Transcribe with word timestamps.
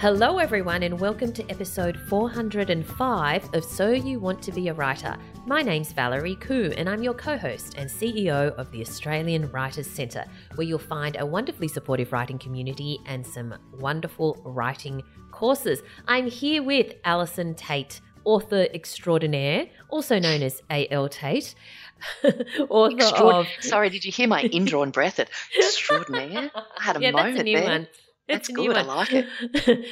Hello, 0.00 0.38
everyone, 0.38 0.84
and 0.84 1.00
welcome 1.00 1.32
to 1.32 1.42
episode 1.50 1.98
405 2.08 3.52
of 3.52 3.64
So 3.64 3.90
You 3.90 4.20
Want 4.20 4.40
to 4.42 4.52
Be 4.52 4.68
a 4.68 4.72
Writer. 4.74 5.16
My 5.44 5.60
name's 5.60 5.90
Valerie 5.90 6.36
Khoo, 6.36 6.72
and 6.76 6.88
I'm 6.88 7.02
your 7.02 7.14
co 7.14 7.36
host 7.36 7.74
and 7.76 7.90
CEO 7.90 8.54
of 8.54 8.70
the 8.70 8.80
Australian 8.80 9.50
Writers 9.50 9.88
Centre, 9.88 10.24
where 10.54 10.64
you'll 10.68 10.78
find 10.78 11.16
a 11.18 11.26
wonderfully 11.26 11.66
supportive 11.66 12.12
writing 12.12 12.38
community 12.38 13.00
and 13.06 13.26
some 13.26 13.52
wonderful 13.80 14.40
writing 14.44 15.02
courses. 15.32 15.82
I'm 16.06 16.28
here 16.28 16.62
with 16.62 16.94
Alison 17.04 17.56
Tate, 17.56 18.00
author 18.22 18.68
extraordinaire, 18.72 19.66
also 19.88 20.20
known 20.20 20.42
as 20.42 20.62
A.L. 20.70 21.08
Tate. 21.08 21.56
author 22.68 22.94
Extraord- 22.94 23.40
of. 23.40 23.46
Sorry, 23.58 23.90
did 23.90 24.04
you 24.04 24.12
hear 24.12 24.28
my 24.28 24.42
indrawn 24.42 24.92
breath? 24.92 25.18
At 25.18 25.28
extraordinaire. 25.58 26.52
I 26.54 26.62
had 26.80 26.96
a 26.98 27.00
yeah, 27.00 27.10
moment 27.10 27.34
that's 27.38 27.40
a 27.40 27.44
new 27.44 27.56
there. 27.58 27.66
one. 27.68 27.88
That's 28.28 28.48
a 28.48 28.52
good, 28.52 28.76
I 28.76 28.82
like 28.82 29.12
it. 29.12 29.26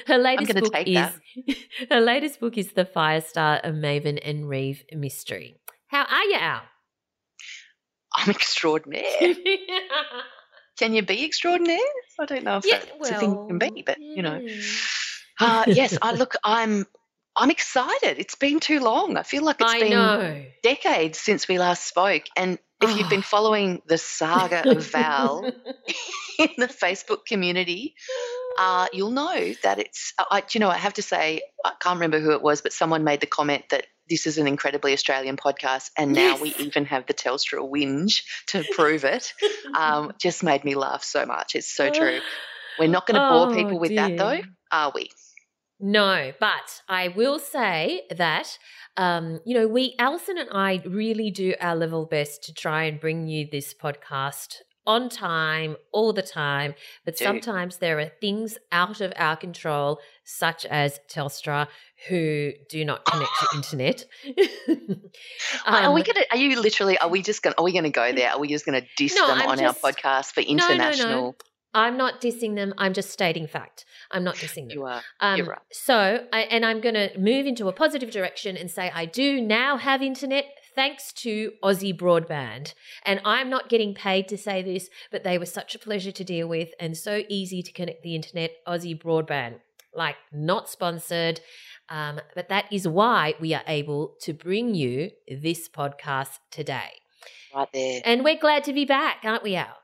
her 0.06 0.18
latest 0.18 0.54
book 0.54 0.72
take 0.72 0.88
is 0.88 0.94
that. 0.94 1.14
her 1.90 2.00
latest 2.00 2.38
book 2.38 2.58
is 2.58 2.72
the 2.72 2.84
Firestar 2.84 3.60
of 3.64 3.74
Maven 3.74 4.18
and 4.22 4.48
Reeve 4.48 4.84
mystery. 4.92 5.56
How 5.88 6.04
are 6.04 6.24
you, 6.24 6.36
Al? 6.36 6.62
I'm 8.14 8.30
extraordinaire. 8.30 9.04
Can 10.78 10.94
you 10.94 11.02
be 11.02 11.24
extraordinaire? 11.24 11.78
I 12.20 12.26
don't 12.26 12.44
know 12.44 12.58
if 12.58 12.66
yeah, 12.66 12.78
that's 12.78 13.10
a 13.10 13.18
thing 13.18 13.30
you 13.30 13.46
can 13.48 13.58
be, 13.58 13.82
but 13.84 13.98
you 13.98 14.22
know. 14.22 14.40
yeah. 14.42 14.60
Uh, 15.40 15.64
yes, 15.68 15.96
I 16.00 16.12
look. 16.12 16.34
I'm. 16.44 16.86
I'm 17.38 17.50
excited. 17.50 18.18
It's 18.18 18.34
been 18.34 18.60
too 18.60 18.80
long. 18.80 19.18
I 19.18 19.22
feel 19.22 19.42
like 19.42 19.60
it's 19.60 19.70
I 19.70 19.80
been 19.80 19.90
know. 19.90 20.44
decades 20.62 21.18
since 21.18 21.46
we 21.46 21.58
last 21.58 21.86
spoke. 21.86 22.22
And 22.34 22.58
if 22.82 22.98
you've 22.98 23.10
been 23.10 23.22
following 23.22 23.82
the 23.86 23.98
saga 23.98 24.70
of 24.70 24.86
Val 24.90 25.44
in 26.38 26.48
the 26.58 26.66
Facebook 26.66 27.24
community, 27.26 27.94
uh, 28.58 28.86
you'll 28.92 29.10
know 29.10 29.52
that 29.62 29.78
it's. 29.78 30.12
I, 30.18 30.42
you 30.52 30.60
know, 30.60 30.68
I 30.68 30.76
have 30.76 30.94
to 30.94 31.02
say, 31.02 31.40
I 31.64 31.72
can't 31.80 31.96
remember 31.96 32.20
who 32.20 32.32
it 32.32 32.42
was, 32.42 32.60
but 32.60 32.72
someone 32.72 33.04
made 33.04 33.20
the 33.20 33.26
comment 33.26 33.64
that 33.70 33.86
this 34.08 34.26
is 34.26 34.38
an 34.38 34.46
incredibly 34.46 34.92
Australian 34.92 35.36
podcast, 35.36 35.90
and 35.96 36.12
now 36.12 36.38
we 36.40 36.54
even 36.58 36.84
have 36.84 37.06
the 37.06 37.14
Telstra 37.14 37.58
whinge 37.68 38.22
to 38.48 38.64
prove 38.74 39.04
it. 39.04 39.32
Um, 39.76 40.12
just 40.20 40.42
made 40.44 40.64
me 40.64 40.74
laugh 40.74 41.02
so 41.02 41.26
much. 41.26 41.54
It's 41.54 41.74
so 41.74 41.90
true. 41.90 42.20
We're 42.78 42.88
not 42.88 43.06
going 43.06 43.20
to 43.20 43.28
bore 43.28 43.50
Oh, 43.50 43.54
people 43.54 43.78
with 43.80 43.96
that, 43.96 44.16
though, 44.16 44.40
are 44.70 44.92
we? 44.94 45.10
No, 45.78 46.32
but 46.40 46.82
I 46.88 47.08
will 47.08 47.38
say 47.38 48.02
that 48.16 48.58
um, 48.96 49.40
you 49.44 49.54
know 49.58 49.68
we 49.68 49.94
Alison 49.98 50.38
and 50.38 50.48
I 50.50 50.82
really 50.86 51.30
do 51.30 51.54
our 51.60 51.76
level 51.76 52.06
best 52.06 52.44
to 52.44 52.54
try 52.54 52.84
and 52.84 52.98
bring 52.98 53.26
you 53.28 53.46
this 53.50 53.74
podcast 53.74 54.56
on 54.86 55.08
time 55.08 55.76
all 55.92 56.12
the 56.12 56.22
time. 56.22 56.74
But 57.04 57.18
sometimes 57.18 57.78
there 57.78 57.98
are 57.98 58.10
things 58.20 58.56
out 58.70 59.00
of 59.00 59.12
our 59.16 59.36
control, 59.36 59.98
such 60.24 60.64
as 60.64 61.00
Telstra, 61.10 61.66
who 62.08 62.52
do 62.70 62.84
not 62.84 63.04
connect 63.04 63.30
to 63.40 63.56
internet. 63.56 64.04
are 65.66 65.92
we 65.92 66.00
Um, 66.00 66.04
going 66.04 66.04
to? 66.04 66.26
Are 66.30 66.36
you 66.36 66.60
literally? 66.60 66.96
Are 66.98 67.08
we 67.08 67.20
just 67.20 67.42
going? 67.42 67.54
Are 67.58 67.64
we 67.64 67.72
going 67.72 67.84
to 67.84 67.90
go 67.90 68.12
there? 68.12 68.30
Are 68.30 68.38
we 68.38 68.48
just 68.48 68.64
going 68.64 68.80
to 68.80 68.86
diss 68.96 69.14
No, 69.14 69.26
them 69.26 69.40
I'm 69.42 69.48
on 69.50 69.58
just- 69.58 69.84
our 69.84 69.92
podcast 69.92 70.32
for 70.32 70.40
no, 70.40 70.46
no. 70.54 70.70
international? 70.72 71.36
I'm 71.76 71.98
not 71.98 72.22
dissing 72.22 72.54
them. 72.54 72.72
I'm 72.78 72.94
just 72.94 73.10
stating 73.10 73.46
fact. 73.46 73.84
I'm 74.10 74.24
not 74.24 74.36
dissing 74.36 74.68
them. 74.68 74.78
You 74.78 74.84
are. 74.84 75.02
Um, 75.20 75.36
You're 75.36 75.46
right. 75.46 75.58
So, 75.70 76.26
I, 76.32 76.40
and 76.44 76.64
I'm 76.64 76.80
going 76.80 76.94
to 76.94 77.10
move 77.18 77.46
into 77.46 77.68
a 77.68 77.72
positive 77.72 78.10
direction 78.10 78.56
and 78.56 78.70
say 78.70 78.90
I 78.94 79.04
do 79.04 79.42
now 79.42 79.76
have 79.76 80.00
internet 80.00 80.46
thanks 80.74 81.12
to 81.12 81.52
Aussie 81.62 81.94
Broadband. 81.94 82.72
And 83.04 83.20
I'm 83.26 83.50
not 83.50 83.68
getting 83.68 83.92
paid 83.94 84.26
to 84.28 84.38
say 84.38 84.62
this, 84.62 84.88
but 85.12 85.22
they 85.22 85.36
were 85.36 85.44
such 85.44 85.74
a 85.74 85.78
pleasure 85.78 86.12
to 86.12 86.24
deal 86.24 86.48
with 86.48 86.70
and 86.80 86.96
so 86.96 87.24
easy 87.28 87.62
to 87.62 87.72
connect 87.72 88.02
the 88.02 88.14
internet. 88.14 88.52
Aussie 88.66 88.98
Broadband, 88.98 89.56
like 89.94 90.16
not 90.32 90.70
sponsored. 90.70 91.40
Um, 91.90 92.20
but 92.34 92.48
that 92.48 92.72
is 92.72 92.88
why 92.88 93.34
we 93.38 93.52
are 93.52 93.62
able 93.66 94.14
to 94.22 94.32
bring 94.32 94.74
you 94.74 95.10
this 95.28 95.68
podcast 95.68 96.38
today. 96.50 97.02
Right 97.54 97.68
there. 97.74 98.00
And 98.02 98.24
we're 98.24 98.38
glad 98.38 98.64
to 98.64 98.72
be 98.72 98.86
back, 98.86 99.18
aren't 99.24 99.42
we, 99.42 99.56
Al? 99.56 99.76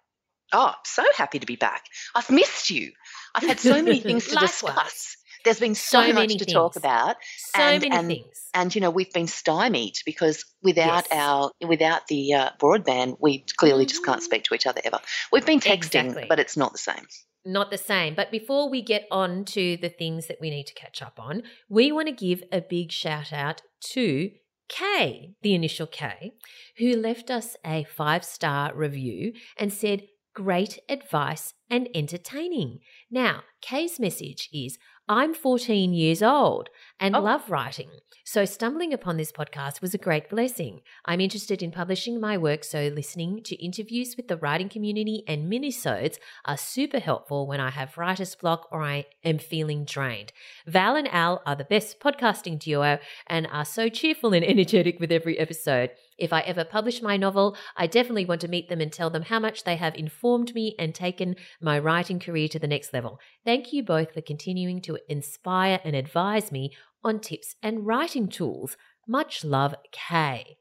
Oh, 0.52 0.74
so 0.84 1.02
happy 1.16 1.38
to 1.38 1.46
be 1.46 1.56
back. 1.56 1.84
I've 2.14 2.30
missed 2.30 2.70
you. 2.70 2.92
I've 3.34 3.44
had 3.46 3.58
so 3.60 3.82
many 3.82 4.00
things 4.00 4.26
to 4.28 4.36
discuss. 4.36 5.16
There's 5.44 5.58
been 5.58 5.74
so, 5.74 6.06
So 6.06 6.12
much 6.12 6.36
to 6.36 6.44
talk 6.44 6.76
about, 6.76 7.16
So 7.36 7.60
And- 7.60 7.82
many 7.82 7.96
and- 7.96 8.06
things. 8.08 8.48
and 8.54 8.72
you 8.74 8.80
know 8.80 8.90
we've 8.90 9.12
been 9.12 9.26
stymied 9.26 9.94
because 10.06 10.44
without 10.62 11.06
Yes. 11.10 11.18
our 11.18 11.50
without 11.66 12.06
the 12.06 12.34
uh, 12.34 12.50
broadband, 12.60 13.16
we 13.20 13.44
clearly 13.56 13.86
just 13.86 14.04
can't 14.04 14.20
Mhm. 14.20 14.24
speak 14.24 14.44
to 14.44 14.54
each 14.54 14.66
other 14.66 14.80
ever. 14.84 15.00
We've 15.32 15.44
been 15.44 15.58
texting, 15.58 15.72
Exactly. 16.04 16.26
but 16.28 16.38
it's 16.38 16.56
not 16.56 16.72
the 16.72 16.78
same. 16.78 17.06
not 17.44 17.72
the 17.72 17.78
same. 17.78 18.14
But 18.14 18.30
before 18.30 18.68
we 18.68 18.82
get 18.82 19.08
on 19.10 19.44
to 19.46 19.76
the 19.78 19.88
things 19.88 20.28
that 20.28 20.40
we 20.40 20.48
need 20.48 20.68
to 20.68 20.74
catch 20.74 21.02
up 21.02 21.18
on, 21.18 21.42
we 21.68 21.90
want 21.90 22.06
to 22.06 22.12
give 22.14 22.44
a 22.52 22.60
big 22.60 22.92
shout 22.92 23.32
out 23.32 23.62
to 23.94 24.30
Kay, 24.68 25.34
the 25.42 25.52
initial 25.52 25.88
K, 25.88 26.34
who 26.78 26.94
left 26.94 27.32
us 27.32 27.56
a 27.66 27.82
five 27.82 28.24
star 28.24 28.72
review 28.74 29.32
and 29.58 29.72
said, 29.72 30.06
Great 30.34 30.78
advice 30.88 31.52
and 31.68 31.88
entertaining. 31.94 32.80
Now, 33.10 33.42
Kay's 33.60 34.00
message 34.00 34.48
is 34.52 34.78
I'm 35.08 35.34
14 35.34 35.92
years 35.92 36.22
old 36.22 36.70
and 36.98 37.14
Oh. 37.14 37.20
love 37.20 37.50
writing. 37.50 37.90
So, 38.24 38.44
stumbling 38.46 38.94
upon 38.94 39.16
this 39.18 39.32
podcast 39.32 39.82
was 39.82 39.92
a 39.92 39.98
great 39.98 40.30
blessing. 40.30 40.80
I'm 41.04 41.20
interested 41.20 41.62
in 41.62 41.70
publishing 41.72 42.18
my 42.20 42.38
work, 42.38 42.62
so 42.64 42.88
listening 42.94 43.42
to 43.44 43.62
interviews 43.62 44.14
with 44.16 44.28
the 44.28 44.36
writing 44.38 44.68
community 44.70 45.22
and 45.26 45.52
minisodes 45.52 46.18
are 46.46 46.56
super 46.56 47.00
helpful 47.00 47.46
when 47.46 47.60
I 47.60 47.70
have 47.70 47.98
writer's 47.98 48.34
block 48.34 48.68
or 48.70 48.82
I 48.82 49.06
am 49.24 49.38
feeling 49.38 49.84
drained. 49.84 50.32
Val 50.66 50.96
and 50.96 51.08
Al 51.08 51.42
are 51.44 51.56
the 51.56 51.64
best 51.64 51.98
podcasting 52.00 52.58
duo 52.58 52.98
and 53.26 53.46
are 53.48 53.64
so 53.66 53.88
cheerful 53.88 54.32
and 54.32 54.44
energetic 54.44 54.98
with 55.00 55.12
every 55.12 55.38
episode. 55.38 55.90
If 56.18 56.32
I 56.32 56.40
ever 56.40 56.64
publish 56.64 57.02
my 57.02 57.16
novel, 57.16 57.56
I 57.76 57.86
definitely 57.86 58.24
want 58.24 58.40
to 58.42 58.48
meet 58.48 58.68
them 58.68 58.80
and 58.80 58.92
tell 58.92 59.10
them 59.10 59.22
how 59.22 59.38
much 59.38 59.64
they 59.64 59.76
have 59.76 59.94
informed 59.94 60.54
me 60.54 60.74
and 60.78 60.94
taken 60.94 61.36
my 61.60 61.78
writing 61.78 62.20
career 62.20 62.48
to 62.48 62.58
the 62.58 62.66
next 62.66 62.92
level. 62.92 63.18
Thank 63.44 63.72
you 63.72 63.82
both 63.82 64.12
for 64.12 64.20
continuing 64.20 64.80
to 64.82 64.98
inspire 65.08 65.80
and 65.84 65.96
advise 65.96 66.52
me 66.52 66.72
on 67.04 67.20
tips 67.20 67.56
and 67.62 67.86
writing 67.86 68.28
tools. 68.28 68.76
Much 69.06 69.44
love, 69.44 69.74
Kay. 69.90 70.58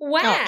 Wow. 0.00 0.20
Oh, 0.24 0.44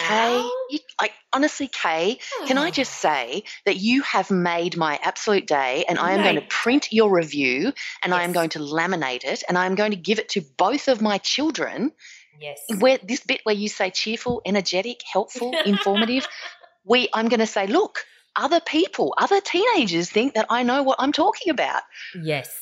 Kay, 0.71 0.77
you, 0.77 0.79
like 1.01 1.13
honestly, 1.33 1.67
Kay, 1.67 2.21
can 2.47 2.57
I 2.57 2.69
ah. 2.69 2.71
just 2.71 2.93
say 2.93 3.43
that 3.67 3.77
you 3.77 4.03
have 4.03 4.31
made 4.31 4.77
my 4.77 4.99
absolute 5.03 5.47
day, 5.47 5.85
and 5.89 5.99
I 5.99 6.13
am 6.13 6.23
going 6.23 6.37
to 6.37 6.47
print 6.49 6.93
your 6.93 7.11
review, 7.11 7.73
and 8.05 8.15
I 8.15 8.23
am 8.23 8.33
going 8.33 8.51
to 8.51 8.61
laminate 8.61 9.25
it, 9.25 9.43
and 9.49 9.59
I 9.59 9.67
am 9.67 9.75
going 9.75 9.91
to 9.91 9.97
give 9.97 10.21
it 10.21 10.29
to 10.31 10.43
both 10.57 10.87
of 10.87 11.03
my 11.03 11.19
children. 11.19 11.91
Yes. 12.39 12.61
Where 12.79 12.99
this 13.03 13.21
bit 13.21 13.41
where 13.45 13.55
you 13.55 13.69
say 13.69 13.91
cheerful, 13.91 14.43
energetic, 14.45 15.03
helpful, 15.11 15.55
informative, 15.65 16.27
we 16.85 17.09
I'm 17.13 17.29
going 17.29 17.41
to 17.41 17.47
say, 17.47 17.67
look, 17.67 18.05
other 18.37 18.61
people, 18.61 19.15
other 19.19 19.41
teenagers 19.41 20.11
think 20.11 20.35
that 20.35 20.47
I 20.49 20.63
know 20.63 20.83
what 20.83 20.97
I'm 20.99 21.13
talking 21.13 21.51
about. 21.51 21.83
Yes. 22.15 22.55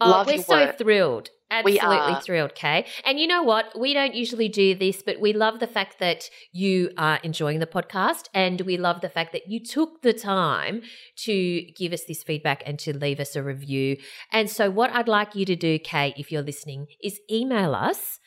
Oh, 0.00 0.10
Love 0.10 0.26
we're 0.26 0.42
so 0.42 0.56
work. 0.56 0.78
thrilled. 0.78 1.30
Absolutely 1.52 2.14
thrilled, 2.22 2.54
Kay. 2.54 2.86
And 3.04 3.20
you 3.20 3.26
know 3.26 3.42
what? 3.42 3.78
We 3.78 3.92
don't 3.92 4.14
usually 4.14 4.48
do 4.48 4.74
this, 4.74 5.02
but 5.02 5.20
we 5.20 5.34
love 5.34 5.60
the 5.60 5.66
fact 5.66 5.98
that 5.98 6.30
you 6.50 6.90
are 6.96 7.18
enjoying 7.22 7.58
the 7.58 7.66
podcast 7.66 8.28
and 8.32 8.62
we 8.62 8.78
love 8.78 9.02
the 9.02 9.10
fact 9.10 9.32
that 9.32 9.48
you 9.48 9.60
took 9.60 10.00
the 10.00 10.14
time 10.14 10.80
to 11.16 11.62
give 11.76 11.92
us 11.92 12.04
this 12.04 12.22
feedback 12.22 12.62
and 12.64 12.78
to 12.78 12.96
leave 12.96 13.20
us 13.20 13.36
a 13.36 13.42
review. 13.42 13.98
And 14.32 14.48
so, 14.48 14.70
what 14.70 14.90
I'd 14.92 15.08
like 15.08 15.34
you 15.34 15.44
to 15.44 15.54
do, 15.54 15.78
Kay, 15.78 16.14
if 16.16 16.32
you're 16.32 16.40
listening, 16.40 16.86
is 17.02 17.20
email 17.30 17.74
us 17.74 18.18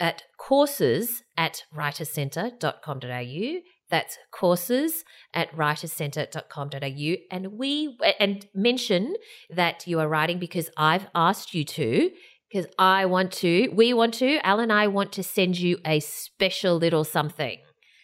at 0.00 0.22
courses 0.38 1.22
at 1.36 1.64
writercentre.com.au. 1.74 3.60
That's 3.88 4.18
courses 4.32 5.04
at 5.32 5.50
writercentre.com.au. 5.56 7.16
And 7.30 7.52
we 7.58 7.96
and 8.18 8.46
mention 8.54 9.14
that 9.50 9.86
you 9.86 10.00
are 10.00 10.08
writing 10.08 10.38
because 10.38 10.70
I've 10.76 11.06
asked 11.14 11.54
you 11.54 11.64
to, 11.64 12.10
because 12.50 12.66
I 12.78 13.06
want 13.06 13.32
to, 13.34 13.68
we 13.72 13.94
want 13.94 14.14
to, 14.14 14.38
Al 14.44 14.58
and 14.60 14.72
I 14.72 14.88
want 14.88 15.12
to 15.12 15.22
send 15.22 15.58
you 15.58 15.78
a 15.86 16.00
special 16.00 16.76
little 16.76 17.04
something. 17.04 17.58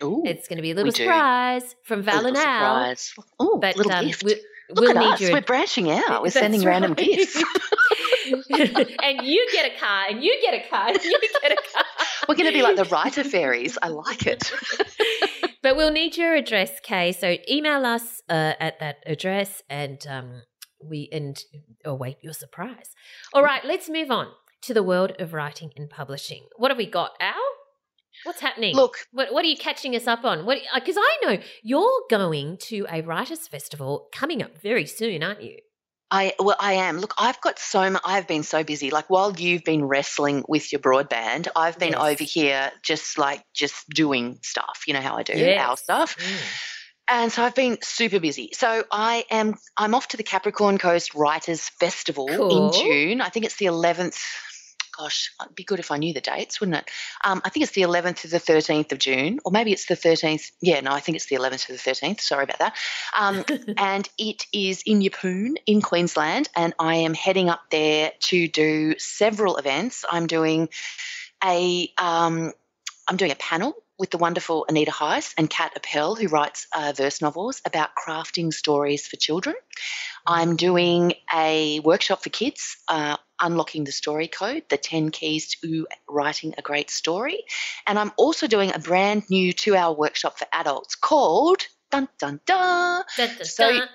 Ooh, 0.05 0.23
It's 0.25 0.49
going 0.49 0.57
to 0.57 0.63
be 0.63 0.73
a 0.73 0.75
little 0.75 0.91
do. 0.93 1.03
surprise 1.05 1.75
from 1.85 2.01
a 2.01 2.03
Val 2.03 2.27
and 2.27 2.37
Al. 2.37 2.95
Ooh, 3.43 3.59
But 3.61 3.77
little 3.77 3.93
um, 3.93 4.07
gift. 4.07 4.25
we, 4.25 4.35
Look 4.71 4.81
we'll 4.81 4.91
at 4.91 4.97
need 5.01 5.13
us. 5.15 5.21
your 5.21 5.33
We're 5.33 5.43
branching 5.43 5.91
out. 5.93 6.23
We're 6.23 6.31
That's 6.31 6.35
sending 6.35 6.65
random 6.65 6.95
right. 6.97 7.07
gifts. 7.07 7.37
and 8.51 9.27
you 9.27 9.47
get 9.53 9.67
a 9.75 9.79
car, 9.79 10.05
and 10.09 10.23
you 10.23 10.39
get 10.43 10.55
a 10.55 10.69
car, 10.69 10.89
and 10.89 11.03
you 11.03 11.19
get 11.43 11.53
a 11.53 11.57
car. 11.57 11.82
We're 12.29 12.35
going 12.35 12.51
to 12.51 12.53
be 12.53 12.63
like 12.63 12.77
the 12.77 12.85
writer 12.85 13.25
fairies. 13.25 13.79
I 13.81 13.89
like 13.89 14.27
it. 14.27 14.53
but 15.63 15.77
we'll 15.77 15.93
need 15.93 16.17
your 16.17 16.35
address, 16.35 16.71
Kay. 16.83 17.13
So 17.13 17.37
email 17.49 17.85
us 17.85 18.23
uh, 18.29 18.55
at 18.61 18.79
that 18.81 19.03
address, 19.07 19.63
and 19.69 20.05
um, 20.09 20.43
we 20.83 21.09
and 21.13 21.43
await 21.85 22.19
your 22.23 22.33
surprise. 22.33 22.91
All 23.33 23.43
right, 23.43 23.65
let's 23.65 23.89
move 23.89 24.11
on 24.11 24.29
to 24.63 24.75
the 24.75 24.83
world 24.83 25.13
of 25.19 25.33
writing 25.33 25.71
and 25.77 25.91
publishing. 25.91 26.47
What 26.57 26.71
have 26.71 26.79
we 26.79 26.87
got, 26.87 27.13
Al? 27.21 27.35
What's 28.25 28.41
happening? 28.41 28.77
Look, 28.77 28.99
What, 29.11 29.33
what 29.33 29.45
are 29.45 29.49
you 29.49 29.57
catching 29.57 29.97
us 29.97 30.07
up 30.07 30.25
on? 30.25 30.45
What? 30.45 30.59
Because 30.75 30.97
I 30.99 31.19
know 31.25 31.39
you're 31.63 32.03
going 32.11 32.59
to 32.63 32.87
a 32.91 33.01
writers' 33.01 33.49
festival 33.49 34.09
coming 34.13 34.43
up 34.43 34.59
very 34.61 34.87
soon, 34.87 35.23
aren't 35.23 35.43
you? 35.43 35.57
I 36.13 36.35
well, 36.39 36.57
I 36.61 36.75
am. 36.75 36.99
Look, 36.99 37.15
I've 37.19 37.41
got 37.41 37.59
so 37.59 37.89
much. 37.89 38.03
I've 38.05 38.29
been 38.29 38.43
so 38.43 38.63
busy. 38.63 38.91
Like 38.91 39.09
while 39.09 39.33
you've 39.33 39.65
been 39.65 39.85
wrestling 39.85 40.45
with 40.47 40.71
your 40.71 40.81
broadband, 40.81 41.49
I've 41.57 41.79
been 41.79 41.93
Yes. 41.93 42.03
over 42.03 42.23
here 42.25 42.71
just 42.83 43.17
like 43.17 43.43
just 43.55 43.89
doing 43.89 44.39
stuff. 44.43 44.83
You 44.87 44.93
know 44.93 45.01
how 45.01 45.17
I 45.17 45.23
do 45.23 45.55
our 45.57 45.77
stuff. 45.79 46.17
Mm. 46.19 46.69
And 47.09 47.33
so 47.33 47.43
I've 47.43 47.55
been 47.55 47.79
super 47.83 48.21
busy. 48.21 48.51
So 48.53 48.85
I 48.93 49.25
am 49.31 49.55
I'm 49.77 49.95
off 49.95 50.09
to 50.09 50.17
the 50.19 50.23
Capricorn 50.23 50.77
Coast 50.79 51.15
Writers 51.15 51.69
Festival 51.69 52.29
Cool. 52.29 52.67
in 52.67 52.73
June. 52.73 53.21
I 53.23 53.31
think 53.31 53.47
it's 53.47 53.57
the 53.57 53.67
11th. 53.67 54.21
Gosh, 54.97 55.33
it'd 55.41 55.55
be 55.55 55.65
good 55.65 55.79
if 55.79 55.91
I 55.91 55.97
knew 55.97 56.13
the 56.13 56.21
dates, 56.21 56.61
wouldn't 56.61 56.79
it? 56.79 56.91
Um, 57.25 57.41
I 57.45 57.49
think 57.49 57.65
it's 57.65 57.73
the 57.73 57.83
11th 57.83 58.21
to 58.21 58.29
the 58.29 58.39
13th 58.39 58.93
of 58.93 58.99
June, 58.99 59.41
or 59.45 59.51
maybe 59.51 59.73
it's 59.73 59.87
the 59.87 59.95
13th. 59.95 60.53
Yeah, 60.61 60.81
no, 60.81 60.93
I 60.93 61.01
think 61.01 61.17
it's 61.17 61.27
the 61.27 61.37
11th 61.37 61.67
to 61.67 61.73
the 61.73 61.79
13th. 61.79 62.21
Sorry 62.21 62.45
about 62.45 62.59
that. 62.59 62.77
Um, 63.19 63.45
and 63.79 64.09
it 64.19 64.45
is 64.53 64.83
in 64.85 65.01
Yeppoon 65.01 65.55
in 65.67 65.81
Queensland, 65.81 66.49
and 66.55 66.75
I 66.79 66.97
am 66.97 67.15
heading 67.15 67.49
up 67.49 67.63
there 67.71 68.13
to 68.21 68.49
do 68.49 68.95
several 68.99 69.57
events. 69.57 70.05
I'm 70.11 70.27
doing 70.27 70.69
a 71.43 71.91
um, 71.99 72.53
I'm 73.09 73.17
doing 73.17 73.33
a 73.33 73.37
panel 73.37 73.82
with 74.03 74.11
the 74.11 74.19
wonderful 74.19 74.67
Anita 74.69 74.91
Heiss 74.91 75.33
and 75.39 75.49
Kat 75.49 75.81
Apel, 75.81 76.19
who 76.19 76.27
writes 76.27 76.67
uh, 76.75 76.93
verse 76.93 77.23
novels 77.23 77.63
about 77.65 77.91
crafting 77.95 78.53
stories 78.53 79.07
for 79.07 79.15
children. 79.15 79.55
I'm 80.27 80.57
doing 80.57 81.15
a 81.33 81.79
workshop 81.79 82.25
for 82.25 82.29
kids, 82.29 82.79
uh, 82.89 83.17
unlocking 83.41 83.85
the 83.85 83.93
story 83.93 84.27
code, 84.27 84.65
the 84.71 84.77
10 84.77 85.13
keys 85.13 85.55
to 85.63 85.87
writing 86.09 86.53
a 86.59 86.63
great 86.63 86.91
story. 86.91 87.45
And 87.87 87.97
I'm 87.97 88.11
also 88.17 88.49
doing 88.49 88.75
a 88.75 88.81
brand 88.81 89.23
new 89.31 89.53
two 89.53 89.77
hour 89.77 89.95
workshop 89.95 90.37
for 90.37 90.49
adults 90.53 90.97
called 90.97 91.63
Dun 91.93 92.09
Dun 92.19 92.41
Dun. 92.45 93.05
Dun, 93.17 93.29
dun, 93.29 93.37
dun. 93.39 93.47
So 93.47 93.87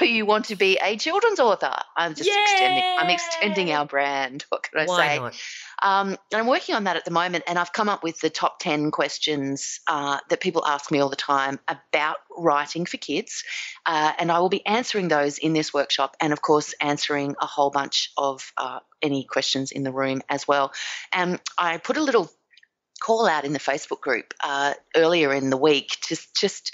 you 0.00 0.24
want 0.24 0.46
to 0.46 0.56
be 0.56 0.78
a 0.82 0.96
children's 0.96 1.40
author? 1.40 1.74
I'm 1.96 2.14
just 2.14 2.30
extending. 2.30 2.82
I'm 2.84 3.10
extending 3.10 3.72
our 3.72 3.84
brand. 3.84 4.44
What 4.48 4.62
can 4.62 4.80
I 4.80 4.84
Why 4.86 5.08
say? 5.08 5.18
not? 5.18 5.34
Um, 5.80 6.08
and 6.32 6.40
I'm 6.40 6.46
working 6.46 6.74
on 6.74 6.84
that 6.84 6.96
at 6.96 7.04
the 7.04 7.10
moment, 7.10 7.44
and 7.46 7.58
I've 7.58 7.72
come 7.72 7.88
up 7.88 8.02
with 8.02 8.18
the 8.20 8.30
top 8.30 8.58
10 8.58 8.90
questions 8.90 9.80
uh, 9.86 10.18
that 10.28 10.40
people 10.40 10.66
ask 10.66 10.90
me 10.90 10.98
all 10.98 11.08
the 11.08 11.16
time 11.16 11.60
about 11.68 12.16
writing 12.36 12.86
for 12.86 12.96
kids. 12.96 13.44
Uh, 13.86 14.12
and 14.18 14.32
I 14.32 14.40
will 14.40 14.48
be 14.48 14.66
answering 14.66 15.08
those 15.08 15.38
in 15.38 15.52
this 15.52 15.72
workshop, 15.72 16.16
and 16.20 16.32
of 16.32 16.40
course, 16.40 16.74
answering 16.80 17.36
a 17.40 17.46
whole 17.46 17.70
bunch 17.70 18.10
of 18.16 18.52
uh, 18.56 18.80
any 19.02 19.24
questions 19.24 19.70
in 19.70 19.82
the 19.82 19.92
room 19.92 20.22
as 20.28 20.48
well. 20.48 20.72
And 21.12 21.40
I 21.56 21.76
put 21.76 21.96
a 21.96 22.02
little 22.02 22.30
call 23.00 23.26
out 23.26 23.44
in 23.44 23.52
the 23.52 23.60
Facebook 23.60 24.00
group 24.00 24.34
uh, 24.42 24.74
earlier 24.96 25.32
in 25.32 25.50
the 25.50 25.56
week 25.56 25.96
to 26.02 26.18
just 26.36 26.72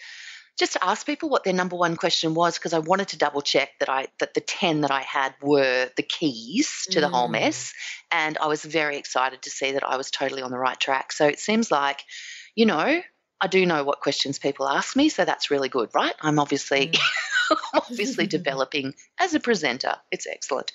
just 0.58 0.74
to 0.74 0.84
ask 0.84 1.04
people 1.04 1.28
what 1.28 1.44
their 1.44 1.52
number 1.52 1.76
one 1.76 1.96
question 1.96 2.34
was 2.34 2.58
because 2.58 2.72
I 2.72 2.78
wanted 2.78 3.08
to 3.08 3.18
double 3.18 3.42
check 3.42 3.70
that 3.80 3.88
I 3.88 4.06
that 4.20 4.34
the 4.34 4.40
10 4.40 4.82
that 4.82 4.90
I 4.90 5.00
had 5.02 5.34
were 5.42 5.90
the 5.96 6.02
keys 6.02 6.86
to 6.90 7.00
the 7.00 7.08
whole 7.08 7.28
Mm. 7.28 7.32
mess 7.32 7.72
and 8.12 8.38
I 8.38 8.46
was 8.46 8.64
very 8.64 8.96
excited 8.96 9.42
to 9.42 9.50
see 9.50 9.72
that 9.72 9.82
I 9.84 9.96
was 9.96 10.10
totally 10.10 10.42
on 10.42 10.50
the 10.50 10.58
right 10.58 10.78
track. 10.78 11.12
So 11.12 11.26
it 11.26 11.38
seems 11.40 11.70
like 11.70 12.02
you 12.54 12.66
know, 12.66 13.02
I 13.40 13.46
do 13.48 13.66
know 13.66 13.82
what 13.82 14.00
questions 14.00 14.38
people 14.38 14.68
ask 14.68 14.94
me, 14.94 15.08
so 15.08 15.24
that's 15.24 15.50
really 15.50 15.68
good, 15.68 15.90
right? 15.92 16.14
I'm 16.20 16.38
obviously 16.38 16.86
Mm. 16.88 16.98
obviously 17.74 18.26
developing 18.26 18.94
as 19.18 19.34
a 19.34 19.40
presenter. 19.40 19.94
It's 20.10 20.26
excellent. 20.26 20.72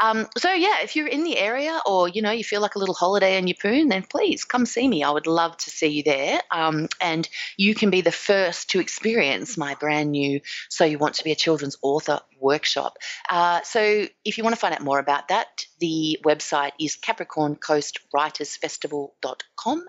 Um, 0.00 0.26
so 0.36 0.52
yeah, 0.52 0.82
if 0.82 0.96
you're 0.96 1.06
in 1.06 1.24
the 1.24 1.38
area 1.38 1.80
or 1.86 2.08
you 2.08 2.22
know 2.22 2.30
you 2.30 2.44
feel 2.44 2.60
like 2.60 2.74
a 2.74 2.78
little 2.78 2.94
holiday 2.94 3.38
in 3.38 3.46
Yeppoon, 3.46 3.90
then 3.90 4.02
please 4.02 4.44
come 4.44 4.66
see 4.66 4.86
me. 4.86 5.02
I 5.02 5.10
would 5.10 5.26
love 5.26 5.56
to 5.58 5.70
see 5.70 5.88
you 5.88 6.02
there. 6.02 6.40
Um, 6.50 6.88
and 7.00 7.28
you 7.56 7.74
can 7.74 7.90
be 7.90 8.00
the 8.00 8.12
first 8.12 8.70
to 8.70 8.80
experience 8.80 9.56
my 9.56 9.74
brand 9.74 10.12
new 10.12 10.40
"So 10.68 10.84
You 10.84 10.98
Want 10.98 11.14
to 11.16 11.24
Be 11.24 11.32
a 11.32 11.36
Children's 11.36 11.76
Author" 11.82 12.20
workshop. 12.40 12.98
Uh, 13.30 13.60
so 13.62 14.06
if 14.24 14.38
you 14.38 14.44
want 14.44 14.54
to 14.54 14.60
find 14.60 14.74
out 14.74 14.82
more 14.82 14.98
about 14.98 15.28
that, 15.28 15.66
the 15.78 16.18
website 16.24 16.72
is 16.80 16.96
CapricornCoastWritersFestival.com, 16.96 19.84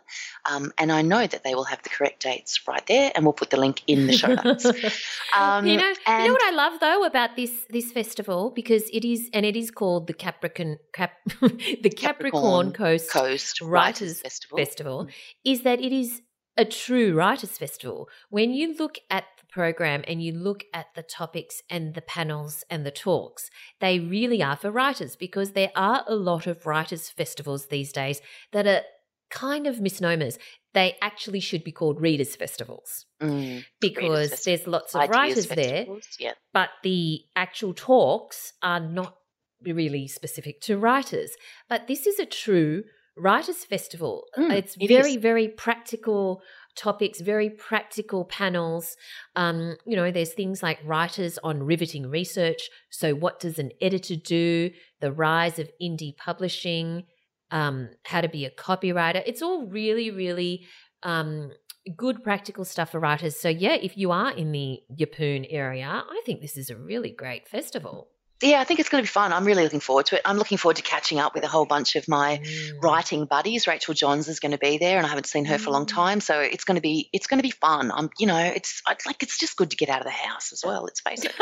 um, 0.49 0.71
and 0.77 0.91
I 0.91 1.01
know 1.01 1.25
that 1.25 1.43
they 1.43 1.55
will 1.55 1.63
have 1.63 1.81
the 1.83 1.89
correct 1.89 2.21
dates 2.23 2.67
right 2.67 2.85
there, 2.87 3.11
and 3.15 3.25
we'll 3.25 3.33
put 3.33 3.49
the 3.49 3.57
link 3.57 3.81
in 3.87 4.07
the 4.07 4.13
show 4.13 4.33
notes. 4.33 4.65
Um, 5.35 5.65
you 5.65 5.77
know, 5.77 5.87
you 5.87 5.95
and- 6.05 6.32
know 6.33 6.45
what 6.45 6.53
I 6.53 6.55
love 6.55 6.79
though 6.79 7.05
about 7.05 7.35
this 7.35 7.65
this 7.69 7.91
festival 7.91 8.51
because 8.51 8.83
it 8.91 9.05
is 9.05 9.29
and 9.33 9.45
it 9.45 9.55
is 9.55 9.71
called 9.71 10.07
the 10.07 10.13
Capricorn 10.13 10.77
Cap, 10.93 11.11
the 11.41 11.47
Capricorn, 11.89 11.91
Capricorn 11.91 12.73
Coast 12.73 13.11
Coast 13.11 13.61
Writers 13.61 13.71
Writers 13.71 14.21
Festival. 14.21 14.57
Festival 14.57 15.03
hmm. 15.03 15.09
is 15.43 15.61
that 15.61 15.79
it 15.79 15.91
is 15.91 16.21
a 16.55 16.65
true 16.65 17.15
writers 17.15 17.57
festival. 17.57 18.09
When 18.29 18.53
you 18.53 18.75
look 18.77 18.99
at 19.09 19.25
the 19.39 19.45
program 19.47 20.03
and 20.07 20.21
you 20.21 20.33
look 20.33 20.65
at 20.73 20.87
the 20.95 21.01
topics 21.01 21.63
and 21.69 21.95
the 21.95 22.01
panels 22.01 22.63
and 22.69 22.85
the 22.85 22.91
talks, 22.91 23.49
they 23.79 23.99
really 23.99 24.43
are 24.43 24.55
for 24.55 24.71
writers 24.71 25.15
because 25.15 25.51
there 25.51 25.71
are 25.75 26.03
a 26.07 26.15
lot 26.15 26.45
of 26.45 26.65
writers 26.65 27.09
festivals 27.09 27.67
these 27.67 27.91
days 27.91 28.21
that 28.51 28.67
are 28.67 28.81
kind 29.33 29.65
of 29.67 29.81
misnomers. 29.81 30.37
They 30.73 30.95
actually 31.01 31.39
should 31.39 31.63
be 31.63 31.71
called 31.71 32.01
readers 32.01 32.35
festivals 32.35 33.05
Mm, 33.21 33.63
because 33.79 34.29
Festival. 34.31 34.43
there's 34.57 34.67
lots 34.67 34.95
of 34.95 35.09
writers 35.09 35.47
there 35.47 35.85
Yeah. 36.19 36.33
but 36.53 36.69
the 36.83 37.21
actual 37.35 37.73
talks 37.73 38.53
are 38.61 38.79
not 38.79 39.15
really 39.61 40.07
specific 40.07 40.55
to 40.61 40.77
writers. 40.77 41.31
But 41.69 41.87
this 41.87 42.05
is 42.07 42.17
a 42.19 42.25
true 42.25 42.83
writers' 43.15 43.63
festival. 43.63 44.25
Mm, 44.37 44.51
it's 44.51 44.75
it 44.79 44.87
very, 44.87 45.11
is. 45.11 45.21
very 45.29 45.47
practical 45.47 46.41
topics, 46.75 47.21
very 47.21 47.49
practical 47.49 48.25
panels. 48.25 48.97
Um, 49.35 49.77
you 49.85 49.95
know, 49.95 50.09
there's 50.11 50.33
things 50.33 50.63
like 50.63 50.79
writers 50.83 51.37
on 51.43 51.61
riveting 51.63 52.09
research. 52.09 52.61
So, 52.89 53.13
what 53.13 53.39
does 53.39 53.59
an 53.59 53.71
editor 53.79 54.15
do? 54.15 54.71
The 54.99 55.11
rise 55.11 55.59
of 55.59 55.69
indie 55.81 56.17
publishing, 56.17 57.03
um, 57.53 57.89
how 58.03 58.19
to 58.19 58.27
be 58.27 58.45
a 58.45 58.51
copywriter. 58.51 59.23
It's 59.25 59.41
all 59.41 59.67
really, 59.67 60.09
really 60.09 60.65
um, 61.03 61.51
good 61.95 62.23
practical 62.23 62.65
stuff 62.65 62.91
for 62.91 62.99
writers. 62.99 63.39
So, 63.39 63.47
yeah, 63.47 63.75
if 63.75 63.95
you 63.95 64.11
are 64.11 64.31
in 64.31 64.51
the 64.51 64.79
Yeppoon 64.99 65.45
area, 65.49 65.87
I 65.87 66.21
think 66.25 66.41
this 66.41 66.57
is 66.57 66.69
a 66.69 66.75
really 66.75 67.11
great 67.11 67.47
festival. 67.47 68.09
Yeah, 68.43 68.59
I 68.59 68.65
think 68.65 68.79
it's 68.81 68.89
going 68.89 69.01
to 69.01 69.07
be 69.07 69.11
fun. 69.11 69.31
I'm 69.31 69.45
really 69.45 69.63
looking 69.63 69.79
forward 69.79 70.07
to 70.07 70.15
it. 70.17 70.21
I'm 70.25 70.37
looking 70.37 70.57
forward 70.57 70.75
to 70.75 70.81
catching 70.83 71.17
up 71.17 71.33
with 71.33 71.43
a 71.45 71.47
whole 71.47 71.65
bunch 71.65 71.95
of 71.95 72.07
my 72.07 72.39
Mm. 72.43 72.83
writing 72.83 73.25
buddies. 73.25 73.67
Rachel 73.67 73.93
Johns 73.93 74.27
is 74.27 74.39
going 74.41 74.51
to 74.51 74.57
be 74.57 74.77
there, 74.77 74.97
and 74.97 75.05
I 75.05 75.09
haven't 75.09 75.27
seen 75.27 75.45
her 75.45 75.57
for 75.57 75.69
a 75.69 75.73
long 75.73 75.85
Mm. 75.85 75.95
time, 75.95 76.19
so 76.21 76.39
it's 76.41 76.65
going 76.65 76.75
to 76.75 76.81
be 76.81 77.09
it's 77.13 77.27
going 77.27 77.39
to 77.39 77.43
be 77.43 77.51
fun. 77.51 77.91
I'm, 77.91 78.09
you 78.19 78.27
know, 78.27 78.37
it's 78.37 78.81
I, 78.85 78.95
like 79.05 79.23
it's 79.23 79.39
just 79.39 79.55
good 79.55 79.71
to 79.71 79.77
get 79.77 79.89
out 79.89 79.99
of 79.99 80.05
the 80.05 80.11
house 80.11 80.51
as 80.51 80.61
well. 80.65 80.83
Let's 80.83 80.99
face 81.01 81.23
it. 81.23 81.33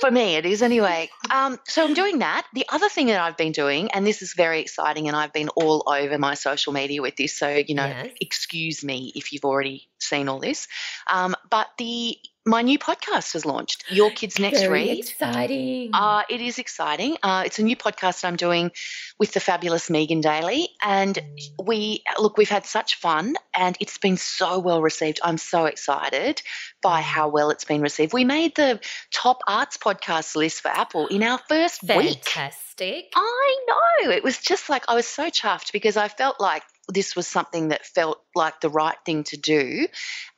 For 0.00 0.10
me, 0.10 0.34
it 0.36 0.44
is 0.44 0.62
anyway. 0.62 1.08
Um, 1.30 1.60
so 1.68 1.84
I'm 1.84 1.94
doing 1.94 2.18
that. 2.18 2.44
The 2.54 2.66
other 2.70 2.88
thing 2.88 3.06
that 3.06 3.20
I've 3.20 3.36
been 3.36 3.52
doing, 3.52 3.92
and 3.92 4.04
this 4.06 4.20
is 4.20 4.34
very 4.34 4.60
exciting, 4.60 5.06
and 5.06 5.16
I've 5.16 5.32
been 5.32 5.48
all 5.50 5.84
over 5.86 6.18
my 6.18 6.34
social 6.34 6.72
media 6.72 7.00
with 7.00 7.16
this, 7.16 7.38
so 7.38 7.48
you 7.48 7.74
know, 7.74 7.86
Yes. 7.86 8.10
excuse 8.20 8.84
me 8.84 9.12
if 9.14 9.32
you've 9.32 9.44
already 9.44 9.88
seen 9.98 10.28
all 10.28 10.40
this. 10.40 10.66
Um, 11.08 11.36
but 11.48 11.68
the 11.78 12.16
my 12.44 12.62
new 12.62 12.78
podcast 12.78 13.34
has 13.34 13.46
launched. 13.46 13.84
Your 13.88 14.10
Kids 14.10 14.38
Next 14.38 14.60
Very 14.60 14.88
Read. 14.88 14.98
exciting. 14.98 15.90
Uh, 15.92 16.22
it 16.28 16.40
is 16.40 16.58
exciting. 16.58 17.16
Uh, 17.22 17.44
it's 17.46 17.58
a 17.58 17.62
new 17.62 17.76
podcast 17.76 18.24
I'm 18.24 18.36
doing 18.36 18.72
with 19.18 19.32
the 19.32 19.40
fabulous 19.40 19.88
Megan 19.88 20.20
Daley. 20.20 20.70
And 20.82 21.18
we, 21.62 22.02
look, 22.18 22.36
we've 22.36 22.48
had 22.48 22.66
such 22.66 22.96
fun 22.96 23.36
and 23.54 23.76
it's 23.80 23.98
been 23.98 24.16
so 24.16 24.58
well 24.58 24.82
received. 24.82 25.20
I'm 25.22 25.38
so 25.38 25.66
excited 25.66 26.42
by 26.82 27.00
how 27.00 27.28
well 27.28 27.50
it's 27.50 27.64
been 27.64 27.80
received. 27.80 28.12
We 28.12 28.24
made 28.24 28.56
the 28.56 28.80
top 29.12 29.42
arts 29.46 29.76
podcast 29.76 30.34
list 30.34 30.62
for 30.62 30.68
Apple 30.68 31.06
in 31.06 31.22
our 31.22 31.38
first 31.48 31.82
week. 31.82 32.24
Fantastic. 32.28 33.12
I 33.14 33.56
know. 33.68 34.10
It 34.10 34.24
was 34.24 34.38
just 34.38 34.68
like, 34.68 34.84
I 34.88 34.94
was 34.94 35.06
so 35.06 35.26
chuffed 35.30 35.72
because 35.72 35.96
I 35.96 36.08
felt 36.08 36.40
like 36.40 36.64
this 36.88 37.14
was 37.14 37.26
something 37.26 37.68
that 37.68 37.86
felt 37.86 38.22
like 38.34 38.60
the 38.60 38.68
right 38.68 38.96
thing 39.04 39.24
to 39.24 39.36
do. 39.36 39.86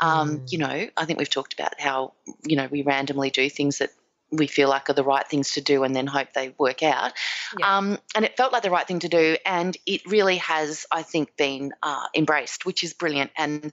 Um, 0.01 0.39
Mm. 0.39 0.53
You 0.53 0.59
know, 0.59 0.89
I 0.97 1.05
think 1.05 1.19
we've 1.19 1.31
talked 1.31 1.55
about 1.55 1.81
how, 1.81 2.13
you 2.47 2.57
know, 2.57 2.69
we 2.71 2.83
randomly 2.83 3.31
do 3.31 3.49
things 3.49 3.79
that 3.79 3.91
we 4.31 4.47
feel 4.47 4.69
like 4.69 4.91
are 4.91 4.95
the 4.95 5.05
right 5.05 5.27
things 5.27 5.53
to 5.53 5.61
do 5.61 5.85
and 5.85 5.95
then 5.95 6.07
hope 6.07 6.33
they 6.33 6.55
work 6.59 6.83
out. 6.83 7.13
Yeah. 7.59 7.77
Um, 7.77 7.99
and 8.15 8.25
it 8.25 8.37
felt 8.37 8.53
like 8.53 8.63
the 8.63 8.71
right 8.71 8.87
thing 8.87 9.01
to 9.01 9.09
do. 9.09 9.37
And 9.47 9.77
it 9.87 10.05
really 10.07 10.37
has, 10.39 10.87
I 10.91 11.03
think, 11.03 11.37
been 11.37 11.73
uh, 11.83 12.07
embraced, 12.15 12.67
which 12.67 12.83
is 12.85 12.95
brilliant. 12.95 13.31
And 13.37 13.73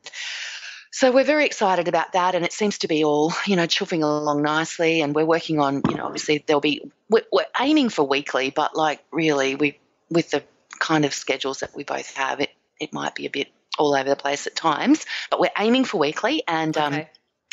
so 0.92 1.12
we're 1.12 1.24
very 1.24 1.46
excited 1.46 1.88
about 1.88 2.14
that, 2.14 2.36
and 2.36 2.44
it 2.44 2.52
seems 2.52 2.80
to 2.80 2.88
be 2.90 3.06
all 3.06 3.34
you 3.46 3.56
know 3.56 3.66
chuffing 3.66 4.04
along 4.04 4.42
nicely. 4.42 5.02
And 5.02 5.16
we're 5.16 5.26
working 5.26 5.60
on, 5.60 5.82
you 5.90 5.96
know, 5.96 6.06
obviously 6.06 6.44
there'll 6.46 6.60
be 6.60 6.92
we're, 7.10 7.24
we're 7.32 7.46
aiming 7.60 7.90
for 7.90 8.04
weekly, 8.06 8.50
but 8.50 8.76
like 8.76 9.00
really, 9.10 9.56
we 9.56 9.80
with 10.10 10.32
the 10.32 10.44
kind 10.80 11.06
of 11.06 11.14
schedules 11.14 11.60
that 11.60 11.74
we 11.76 11.86
both 11.86 12.14
have, 12.16 12.42
it 12.42 12.50
it 12.82 12.92
might 12.92 13.16
be 13.16 13.26
a 13.26 13.30
bit 13.30 13.48
all 13.80 13.96
over 13.96 14.10
the 14.10 14.16
place 14.18 14.48
at 14.48 14.56
times. 14.56 15.06
But 15.30 15.40
we're 15.40 15.52
aiming 15.58 15.86
for 15.86 15.98
weekly, 15.98 16.44
and 16.48 16.76
um, 16.78 17.06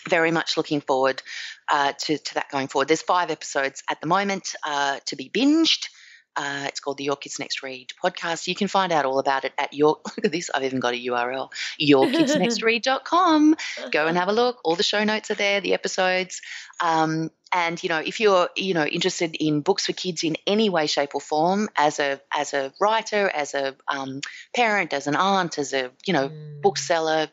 very 0.08 0.30
much 0.30 0.56
looking 0.56 0.80
forward 0.80 1.22
uh, 1.70 1.92
to, 1.92 2.18
to 2.18 2.34
that 2.34 2.50
going 2.50 2.68
forward. 2.68 2.88
There's 2.88 3.02
five 3.02 3.30
episodes 3.30 3.82
at 3.88 4.00
the 4.00 4.06
moment 4.06 4.54
uh, 4.64 4.98
to 5.06 5.16
be 5.16 5.28
binged. 5.28 5.88
Uh, 6.38 6.66
it's 6.68 6.78
called 6.78 6.96
the 6.98 7.04
Your 7.04 7.16
Kids 7.16 7.40
Next 7.40 7.64
Read 7.64 7.88
podcast. 8.02 8.46
You 8.46 8.54
can 8.54 8.68
find 8.68 8.92
out 8.92 9.04
all 9.04 9.18
about 9.18 9.44
it 9.44 9.52
at 9.58 9.74
your, 9.74 9.98
look 10.06 10.24
at 10.24 10.30
this, 10.30 10.50
I've 10.54 10.62
even 10.62 10.78
got 10.78 10.94
a 10.94 10.96
URL, 10.96 11.50
yourkidsnextread.com. 11.80 13.56
Go 13.90 14.06
and 14.06 14.16
have 14.16 14.28
a 14.28 14.32
look. 14.32 14.60
All 14.64 14.76
the 14.76 14.82
show 14.82 15.02
notes 15.04 15.30
are 15.32 15.34
there, 15.34 15.60
the 15.60 15.74
episodes. 15.74 16.40
Um, 16.80 17.30
and 17.52 17.82
you 17.82 17.88
know, 17.88 17.98
if 17.98 18.20
you're 18.20 18.48
you 18.56 18.74
know 18.74 18.84
interested 18.84 19.34
in 19.40 19.62
books 19.62 19.86
for 19.86 19.92
kids 19.94 20.22
in 20.22 20.36
any 20.46 20.68
way, 20.68 20.86
shape, 20.86 21.14
or 21.14 21.20
form, 21.20 21.68
as 21.76 21.98
a 21.98 22.20
as 22.32 22.52
a 22.54 22.72
writer, 22.80 23.28
as 23.28 23.54
a 23.54 23.74
um, 23.88 24.20
parent, 24.54 24.92
as 24.92 25.06
an 25.06 25.16
aunt, 25.16 25.58
as 25.58 25.72
a 25.72 25.90
you 26.06 26.12
know 26.12 26.28
Mm. 26.28 26.60
bookseller, 26.62 27.28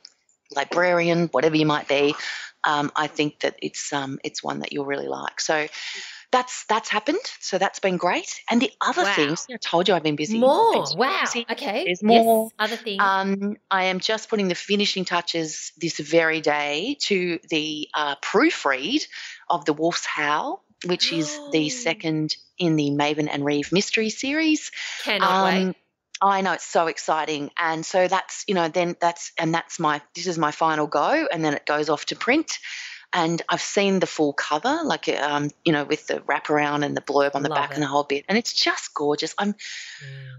librarian, 0.55 1.27
whatever 1.27 1.57
you 1.57 1.65
might 1.65 1.87
be, 1.89 2.15
um, 2.63 2.91
I 2.95 3.07
think 3.07 3.41
that 3.41 3.55
it's 3.61 3.91
um, 3.91 4.19
it's 4.23 4.41
one 4.41 4.59
that 4.59 4.71
you'll 4.71 4.85
really 4.85 5.07
like. 5.09 5.41
So 5.41 5.67
that's 6.31 6.65
that's 6.65 6.89
happened. 6.89 7.19
So 7.39 7.57
that's 7.57 7.79
been 7.79 7.97
great. 7.97 8.41
And 8.49 8.61
the 8.61 8.71
other 8.81 9.03
Wow. 9.03 9.13
things, 9.13 9.45
I 9.51 9.57
told 9.57 9.87
you 9.87 9.93
I've 9.93 10.03
been 10.03 10.15
busy. 10.15 10.39
More. 10.39 10.71
been 10.73 10.97
Wow. 10.97 11.21
busy. 11.21 11.45
Okay. 11.51 11.83
There's 11.85 12.03
more. 12.03 12.45
Yes. 12.45 12.51
Other 12.59 12.75
things. 12.75 13.01
Um, 13.01 13.57
I 13.69 13.85
am 13.85 13.99
just 13.99 14.29
putting 14.29 14.47
the 14.47 14.55
finishing 14.55 15.05
touches 15.05 15.71
this 15.77 15.99
very 15.99 16.41
day 16.41 16.97
to 17.03 17.39
the 17.49 17.87
uh, 17.93 18.15
proofread 18.17 19.05
of 19.49 19.65
The 19.65 19.73
Wolf's 19.73 20.05
Howl, 20.05 20.63
which 20.85 21.11
is 21.11 21.31
the 21.51 21.65
Oh. 21.65 21.69
second 21.69 22.35
in 22.57 22.75
the 22.75 22.89
Maven 22.91 23.27
and 23.31 23.43
Reeve 23.45 23.71
mystery 23.71 24.09
series. 24.09 24.71
Cannot 25.03 25.43
wait. 25.43 25.63
Um, 25.67 25.75
I 26.21 26.41
know 26.41 26.53
it's 26.53 26.65
so 26.65 26.87
exciting, 26.87 27.51
and 27.57 27.85
so 27.85 28.07
that's 28.07 28.45
you 28.47 28.55
know 28.55 28.69
then 28.69 28.95
that's 29.01 29.33
and 29.37 29.53
that's 29.53 29.79
my 29.79 30.01
this 30.15 30.27
is 30.27 30.37
my 30.37 30.51
final 30.51 30.87
go, 30.87 31.27
and 31.31 31.43
then 31.43 31.53
it 31.53 31.65
goes 31.65 31.89
off 31.89 32.05
to 32.05 32.15
print. 32.15 32.57
And 33.17 33.41
I've 33.47 33.61
seen 33.61 33.99
the 33.99 34.07
full 34.07 34.33
cover, 34.33 34.81
like 34.83 35.07
um, 35.07 35.49
you 35.63 35.71
know, 35.71 35.85
with 35.85 36.05
the 36.07 36.15
wraparound 36.19 36.83
and 36.85 36.95
the 36.97 37.01
blurb 37.01 37.33
on 37.33 37.43
the 37.43 37.49
Love 37.49 37.57
back 37.59 37.71
it. 37.71 37.75
and 37.75 37.81
the 37.83 37.87
whole 37.87 38.03
bit, 38.03 38.25
and 38.27 38.37
it's 38.37 38.51
just 38.53 38.93
gorgeous. 38.93 39.33
I'm 39.37 39.55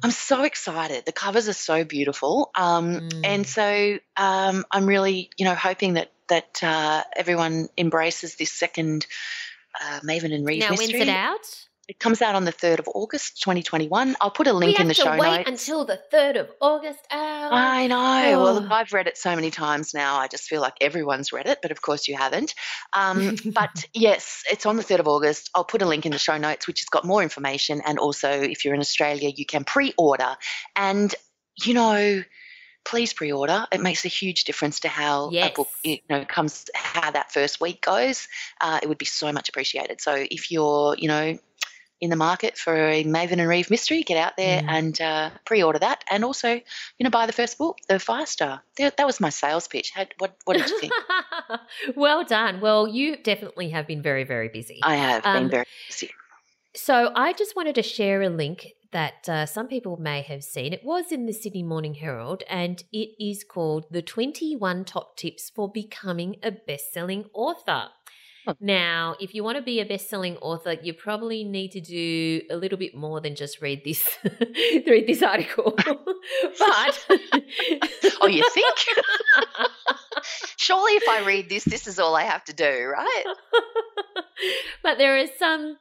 I'm 0.04 0.10
so 0.10 0.42
excited. 0.44 1.06
The 1.06 1.12
covers 1.12 1.48
are 1.48 1.54
so 1.54 1.84
beautiful, 1.84 2.50
um, 2.54 3.00
Mm. 3.00 3.20
and 3.24 3.46
so 3.46 3.98
um, 4.16 4.64
I'm 4.70 4.84
really, 4.86 5.30
you 5.38 5.46
know, 5.46 5.54
hoping 5.54 5.94
that 5.94 6.12
that 6.28 6.62
uh, 6.62 7.02
everyone 7.16 7.68
embraces 7.78 8.34
this 8.36 8.52
second 8.52 9.06
uh, 9.80 10.00
Maven 10.00 10.34
and 10.34 10.46
Reeve 10.46 10.60
now, 10.60 10.70
mystery. 10.70 10.98
when's 11.00 11.08
it 11.08 11.12
out? 11.12 11.66
It 11.88 12.00
comes 12.00 12.20
out 12.20 12.34
on 12.34 12.44
the 12.44 12.50
third 12.50 12.80
of 12.80 12.88
August, 12.92 13.40
2021. 13.42 14.16
I'll 14.20 14.30
put 14.32 14.48
a 14.48 14.52
link 14.52 14.70
we 14.70 14.72
in 14.74 14.78
have 14.78 14.88
the 14.88 14.94
to 14.94 15.02
show 15.02 15.16
wait 15.18 15.46
notes. 15.46 15.50
until 15.50 15.84
the 15.84 15.96
third 16.10 16.36
of 16.36 16.50
August. 16.60 16.98
Oh. 17.12 17.16
I 17.52 17.86
know. 17.86 17.96
Well, 18.42 18.48
Oh. 18.48 18.52
look, 18.60 18.70
I've 18.72 18.92
read 18.92 19.06
it 19.06 19.16
so 19.16 19.36
many 19.36 19.52
times 19.52 19.94
now. 19.94 20.16
I 20.16 20.26
just 20.26 20.44
feel 20.48 20.60
like 20.60 20.74
everyone's 20.80 21.32
read 21.32 21.46
it, 21.46 21.60
but 21.62 21.70
of 21.70 21.80
course 21.80 22.08
you 22.08 22.16
haven't. 22.16 22.54
Um, 22.92 23.36
but 23.54 23.84
yes, 23.94 24.42
it's 24.50 24.66
on 24.66 24.76
the 24.76 24.82
3rd 24.82 24.98
of 25.00 25.06
August. 25.06 25.48
I'll 25.54 25.64
put 25.64 25.80
a 25.80 25.86
link 25.86 26.06
in 26.06 26.12
the 26.12 26.18
show 26.18 26.36
notes, 26.38 26.66
which 26.66 26.80
has 26.80 26.88
got 26.88 27.04
more 27.04 27.22
information. 27.22 27.80
And 27.86 28.00
also, 28.00 28.30
if 28.30 28.64
you're 28.64 28.74
in 28.74 28.80
Australia, 28.80 29.30
you 29.34 29.46
can 29.46 29.62
pre 29.62 29.94
order. 29.96 30.36
And, 30.74 31.14
you 31.64 31.74
know, 31.74 32.24
please 32.84 33.12
pre 33.12 33.30
order. 33.30 33.64
It 33.70 33.80
makes 33.80 34.04
a 34.04 34.08
huge 34.08 34.42
difference 34.42 34.80
to 34.80 34.88
how 34.88 35.30
a 35.32 35.52
book 35.54 35.68
you 35.84 35.98
know 36.10 36.24
comes, 36.24 36.64
how 36.74 37.12
that 37.12 37.32
first 37.32 37.60
week 37.60 37.80
goes. 37.82 38.26
Uh, 38.60 38.80
it 38.82 38.88
would 38.88 38.98
be 38.98 39.04
so 39.04 39.30
much 39.32 39.48
appreciated. 39.48 40.00
So 40.00 40.14
if 40.14 40.50
you're, 40.50 40.96
you 40.98 41.06
know, 41.08 41.38
in 42.00 42.10
the 42.10 42.16
market 42.16 42.58
for 42.58 42.74
a 42.76 43.04
Maven 43.04 43.38
and 43.40 43.48
Reeve 43.48 43.70
mystery, 43.70 44.02
get 44.02 44.16
out 44.18 44.36
there 44.36 44.60
Mm. 44.62 44.68
and 44.68 45.00
uh, 45.00 45.30
pre-order 45.44 45.78
that, 45.78 46.04
and 46.10 46.24
also, 46.24 46.50
you 46.54 47.04
know, 47.04 47.10
buy 47.10 47.26
the 47.26 47.32
first 47.32 47.56
book, 47.58 47.78
the 47.88 47.94
Firestar. 47.94 48.60
That, 48.78 48.96
that 48.98 49.06
was 49.06 49.20
my 49.20 49.30
sales 49.30 49.66
pitch. 49.68 49.92
How, 49.94 50.06
what 50.18 50.36
What 50.44 50.58
did 50.58 50.68
you 50.68 50.78
think? 50.80 50.92
well 51.96 52.24
done. 52.24 52.60
Well, 52.60 52.86
you 52.88 53.16
definitely 53.16 53.70
have 53.70 53.86
been 53.86 54.02
very, 54.02 54.24
very 54.24 54.48
busy. 54.48 54.80
I 54.82 54.96
have 54.96 55.24
Um, 55.24 55.44
been 55.44 55.50
very 55.50 55.66
busy. 55.88 56.10
So 56.74 57.10
I 57.14 57.32
just 57.32 57.56
wanted 57.56 57.74
to 57.76 57.82
share 57.82 58.20
a 58.22 58.28
link 58.28 58.72
that 58.92 59.28
uh, 59.28 59.46
some 59.46 59.66
people 59.66 59.96
may 59.96 60.20
have 60.22 60.44
seen. 60.44 60.72
It 60.72 60.84
was 60.84 61.10
in 61.10 61.26
the 61.26 61.32
Sydney 61.32 61.62
Morning 61.62 61.94
Herald, 61.94 62.42
and 62.48 62.82
it 62.92 63.10
is 63.18 63.44
called 63.44 63.86
"The 63.90 64.02
21 64.02 64.84
Top 64.84 65.16
Tips 65.16 65.50
for 65.54 65.70
Becoming 65.70 66.36
a 66.42 66.50
Best-Selling 66.50 67.24
Author." 67.32 67.88
Now, 68.60 69.16
if 69.20 69.34
you 69.34 69.44
want 69.44 69.56
to 69.56 69.62
be 69.62 69.80
a 69.80 69.84
best-selling 69.84 70.36
author, 70.38 70.74
you 70.82 70.94
probably 70.94 71.44
need 71.44 71.72
to 71.72 71.80
do 71.80 72.42
a 72.50 72.56
little 72.56 72.78
bit 72.78 72.94
more 72.94 73.20
than 73.20 73.34
just 73.34 73.60
read 73.60 73.82
this 73.84 74.08
read 74.86 75.06
this 75.06 75.22
article. 75.22 75.74
but 76.58 77.06
Oh, 78.20 78.26
you 78.26 78.48
think? 78.54 78.76
Surely, 80.56 80.92
if 80.92 81.08
I 81.08 81.24
read 81.24 81.48
this, 81.48 81.64
this 81.64 81.86
is 81.86 81.98
all 81.98 82.16
I 82.16 82.22
have 82.22 82.44
to 82.44 82.52
do, 82.52 82.64
right? 82.64 83.24
but 84.82 84.98
there 84.98 85.18
are 85.18 85.26
some 85.38 85.76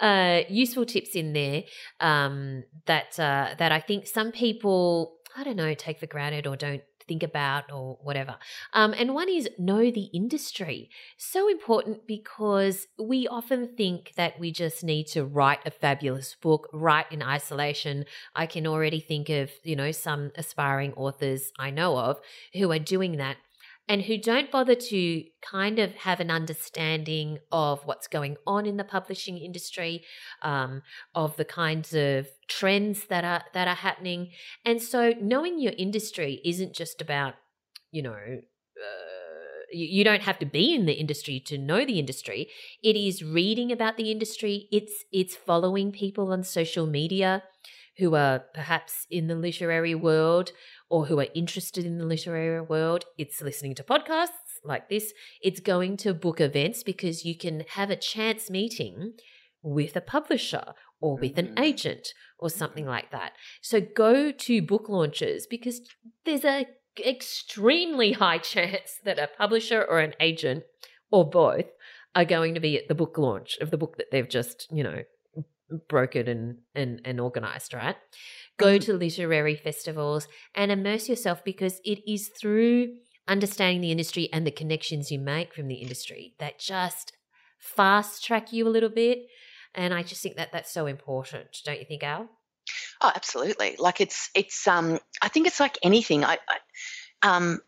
uh, 0.00 0.40
useful 0.48 0.84
tips 0.84 1.14
in 1.14 1.32
there 1.32 1.62
um, 2.00 2.64
that 2.86 3.18
uh, 3.18 3.54
that 3.58 3.72
I 3.72 3.80
think 3.80 4.06
some 4.06 4.32
people 4.32 5.16
I 5.36 5.44
don't 5.44 5.56
know 5.56 5.74
take 5.74 6.00
for 6.00 6.06
granted 6.06 6.46
or 6.46 6.56
don't 6.56 6.82
think 7.08 7.22
about 7.22 7.72
or 7.72 7.98
whatever. 8.02 8.36
Um, 8.72 8.94
and 8.96 9.14
one 9.14 9.28
is 9.28 9.48
know 9.58 9.90
the 9.90 10.10
industry. 10.12 10.90
So 11.16 11.48
important 11.48 12.06
because 12.06 12.86
we 12.98 13.26
often 13.26 13.74
think 13.76 14.12
that 14.16 14.38
we 14.38 14.52
just 14.52 14.84
need 14.84 15.06
to 15.08 15.24
write 15.24 15.60
a 15.66 15.70
fabulous 15.70 16.36
book, 16.40 16.68
write 16.72 17.10
in 17.10 17.22
isolation. 17.22 18.04
I 18.36 18.46
can 18.46 18.66
already 18.66 19.00
think 19.00 19.28
of 19.28 19.50
you 19.64 19.74
know 19.74 19.90
some 19.90 20.30
aspiring 20.36 20.92
authors 20.94 21.52
I 21.58 21.70
know 21.70 21.96
of 21.98 22.20
who 22.54 22.70
are 22.70 22.78
doing 22.78 23.16
that 23.16 23.38
and 23.88 24.02
who 24.02 24.18
don't 24.18 24.50
bother 24.50 24.74
to 24.74 25.24
kind 25.40 25.78
of 25.78 25.94
have 25.94 26.20
an 26.20 26.30
understanding 26.30 27.38
of 27.50 27.84
what's 27.86 28.06
going 28.06 28.36
on 28.46 28.66
in 28.66 28.76
the 28.76 28.84
publishing 28.84 29.38
industry, 29.38 30.04
um, 30.42 30.82
of 31.14 31.36
the 31.36 31.44
kinds 31.44 31.94
of 31.94 32.28
trends 32.48 33.06
that 33.06 33.24
are 33.24 33.42
that 33.54 33.68
are 33.68 33.74
happening, 33.74 34.30
and 34.64 34.82
so 34.82 35.14
knowing 35.20 35.58
your 35.58 35.72
industry 35.78 36.40
isn't 36.44 36.74
just 36.74 37.00
about, 37.00 37.34
you 37.90 38.02
know. 38.02 38.12
Uh, 38.12 39.18
you, 39.70 40.02
don't 40.02 40.22
have 40.22 40.38
to 40.38 40.46
be 40.46 40.74
in 40.74 40.86
the 40.86 40.94
industry 40.94 41.38
to 41.40 41.58
know 41.58 41.84
the 41.84 41.98
industry. 41.98 42.48
It 42.82 42.96
is 42.96 43.22
reading 43.22 43.70
about 43.70 43.98
the 43.98 44.10
industry. 44.10 44.66
It's 44.72 45.04
it's 45.12 45.36
following 45.36 45.92
people 45.92 46.32
on 46.32 46.42
social 46.42 46.86
media 46.86 47.42
who 47.98 48.14
are 48.14 48.40
perhaps 48.54 49.06
in 49.10 49.26
the 49.26 49.34
literary 49.34 49.94
world 49.94 50.52
or 50.88 51.06
who 51.06 51.18
are 51.20 51.26
interested 51.34 51.84
in 51.84 51.98
the 51.98 52.04
literary 52.06 52.60
world. 52.60 53.04
It's 53.18 53.42
listening 53.42 53.74
to 53.76 53.82
podcasts 53.82 54.60
like 54.64 54.88
this. 54.88 55.12
It's 55.42 55.60
going 55.60 55.96
to 55.98 56.14
book 56.14 56.40
events 56.40 56.82
because 56.82 57.24
you 57.24 57.36
can 57.36 57.64
have 57.70 57.90
a 57.90 57.96
chance 57.96 58.50
meeting 58.50 59.14
with 59.62 59.96
a 59.96 60.00
publisher 60.00 60.74
or 61.00 61.16
with 61.16 61.38
an 61.38 61.48
Mhm. 61.48 61.60
agent 61.60 62.08
or 62.38 62.50
something 62.50 62.86
like 62.86 63.10
that. 63.10 63.32
So 63.60 63.80
go 63.80 64.30
to 64.30 64.62
book 64.62 64.88
launches 64.88 65.46
because 65.46 65.80
there's 66.24 66.44
a 66.44 66.66
extremely 67.04 68.12
high 68.12 68.38
chance 68.38 68.98
that 69.04 69.18
a 69.18 69.28
publisher 69.28 69.84
or 69.84 70.00
an 70.00 70.14
agent 70.20 70.64
or 71.10 71.28
both 71.28 71.66
are 72.14 72.24
going 72.24 72.54
to 72.54 72.60
be 72.60 72.76
at 72.76 72.88
the 72.88 72.94
book 72.94 73.16
launch 73.18 73.56
of 73.58 73.70
the 73.70 73.76
book 73.76 73.96
that 73.96 74.10
they've 74.10 74.28
just, 74.28 74.66
you 74.72 74.82
know, 74.82 75.02
brokered 75.88 76.28
and 76.28 76.58
and 76.74 77.00
and 77.04 77.20
organized, 77.20 77.74
right? 77.74 77.96
Go 78.58 78.78
Mhm. 78.78 78.82
to 78.82 78.94
literary 78.94 79.56
festivals 79.56 80.28
and 80.54 80.70
immerse 80.72 81.08
yourself 81.08 81.44
because 81.44 81.80
it 81.84 82.00
is 82.10 82.28
through 82.28 82.96
understanding 83.28 83.80
the 83.80 83.90
industry 83.92 84.28
and 84.32 84.46
the 84.46 84.50
connections 84.50 85.10
you 85.10 85.18
make 85.18 85.54
from 85.54 85.68
the 85.68 85.76
industry 85.76 86.34
that 86.38 86.58
just 86.58 87.12
fast 87.58 88.24
track 88.24 88.52
you 88.52 88.66
a 88.66 88.70
little 88.70 88.88
bit. 88.88 89.26
And 89.74 89.92
I 89.94 90.02
just 90.02 90.22
think 90.22 90.36
that 90.36 90.52
that's 90.52 90.72
so 90.72 90.86
important, 90.86 91.56
don't 91.64 91.78
you 91.78 91.84
think, 91.84 92.02
Al? 92.02 92.30
Oh, 93.00 93.12
absolutely. 93.14 93.76
Like 93.78 94.00
it's 94.00 94.30
it's 94.34 94.66
um 94.66 94.98
I 95.22 95.28
think 95.28 95.46
it's 95.46 95.60
like 95.60 95.78
anything. 95.82 96.24
I, 96.24 96.38
I 96.48 96.58
um 97.36 97.60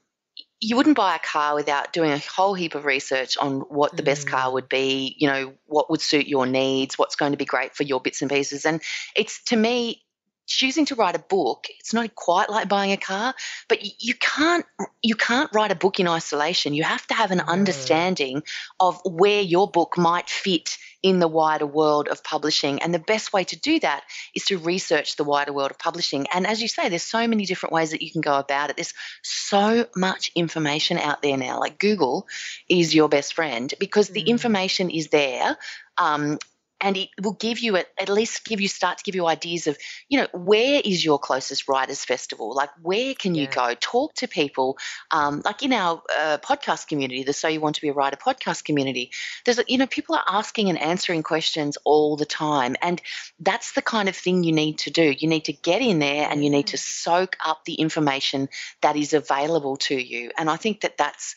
you 0.61 0.76
wouldn't 0.76 0.97
buy 0.97 1.17
a 1.17 1.19
car 1.19 1.55
without 1.55 1.93
doing 1.93 2.12
a 2.12 2.19
whole 2.19 2.55
heap 2.55 2.75
of 2.75 2.85
research 2.85 3.38
on 3.38 3.61
what 3.61 3.97
the 3.97 4.02
best 4.02 4.29
car 4.29 4.50
Mm. 4.50 4.52
would 4.52 4.69
be, 4.69 5.17
you 5.19 5.26
know, 5.26 5.55
what 5.67 5.90
would 5.90 6.02
suit 6.02 6.26
your 6.26 6.47
needs, 6.47 6.99
what's 6.99 7.17
going 7.17 7.33
to 7.33 7.38
be 7.38 7.47
great 7.47 7.75
for 7.75 7.83
your 7.83 8.00
bits 8.00 8.21
and 8.21 8.31
pieces. 8.31 8.67
And 8.67 8.83
it's 9.17 9.43
to 9.45 9.57
me 9.57 10.02
choosing 10.50 10.87
to 10.87 10.95
write 10.95 11.16
a 11.16 11.21
book, 11.21 11.66
it's 11.78 11.95
not 11.95 12.14
quite 12.14 12.50
like 12.50 12.69
buying 12.69 12.92
a 12.92 12.97
car, 12.97 13.35
but 13.69 13.78
you 14.02 14.14
can't 14.14 14.66
you 15.02 15.14
can't 15.14 15.50
write 15.52 15.73
a 15.73 15.76
book 15.76 16.00
in 16.00 16.09
isolation. 16.09 16.75
You 16.75 16.83
have 16.85 17.07
to 17.09 17.14
have 17.14 17.30
an 17.30 17.40
understanding 17.40 18.42
of 18.78 19.00
where 19.04 19.40
your 19.40 19.69
book 19.71 19.97
might 19.97 20.28
fit 20.28 20.76
in 21.02 21.19
the 21.19 21.28
wider 21.28 21.64
world 21.66 22.09
of 22.09 22.23
publishing. 22.23 22.83
And 22.83 22.92
the 22.92 22.99
best 22.99 23.33
way 23.33 23.45
to 23.45 23.59
do 23.59 23.80
that 23.80 24.02
is 24.35 24.45
to 24.47 24.59
research 24.59 25.16
the 25.16 25.25
wider 25.25 25.52
world 25.52 25.71
of 25.71 25.78
publishing. 25.78 26.26
And 26.35 26.47
as 26.47 26.61
you 26.61 26.69
say, 26.69 26.88
there's 26.90 27.02
so 27.02 27.26
many 27.26 27.47
different 27.47 27.73
ways 27.73 27.92
that 27.92 28.02
you 28.02 28.11
can 28.11 28.21
go 28.21 28.38
about 28.38 28.69
it. 28.71 28.76
There's 28.76 28.92
so 29.23 29.87
much 29.97 30.30
information 30.35 30.99
out 30.99 31.23
there 31.23 31.38
now. 31.38 31.59
Like 31.59 31.78
Google 31.78 32.26
is 32.69 32.95
your 32.95 33.09
best 33.09 33.33
friend 33.35 33.73
because 33.78 34.09
the 34.09 34.25
Mm. 34.25 34.26
information 34.26 34.90
is 34.90 35.09
there. 35.09 35.57
Um, 35.97 36.38
and 36.80 36.96
it 36.96 37.08
will 37.22 37.34
give 37.34 37.58
you 37.58 37.76
a, 37.76 37.84
at 38.00 38.08
least 38.08 38.44
give 38.44 38.60
you 38.60 38.68
start 38.68 38.99
to 38.99 39.04
give 39.04 39.14
you 39.14 39.26
ideas 39.26 39.66
of 39.66 39.76
you 40.08 40.20
know 40.20 40.28
where 40.32 40.80
is 40.84 41.04
your 41.04 41.18
closest 41.18 41.68
writers 41.68 42.04
festival? 42.04 42.54
Like 42.54 42.70
where 42.82 43.14
can 43.14 43.34
you 43.34 43.44
Yeah. 43.44 43.54
go? 43.54 43.75
Talk 43.80 44.14
to 44.14 44.28
people. 44.28 44.78
Um, 45.10 45.42
like 45.44 45.62
in 45.62 45.72
our 45.72 46.02
uh, 46.18 46.38
podcast 46.38 46.88
community 46.88 47.22
the 47.25 47.32
so 47.32 47.49
you 47.49 47.60
want 47.60 47.76
to 47.76 47.80
be 47.82 47.88
a 47.88 47.92
writer 47.92 48.16
podcast 48.16 48.64
community 48.64 49.10
there's 49.44 49.60
you 49.68 49.78
know 49.78 49.87
people 49.87 50.14
are 50.14 50.25
asking 50.26 50.68
and 50.68 50.78
answering 50.78 51.22
questions 51.22 51.76
all 51.84 52.16
the 52.16 52.26
time 52.26 52.76
and 52.82 53.00
that's 53.40 53.72
the 53.72 53.82
kind 53.82 54.08
of 54.08 54.16
thing 54.16 54.44
you 54.44 54.52
need 54.52 54.78
to 54.78 54.90
do. 54.90 55.14
You 55.18 55.28
need 55.28 55.44
to 55.46 55.52
get 55.52 55.82
in 55.82 55.99
there 55.99 56.28
and 56.30 56.44
you 56.44 56.50
need 56.50 56.68
to 56.68 56.78
soak 56.78 57.37
up 57.44 57.64
the 57.64 57.75
information 57.75 58.49
that 58.82 58.96
is 58.96 59.12
available 59.12 59.76
to 59.76 59.94
you 59.94 60.30
and 60.38 60.50
i 60.50 60.56
think 60.56 60.80
that 60.82 60.96
that's 60.96 61.34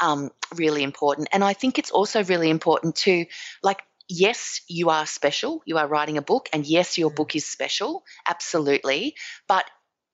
um, 0.00 0.30
really 0.54 0.82
important 0.82 1.28
and 1.32 1.42
i 1.42 1.52
think 1.52 1.78
it's 1.78 1.90
also 1.90 2.22
really 2.24 2.50
important 2.50 2.94
to 2.96 3.26
like 3.62 3.82
yes, 4.08 4.60
you 4.68 4.90
are 4.90 5.06
special. 5.06 5.62
You 5.66 5.78
are 5.78 5.86
writing 5.86 6.18
a 6.18 6.22
book, 6.22 6.48
and 6.52 6.66
yes, 6.66 6.98
your 6.98 7.10
book 7.10 7.34
is 7.36 7.46
special, 7.46 8.04
absolutely. 8.28 9.14
But 9.48 9.64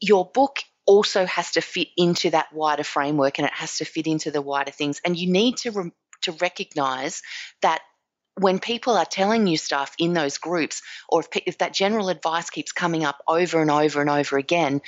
your 0.01 0.31
book 0.33 0.59
also 0.87 1.27
has 1.27 1.53
to 1.53 1.61
fit 1.61 1.89
into 1.97 2.31
that 2.31 2.53
wider 2.53 2.85
framework, 2.85 3.39
and 3.39 3.47
it 3.47 3.55
has 3.55 3.79
to 3.79 3.85
fit 3.85 4.07
into 4.07 4.31
the 4.31 4.43
wider 4.43 4.73
things. 4.73 5.01
And 5.05 5.17
you 5.17 5.31
need 5.31 5.59
to 5.59 5.71
re- 5.71 5.93
to 6.23 6.33
recognize 6.33 7.23
that 7.63 7.83
when 8.39 8.59
people 8.59 8.97
are 8.97 9.05
telling 9.05 9.47
you 9.47 9.57
stuff 9.57 9.95
in 9.99 10.15
those 10.15 10.39
groups, 10.39 10.83
or 11.09 11.21
if, 11.21 11.29
if 11.47 11.59
that 11.59 11.75
general 11.75 12.09
advice 12.09 12.51
keeps 12.51 12.73
coming 12.73 13.05
up 13.05 13.19
over 13.29 13.61
and 13.61 13.71
over 13.71 14.01
and 14.01 14.11
over 14.11 14.39
again. 14.39 14.81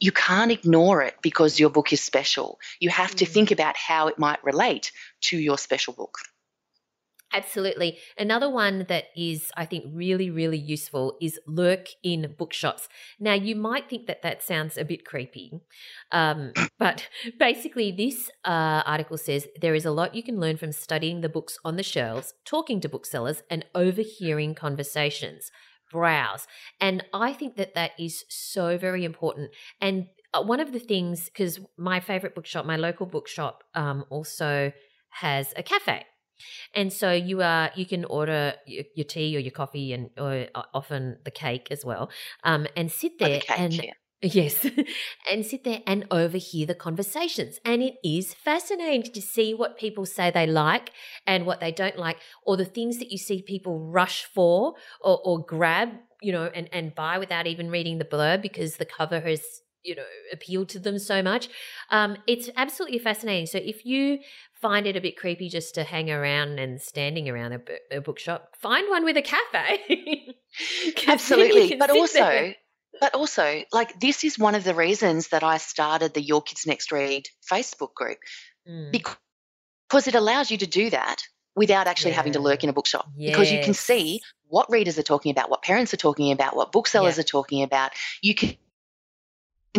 You 0.00 0.12
can't 0.12 0.52
ignore 0.52 1.02
it 1.02 1.16
because 1.22 1.58
your 1.58 1.70
book 1.70 1.92
is 1.92 2.00
special. 2.00 2.60
You 2.78 2.88
have 2.90 3.16
to 3.16 3.24
Mm. 3.24 3.28
think 3.32 3.50
about 3.50 3.76
how 3.76 4.06
it 4.06 4.18
might 4.18 4.44
relate 4.44 4.92
to 5.22 5.36
your 5.36 5.58
special 5.58 5.92
book. 5.92 6.18
Absolutely. 7.32 7.98
Another 8.16 8.48
one 8.48 8.86
that 8.88 9.06
is, 9.14 9.50
I 9.54 9.66
think, 9.66 9.84
really, 9.92 10.30
really 10.30 10.56
useful 10.56 11.18
is 11.20 11.38
lurk 11.46 11.88
in 12.02 12.34
bookshops. 12.38 12.88
Now, 13.20 13.34
you 13.34 13.54
might 13.54 13.88
think 13.90 14.06
that 14.06 14.22
that 14.22 14.42
sounds 14.42 14.78
a 14.78 14.84
bit 14.84 15.04
creepy, 15.04 15.60
um, 16.10 16.52
but 16.78 17.08
basically, 17.38 17.92
this 17.92 18.30
uh, 18.46 18.82
article 18.86 19.18
says 19.18 19.46
there 19.60 19.74
is 19.74 19.84
a 19.84 19.90
lot 19.90 20.14
you 20.14 20.22
can 20.22 20.40
learn 20.40 20.56
from 20.56 20.72
studying 20.72 21.20
the 21.20 21.28
books 21.28 21.58
on 21.64 21.76
the 21.76 21.82
shelves, 21.82 22.32
talking 22.46 22.80
to 22.80 22.88
booksellers, 22.88 23.42
and 23.50 23.64
overhearing 23.74 24.54
conversations. 24.54 25.50
Browse. 25.90 26.46
And 26.80 27.02
I 27.14 27.32
think 27.32 27.56
that 27.56 27.74
that 27.74 27.92
is 27.98 28.24
so 28.28 28.76
very 28.76 29.04
important. 29.04 29.50
And 29.80 30.08
uh, 30.34 30.42
one 30.42 30.60
of 30.60 30.72
the 30.72 30.78
things, 30.78 31.26
because 31.26 31.60
my 31.78 32.00
favorite 32.00 32.34
bookshop, 32.34 32.66
my 32.66 32.76
local 32.76 33.06
bookshop, 33.06 33.64
um, 33.74 34.04
also 34.10 34.72
has 35.08 35.54
a 35.56 35.62
cafe. 35.62 36.04
And 36.74 36.92
so 36.92 37.12
you 37.12 37.42
are 37.42 37.70
you 37.74 37.86
can 37.86 38.04
order 38.04 38.54
your, 38.66 38.84
your 38.94 39.04
tea 39.04 39.36
or 39.36 39.40
your 39.40 39.50
coffee 39.52 39.92
and 39.92 40.10
or 40.16 40.46
uh, 40.54 40.62
often 40.74 41.18
the 41.24 41.30
cake 41.30 41.68
as 41.70 41.84
well, 41.84 42.10
um, 42.44 42.66
and 42.76 42.90
sit 42.90 43.18
Or 43.22 43.28
the 43.28 43.38
there 43.38 43.38
cake, 43.38 43.56
and 43.56 43.82
yeah. 43.82 43.94
yes, 44.22 44.66
and 45.30 45.46
sit 45.46 45.62
there 45.64 45.80
and 45.86 46.04
overhear 46.10 46.66
the 46.66 46.74
conversations. 46.74 47.60
And 47.64 47.82
it 47.82 47.94
is 48.04 48.34
fascinating 48.34 49.12
to 49.12 49.22
see 49.22 49.54
what 49.54 49.78
people 49.78 50.06
say 50.06 50.30
they 50.30 50.46
like 50.46 50.90
and 51.26 51.46
what 51.46 51.60
they 51.60 51.70
don't 51.70 51.96
like, 51.98 52.18
or 52.44 52.56
the 52.56 52.64
things 52.64 52.98
that 52.98 53.12
you 53.12 53.18
see 53.18 53.42
people 53.42 53.78
rush 53.78 54.24
for 54.24 54.74
or, 55.00 55.20
or 55.24 55.44
grab, 55.44 55.90
you 56.20 56.32
know, 56.32 56.50
and 56.54 56.68
and 56.72 56.94
buy 56.94 57.18
without 57.18 57.46
even 57.46 57.70
reading 57.70 57.98
the 57.98 58.04
blurb 58.04 58.42
because 58.42 58.76
the 58.76 58.84
cover 58.84 59.20
has 59.20 59.42
you 59.84 59.94
know 59.94 60.04
appealed 60.32 60.68
to 60.70 60.78
them 60.80 60.98
so 60.98 61.22
much. 61.22 61.48
Um, 61.90 62.16
it's 62.26 62.50
absolutely 62.56 62.98
fascinating. 62.98 63.46
So 63.46 63.58
if 63.58 63.84
you 63.86 64.18
find 64.60 64.86
it 64.86 64.96
a 64.96 65.00
bit 65.00 65.16
creepy 65.16 65.48
just 65.48 65.74
to 65.76 65.84
hang 65.84 66.10
around 66.10 66.58
and 66.58 66.80
standing 66.80 67.28
around 67.28 67.52
a, 67.52 67.96
a 67.96 68.00
bookshop, 68.00 68.56
find 68.60 68.88
one 68.88 69.04
with 69.04 69.16
a 69.16 69.22
cafe. 69.22 70.34
Absolutely. 71.06 71.76
But 71.76 71.90
also, 71.90 72.18
there. 72.18 72.56
but 73.00 73.14
also, 73.14 73.62
like 73.72 74.00
this 74.00 74.24
is 74.24 74.38
one 74.38 74.54
of 74.54 74.64
the 74.64 74.74
reasons 74.74 75.28
that 75.28 75.42
I 75.44 75.58
started 75.58 76.14
the 76.14 76.22
Your 76.22 76.42
Kids 76.42 76.66
Next 76.66 76.92
Read 76.92 77.28
Facebook 77.50 77.94
group 77.94 78.18
Mm, 78.68 78.92
because 78.92 80.06
it 80.06 80.14
allows 80.14 80.50
you 80.50 80.58
to 80.58 80.66
do 80.66 80.90
that 80.90 81.22
without 81.56 81.86
actually 81.86 82.12
having 82.12 82.34
to 82.34 82.38
lurk 82.40 82.62
in 82.62 82.68
a 82.68 82.72
bookshop 82.72 83.08
because 83.16 83.50
you 83.50 83.58
can 83.60 83.72
see 83.72 84.20
what 84.48 84.70
readers 84.70 84.98
are 84.98 85.02
talking 85.02 85.30
about, 85.30 85.48
what 85.48 85.62
parents 85.62 85.94
are 85.94 85.98
talking 85.98 86.32
about, 86.32 86.54
what 86.54 86.70
booksellers 86.70 87.16
Yeah. 87.16 87.20
are 87.20 87.24
talking 87.24 87.62
about. 87.62 87.92
You 88.20 88.34
can 88.34 88.56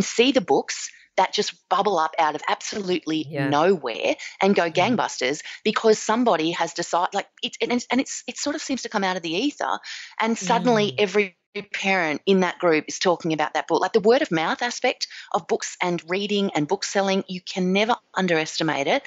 see 0.02 0.32
the 0.32 0.42
books 0.42 0.90
that 1.20 1.34
just 1.34 1.54
bubble 1.70 2.00
up 2.00 2.16
out 2.18 2.36
of 2.36 2.42
absolutely 2.50 3.28
Yeah. 3.30 3.50
nowhere 3.50 4.16
and 4.42 4.56
go 4.56 4.70
Mm. 4.70 4.74
gangbusters 4.74 5.44
because 5.64 6.00
somebody 6.00 6.52
has 6.52 6.74
decided 6.74 7.14
like 7.14 7.28
it 7.44 7.58
and 7.62 7.74
it's, 7.74 7.88
and 7.92 8.02
it's 8.02 8.24
it 8.28 8.38
sort 8.38 8.56
of 8.56 8.62
seems 8.62 8.84
to 8.84 8.90
come 8.90 9.04
out 9.04 9.18
of 9.18 9.22
the 9.22 9.34
ether 9.34 9.80
and 10.20 10.38
suddenly 10.38 10.92
Mm. 10.92 10.96
every 10.98 11.36
parent 11.74 12.22
in 12.26 12.42
that 12.42 12.60
group 12.60 12.86
is 12.88 13.00
talking 13.00 13.34
about 13.34 13.54
that 13.56 13.68
book 13.68 13.82
like 13.82 13.92
the 13.92 14.00
word 14.00 14.22
of 14.22 14.32
mouth 14.32 14.62
aspect 14.62 15.08
of 15.34 15.48
books 15.48 15.76
and 15.82 16.02
reading 16.08 16.52
and 16.56 16.68
book 16.68 16.84
selling 16.86 17.24
you 17.28 17.42
can 17.42 17.74
never 17.74 17.96
underestimate 18.16 18.88
it 18.88 19.04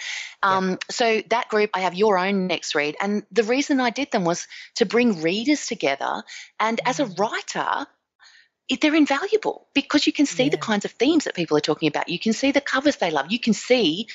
Yeah. 0.49 0.59
um, 0.59 0.79
so 0.91 1.23
that 1.31 1.49
group 1.49 1.71
i 1.75 1.81
have 1.81 1.95
your 1.95 2.19
own 2.19 2.49
next 2.49 2.75
read 2.75 2.97
and 3.01 3.25
the 3.31 3.45
reason 3.45 3.81
i 3.81 3.91
did 3.91 4.11
them 4.11 4.25
was 4.25 4.47
to 4.75 4.85
bring 4.85 5.23
readers 5.23 5.67
together 5.67 6.23
and 6.61 6.81
as 6.85 7.01
a 7.01 7.05
Mm. 7.05 7.19
writer 7.19 7.87
it, 7.87 8.02
they're 8.81 8.95
invaluable 8.95 9.67
because 9.75 10.07
you 10.07 10.13
can 10.13 10.27
see 10.27 10.49
the 10.49 10.57
kinds 10.57 10.85
of 10.85 10.93
themes 10.93 11.25
that 11.25 11.35
people 11.35 11.57
are 11.57 11.61
talking 11.61 11.89
about. 11.89 12.09
You 12.09 12.19
can 12.19 12.33
see 12.33 12.53
the 12.53 12.61
covers 12.61 12.97
they 12.97 13.11
love. 13.11 13.31
You 13.31 13.39
can 13.39 13.53
see 13.53 14.09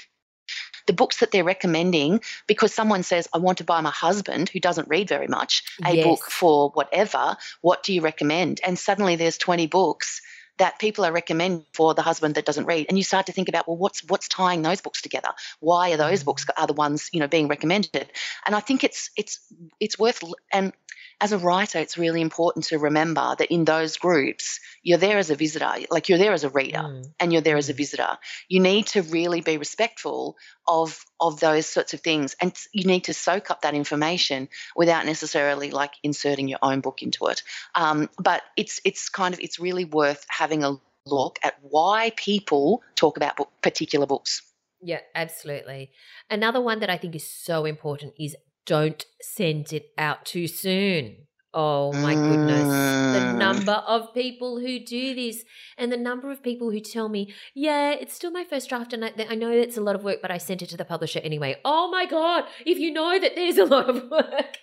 the 0.86 0.94
books 0.94 1.20
that 1.20 1.32
they're 1.32 1.44
recommending 1.44 2.22
because 2.48 2.74
someone 2.74 3.04
says, 3.04 3.28
I 3.34 3.40
want 3.40 3.58
to 3.60 3.64
buy 3.64 3.82
my 3.82 3.92
husband, 3.92 4.50
who 4.50 4.60
doesn't 4.60 4.88
read 4.88 5.10
very 5.10 5.28
much, 5.28 5.64
a 5.86 6.02
book 6.02 6.24
for 6.24 6.70
whatever. 6.72 7.36
What 7.62 7.84
do 7.84 7.94
you 7.94 8.02
recommend? 8.02 8.62
And 8.66 8.80
suddenly 8.80 9.18
there's 9.18 9.38
20 9.38 9.68
books 9.68 10.22
that 10.58 10.80
people 10.80 11.06
are 11.06 11.12
recommending 11.12 11.66
for 11.74 11.94
the 11.94 12.02
husband 12.02 12.36
that 12.36 12.46
doesn't 12.46 12.66
read 12.66 12.88
and 12.90 12.98
you 12.98 13.04
start 13.04 13.28
to 13.28 13.32
think 13.32 13.48
about 13.48 13.68
well 13.68 13.78
what's 13.78 14.04
what's 14.10 14.28
tying 14.28 14.64
those 14.64 14.82
books 14.82 15.04
together 15.04 15.30
why 15.60 15.92
are 15.92 15.98
those 15.98 16.24
Mm. 16.24 16.26
books 16.26 16.46
are 16.58 16.66
the 16.66 16.74
ones 16.74 17.10
you 17.14 17.20
know 17.20 17.28
being 17.28 17.48
recommended 17.48 18.12
and 18.46 18.56
i 18.56 18.60
think 18.60 18.84
it's 18.84 19.12
it's 19.16 19.40
it's 19.80 20.00
worth 20.00 20.24
and 20.52 20.74
as 21.20 21.32
a 21.32 21.38
writer 21.38 21.80
it's 21.80 21.98
really 21.98 22.22
important 22.22 22.66
to 22.66 22.78
remember 22.78 23.36
that 23.38 23.52
in 23.52 23.66
those 23.66 23.98
groups 23.98 24.60
you're 24.84 24.98
there 24.98 25.18
as 25.18 25.30
a 25.30 25.36
visitor 25.36 25.72
like 25.90 26.10
you're 26.10 26.18
there 26.18 26.34
as 26.34 26.44
a 26.44 26.50
reader 26.50 26.78
Mm. 26.78 27.12
and 27.20 27.34
you're 27.34 27.42
there 27.42 27.58
as 27.58 27.70
a 27.70 27.74
Mm. 27.74 27.78
visitor 27.78 28.18
you 28.48 28.60
need 28.60 28.88
to 28.88 29.02
really 29.02 29.42
be 29.42 29.58
respectful 29.58 30.38
of 30.68 31.04
of 31.20 31.40
those 31.40 31.66
sorts 31.68 31.94
of 31.94 32.02
things 32.02 32.36
and 32.42 32.56
you 32.72 32.86
need 32.86 33.06
to 33.06 33.14
soak 33.14 33.50
up 33.52 33.62
that 33.62 33.74
information 33.74 34.50
without 34.76 35.06
necessarily 35.06 35.72
like 35.72 35.94
inserting 36.04 36.48
your 36.48 36.60
own 36.62 36.82
book 36.82 37.02
into 37.02 37.26
it 37.28 37.42
um, 37.76 38.10
but 38.20 38.42
it's 38.56 38.80
it's 38.86 39.10
kind 39.10 39.34
of 39.34 39.40
it's 39.40 39.60
really 39.60 39.86
worth 39.86 40.26
having 40.30 40.64
a 40.64 40.78
look 41.06 41.40
at 41.42 41.56
why 41.62 42.12
people 42.18 42.84
talk 42.96 43.16
about 43.18 43.38
book, 43.38 43.50
particular 43.62 44.06
books 44.06 44.42
Yeah, 44.82 45.00
absolutely. 45.16 45.90
Another 46.30 46.62
one 46.62 46.80
that 46.82 46.90
I 46.90 46.98
think 46.98 47.16
is 47.16 47.26
so 47.26 47.66
important 47.66 48.14
is 48.20 48.36
don't 48.68 49.06
send 49.22 49.74
it 49.74 49.92
out 49.98 50.26
too 50.26 50.48
soon. 50.48 51.16
Oh 51.54 51.92
my 51.94 52.14
goodness. 52.14 52.68
The 52.68 53.20
Mm. 53.20 53.38
number 53.38 53.72
of 53.88 54.14
people 54.14 54.60
who 54.60 54.78
do 54.78 55.16
this 55.16 55.44
and 55.78 55.92
the 55.92 55.98
number 55.98 56.30
of 56.30 56.44
people 56.44 56.70
who 56.70 56.80
tell 56.80 57.10
me, 57.10 57.34
yeah, 57.56 57.94
it's 57.94 58.14
still 58.14 58.30
my 58.30 58.44
first 58.44 58.70
draft 58.70 58.94
and 58.94 59.04
I, 59.04 59.12
I 59.30 59.34
know 59.36 59.50
it's 59.52 59.78
a 59.78 59.82
lot 59.82 59.96
of 59.96 60.04
work, 60.04 60.22
but 60.22 60.30
I 60.30 60.38
sent 60.38 60.62
it 60.62 60.70
to 60.70 60.78
the 60.78 60.86
publisher 60.86 61.20
anyway. 61.24 61.56
Oh 61.66 61.90
my 61.90 62.06
God. 62.06 62.44
If 62.66 62.78
you 62.78 62.92
know 62.92 63.18
that 63.18 63.34
there's 63.36 63.58
a 63.58 63.66
lot 63.66 63.90
of 63.90 64.08
work, 64.12 64.58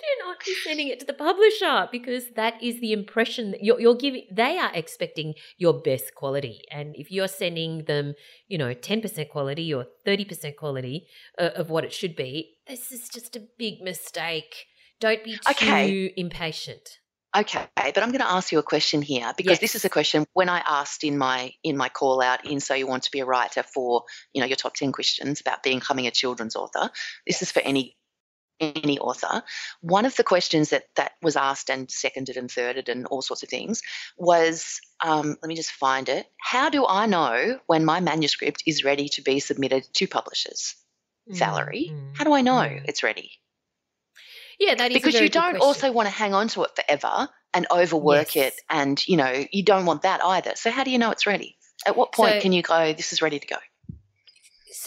do 0.00 0.26
not 0.26 0.38
be 0.44 0.54
sending 0.64 0.88
it 0.88 1.00
to 1.00 1.06
the 1.06 1.12
publisher 1.12 1.88
because 1.90 2.30
that 2.36 2.62
is 2.62 2.80
the 2.80 2.92
impression 2.92 3.52
that 3.52 3.62
you're, 3.64 3.80
you're 3.80 3.94
giving. 3.94 4.24
They 4.30 4.58
are 4.58 4.70
expecting 4.74 5.34
your 5.56 5.80
best 5.80 6.14
quality. 6.14 6.62
And 6.70 6.94
if 6.96 7.10
you're 7.10 7.28
sending 7.28 7.84
them, 7.84 8.14
you 8.46 8.58
know, 8.58 8.74
10% 8.74 9.28
quality 9.28 9.72
or 9.74 9.86
30% 10.06 10.56
quality 10.56 11.08
uh, 11.38 11.50
of 11.56 11.70
what 11.70 11.84
it 11.84 11.92
should 11.92 12.16
be, 12.16 12.56
this 12.66 12.92
is 12.92 13.08
just 13.08 13.36
a 13.36 13.42
big 13.58 13.80
mistake. 13.82 14.66
Don't 15.00 15.22
be 15.24 15.38
too 15.38 15.50
Okay. 15.50 16.12
impatient. 16.16 16.98
Okay, 17.36 17.66
but 17.76 17.98
I'm 17.98 18.10
going 18.10 18.22
to 18.22 18.30
ask 18.30 18.52
you 18.52 18.58
a 18.58 18.62
question 18.62 19.02
here 19.02 19.34
because 19.36 19.58
this 19.58 19.74
is 19.74 19.84
a 19.84 19.90
question 19.90 20.24
when 20.32 20.48
I 20.48 20.62
asked 20.66 21.04
in 21.04 21.18
my 21.18 21.52
in 21.62 21.76
my 21.76 21.90
call 21.90 22.22
out 22.22 22.46
in 22.46 22.58
so 22.58 22.72
you 22.72 22.86
want 22.86 23.02
to 23.02 23.10
be 23.10 23.20
a 23.20 23.26
writer 23.26 23.62
for 23.62 24.04
you 24.32 24.40
know 24.40 24.46
your 24.46 24.56
top 24.56 24.74
ten 24.74 24.92
questions 24.92 25.42
about 25.42 25.62
becoming 25.62 26.06
a 26.06 26.10
children's 26.10 26.56
author. 26.56 26.90
This 27.26 27.42
is 27.42 27.52
for 27.52 27.60
any 27.60 27.97
any 28.60 28.98
author. 28.98 29.42
One 29.80 30.04
of 30.04 30.16
the 30.16 30.24
questions 30.24 30.70
that 30.70 30.84
that 30.96 31.12
was 31.22 31.36
asked 31.36 31.70
and 31.70 31.90
seconded 31.90 32.36
and 32.36 32.48
thirded 32.50 32.88
and 32.88 33.06
all 33.06 33.22
sorts 33.22 33.42
of 33.42 33.48
things 33.48 33.82
was 34.16 34.80
um, 35.04 35.36
let 35.42 35.48
me 35.48 35.54
just 35.56 35.70
find 35.72 36.08
it. 36.08 36.26
How 36.40 36.70
do 36.70 36.86
I 36.86 37.06
know 37.06 37.58
when 37.66 37.84
my 37.84 38.00
manuscript 38.00 38.62
is 38.66 38.84
ready 38.84 39.08
to 39.10 39.22
be 39.22 39.40
submitted 39.40 39.84
to 39.94 40.06
publishers? 40.06 40.74
Valerie, 41.28 41.90
Mm, 41.92 42.16
how 42.16 42.24
do 42.24 42.32
I 42.32 42.40
know 42.40 42.52
mm. 42.62 42.82
it's 42.86 43.02
ready? 43.02 43.30
Yeah, 44.58 44.74
that 44.76 44.90
is 44.90 44.96
a 44.96 45.00
because 45.00 45.20
you 45.20 45.28
don't 45.28 45.50
question. 45.52 45.60
also 45.60 45.92
want 45.92 46.08
to 46.08 46.14
hang 46.14 46.34
on 46.34 46.48
to 46.48 46.64
it 46.64 46.70
forever 46.74 47.28
and 47.54 47.66
overwork 47.70 48.34
Yes. 48.34 48.54
it 48.54 48.60
and 48.68 49.06
you 49.06 49.16
know 49.16 49.44
you 49.52 49.62
don't 49.62 49.86
want 49.86 50.02
that 50.02 50.22
either 50.22 50.52
so 50.56 50.70
how 50.70 50.84
do 50.84 50.90
you 50.90 50.98
know 50.98 51.10
it's 51.10 51.26
ready 51.26 51.56
at 51.86 51.96
what 51.96 52.12
point 52.12 52.34
So- 52.34 52.40
can 52.40 52.52
you 52.52 52.62
go 52.62 52.92
this 52.92 53.12
is 53.12 53.22
ready 53.22 53.38
to 53.38 53.46
go 53.46 53.56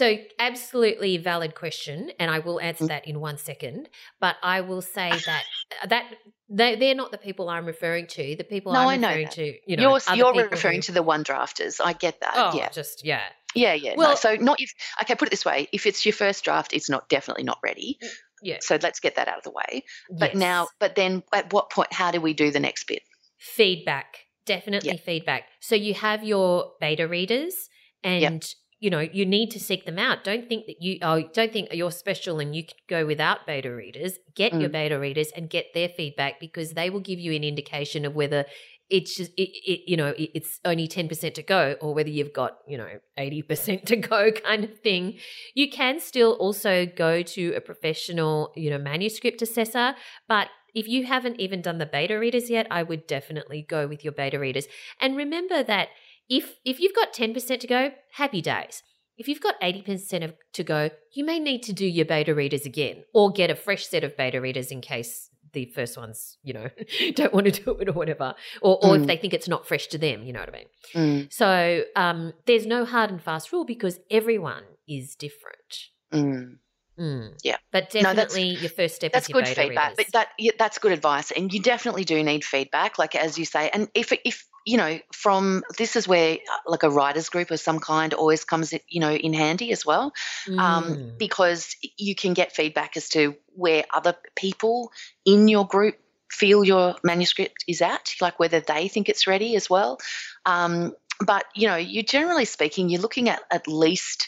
So, 0.01 0.17
absolutely 0.39 1.17
valid 1.17 1.53
question, 1.53 2.11
and 2.19 2.31
I 2.31 2.39
will 2.39 2.59
answer 2.59 2.85
Mm. 2.85 2.87
that 2.87 3.07
in 3.07 3.19
one 3.19 3.37
second. 3.37 3.87
But 4.19 4.35
I 4.41 4.61
will 4.61 4.81
say 4.81 5.09
that 5.29 5.43
uh, 5.83 5.87
that 5.87 6.05
they, 6.49 6.75
they're 6.75 6.95
not 6.95 7.11
the 7.11 7.17
people 7.27 7.49
I'm 7.49 7.65
referring 7.65 8.07
to. 8.07 8.35
The 8.35 8.43
people 8.43 8.73
No, 8.73 8.79
I 8.79 8.93
I'm 8.95 9.01
know 9.01 9.09
referring 9.09 9.25
that. 9.25 9.33
to, 9.35 9.57
you 9.67 9.77
know, 9.77 9.97
you're 10.07 10.15
you're 10.33 10.49
referring 10.49 10.77
who- 10.77 10.81
to 10.89 10.91
the 10.91 11.03
one 11.03 11.23
drafters. 11.23 11.79
I 11.83 11.93
get 11.93 12.19
that. 12.21 12.33
Oh, 12.35 12.57
yeah. 12.57 12.69
just 12.69 13.05
yeah. 13.05 13.21
Yeah, 13.53 13.73
yeah. 13.73 13.93
Well- 13.95 14.09
no. 14.11 14.15
So 14.15 14.35
not 14.35 14.59
if 14.59 14.73
okay, 15.01 15.15
put 15.15 15.27
it 15.27 15.31
this 15.31 15.45
way. 15.45 15.67
If 15.71 15.85
it's 15.85 16.05
your 16.05 16.13
first 16.13 16.43
draft, 16.43 16.73
it's 16.73 16.89
not 16.89 17.07
definitely 17.09 17.43
not 17.43 17.59
ready. 17.63 17.99
Yeah. 18.41 18.57
So 18.61 18.79
let's 18.81 18.99
get 18.99 19.15
that 19.17 19.27
out 19.27 19.37
of 19.37 19.43
the 19.43 19.51
way. 19.51 19.83
But 20.09 20.31
Yes. 20.33 20.39
now 20.39 20.67
but 20.79 20.95
then 20.95 21.21
at 21.31 21.53
what 21.53 21.69
point 21.69 21.93
how 21.93 22.09
do 22.11 22.19
we 22.19 22.33
do 22.33 22.49
the 22.51 22.59
next 22.59 22.85
bit? 22.87 23.03
feedback 23.37 24.19
definitely 24.45 24.97
feedback 24.97 25.43
so 25.59 25.73
you 25.75 25.93
have 25.95 26.23
your 26.23 26.73
beta 26.79 27.07
readers 27.07 27.69
and 28.03 28.43
you 28.81 28.89
know 28.89 28.99
you 28.99 29.25
need 29.25 29.49
to 29.51 29.59
seek 29.59 29.85
them 29.85 29.97
out 29.97 30.25
don't 30.25 30.49
think 30.49 30.65
that 30.65 30.81
you 30.81 30.97
oh 31.01 31.21
don't 31.33 31.53
think 31.53 31.69
you're 31.71 31.91
special 31.91 32.39
and 32.39 32.53
you 32.55 32.65
can 32.65 32.75
go 32.89 33.05
without 33.05 33.45
beta 33.47 33.73
readers 33.73 34.17
get 34.35 34.51
your 34.53 34.69
Mm. 34.69 34.73
beta 34.73 34.99
readers 34.99 35.31
and 35.35 35.49
get 35.49 35.67
their 35.73 35.87
feedback 35.87 36.39
because 36.41 36.73
they 36.73 36.89
will 36.89 36.99
give 36.99 37.19
you 37.19 37.31
an 37.31 37.43
indication 37.45 38.03
of 38.05 38.15
whether 38.15 38.45
it's 38.89 39.15
just 39.15 39.31
it, 39.37 39.49
it 39.71 39.89
you 39.89 39.95
know 39.95 40.09
it, 40.09 40.31
it's 40.33 40.59
only 40.65 40.87
10% 40.87 41.33
to 41.35 41.43
go 41.43 41.75
or 41.79 41.93
whether 41.93 42.09
you've 42.09 42.33
got 42.33 42.57
you 42.67 42.77
know 42.77 42.89
80% 43.17 43.85
to 43.85 43.95
go 43.95 44.31
kind 44.45 44.63
of 44.65 44.79
thing 44.79 45.17
you 45.53 45.69
can 45.69 45.99
still 45.99 46.33
also 46.33 46.85
go 46.85 47.21
to 47.21 47.53
a 47.53 47.61
professional 47.61 48.51
you 48.55 48.69
know 48.69 48.77
manuscript 48.77 49.41
assessor 49.41 49.95
but 50.27 50.47
if 50.73 50.87
you 50.87 51.05
haven't 51.05 51.39
even 51.39 51.61
done 51.61 51.79
the 51.79 51.85
beta 51.85 52.17
readers 52.17 52.49
yet, 52.49 52.65
I 52.71 52.81
would 52.83 53.05
definitely 53.05 53.61
go 53.61 53.87
with 53.87 54.05
your 54.05 54.13
beta 54.13 54.39
readers. 54.39 54.67
And 55.01 55.17
remember 55.17 55.63
that 55.63 55.89
if 56.29 56.55
if 56.65 56.79
you've 56.79 56.95
got 56.95 57.13
10% 57.13 57.59
to 57.59 57.67
go, 57.67 57.91
happy 58.13 58.41
days. 58.41 58.83
If 59.17 59.27
you've 59.27 59.41
got 59.41 59.59
80% 59.61 60.23
of, 60.23 60.33
to 60.53 60.63
go, 60.63 60.89
you 61.13 61.23
may 61.23 61.37
need 61.39 61.61
to 61.63 61.73
do 61.73 61.85
your 61.85 62.05
beta 62.05 62.33
readers 62.33 62.65
again 62.65 63.03
or 63.13 63.29
get 63.31 63.51
a 63.51 63.55
fresh 63.55 63.85
set 63.87 64.03
of 64.03 64.17
beta 64.17 64.41
readers 64.41 64.71
in 64.71 64.81
case 64.81 65.29
the 65.53 65.65
first 65.65 65.95
ones, 65.97 66.37
you 66.43 66.53
know, 66.53 66.69
don't 67.15 67.33
want 67.33 67.45
to 67.45 67.51
do 67.51 67.71
it 67.73 67.89
or 67.89 67.91
whatever. 67.93 68.33
Or 68.61 68.83
or 68.83 68.95
if 68.95 69.03
Mm. 69.03 69.07
they 69.07 69.17
think 69.17 69.33
it's 69.33 69.47
not 69.49 69.67
fresh 69.67 69.87
to 69.87 69.97
them, 69.97 70.23
you 70.23 70.33
know 70.33 70.39
what 70.39 70.49
I 70.49 70.51
mean? 70.53 70.67
Mm, 70.95 71.33
So 71.33 71.83
um, 71.95 72.33
there's 72.47 72.65
no 72.65 72.85
hard 72.85 73.11
and 73.11 73.21
fast 73.21 73.51
rule 73.51 73.65
because 73.65 73.99
everyone 74.09 74.63
is 74.87 75.15
different. 75.15 75.89
mm. 76.13 76.57
Mm. 76.97 77.33
Yeah. 77.43 77.57
But 77.71 77.93
No, 77.93 78.01
definitely 78.13 78.49
your 78.55 78.69
first 78.69 78.95
step 78.95 79.11
That's 79.13 79.25
is 79.25 79.29
your 79.29 79.41
good 79.41 79.45
beta 79.49 79.61
feedback. 79.67 79.91
readers. 79.91 80.05
But 80.05 80.13
that 80.13 80.27
yeah, 80.39 80.51
that's 80.57 80.77
good 80.79 80.91
advice, 80.91 81.31
and 81.31 81.51
you 81.53 81.61
definitely 81.61 82.03
do 82.05 82.21
need 82.23 82.43
feedback, 82.43 82.97
like 82.99 83.15
as 83.15 83.37
you 83.37 83.45
say. 83.45 83.69
And 83.73 83.89
if 83.93 84.11
if 84.25 84.45
you 84.65 84.77
know 84.77 84.99
from 85.13 85.63
this 85.77 85.95
is 85.95 86.07
where 86.07 86.33
uh, 86.35 86.57
like 86.65 86.83
a 86.83 86.89
writers 86.89 87.29
group 87.29 87.51
of 87.51 87.59
some 87.59 87.79
kind 87.79 88.13
always 88.13 88.43
comes 88.45 88.73
you 88.87 88.99
know 88.99 89.11
in 89.11 89.33
handy 89.33 89.71
as 89.71 89.85
well. 89.85 90.13
um, 90.57 90.81
Mm. 90.81 91.17
because 91.17 91.75
you 91.97 92.15
can 92.15 92.33
get 92.33 92.51
feedback 92.55 92.97
as 92.97 93.09
to 93.09 93.35
where 93.55 93.83
other 93.93 94.15
people 94.35 94.91
in 95.25 95.47
your 95.47 95.67
group 95.67 95.95
feel 96.31 96.63
your 96.63 96.95
manuscript 97.03 97.63
is 97.67 97.81
at, 97.81 98.13
like 98.21 98.39
whether 98.39 98.59
they 98.61 98.87
think 98.87 99.09
it's 99.09 99.27
ready 99.27 99.55
as 99.55 99.69
well. 99.69 99.99
Um, 100.45 100.93
but 101.25 101.45
you 101.55 101.67
know, 101.67 101.75
you're 101.75 102.03
generally 102.03 102.45
speaking, 102.45 102.89
you're 102.89 103.01
looking 103.01 103.29
at 103.29 103.41
at 103.51 103.67
least, 103.67 104.27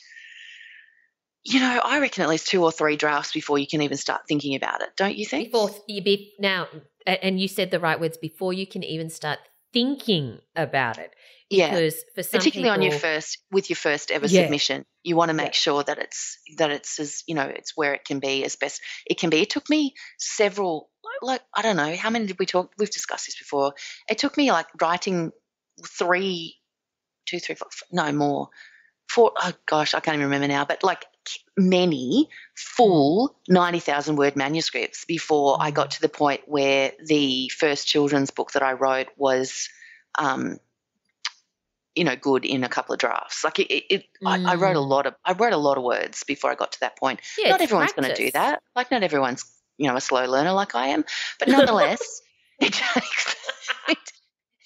you 1.44 1.60
know, 1.60 1.82
I 1.84 2.00
reckon 2.00 2.24
at 2.24 2.30
least 2.30 2.48
two 2.48 2.64
or 2.64 2.72
three 2.72 2.96
drafts 2.96 3.32
before 3.32 3.58
you 3.58 3.68
can 3.68 3.82
even 3.82 3.98
start 3.98 4.28
thinking 4.28 4.56
about 4.56 4.82
it, 4.82 4.90
don't 4.96 5.16
you 5.16 5.26
think? 5.26 5.52
before 5.52 5.72
you 5.88 6.04
be 6.04 6.34
now 6.40 6.68
and 7.06 7.40
you 7.40 7.48
said 7.48 7.72
the 7.72 7.80
right 7.80 8.00
words 8.00 8.18
before 8.18 8.54
you 8.54 8.66
can 8.68 8.84
even 8.84 9.10
start 9.10 9.40
thinking 9.74 10.40
about 10.56 10.98
it 11.00 11.12
yeah. 11.50 11.70
because 11.70 11.96
for 12.16 12.24
some 12.24 12.40
particularly 12.40 12.70
on 12.70 12.82
your 12.82 12.92
first 12.92 13.40
with 13.52 13.70
your 13.70 13.76
first 13.78 14.12
ever 14.12 14.28
Yeah. 14.28 14.44
submission 14.44 14.86
you 15.04 15.16
want 15.16 15.30
to 15.30 15.34
make 15.34 15.48
Yeah. 15.48 15.52
sure 15.52 15.84
that 15.84 15.98
it's 15.98 16.38
that 16.58 16.72
it's 16.72 17.00
as 17.00 17.24
you 17.28 17.36
know 17.36 17.44
it's 17.48 17.76
where 17.76 17.94
it 17.94 18.06
can 18.06 18.20
be 18.20 18.44
as 18.46 18.56
best 18.56 18.82
it 19.06 19.18
can 19.20 19.30
be 19.30 19.42
it 19.42 19.50
took 19.50 19.70
me 19.70 19.94
several 20.18 20.90
like 21.22 21.42
i 21.56 21.62
don't 21.62 21.76
know 21.78 21.96
how 21.96 22.10
many 22.10 22.26
did 22.26 22.40
we 22.40 22.46
talk 22.46 22.72
we've 22.78 22.90
discussed 22.92 23.26
this 23.28 23.38
before 23.38 23.74
it 24.10 24.18
took 24.18 24.38
me 24.38 24.52
like 24.52 24.68
writing 24.82 25.32
three 25.88 26.56
two 27.26 27.40
three 27.40 27.56
four 27.56 27.68
no 27.92 28.12
more 28.12 28.50
four 29.10 29.32
oh 29.42 29.54
gosh 29.66 29.94
i 29.94 30.00
can't 30.00 30.16
even 30.16 30.26
remember 30.26 30.48
now 30.48 30.66
but 30.66 30.84
like 30.84 31.06
many 31.58 32.30
full 32.56 33.36
90,000 33.48 34.16
word 34.16 34.36
manuscripts 34.36 35.06
before 35.06 35.58
I 35.60 35.72
got 35.72 35.92
to 35.92 36.02
the 36.02 36.10
point 36.10 36.42
where 36.46 36.92
the 37.06 37.50
first 37.50 37.88
children's 37.88 38.32
book 38.32 38.52
that 38.54 38.64
I 38.64 38.74
wrote 38.74 39.08
was 39.18 39.70
um, 40.18 40.60
you 41.96 42.04
know 42.04 42.16
good 42.16 42.46
in 42.46 42.64
a 42.64 42.70
couple 42.70 42.94
of 42.94 43.00
drafts. 43.00 43.44
Like 43.44 43.60
it, 43.60 43.72
it, 43.72 43.84
it 43.90 44.06
I, 44.26 44.40
I 44.46 44.56
wrote 44.56 44.76
a 44.76 44.80
Mm. 44.80 44.88
lot 44.88 45.06
of 45.06 45.16
i 45.26 45.34
wrote 45.34 45.54
a 45.54 45.58
lot 45.58 45.78
of 45.78 45.84
words 45.84 46.24
before 46.24 46.52
i 46.52 46.56
got 46.56 46.72
to 46.74 46.80
that 46.82 46.98
point. 46.98 47.22
Yeah, 47.38 47.52
not 47.52 47.62
everyone's 47.62 47.94
going 47.94 48.10
to 48.10 48.16
do 48.16 48.32
that. 48.32 48.62
Like 48.76 48.92
not 48.92 49.04
everyone's 49.04 49.46
you 49.78 49.88
know 49.88 49.96
a 49.96 50.02
slow 50.02 50.26
learner 50.26 50.52
like 50.52 50.76
i 50.76 50.88
am 50.88 51.04
but 51.40 51.48
nonetheless 51.50 52.22
it 52.60 52.74
takes 52.74 53.36
it, 53.90 53.98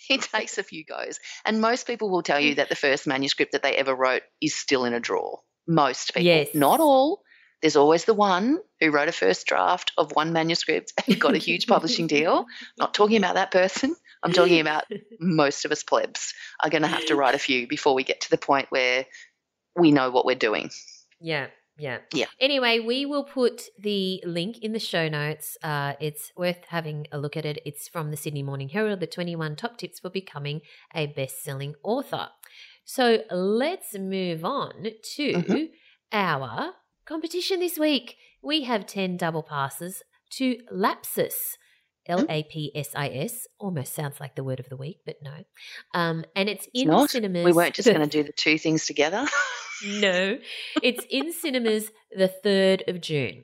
it 0.09 0.21
takes 0.21 0.57
a 0.57 0.63
few 0.63 0.83
goes. 0.85 1.19
And 1.45 1.61
most 1.61 1.87
people 1.87 2.09
will 2.09 2.23
tell 2.23 2.39
you 2.39 2.55
that 2.55 2.69
the 2.69 2.75
first 2.75 3.07
manuscript 3.07 3.51
that 3.53 3.63
they 3.63 3.75
ever 3.75 3.95
wrote 3.95 4.23
is 4.41 4.55
still 4.55 4.85
in 4.85 4.93
a 4.93 4.99
drawer 4.99 5.39
most 5.67 6.13
people 6.13 6.23
Yes. 6.23 6.49
not 6.53 6.79
all 6.79 7.21
there's 7.61 7.75
always 7.75 8.05
the 8.05 8.13
one 8.13 8.59
who 8.79 8.91
wrote 8.91 9.07
a 9.07 9.11
first 9.11 9.47
draft 9.47 9.91
of 9.97 10.11
one 10.11 10.31
manuscript 10.31 10.93
and 11.07 11.19
got 11.19 11.33
a 11.35 11.39
huge 11.39 11.67
publishing 11.67 12.07
deal 12.07 12.45
not 12.77 12.93
talking 12.93 13.17
about 13.17 13.35
that 13.35 13.51
person 13.51 13.95
i'm 14.23 14.31
talking 14.31 14.59
about 14.59 14.85
most 15.19 15.65
of 15.65 15.71
us 15.71 15.83
plebs 15.83 16.33
are 16.63 16.69
going 16.69 16.83
to 16.83 16.87
have 16.87 17.05
to 17.05 17.15
write 17.15 17.35
a 17.35 17.39
few 17.39 17.67
before 17.67 17.93
we 17.93 18.03
get 18.03 18.21
to 18.21 18.29
the 18.29 18.37
point 18.37 18.67
where 18.69 19.05
we 19.75 19.91
know 19.91 20.09
what 20.09 20.25
we're 20.25 20.35
doing. 20.35 20.71
Yeah, 21.21 21.47
yeah. 21.77 21.99
Yeah. 22.11 22.25
Anyway, 22.39 22.79
we 22.79 23.05
will 23.05 23.23
put 23.23 23.61
the 23.77 24.21
link 24.25 24.57
in 24.63 24.73
the 24.73 24.79
show 24.79 25.07
notes. 25.07 25.55
Uh, 25.61 25.93
it's 25.99 26.31
worth 26.35 26.65
having 26.67 27.05
a 27.11 27.19
look 27.19 27.37
at 27.37 27.45
it. 27.45 27.59
It's 27.65 27.87
from 27.87 28.09
the 28.09 28.17
Sydney 28.17 28.41
Morning 28.41 28.69
Herald, 28.69 28.99
the 28.99 29.07
21 29.07 29.55
top 29.55 29.77
tips 29.77 29.99
for 29.99 30.09
becoming 30.09 30.61
a 30.95 31.05
best 31.05 31.43
selling 31.43 31.75
author. 31.83 32.29
So 32.89 33.19
let's 33.29 33.93
move 33.99 34.45
on 34.45 34.71
to 35.15 35.33
Mhm. 35.33 35.71
our 36.13 36.73
competition 37.05 37.59
this 37.59 37.77
week. 37.77 38.15
We 38.41 38.63
have 38.63 38.85
10 38.85 39.17
double 39.17 39.43
passes 39.43 40.03
to 40.31 40.57
Lapsis. 40.71 41.57
L 42.05 42.25
A 42.29 42.43
P 42.43 42.71
S 42.73 42.91
I 42.95 43.09
S 43.09 43.45
almost 43.59 43.91
sounds 43.93 44.21
like 44.21 44.35
the 44.35 44.43
word 44.45 44.61
of 44.61 44.69
the 44.69 44.77
week, 44.77 44.99
but 45.05 45.17
no. 45.21 45.43
Um, 45.93 46.23
and 46.33 46.47
it's 46.47 46.65
It's 46.67 46.83
in 46.83 46.87
not. 46.87 47.09
cinemas. 47.09 47.43
We 47.43 47.51
weren't 47.51 47.75
just 47.75 47.89
going 47.89 47.99
to 47.99 48.07
do 48.07 48.23
the 48.23 48.31
two 48.31 48.57
things 48.57 48.85
together. 48.85 49.27
no, 49.85 50.39
it's 50.81 51.05
in 51.09 51.33
cinemas 51.33 51.91
the 52.15 52.29
3rd 52.29 52.83
of 52.87 53.01
June. 53.01 53.43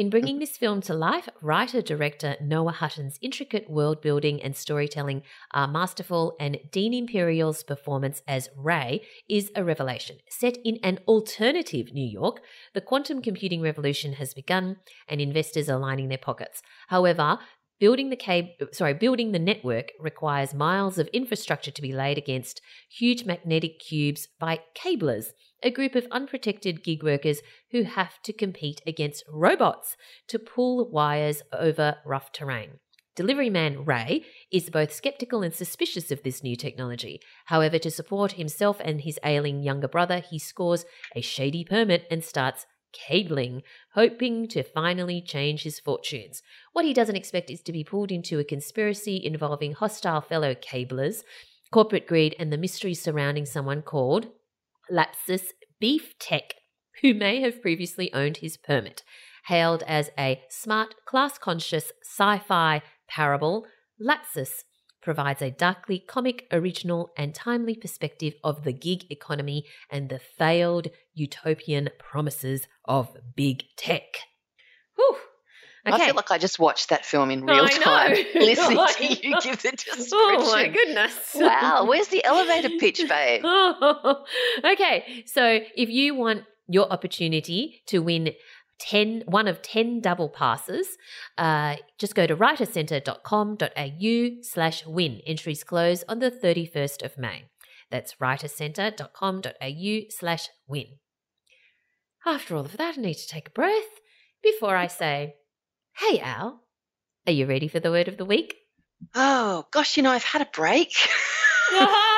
In 0.00 0.08
bringing 0.08 0.38
this 0.38 0.56
film 0.56 0.80
to 0.84 0.94
life, 0.94 1.28
writer 1.42 1.82
director 1.82 2.34
Noah 2.40 2.72
Hutton's 2.72 3.18
intricate 3.20 3.68
world 3.68 4.00
building 4.00 4.42
and 4.42 4.56
storytelling 4.56 5.22
are 5.52 5.68
masterful, 5.68 6.36
and 6.40 6.58
Dean 6.72 6.94
Imperial's 6.94 7.62
performance 7.62 8.22
as 8.26 8.48
Ray 8.56 9.02
is 9.28 9.50
a 9.54 9.62
revelation. 9.62 10.16
Set 10.30 10.56
in 10.64 10.78
an 10.82 11.00
alternative 11.06 11.92
New 11.92 12.08
York, 12.08 12.40
the 12.72 12.80
quantum 12.80 13.20
computing 13.20 13.60
revolution 13.60 14.14
has 14.14 14.32
begun, 14.32 14.76
and 15.06 15.20
investors 15.20 15.68
are 15.68 15.78
lining 15.78 16.08
their 16.08 16.16
pockets. 16.16 16.62
However, 16.88 17.38
Building 17.80 18.10
the 18.10 18.16
cab- 18.16 18.46
sorry, 18.72 18.92
building 18.92 19.32
the 19.32 19.38
network 19.38 19.92
requires 19.98 20.52
miles 20.52 20.98
of 20.98 21.08
infrastructure 21.08 21.70
to 21.70 21.82
be 21.82 21.94
laid 21.94 22.18
against 22.18 22.60
huge 22.90 23.24
magnetic 23.24 23.80
cubes 23.80 24.28
by 24.38 24.60
cablers, 24.74 25.28
a 25.62 25.70
group 25.70 25.94
of 25.94 26.06
unprotected 26.10 26.84
gig 26.84 27.02
workers 27.02 27.40
who 27.70 27.84
have 27.84 28.20
to 28.24 28.34
compete 28.34 28.82
against 28.86 29.24
robots 29.32 29.96
to 30.28 30.38
pull 30.38 30.90
wires 30.90 31.42
over 31.54 31.96
rough 32.04 32.32
terrain. 32.32 32.80
Delivery 33.16 33.50
man 33.50 33.84
Ray 33.86 34.24
is 34.52 34.70
both 34.70 34.92
skeptical 34.92 35.42
and 35.42 35.54
suspicious 35.54 36.10
of 36.10 36.22
this 36.22 36.42
new 36.42 36.56
technology. 36.56 37.20
However, 37.46 37.78
to 37.78 37.90
support 37.90 38.32
himself 38.32 38.78
and 38.84 39.00
his 39.00 39.18
ailing 39.24 39.62
younger 39.62 39.88
brother, 39.88 40.20
he 40.20 40.38
scores 40.38 40.84
a 41.16 41.22
shady 41.22 41.64
permit 41.64 42.06
and 42.10 42.22
starts 42.22 42.66
cabling, 42.92 43.62
hoping 43.94 44.48
to 44.48 44.62
finally 44.62 45.20
change 45.20 45.62
his 45.62 45.80
fortunes. 45.80 46.42
What 46.72 46.84
he 46.84 46.94
doesn't 46.94 47.16
expect 47.16 47.50
is 47.50 47.62
to 47.62 47.72
be 47.72 47.84
pulled 47.84 48.10
into 48.10 48.38
a 48.38 48.44
conspiracy 48.44 49.20
involving 49.24 49.72
hostile 49.72 50.20
fellow 50.20 50.54
cablers, 50.54 51.22
corporate 51.72 52.06
greed, 52.06 52.34
and 52.38 52.52
the 52.52 52.58
mysteries 52.58 53.02
surrounding 53.02 53.46
someone 53.46 53.82
called 53.82 54.28
Lapsis 54.90 55.48
Beef 55.80 56.18
Tech, 56.18 56.54
who 57.02 57.14
may 57.14 57.40
have 57.40 57.62
previously 57.62 58.12
owned 58.12 58.38
his 58.38 58.56
permit. 58.56 59.02
Hailed 59.46 59.82
as 59.86 60.10
a 60.18 60.42
smart, 60.48 60.94
class 61.06 61.38
conscious 61.38 61.92
sci 62.02 62.38
fi 62.38 62.82
parable, 63.08 63.66
Lapsis 64.00 64.64
provides 65.02 65.42
a 65.42 65.50
darkly 65.50 65.98
comic, 65.98 66.46
original, 66.52 67.10
and 67.16 67.34
timely 67.34 67.74
perspective 67.74 68.34
of 68.44 68.64
the 68.64 68.72
gig 68.72 69.10
economy 69.10 69.64
and 69.90 70.08
the 70.08 70.18
failed 70.18 70.88
utopian 71.14 71.90
promises 71.98 72.66
of 72.84 73.16
big 73.36 73.64
tech. 73.76 74.04
Whew. 74.96 75.16
Okay. 75.86 75.96
I 76.02 76.06
feel 76.06 76.14
like 76.14 76.30
I 76.30 76.36
just 76.36 76.58
watched 76.58 76.90
that 76.90 77.06
film 77.06 77.30
in 77.30 77.46
real 77.46 77.66
time, 77.66 78.12
listening 78.34 78.86
to 78.86 79.28
you 79.28 79.40
give 79.40 79.62
the 79.62 79.70
description. 79.70 80.08
Oh 80.12 80.52
my 80.52 80.68
goodness. 80.68 81.14
Wow, 81.34 81.86
where's 81.88 82.08
the 82.08 82.22
elevator 82.22 82.68
pitch, 82.78 83.00
babe? 83.08 83.42
okay, 83.44 85.24
so 85.26 85.60
if 85.74 85.88
you 85.88 86.14
want 86.14 86.44
your 86.68 86.92
opportunity 86.92 87.82
to 87.86 88.00
win 88.00 88.32
10, 88.80 89.24
one 89.26 89.46
of 89.46 89.62
10 89.62 90.00
double 90.00 90.28
passes. 90.28 90.96
Uh, 91.38 91.76
just 91.98 92.14
go 92.14 92.26
to 92.26 92.36
writercentre.com.au 92.36 94.42
slash 94.42 94.86
win. 94.86 95.20
Entries 95.26 95.64
close 95.64 96.04
on 96.08 96.18
the 96.18 96.30
31st 96.30 97.04
of 97.04 97.18
May. 97.18 97.44
That's 97.90 98.14
writercentre.com.au 98.14 100.10
slash 100.10 100.48
win. 100.66 100.86
After 102.26 102.56
all 102.56 102.64
of 102.64 102.76
that, 102.76 102.98
I 102.98 103.00
need 103.00 103.14
to 103.14 103.28
take 103.28 103.48
a 103.48 103.52
breath 103.52 104.00
before 104.42 104.76
I 104.76 104.86
say, 104.86 105.36
Hey, 105.96 106.20
Al, 106.20 106.62
are 107.26 107.32
you 107.32 107.46
ready 107.46 107.68
for 107.68 107.80
the 107.80 107.90
word 107.90 108.08
of 108.08 108.16
the 108.16 108.24
week? 108.24 108.54
Oh, 109.14 109.66
gosh, 109.70 109.96
you 109.96 110.02
know, 110.02 110.10
I've 110.10 110.24
had 110.24 110.42
a 110.42 110.48
break. 110.52 110.92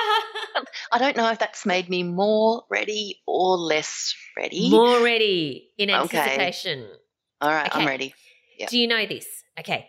I 0.91 0.99
don't 0.99 1.17
know 1.17 1.31
if 1.31 1.39
that's 1.39 1.65
made 1.67 1.89
me 1.89 2.03
more 2.03 2.65
ready 2.71 3.21
or 3.27 3.57
less 3.57 4.15
ready. 4.37 4.71
More 4.71 5.03
ready 5.03 5.71
in 5.79 5.91
anticipation. 5.91 6.81
Okay. 6.81 6.93
All 7.41 7.51
right, 7.51 7.67
okay. 7.67 7.81
I'm 7.81 7.87
ready. 7.87 8.15
Yep. 8.59 8.69
Do 8.71 8.79
you 8.79 8.87
know 8.87 9.07
this? 9.07 9.27
Okay. 9.59 9.89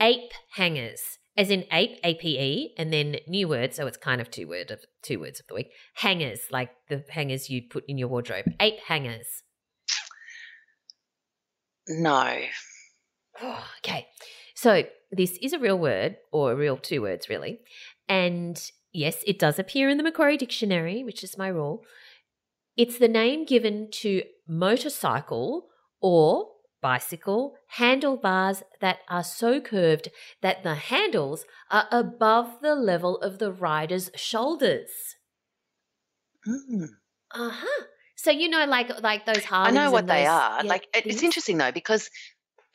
Ape 0.00 0.32
hangers, 0.52 1.00
as 1.36 1.50
in 1.50 1.64
ape, 1.72 1.98
A 2.04 2.14
P 2.14 2.38
E, 2.38 2.74
and 2.76 2.92
then 2.92 3.16
new 3.28 3.48
word, 3.48 3.74
so 3.74 3.86
it's 3.86 3.96
kind 3.96 4.20
of 4.20 4.30
two 4.30 4.48
word 4.48 4.70
of 4.70 4.80
two 5.02 5.20
words 5.20 5.40
of 5.40 5.46
the 5.46 5.54
week. 5.54 5.70
Hangers, 5.94 6.40
like 6.50 6.70
the 6.88 7.04
hangers 7.10 7.48
you 7.48 7.62
put 7.68 7.84
in 7.88 7.98
your 7.98 8.08
wardrobe. 8.08 8.46
Ape 8.60 8.80
hangers. 8.86 9.42
No. 11.88 12.38
Oh, 13.42 13.64
okay. 13.84 14.06
So 14.54 14.84
this 15.10 15.38
is 15.42 15.52
a 15.52 15.58
real 15.58 15.78
word, 15.78 16.16
or 16.32 16.52
a 16.52 16.56
real 16.56 16.76
two 16.76 17.02
words, 17.02 17.28
really. 17.28 17.60
And 18.08 18.60
yes, 18.94 19.22
it 19.26 19.38
does 19.38 19.58
appear 19.58 19.88
in 19.90 19.98
the 19.98 20.02
Macquarie 20.02 20.38
Dictionary, 20.38 21.04
which 21.04 21.22
is 21.22 21.36
my 21.36 21.48
rule. 21.48 21.84
It's 22.76 22.98
the 22.98 23.08
name 23.08 23.44
given 23.44 23.90
to 24.02 24.22
motorcycle 24.48 25.68
or 26.00 26.48
bicycle 26.80 27.54
handlebars 27.68 28.62
that 28.80 28.98
are 29.08 29.24
so 29.24 29.60
curved 29.60 30.08
that 30.42 30.62
the 30.62 30.74
handles 30.74 31.44
are 31.70 31.86
above 31.90 32.60
the 32.62 32.74
level 32.74 33.18
of 33.18 33.38
the 33.38 33.52
rider's 33.52 34.10
shoulders. 34.16 34.90
Mm. 36.46 36.88
Uh 37.34 37.50
huh. 37.50 37.84
So 38.16 38.30
you 38.30 38.48
know, 38.48 38.64
like 38.66 38.90
like 39.02 39.26
those 39.26 39.44
Harleys. 39.44 39.76
I 39.76 39.84
know 39.84 39.90
what 39.90 40.06
those, 40.06 40.16
they 40.16 40.26
are. 40.26 40.62
yeah, 40.64 40.70
like 40.70 40.86
it's 40.94 41.22
interesting 41.22 41.58
though 41.58 41.72
because 41.72 42.10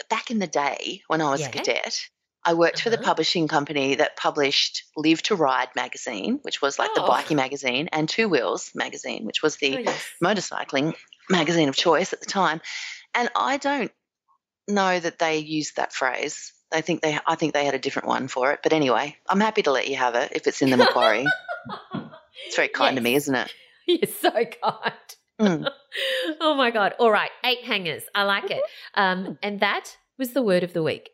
back 0.10 0.32
in 0.32 0.40
the 0.40 0.48
day 0.48 1.02
when 1.08 1.22
I 1.22 1.32
was 1.32 1.42
Yeah. 1.42 1.50
a 1.50 1.52
cadet, 1.52 2.00
I 2.46 2.54
worked 2.54 2.82
for 2.82 2.90
the 2.90 2.98
Uh-huh. 2.98 3.06
publishing 3.06 3.48
company 3.48 3.96
that 3.96 4.16
published 4.16 4.84
Live 4.96 5.22
to 5.24 5.36
Ride 5.36 5.70
magazine, 5.76 6.40
which 6.44 6.62
was 6.62 6.80
like 6.80 6.94
the 6.96 7.04
Oh. 7.04 7.10
bikie 7.10 7.36
magazine, 7.36 7.90
and 7.92 8.08
Two 8.08 8.30
Wheels 8.30 8.72
magazine, 8.74 9.26
which 9.26 9.42
was 9.44 9.58
the 9.58 9.78
Oh, 9.78 9.80
yes. 9.80 10.06
motorcycling 10.24 10.96
magazine 11.30 11.70
of 11.70 11.76
choice 11.76 12.14
at 12.14 12.22
the 12.22 12.26
time. 12.26 12.62
And 13.14 13.30
I 13.36 13.58
don't 13.58 13.92
know 14.68 15.00
that 15.00 15.20
they 15.20 15.38
used 15.38 15.76
that 15.76 15.92
phrase. 15.94 16.54
I 16.72 16.82
think 16.82 17.02
they 17.02 17.18
I 17.26 17.36
think 17.36 17.54
they 17.54 17.66
had 17.66 17.74
a 17.74 17.80
different 17.80 18.08
one 18.08 18.28
for 18.28 18.52
it. 18.54 18.60
But 18.64 18.74
anyway, 18.74 19.18
I'm 19.28 19.40
happy 19.40 19.64
to 19.64 19.72
let 19.72 19.88
you 19.90 19.96
have 19.98 20.16
it 20.16 20.32
if 20.34 20.46
it's 20.48 20.62
in 20.62 20.70
the 20.70 20.78
Macquarie. 20.78 21.26
it's 22.46 22.56
very 22.56 22.68
kind 22.70 22.96
to 22.96 23.02
me, 23.02 23.16
isn't 23.16 23.34
it? 23.36 23.52
You're 23.88 24.12
so 24.22 24.32
kind. 24.32 24.94
Mm. 25.42 25.72
oh 26.42 26.54
my 26.56 26.70
god! 26.72 26.94
All 27.00 27.12
right, 27.12 27.32
ape 27.44 27.64
hangers. 27.64 28.04
I 28.14 28.24
like 28.24 28.52
it. 28.52 28.62
Mm-hmm. 28.96 29.02
Um, 29.30 29.40
and 29.42 29.60
that 29.62 29.98
was 30.18 30.34
the 30.34 30.42
word 30.44 30.64
of 30.64 30.74
the 30.74 30.84
week. 30.84 31.10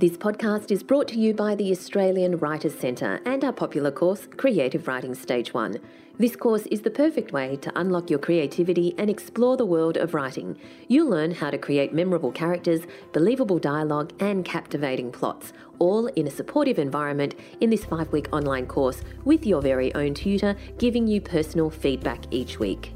This 0.00 0.16
podcast 0.16 0.70
is 0.70 0.84
brought 0.84 1.08
to 1.08 1.18
you 1.18 1.34
by 1.34 1.56
the 1.56 1.72
Australian 1.72 2.36
Writers 2.36 2.78
Centre 2.78 3.20
and 3.24 3.42
our 3.42 3.52
popular 3.52 3.90
course, 3.90 4.28
Creative 4.36 4.86
Writing 4.86 5.12
Stage 5.12 5.52
1. 5.52 5.76
This 6.20 6.36
course 6.36 6.66
is 6.66 6.82
the 6.82 6.90
perfect 6.90 7.32
way 7.32 7.56
to 7.56 7.76
unlock 7.76 8.08
your 8.08 8.20
creativity 8.20 8.94
and 8.96 9.10
explore 9.10 9.56
the 9.56 9.66
world 9.66 9.96
of 9.96 10.14
writing. 10.14 10.56
You'll 10.86 11.10
learn 11.10 11.32
how 11.32 11.50
to 11.50 11.58
create 11.58 11.92
memorable 11.92 12.30
characters, 12.30 12.82
believable 13.12 13.58
dialogue, 13.58 14.12
and 14.20 14.44
captivating 14.44 15.10
plots, 15.10 15.52
all 15.80 16.06
in 16.06 16.28
a 16.28 16.30
supportive 16.30 16.78
environment 16.78 17.34
in 17.60 17.68
this 17.68 17.84
five 17.84 18.12
week 18.12 18.28
online 18.32 18.66
course 18.66 19.02
with 19.24 19.44
your 19.44 19.60
very 19.60 19.92
own 19.96 20.14
tutor 20.14 20.54
giving 20.78 21.08
you 21.08 21.20
personal 21.20 21.70
feedback 21.70 22.22
each 22.30 22.60
week. 22.60 22.94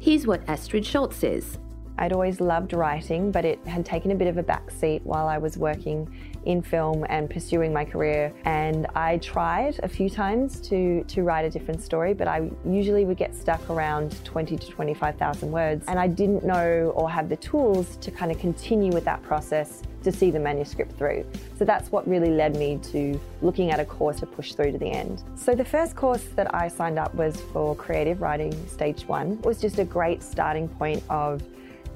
Here's 0.00 0.26
what 0.26 0.42
Astrid 0.48 0.84
Schultz 0.84 1.18
says. 1.18 1.60
I'd 2.00 2.14
always 2.14 2.40
loved 2.40 2.72
writing, 2.72 3.30
but 3.30 3.44
it 3.44 3.64
had 3.66 3.84
taken 3.84 4.10
a 4.10 4.14
bit 4.14 4.26
of 4.26 4.38
a 4.38 4.42
backseat 4.42 5.02
while 5.02 5.28
I 5.28 5.36
was 5.36 5.58
working 5.58 6.10
in 6.44 6.62
film 6.62 7.04
and 7.08 7.28
pursuing 7.28 7.72
my 7.72 7.84
career. 7.84 8.32
And 8.44 8.86
I 8.94 9.18
tried 9.18 9.78
a 9.82 9.88
few 9.88 10.08
times 10.08 10.60
to, 10.68 11.04
to 11.04 11.22
write 11.22 11.44
a 11.44 11.50
different 11.50 11.82
story, 11.82 12.14
but 12.14 12.28
I 12.28 12.50
usually 12.64 13.04
would 13.04 13.16
get 13.16 13.34
stuck 13.34 13.68
around 13.70 14.24
20 14.24 14.56
to 14.56 14.66
25,000 14.68 15.50
words. 15.50 15.84
And 15.88 15.98
I 15.98 16.06
didn't 16.06 16.44
know 16.44 16.92
or 16.94 17.10
have 17.10 17.28
the 17.28 17.36
tools 17.36 17.96
to 17.98 18.10
kind 18.10 18.30
of 18.30 18.38
continue 18.38 18.92
with 18.92 19.04
that 19.04 19.22
process 19.22 19.82
to 20.02 20.10
see 20.10 20.30
the 20.30 20.40
manuscript 20.40 20.96
through. 20.96 21.26
So 21.58 21.64
that's 21.64 21.92
what 21.92 22.08
really 22.08 22.30
led 22.30 22.56
me 22.56 22.78
to 22.84 23.20
looking 23.42 23.70
at 23.70 23.80
a 23.80 23.84
course 23.84 24.20
to 24.20 24.26
push 24.26 24.54
through 24.54 24.72
to 24.72 24.78
the 24.78 24.90
end. 24.90 25.22
So 25.36 25.54
the 25.54 25.64
first 25.64 25.94
course 25.94 26.24
that 26.36 26.54
I 26.54 26.68
signed 26.68 26.98
up 26.98 27.14
was 27.14 27.36
for 27.52 27.76
creative 27.76 28.22
writing 28.22 28.52
stage 28.68 29.06
one. 29.06 29.32
It 29.32 29.44
was 29.44 29.60
just 29.60 29.78
a 29.78 29.84
great 29.84 30.22
starting 30.22 30.68
point 30.68 31.02
of 31.10 31.42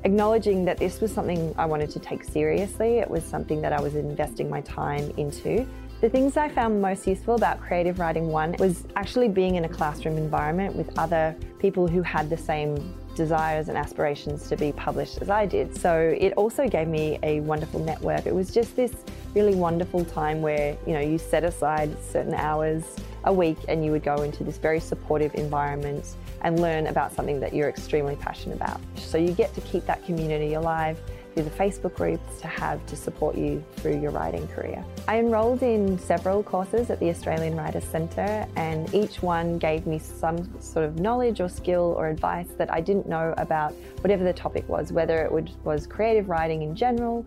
acknowledging 0.04 0.64
that 0.66 0.78
this 0.78 1.00
was 1.00 1.12
something 1.12 1.54
I 1.56 1.66
wanted 1.66 1.90
to 1.90 1.98
take 1.98 2.24
seriously. 2.24 2.98
It 2.98 3.10
was 3.10 3.24
something 3.24 3.60
that 3.62 3.72
I 3.72 3.80
was 3.80 3.94
investing 3.94 4.48
my 4.48 4.60
time 4.60 5.10
into. 5.16 5.66
The 6.00 6.10
things 6.10 6.36
I 6.36 6.50
found 6.50 6.82
most 6.82 7.06
useful 7.06 7.34
about 7.34 7.60
Creative 7.60 7.98
Writing 7.98 8.28
1 8.28 8.56
was 8.58 8.84
actually 8.94 9.28
being 9.28 9.54
in 9.54 9.64
a 9.64 9.68
classroom 9.68 10.18
environment 10.18 10.76
with 10.76 10.98
other 10.98 11.34
people 11.58 11.88
who 11.88 12.02
had 12.02 12.28
the 12.28 12.36
same 12.36 12.94
desires 13.14 13.68
and 13.68 13.78
aspirations 13.78 14.48
to 14.48 14.56
be 14.56 14.72
published 14.72 15.22
as 15.22 15.30
I 15.30 15.46
did. 15.46 15.74
So 15.74 16.14
it 16.18 16.34
also 16.34 16.68
gave 16.68 16.88
me 16.88 17.18
a 17.22 17.40
wonderful 17.40 17.80
network. 17.80 18.26
It 18.26 18.34
was 18.34 18.52
just 18.52 18.76
this 18.76 18.92
really 19.34 19.54
wonderful 19.54 20.04
time 20.04 20.42
where, 20.42 20.76
you 20.86 20.92
know, 20.92 21.00
you 21.00 21.16
set 21.16 21.44
aside 21.44 21.96
certain 22.02 22.34
hours 22.34 22.84
a 23.24 23.32
week 23.32 23.56
and 23.68 23.84
you 23.84 23.90
would 23.92 24.04
go 24.04 24.22
into 24.22 24.44
this 24.44 24.58
very 24.58 24.80
supportive 24.80 25.34
environment 25.36 26.16
and 26.44 26.60
learn 26.60 26.86
about 26.86 27.12
something 27.12 27.40
that 27.40 27.52
you're 27.52 27.68
extremely 27.68 28.14
passionate 28.16 28.54
about. 28.54 28.80
So 28.96 29.18
you 29.18 29.32
get 29.32 29.52
to 29.54 29.60
keep 29.62 29.86
that 29.86 30.04
community 30.04 30.54
alive 30.54 31.00
through 31.34 31.42
the 31.42 31.50
Facebook 31.50 31.94
groups 31.96 32.40
to 32.40 32.46
have 32.46 32.84
to 32.86 32.94
support 32.94 33.36
you 33.36 33.64
through 33.76 34.00
your 34.00 34.12
writing 34.12 34.46
career. 34.48 34.84
I 35.08 35.18
enrolled 35.18 35.62
in 35.62 35.98
several 35.98 36.42
courses 36.42 36.90
at 36.90 37.00
the 37.00 37.08
Australian 37.10 37.56
Writers 37.56 37.82
Centre 37.84 38.46
and 38.54 38.94
each 38.94 39.20
one 39.20 39.58
gave 39.58 39.86
me 39.86 39.98
some 39.98 40.48
sort 40.60 40.84
of 40.84 41.00
knowledge 41.00 41.40
or 41.40 41.48
skill 41.48 41.94
or 41.96 42.08
advice 42.08 42.48
that 42.56 42.72
I 42.72 42.80
didn't 42.80 43.08
know 43.08 43.34
about 43.36 43.72
whatever 44.02 44.22
the 44.22 44.32
topic 44.32 44.68
was, 44.68 44.92
whether 44.92 45.24
it 45.24 45.32
was 45.64 45.86
creative 45.86 46.28
writing 46.28 46.62
in 46.62 46.76
general, 46.76 47.26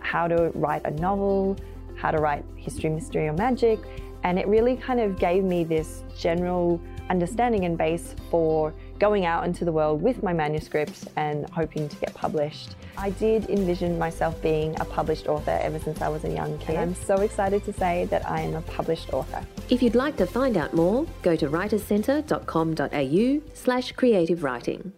how 0.00 0.26
to 0.26 0.50
write 0.54 0.84
a 0.84 0.90
novel, 0.90 1.56
how 1.96 2.10
to 2.10 2.18
write 2.18 2.44
history, 2.56 2.90
mystery 2.90 3.28
or 3.28 3.34
magic, 3.34 3.78
and 4.24 4.38
it 4.38 4.48
really 4.48 4.76
kind 4.76 5.00
of 5.00 5.18
gave 5.18 5.44
me 5.44 5.64
this 5.64 6.02
general 6.18 6.80
understanding 7.10 7.64
and 7.64 7.76
base 7.78 8.14
for 8.30 8.72
going 8.98 9.24
out 9.26 9.44
into 9.44 9.64
the 9.64 9.72
world 9.72 10.00
with 10.02 10.22
my 10.22 10.32
manuscript 10.32 11.08
and 11.16 11.48
hoping 11.50 11.88
to 11.88 11.96
get 11.96 12.14
published. 12.14 12.76
I 12.96 13.10
did 13.10 13.50
envision 13.50 13.98
myself 13.98 14.40
being 14.40 14.78
a 14.80 14.84
published 14.84 15.26
author 15.26 15.58
ever 15.60 15.78
since 15.78 16.00
I 16.00 16.08
was 16.08 16.24
a 16.24 16.30
young 16.30 16.56
kid. 16.58 16.76
I'm 16.76 16.94
so 16.94 17.16
excited 17.16 17.64
to 17.64 17.72
say 17.72 18.06
that 18.06 18.28
I 18.28 18.40
am 18.40 18.54
a 18.54 18.62
published 18.62 19.12
author. 19.12 19.44
If 19.68 19.82
you'd 19.82 19.94
like 19.94 20.16
to 20.18 20.26
find 20.26 20.56
out 20.56 20.74
more, 20.74 21.06
go 21.22 21.36
to 21.36 21.48
writerscentre.com.au 21.48 23.40
slash 23.54 23.92
creative 23.92 24.42
writing. 24.42 24.92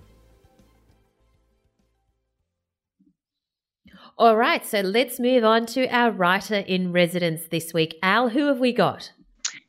All 4.19 4.35
right, 4.37 4.65
so 4.65 4.81
let's 4.81 5.21
move 5.21 5.45
on 5.45 5.67
to 5.67 5.87
our 5.89 6.11
writer 6.11 6.55
in 6.55 6.91
residence 6.91 7.43
this 7.51 7.75
week. 7.75 7.99
Al, 8.03 8.31
who 8.31 8.47
have 8.47 8.59
we 8.59 8.73
got? 8.73 9.13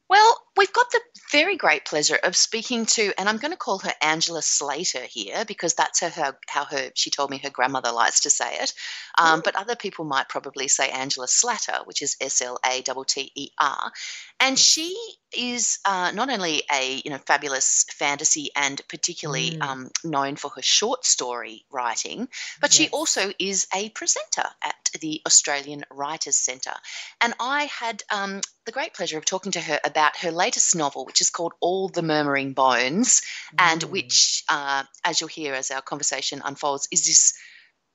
Well, 0.10 0.42
we've 0.56 0.72
got 0.72 0.90
the 0.92 1.02
very 1.32 1.58
great 1.58 1.86
pleasure 1.86 2.20
of 2.24 2.36
speaking 2.36 2.86
to, 2.86 3.14
and 3.18 3.28
I'm 3.28 3.38
going 3.38 3.52
to 3.52 3.58
call 3.58 3.80
her 3.80 3.94
Angela 4.02 4.42
Slater 4.42 5.02
here 5.02 5.46
because 5.46 5.74
that's 5.74 6.00
her, 6.02 6.10
how, 6.10 6.34
how 6.48 6.66
her 6.66 6.92
she 6.96 7.10
told 7.10 7.30
me 7.30 7.38
her 7.40 7.50
grandmother 7.50 7.92
likes 7.92 8.22
to 8.22 8.30
say 8.30 8.58
it. 8.60 8.74
Um, 9.18 9.42
But 9.44 9.56
other 9.56 9.76
people 9.76 10.06
might 10.06 10.30
probably 10.30 10.68
say 10.68 10.90
Angela 10.90 11.28
Slatter, 11.28 11.80
which 11.86 12.02
is 12.02 12.16
S 12.22 12.42
L 12.42 12.60
A 12.66 12.82
T 12.82 12.94
T 13.08 13.32
E 13.36 13.50
R, 13.60 13.92
and 14.40 14.58
she 14.58 14.96
is 15.36 15.80
uh, 15.86 16.12
not 16.12 16.30
only 16.30 16.64
a 16.72 17.02
you 17.04 17.12
know 17.12 17.18
fabulous 17.18 17.86
fantasy 17.92 18.50
and 18.56 18.82
particularly 18.88 19.52
Mm. 19.52 19.62
um, 19.62 19.92
known 20.04 20.36
for 20.36 20.50
her 20.52 20.62
short 20.62 21.06
story 21.06 21.66
writing, 21.70 22.30
but 22.62 22.72
she 22.72 22.88
also 22.90 23.32
is 23.40 23.68
a 23.74 23.90
presenter 23.90 24.46
at 24.64 24.90
the 25.02 25.22
Australian 25.26 25.84
Writers 25.92 26.38
Centre. 26.38 26.76
And 27.20 27.34
I 27.40 27.66
had 27.66 28.04
um, 28.10 28.42
the 28.66 28.72
great 28.72 28.94
pleasure 28.94 29.18
of 29.18 29.26
talking 29.26 29.52
to 29.54 29.62
her 29.62 29.80
about 29.84 30.18
her 30.18 30.32
latest 30.32 30.76
novel, 30.76 31.06
which 31.06 31.22
is 31.22 31.30
called 31.30 31.54
All 31.60 31.90
the 31.90 32.02
Murmuring 32.02 32.54
Bones, 32.54 33.22
and 33.60 33.82
Mm. 33.82 33.90
which, 33.90 34.44
uh, 34.50 34.84
as 35.04 35.20
you'll 35.20 35.28
hear 35.30 35.54
as 35.54 35.72
our 35.72 35.82
conversation 35.82 36.42
unfolds, 36.46 36.88
is 36.92 37.06
this 37.06 37.34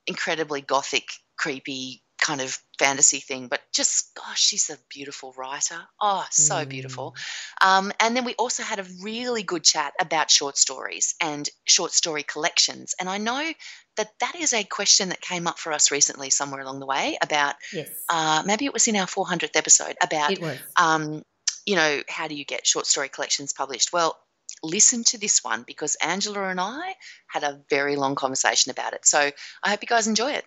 incredibly 0.07 0.61
gothic, 0.61 1.09
creepy 1.37 2.03
kind 2.23 2.41
of 2.41 2.59
fantasy 2.79 3.19
thing, 3.19 3.49
but 3.49 3.61
just 3.75 4.15
gosh, 4.15 4.41
she's 4.41 4.71
a 4.71 4.79
beautiful 4.89 5.35
writer. 5.37 5.81
Oh, 6.01 6.25
so 6.31 6.55
mm. 6.55 6.69
beautiful. 6.69 7.17
Um, 7.61 7.93
and 8.01 8.17
then 8.17 8.25
we 8.25 8.35
also 8.35 8.63
had 8.63 8.79
a 8.79 8.87
really 9.03 9.43
good 9.43 9.65
chat 9.65 9.93
about 10.01 10.31
short 10.31 10.57
stories 10.57 11.15
and 11.21 11.49
short 11.67 11.91
story 11.91 12.23
collections. 12.23 12.95
And 12.99 13.09
I 13.09 13.19
know 13.19 13.53
that 13.97 14.09
that 14.21 14.37
is 14.37 14.53
a 14.53 14.63
question 14.65 15.09
that 15.11 15.21
came 15.21 15.47
up 15.47 15.59
for 15.59 15.73
us 15.73 15.91
recently 15.91 16.31
somewhere 16.31 16.63
along 16.63 16.81
the 16.81 16.87
way 16.87 17.19
about 17.21 17.57
yes. 17.73 17.89
Uh, 18.09 18.43
maybe 18.47 18.65
it 18.65 18.73
was 18.73 18.89
in 18.89 18.97
our 18.97 19.07
400th 19.07 19.57
episode 19.57 19.97
about 20.03 20.39
um, 20.77 21.23
you 21.67 21.77
know 21.77 22.01
how 22.09 22.29
do 22.29 22.35
you 22.35 22.45
get 22.45 22.67
short 22.67 22.87
story 22.87 23.09
collections 23.09 23.53
published 23.53 23.93
well 23.93 24.19
listen 24.65 25.05
to 25.05 25.19
this 25.19 25.45
one 25.45 25.63
because 25.65 25.97
angela 26.03 26.49
and 26.49 26.61
i 26.61 26.95
had 27.29 27.45
a 27.45 27.61
very 27.71 27.95
long 27.95 28.15
conversation 28.17 28.71
about 28.71 28.95
it 28.95 29.07
so 29.07 29.31
i 29.63 29.71
hope 29.71 29.81
you 29.81 29.87
guys 29.87 30.09
enjoy 30.09 30.33
it 30.33 30.45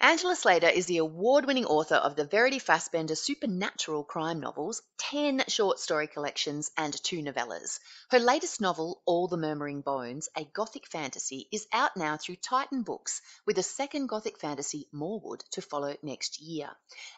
Angela 0.00 0.36
Slater 0.36 0.68
is 0.68 0.86
the 0.86 0.98
award 0.98 1.44
winning 1.44 1.66
author 1.66 1.96
of 1.96 2.14
the 2.14 2.24
Verity 2.24 2.60
Fassbender 2.60 3.16
supernatural 3.16 4.04
crime 4.04 4.38
novels, 4.38 4.80
10 4.98 5.42
short 5.48 5.80
story 5.80 6.06
collections, 6.06 6.70
and 6.76 6.94
two 7.02 7.20
novellas. 7.20 7.80
Her 8.08 8.20
latest 8.20 8.60
novel, 8.60 9.02
All 9.06 9.26
the 9.26 9.36
Murmuring 9.36 9.80
Bones, 9.80 10.28
a 10.36 10.44
gothic 10.44 10.86
fantasy, 10.86 11.48
is 11.50 11.66
out 11.72 11.96
now 11.96 12.16
through 12.16 12.36
Titan 12.36 12.84
Books, 12.84 13.20
with 13.44 13.58
a 13.58 13.62
second 13.64 14.06
gothic 14.06 14.38
fantasy, 14.38 14.86
Morewood, 14.94 15.42
to 15.50 15.62
follow 15.62 15.96
next 16.00 16.40
year. 16.40 16.70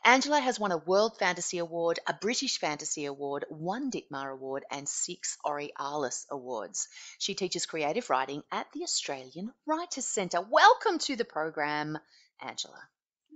Angela 0.02 0.40
has 0.40 0.58
won 0.58 0.72
a 0.72 0.78
World 0.78 1.18
Fantasy 1.18 1.58
Award, 1.58 1.98
a 2.06 2.14
British 2.14 2.60
Fantasy 2.60 3.04
Award, 3.04 3.44
one 3.50 3.90
Ditmar 3.90 4.32
Award, 4.32 4.64
and 4.70 4.88
six 4.88 5.36
Aurealis 5.44 6.24
Awards. 6.30 6.88
She 7.18 7.34
teaches 7.34 7.66
creative 7.66 8.08
writing 8.08 8.42
at 8.50 8.72
the 8.72 8.84
Australian 8.84 9.52
Writers 9.66 10.06
Centre. 10.06 10.40
Welcome 10.40 10.98
to 11.00 11.16
the 11.16 11.26
program. 11.26 11.98
Angela. 12.42 12.80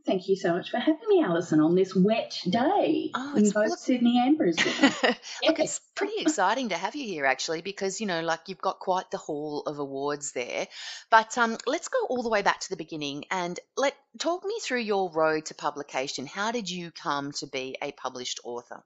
Thank 0.07 0.29
you 0.29 0.37
so 0.37 0.53
much 0.53 0.71
for 0.71 0.79
having 0.79 1.09
me, 1.09 1.23
Alison, 1.23 1.61
on 1.61 1.75
this 1.75 1.95
wet 1.95 2.39
day 2.47 3.11
oh, 3.15 3.37
in 3.37 3.49
both 3.49 3.71
look, 3.71 3.79
Sydney 3.79 4.19
and 4.19 4.37
Brisbane. 4.37 4.73
look, 5.03 5.59
it's 5.59 5.81
pretty 5.95 6.19
exciting 6.19 6.69
to 6.69 6.77
have 6.77 6.95
you 6.95 7.07
here, 7.07 7.25
actually, 7.25 7.63
because 7.63 8.03
you 8.03 8.07
know, 8.07 8.21
like 8.21 8.41
you've 8.47 8.61
got 8.61 8.81
quite 8.81 9.11
the 9.11 9.17
hall 9.17 9.63
of 9.63 9.79
awards 9.79 10.33
there. 10.33 10.69
But 11.11 11.39
um, 11.39 11.57
let's 11.67 11.89
go 11.89 12.05
all 12.07 12.23
the 12.23 12.29
way 12.29 12.43
back 12.43 12.61
to 12.61 12.69
the 12.69 12.77
beginning 12.77 13.25
and 13.31 13.59
let 13.79 13.95
talk 14.19 14.45
me 14.45 14.59
through 14.61 14.81
your 14.81 15.11
road 15.11 15.47
to 15.47 15.55
publication. 15.55 16.27
How 16.27 16.53
did 16.53 16.69
you 16.69 16.91
come 16.91 17.33
to 17.39 17.47
be 17.47 17.77
a 17.81 17.93
published 17.93 18.41
author? 18.45 18.85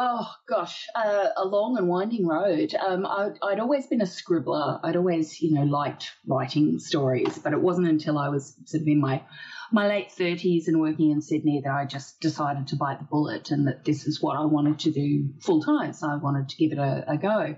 Oh 0.00 0.32
gosh, 0.48 0.86
uh, 0.94 1.26
a 1.36 1.44
long 1.44 1.76
and 1.76 1.88
winding 1.88 2.24
road. 2.24 2.72
Um, 2.72 3.04
I, 3.04 3.32
would 3.42 3.58
always 3.58 3.88
been 3.88 4.00
a 4.00 4.06
scribbler. 4.06 4.78
I'd 4.84 4.94
always, 4.94 5.42
you 5.42 5.52
know, 5.52 5.64
liked 5.64 6.12
writing 6.24 6.78
stories, 6.78 7.36
but 7.36 7.52
it 7.52 7.60
wasn't 7.60 7.88
until 7.88 8.16
I 8.16 8.28
was 8.28 8.54
sort 8.66 8.82
of 8.82 8.86
in 8.86 9.00
my 9.00 9.24
my 9.72 9.88
late 9.88 10.12
thirties 10.12 10.68
and 10.68 10.80
working 10.80 11.10
in 11.10 11.20
Sydney 11.20 11.62
that 11.64 11.72
I 11.72 11.84
just 11.84 12.20
decided 12.20 12.68
to 12.68 12.76
bite 12.76 13.00
the 13.00 13.06
bullet 13.06 13.50
and 13.50 13.66
that 13.66 13.84
this 13.84 14.06
is 14.06 14.22
what 14.22 14.36
I 14.36 14.44
wanted 14.44 14.78
to 14.80 14.92
do 14.92 15.30
full 15.40 15.62
time. 15.62 15.92
So 15.92 16.08
I 16.08 16.14
wanted 16.14 16.50
to 16.50 16.56
give 16.56 16.70
it 16.70 16.78
a, 16.78 17.04
a 17.08 17.16
go. 17.18 17.56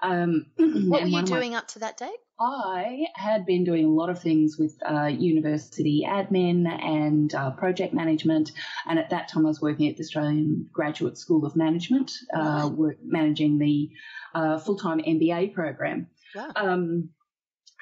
Um, 0.00 0.46
what 0.56 1.02
were 1.02 1.08
you 1.08 1.22
doing 1.24 1.52
my, 1.52 1.58
up 1.58 1.68
to 1.68 1.80
that 1.80 1.98
date? 1.98 2.10
I 2.40 3.06
had 3.14 3.46
been 3.46 3.64
doing 3.64 3.84
a 3.84 3.90
lot 3.92 4.10
of 4.10 4.20
things 4.20 4.56
with 4.58 4.76
uh, 4.84 5.06
university 5.06 6.04
admin 6.06 6.66
and 6.66 7.32
uh, 7.34 7.50
project 7.52 7.94
management, 7.94 8.52
and 8.88 8.98
at 8.98 9.10
that 9.10 9.28
time 9.28 9.46
I 9.46 9.48
was 9.48 9.60
working 9.60 9.88
at 9.88 9.96
the 9.96 10.02
Australian 10.02 10.68
Graduate 10.72 11.18
School 11.18 11.44
of 11.46 11.54
Management, 11.56 12.10
uh, 12.34 12.68
work, 12.72 12.96
managing 13.04 13.58
the 13.58 13.90
uh, 14.34 14.58
full-time 14.58 14.98
MBA 14.98 15.54
program. 15.54 16.08
Wow. 16.34 16.50
Um, 16.56 17.10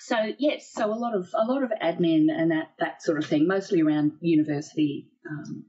so 0.01 0.17
yes, 0.39 0.71
so 0.73 0.93
a 0.93 0.97
lot 0.97 1.15
of 1.15 1.29
a 1.35 1.45
lot 1.45 1.63
of 1.63 1.71
admin 1.83 2.27
and 2.31 2.51
that 2.51 2.73
that 2.79 3.03
sort 3.03 3.19
of 3.19 3.27
thing, 3.27 3.47
mostly 3.47 3.83
around 3.83 4.13
university 4.21 5.09
um, 5.31 5.65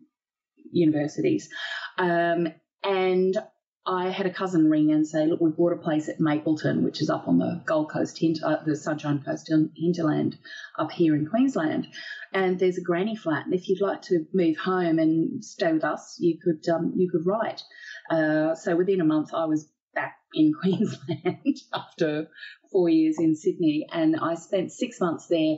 universities, 0.71 1.49
um, 1.97 2.47
and 2.83 3.37
I 3.85 4.09
had 4.09 4.27
a 4.27 4.33
cousin 4.33 4.69
ring 4.69 4.91
and 4.91 5.07
say, 5.07 5.25
look, 5.25 5.41
we 5.41 5.49
bought 5.49 5.73
a 5.73 5.77
place 5.77 6.07
at 6.07 6.19
Mapleton, 6.19 6.83
which 6.83 7.01
is 7.01 7.09
up 7.09 7.27
on 7.27 7.39
the 7.39 7.63
Gold 7.65 7.89
Coast, 7.89 8.23
uh, 8.43 8.57
the 8.63 8.75
Sunshine 8.75 9.23
Coast 9.23 9.51
hinterland 9.75 10.37
up 10.77 10.91
here 10.91 11.15
in 11.15 11.25
Queensland. 11.25 11.87
And 12.31 12.59
there's 12.59 12.77
a 12.77 12.83
granny 12.83 13.15
flat. 13.15 13.45
And 13.45 13.55
if 13.55 13.67
you'd 13.67 13.81
like 13.81 14.03
to 14.03 14.27
move 14.33 14.57
home 14.57 14.99
and 14.99 15.43
stay 15.43 15.73
with 15.73 15.83
us, 15.83 16.17
you 16.19 16.37
could, 16.37 16.67
um, 16.69 16.93
you 16.95 17.09
could 17.09 17.25
write. 17.25 17.63
Uh, 18.09 18.53
so 18.53 18.75
within 18.75 19.01
a 19.01 19.05
month, 19.05 19.33
I 19.33 19.45
was 19.45 19.67
back 19.95 20.15
in 20.33 20.53
Queensland 20.61 21.57
after 21.73 22.27
four 22.71 22.87
years 22.87 23.17
in 23.19 23.35
Sydney. 23.35 23.87
And 23.91 24.15
I 24.15 24.35
spent 24.35 24.71
six 24.71 24.99
months 24.99 25.25
there 25.25 25.57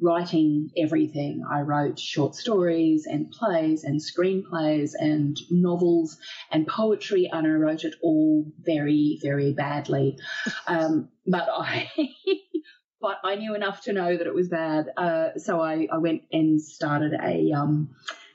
writing 0.00 0.70
everything. 0.76 1.42
I 1.50 1.62
wrote 1.62 1.98
short 1.98 2.34
stories 2.34 3.06
and 3.06 3.30
plays 3.30 3.84
and 3.84 4.00
screenplays 4.00 4.92
and 4.98 5.36
novels 5.50 6.16
and 6.50 6.66
poetry, 6.66 7.28
and 7.32 7.46
I 7.46 7.50
wrote 7.50 7.84
it 7.84 7.94
all 8.02 8.46
very, 8.60 9.18
very 9.22 9.52
badly. 9.52 10.18
Um, 10.66 11.08
but 11.26 11.48
I. 11.50 11.90
but 13.00 13.18
I 13.24 13.36
knew 13.36 13.54
enough 13.54 13.82
to 13.84 13.92
know 13.92 14.16
that 14.16 14.26
it 14.26 14.34
was 14.34 14.48
bad. 14.48 14.86
Uh, 14.96 15.28
so 15.36 15.60
I, 15.60 15.86
I, 15.90 15.98
went 15.98 16.22
and 16.32 16.60
started 16.60 17.14
a 17.14 17.52
um, 17.52 17.90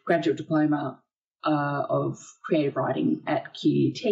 graduate 0.05 0.37
diploma 0.37 0.99
uh, 1.43 1.83
of 1.89 2.17
creative 2.43 2.75
writing 2.75 3.21
at 3.27 3.53
QUT. 3.53 4.03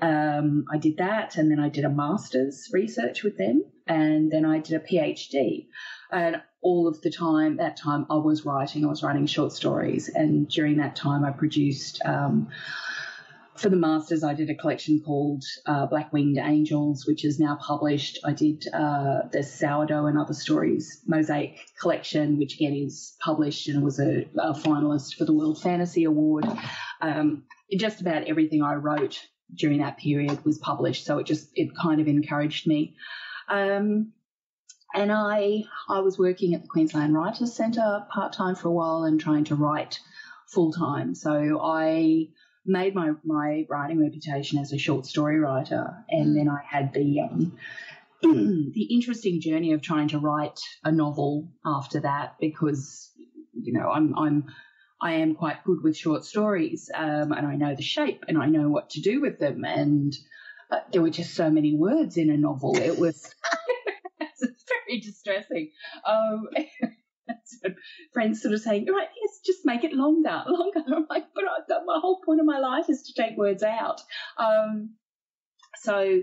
Um, 0.00 0.66
I 0.70 0.78
did 0.78 0.98
that, 0.98 1.36
and 1.36 1.50
then 1.50 1.60
I 1.60 1.68
did 1.68 1.84
a 1.84 1.88
master's 1.88 2.68
research 2.72 3.22
with 3.22 3.38
them, 3.38 3.64
and 3.86 4.30
then 4.30 4.44
I 4.44 4.58
did 4.58 4.80
a 4.80 4.84
PhD. 4.84 5.68
And 6.10 6.42
all 6.62 6.88
of 6.88 7.00
the 7.02 7.10
time, 7.10 7.56
that 7.56 7.76
time 7.76 8.06
I 8.10 8.16
was 8.16 8.44
writing, 8.44 8.84
I 8.84 8.88
was 8.88 9.02
writing 9.02 9.26
short 9.26 9.52
stories. 9.52 10.08
And 10.08 10.48
during 10.48 10.78
that 10.78 10.96
time, 10.96 11.24
I 11.24 11.30
produced, 11.30 12.00
um, 12.04 12.48
for 13.56 13.68
the 13.68 13.76
Masters, 13.76 14.24
I 14.24 14.34
did 14.34 14.50
a 14.50 14.54
collection 14.54 15.00
called 15.04 15.44
uh, 15.66 15.86
Black 15.86 16.12
Winged 16.12 16.38
Angels, 16.38 17.06
which 17.06 17.24
is 17.24 17.38
now 17.38 17.56
published. 17.60 18.18
I 18.24 18.32
did 18.32 18.64
uh, 18.72 19.28
the 19.30 19.42
Sourdough 19.42 20.06
and 20.06 20.18
Other 20.18 20.34
Stories 20.34 21.02
Mosaic 21.06 21.58
collection, 21.80 22.38
which 22.38 22.54
again 22.54 22.74
is 22.74 23.14
published 23.20 23.68
and 23.68 23.82
was 23.82 24.00
a, 24.00 24.24
a 24.38 24.54
finalist 24.54 25.14
for 25.14 25.24
the 25.24 25.32
World 25.32 25.62
Fantasy 25.62 26.04
Award. 26.04 26.46
Um, 27.00 27.44
just 27.76 28.00
about 28.00 28.24
everything 28.24 28.62
I 28.62 28.74
wrote 28.74 29.20
during 29.54 29.78
that 29.78 29.98
period 29.98 30.44
was 30.44 30.58
published, 30.58 31.04
so 31.04 31.18
it 31.18 31.26
just 31.26 31.50
it 31.54 31.70
kind 31.80 32.00
of 32.00 32.08
encouraged 32.08 32.66
me. 32.66 32.96
Um, 33.48 34.12
and 34.94 35.12
I 35.12 35.64
I 35.88 36.00
was 36.00 36.18
working 36.18 36.54
at 36.54 36.62
the 36.62 36.68
Queensland 36.68 37.14
Writers 37.14 37.54
Centre 37.54 38.06
part 38.10 38.32
time 38.32 38.54
for 38.54 38.68
a 38.68 38.72
while 38.72 39.04
and 39.04 39.20
trying 39.20 39.44
to 39.44 39.56
write 39.56 40.00
full 40.46 40.72
time. 40.72 41.14
So 41.14 41.60
I 41.60 42.28
made 42.64 42.94
my 42.94 43.12
my 43.24 43.66
writing 43.68 44.00
reputation 44.00 44.58
as 44.58 44.72
a 44.72 44.78
short 44.78 45.06
story 45.06 45.38
writer, 45.38 46.04
and 46.08 46.36
then 46.36 46.48
I 46.48 46.60
had 46.64 46.94
the 46.94 47.20
um, 47.20 47.58
the 48.22 48.88
interesting 48.90 49.40
journey 49.40 49.72
of 49.72 49.82
trying 49.82 50.08
to 50.08 50.18
write 50.18 50.60
a 50.84 50.92
novel 50.92 51.48
after 51.66 52.00
that 52.00 52.36
because 52.40 53.10
you 53.52 53.72
know 53.72 53.90
I'm 53.90 54.16
I'm 54.16 54.44
I 55.00 55.14
am 55.14 55.34
quite 55.34 55.64
good 55.64 55.82
with 55.82 55.96
short 55.96 56.24
stories 56.24 56.90
um, 56.94 57.32
and 57.32 57.46
I 57.46 57.56
know 57.56 57.74
the 57.74 57.82
shape 57.82 58.24
and 58.26 58.38
I 58.38 58.46
know 58.46 58.68
what 58.70 58.90
to 58.90 59.02
do 59.02 59.20
with 59.20 59.38
them. 59.38 59.64
And 59.64 60.16
uh, 60.70 60.80
there 60.92 61.02
were 61.02 61.10
just 61.10 61.34
so 61.34 61.50
many 61.50 61.74
words 61.76 62.16
in 62.16 62.30
a 62.30 62.38
novel. 62.38 62.78
It 62.78 62.98
was 62.98 63.34
very 64.94 65.00
distressing. 65.00 65.70
Um, 66.06 66.48
friends 68.12 68.42
sort 68.42 68.54
of 68.54 68.60
saying, 68.60 68.86
right, 68.92 69.08
yes, 69.20 69.40
just 69.44 69.64
make 69.64 69.84
it 69.84 69.92
longer, 69.92 70.42
longer. 70.46 70.80
I'm 70.86 71.06
like, 71.08 71.24
but 71.34 71.44
I, 71.44 71.78
my 71.84 71.98
whole 72.00 72.20
point 72.24 72.40
of 72.40 72.46
my 72.46 72.58
life 72.58 72.88
is 72.88 73.02
to 73.04 73.22
take 73.22 73.36
words 73.36 73.62
out. 73.62 74.00
Um, 74.38 74.94
so 75.78 76.22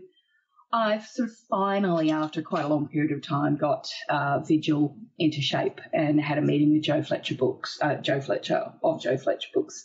I've 0.72 1.06
sort 1.06 1.30
of 1.30 1.36
finally, 1.50 2.12
after 2.12 2.42
quite 2.42 2.66
a 2.66 2.68
long 2.68 2.88
period 2.88 3.12
of 3.12 3.22
time, 3.22 3.58
got 3.58 3.88
uh, 4.10 4.40
Vigil 4.40 4.98
into 5.20 5.42
shape 5.42 5.82
and 5.94 6.20
had 6.22 6.38
a 6.38 6.42
meeting 6.42 6.74
with 6.74 6.84
Jo 6.84 7.04
Fletcher 7.04 7.36
Books, 7.36 7.78
uh, 7.82 7.96
Jo 7.96 8.22
Fletcher 8.22 8.72
of 8.84 9.02
Jo 9.02 9.18
Fletcher 9.18 9.50
Books, 9.54 9.84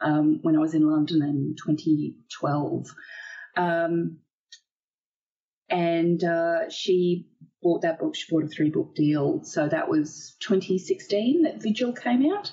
um, 0.00 0.40
when 0.42 0.56
I 0.56 0.60
was 0.60 0.74
in 0.74 0.88
London 0.88 1.22
in 1.22 1.56
2012. 1.64 2.86
Um, 3.56 4.18
and 5.68 6.22
uh, 6.22 6.70
she 6.70 7.26
bought 7.62 7.82
that 7.82 7.98
book. 7.98 8.14
She 8.14 8.30
bought 8.30 8.44
a 8.44 8.48
three 8.48 8.70
book 8.70 8.94
deal. 8.94 9.42
So 9.44 9.68
that 9.68 9.88
was 9.88 10.36
2016 10.40 11.42
that 11.42 11.62
Vigil 11.62 11.92
came 11.92 12.30
out. 12.32 12.52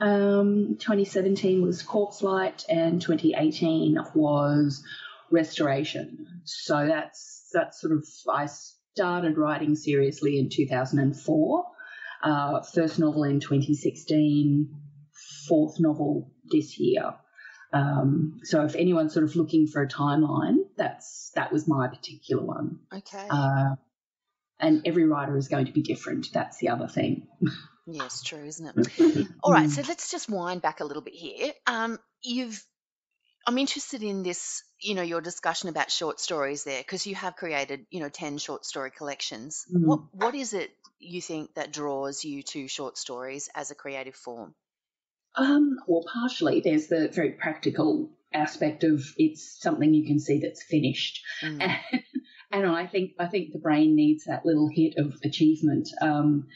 Um, 0.00 0.76
2017 0.78 1.62
was 1.62 1.82
Corpse 1.82 2.22
Light, 2.22 2.64
and 2.68 3.02
2018 3.02 3.98
was 4.14 4.82
Restoration. 5.30 6.42
So 6.44 6.86
that's 6.86 7.50
that's 7.52 7.80
sort 7.80 7.92
of 7.92 8.06
I 8.28 8.48
started 8.94 9.36
writing 9.36 9.76
seriously 9.76 10.38
in 10.38 10.48
2004. 10.48 11.64
Uh, 12.22 12.62
first 12.62 12.98
novel 12.98 13.24
in 13.24 13.40
2016, 13.40 14.68
fourth 15.48 15.80
novel 15.80 16.30
this 16.50 16.78
year. 16.78 17.14
Um, 17.72 18.40
so 18.42 18.64
if 18.64 18.74
anyone's 18.74 19.14
sort 19.14 19.24
of 19.24 19.36
looking 19.36 19.66
for 19.66 19.82
a 19.82 19.88
timeline, 19.88 20.56
that's 20.76 21.30
that 21.34 21.52
was 21.52 21.68
my 21.68 21.88
particular 21.88 22.42
one. 22.42 22.80
Okay. 22.92 23.26
Uh, 23.30 23.76
and 24.60 24.82
every 24.86 25.06
writer 25.06 25.36
is 25.36 25.48
going 25.48 25.66
to 25.66 25.72
be 25.72 25.82
different. 25.82 26.28
That's 26.32 26.58
the 26.58 26.68
other 26.68 26.88
thing. 26.88 27.26
Yes, 27.86 28.22
true, 28.22 28.44
isn't 28.44 28.72
it? 28.76 29.26
All 29.42 29.52
right, 29.52 29.68
so 29.70 29.82
let's 29.88 30.10
just 30.10 30.28
wind 30.28 30.62
back 30.62 30.80
a 30.80 30.84
little 30.84 31.02
bit 31.02 31.14
here. 31.14 31.52
Um, 31.66 31.98
you've, 32.22 32.62
I'm 33.46 33.58
interested 33.58 34.02
in 34.02 34.22
this, 34.22 34.62
you 34.80 34.94
know, 34.94 35.02
your 35.02 35.20
discussion 35.20 35.68
about 35.68 35.90
short 35.90 36.20
stories 36.20 36.64
there, 36.64 36.80
because 36.80 37.06
you 37.06 37.14
have 37.14 37.36
created, 37.36 37.86
you 37.90 38.00
know, 38.00 38.08
ten 38.08 38.38
short 38.38 38.64
story 38.64 38.90
collections. 38.90 39.66
Mm. 39.74 39.86
What 39.86 40.00
what 40.12 40.34
is 40.34 40.52
it 40.52 40.70
you 40.98 41.20
think 41.20 41.54
that 41.54 41.72
draws 41.72 42.24
you 42.24 42.42
to 42.42 42.68
short 42.68 42.98
stories 42.98 43.48
as 43.54 43.70
a 43.70 43.74
creative 43.74 44.14
form? 44.14 44.54
Um, 45.34 45.78
well, 45.86 46.04
partially 46.12 46.60
there's 46.60 46.88
the 46.88 47.08
very 47.08 47.32
practical 47.32 48.10
aspect 48.32 48.84
of 48.84 49.02
it's 49.16 49.60
something 49.60 49.94
you 49.94 50.06
can 50.06 50.18
see 50.20 50.40
that's 50.40 50.62
finished, 50.62 51.22
Mm. 51.42 51.78
and, 52.50 52.66
I 52.66 52.86
think 52.86 53.12
I 53.18 53.26
think 53.26 53.52
the 53.52 53.58
brain 53.58 53.94
needs 53.94 54.24
that 54.24 54.44
little 54.44 54.68
hit 54.72 54.94
of 54.96 55.14
achievement. 55.24 55.88
Um, 56.00 56.46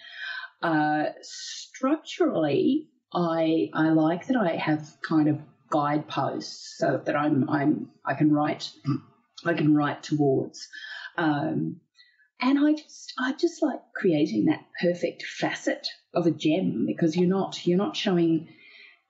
uh, 0.63 1.05
structurally, 1.23 2.89
I 3.13 3.71
I 3.73 3.91
like 3.91 4.27
that 4.27 4.37
I 4.37 4.57
have 4.57 4.97
kind 5.07 5.29
of 5.29 5.41
guideposts 5.71 6.77
so 6.79 7.01
that 7.05 7.17
I'm 7.17 7.49
I'm 7.49 7.91
I 8.05 8.15
can 8.15 8.33
write 8.33 8.71
I 9.45 9.55
can 9.55 9.75
write 9.75 10.03
towards. 10.03 10.69
Um, 11.17 11.81
and 12.41 12.59
I 12.59 12.73
just 12.73 13.13
I 13.19 13.33
just 13.33 13.63
like 13.63 13.81
creating 13.95 14.47
that 14.47 14.65
perfect 14.81 15.23
facet 15.23 15.87
of 16.13 16.27
a 16.27 16.31
gem 16.31 16.85
because 16.87 17.17
you're 17.17 17.29
not 17.29 17.67
you're 17.67 17.79
not 17.79 17.97
showing 17.97 18.49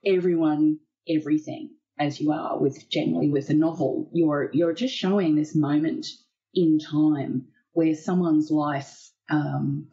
everyone 0.04 0.78
everything 1.08 1.70
as 1.98 2.20
you 2.20 2.32
are 2.32 2.58
with 2.58 2.88
generally 2.90 3.30
with 3.30 3.50
a 3.50 3.54
novel. 3.54 4.10
You're 4.12 4.50
you're 4.52 4.74
just 4.74 4.94
showing 4.94 5.36
this 5.36 5.54
moment 5.54 6.06
in 6.54 6.78
time 6.78 7.46
where 7.72 7.94
someone's 7.94 8.50
life 8.50 9.10
um, 9.30 9.88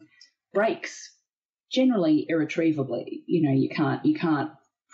breaks 0.52 1.10
generally 1.70 2.26
irretrievably. 2.28 3.24
You 3.26 3.42
know, 3.42 3.54
you 3.54 3.68
can't 3.68 4.04
you 4.04 4.14
can't 4.14 4.50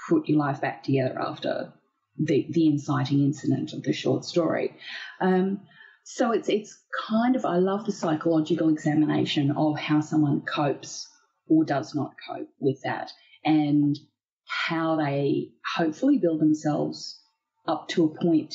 put 0.08 0.28
your 0.28 0.38
life 0.38 0.60
back 0.60 0.82
together 0.82 1.18
after 1.20 1.72
the 2.16 2.46
the 2.50 2.66
inciting 2.66 3.20
incident 3.20 3.72
of 3.72 3.82
the 3.82 3.92
short 3.92 4.24
story. 4.24 4.76
Um, 5.20 5.60
so 6.04 6.32
it's 6.32 6.48
it's 6.48 6.78
kind 7.08 7.36
of 7.36 7.44
I 7.44 7.56
love 7.58 7.84
the 7.84 7.92
psychological 7.92 8.70
examination 8.70 9.50
of 9.50 9.78
how 9.78 10.00
someone 10.00 10.40
copes 10.42 11.06
or 11.46 11.64
does 11.64 11.94
not 11.94 12.12
cope 12.28 12.48
with 12.58 12.80
that, 12.84 13.10
and 13.44 13.98
how 14.46 14.96
they 14.96 15.50
hopefully 15.76 16.18
build 16.18 16.40
themselves 16.40 17.20
up 17.66 17.88
to 17.88 18.04
a 18.04 18.24
point 18.24 18.54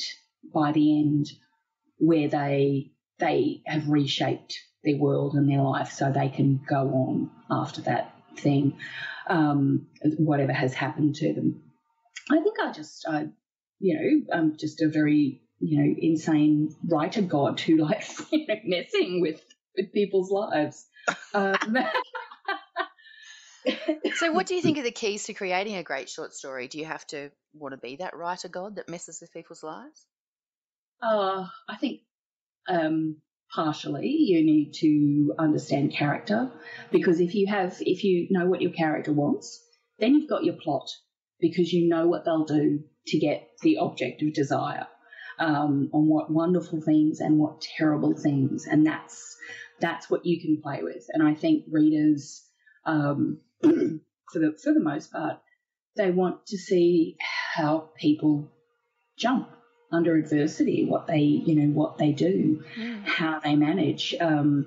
by 0.52 0.72
the 0.72 0.98
end 1.00 1.26
where 1.98 2.28
they 2.28 2.90
they 3.18 3.62
have 3.66 3.88
reshaped 3.88 4.58
their 4.82 4.96
world 4.96 5.34
and 5.34 5.48
their 5.48 5.62
life 5.62 5.92
so 5.92 6.10
they 6.10 6.28
can 6.28 6.60
go 6.68 6.88
on 6.88 7.30
after 7.50 7.82
that 7.82 8.14
thing, 8.36 8.78
um, 9.28 9.86
whatever 10.18 10.52
has 10.52 10.74
happened 10.74 11.14
to 11.16 11.32
them. 11.32 11.62
I 12.30 12.40
think 12.40 12.56
I 12.60 12.72
just, 12.72 13.06
I, 13.08 13.28
you 13.78 13.94
know, 14.28 14.36
I'm 14.36 14.56
just 14.58 14.82
a 14.82 14.88
very, 14.88 15.42
you 15.60 15.78
know, 15.78 15.94
insane 15.98 16.74
writer 16.86 17.22
god 17.22 17.60
who 17.60 17.76
likes 17.76 18.22
you 18.32 18.46
know, 18.46 18.56
messing 18.64 19.20
with, 19.20 19.42
with 19.76 19.92
people's 19.92 20.30
lives. 20.30 20.86
Um, 21.32 21.56
So, 24.16 24.30
what 24.32 24.46
do 24.46 24.54
you 24.54 24.62
think 24.62 24.78
are 24.78 24.82
the 24.82 24.90
keys 24.90 25.24
to 25.24 25.34
creating 25.34 25.76
a 25.76 25.82
great 25.82 26.08
short 26.08 26.34
story? 26.34 26.68
Do 26.68 26.78
you 26.78 26.84
have 26.84 27.06
to 27.08 27.30
want 27.54 27.72
to 27.72 27.78
be 27.78 27.96
that 27.96 28.16
writer 28.16 28.48
god 28.48 28.76
that 28.76 28.88
messes 28.88 29.20
with 29.20 29.32
people's 29.32 29.62
lives? 29.62 30.06
Uh, 31.02 31.46
I 31.68 31.76
think 31.76 32.02
um, 32.68 33.16
partially 33.54 34.08
you 34.08 34.44
need 34.44 34.72
to 34.74 35.34
understand 35.38 35.92
character. 35.92 36.50
Because 36.90 37.20
if 37.20 37.34
you 37.34 37.46
have, 37.46 37.76
if 37.80 38.04
you 38.04 38.28
know 38.30 38.46
what 38.46 38.62
your 38.62 38.72
character 38.72 39.12
wants, 39.12 39.62
then 39.98 40.14
you've 40.14 40.28
got 40.28 40.44
your 40.44 40.54
plot. 40.54 40.90
Because 41.40 41.72
you 41.72 41.88
know 41.88 42.06
what 42.06 42.24
they'll 42.24 42.44
do 42.44 42.84
to 43.08 43.18
get 43.18 43.48
the 43.62 43.78
object 43.78 44.22
of 44.22 44.32
desire, 44.32 44.86
um, 45.38 45.90
on 45.92 46.08
what 46.08 46.30
wonderful 46.30 46.80
things 46.80 47.20
and 47.20 47.38
what 47.38 47.60
terrible 47.60 48.14
things, 48.14 48.66
and 48.66 48.86
that's 48.86 49.36
that's 49.80 50.08
what 50.08 50.24
you 50.24 50.40
can 50.40 50.62
play 50.62 50.82
with. 50.82 51.04
And 51.12 51.26
I 51.26 51.34
think 51.34 51.64
readers, 51.70 52.42
um, 52.86 53.40
for 53.62 54.38
the 54.38 54.56
for 54.62 54.72
the 54.72 54.80
most 54.80 55.12
part, 55.12 55.40
they 55.96 56.10
want 56.10 56.46
to 56.46 56.56
see 56.56 57.16
how 57.54 57.90
people 57.98 58.50
jump 59.18 59.48
under 59.92 60.16
adversity, 60.16 60.84
what 60.86 61.06
they 61.06 61.20
you 61.20 61.54
know 61.54 61.72
what 61.72 61.98
they 61.98 62.12
do, 62.12 62.62
how 63.04 63.40
they 63.40 63.56
manage. 63.56 64.14
Um, 64.20 64.66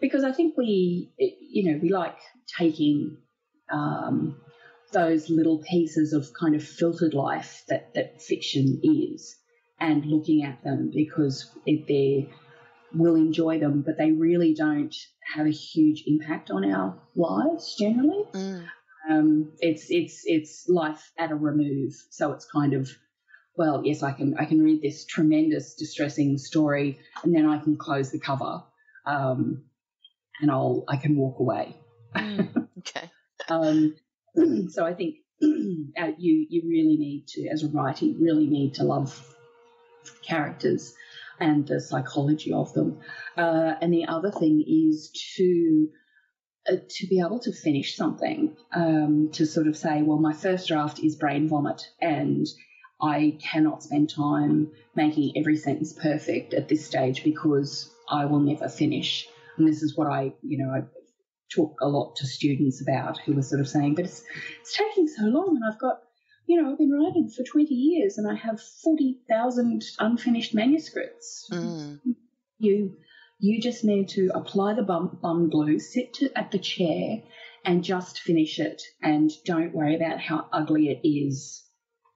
because 0.00 0.24
I 0.24 0.32
think 0.32 0.56
we 0.56 1.10
you 1.18 1.70
know 1.72 1.78
we 1.82 1.90
like 1.90 2.18
taking 2.58 3.18
um, 3.70 4.40
those 4.92 5.28
little 5.28 5.58
pieces 5.58 6.12
of 6.12 6.28
kind 6.38 6.54
of 6.54 6.62
filtered 6.62 7.14
life 7.14 7.64
that 7.68 7.94
that 7.94 8.22
fiction 8.22 8.80
is, 8.82 9.36
and 9.80 10.04
looking 10.04 10.44
at 10.44 10.62
them 10.62 10.90
because 10.94 11.50
it, 11.66 11.86
they 11.86 12.30
will 12.94 13.16
enjoy 13.16 13.58
them, 13.58 13.82
but 13.84 13.98
they 13.98 14.12
really 14.12 14.54
don't 14.54 14.94
have 15.34 15.46
a 15.46 15.50
huge 15.50 16.04
impact 16.06 16.50
on 16.50 16.64
our 16.64 16.98
lives 17.14 17.76
generally. 17.78 18.24
Mm. 18.32 18.66
Um, 19.10 19.52
it's 19.60 19.86
it's 19.90 20.22
it's 20.24 20.68
life 20.68 21.12
at 21.18 21.30
a 21.30 21.34
remove, 21.34 21.92
so 22.10 22.32
it's 22.32 22.46
kind 22.46 22.74
of 22.74 22.90
well, 23.58 23.82
yes, 23.84 24.04
I 24.04 24.12
can 24.12 24.36
I 24.38 24.44
can 24.44 24.62
read 24.62 24.80
this 24.80 25.04
tremendous 25.04 25.74
distressing 25.74 26.38
story, 26.38 27.00
and 27.22 27.34
then 27.34 27.44
I 27.44 27.58
can 27.58 27.76
close 27.76 28.12
the 28.12 28.20
cover, 28.20 28.62
um, 29.04 29.64
and 30.40 30.50
I'll 30.50 30.84
I 30.88 30.96
can 30.96 31.16
walk 31.16 31.40
away. 31.40 31.76
Mm. 32.16 32.68
Okay. 32.78 33.10
Um, 33.48 33.96
so 34.70 34.86
I 34.86 34.94
think 34.94 35.16
uh, 35.42 36.12
you 36.16 36.46
you 36.48 36.62
really 36.64 36.96
need 36.96 37.26
to, 37.30 37.48
as 37.48 37.64
a 37.64 37.68
writer, 37.68 38.04
you 38.04 38.16
really 38.20 38.46
need 38.46 38.74
to 38.74 38.84
love 38.84 39.34
characters 40.22 40.94
and 41.40 41.66
the 41.66 41.80
psychology 41.80 42.52
of 42.52 42.72
them. 42.72 43.00
Uh, 43.36 43.74
and 43.80 43.92
the 43.92 44.06
other 44.06 44.30
thing 44.30 44.64
is 44.66 45.10
to 45.36 45.88
uh, 46.70 46.76
to 46.88 47.06
be 47.08 47.20
able 47.20 47.40
to 47.40 47.52
finish 47.52 47.96
something, 47.96 48.56
um, 48.72 49.30
to 49.32 49.44
sort 49.44 49.66
of 49.66 49.76
say, 49.76 50.02
well, 50.02 50.18
my 50.18 50.32
first 50.32 50.68
draft 50.68 51.00
is 51.00 51.16
brain 51.16 51.48
vomit, 51.48 51.82
and 52.00 52.46
I 53.00 53.38
cannot 53.40 53.82
spend 53.82 54.10
time 54.10 54.72
making 54.94 55.32
every 55.36 55.56
sentence 55.56 55.92
perfect 55.92 56.54
at 56.54 56.68
this 56.68 56.84
stage 56.84 57.22
because 57.22 57.90
I 58.08 58.24
will 58.24 58.40
never 58.40 58.68
finish. 58.68 59.28
And 59.56 59.68
this 59.68 59.82
is 59.82 59.96
what 59.96 60.08
I, 60.08 60.32
you 60.42 60.58
know, 60.58 60.70
I 60.70 60.82
talk 61.54 61.80
a 61.80 61.88
lot 61.88 62.16
to 62.16 62.26
students 62.26 62.82
about 62.82 63.18
who 63.18 63.34
were 63.34 63.42
sort 63.42 63.60
of 63.60 63.68
saying, 63.68 63.94
but 63.94 64.04
it's, 64.04 64.22
it's 64.60 64.76
taking 64.76 65.06
so 65.06 65.24
long 65.24 65.56
and 65.56 65.62
I've 65.64 65.78
got, 65.78 66.00
you 66.46 66.60
know, 66.60 66.70
I've 66.70 66.78
been 66.78 66.92
writing 66.92 67.30
for 67.30 67.44
20 67.44 67.72
years 67.72 68.18
and 68.18 68.28
I 68.28 68.34
have 68.34 68.60
40,000 68.60 69.84
unfinished 69.98 70.54
manuscripts. 70.54 71.48
Mm. 71.52 72.00
You, 72.58 72.96
you 73.38 73.60
just 73.60 73.84
need 73.84 74.08
to 74.10 74.30
apply 74.34 74.74
the 74.74 74.82
bum, 74.82 75.18
bum 75.22 75.50
glue, 75.50 75.78
sit 75.78 76.14
to, 76.14 76.36
at 76.36 76.50
the 76.50 76.58
chair 76.58 77.22
and 77.64 77.84
just 77.84 78.20
finish 78.20 78.58
it 78.58 78.82
and 79.02 79.30
don't 79.44 79.74
worry 79.74 79.94
about 79.94 80.20
how 80.20 80.46
ugly 80.52 80.88
it 80.88 81.06
is, 81.06 81.62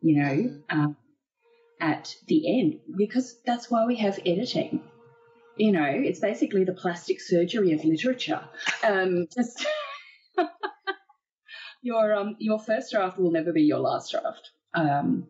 you 0.03 0.22
know, 0.22 0.61
um, 0.70 0.96
at 1.80 2.14
the 2.26 2.61
end 2.61 2.80
because 2.96 3.40
that's 3.44 3.70
why 3.70 3.86
we 3.86 3.96
have 3.96 4.18
editing 4.26 4.82
you 5.57 5.72
know, 5.72 5.86
it's 5.86 6.20
basically 6.20 6.64
the 6.64 6.72
plastic 6.72 7.20
surgery 7.20 7.72
of 7.72 7.84
literature. 7.84 8.40
Um, 8.82 9.26
just 9.34 9.66
your 11.82 12.14
um, 12.14 12.36
your 12.38 12.59
first 12.59 12.92
draft 12.92 13.18
will 13.18 13.30
never 13.30 13.53
be 13.53 13.62
your 13.62 13.80
last 13.80 14.12
draft. 14.12 14.50
Um, 14.74 15.28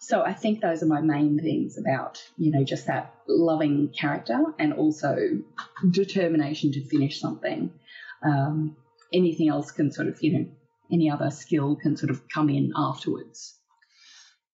so 0.00 0.22
I 0.22 0.32
think 0.32 0.60
those 0.60 0.82
are 0.82 0.86
my 0.86 1.02
main 1.02 1.38
things 1.38 1.76
about 1.76 2.22
you 2.36 2.50
know 2.50 2.64
just 2.64 2.86
that 2.86 3.14
loving 3.26 3.90
character 3.90 4.38
and 4.58 4.72
also 4.72 5.16
determination 5.90 6.72
to 6.72 6.84
finish 6.88 7.20
something. 7.20 7.70
Um, 8.22 8.76
anything 9.12 9.48
else 9.48 9.70
can 9.70 9.92
sort 9.92 10.08
of 10.08 10.22
you 10.22 10.38
know 10.38 10.46
any 10.90 11.10
other 11.10 11.30
skill 11.30 11.76
can 11.76 11.96
sort 11.96 12.10
of 12.10 12.22
come 12.28 12.48
in 12.48 12.72
afterwards. 12.74 13.57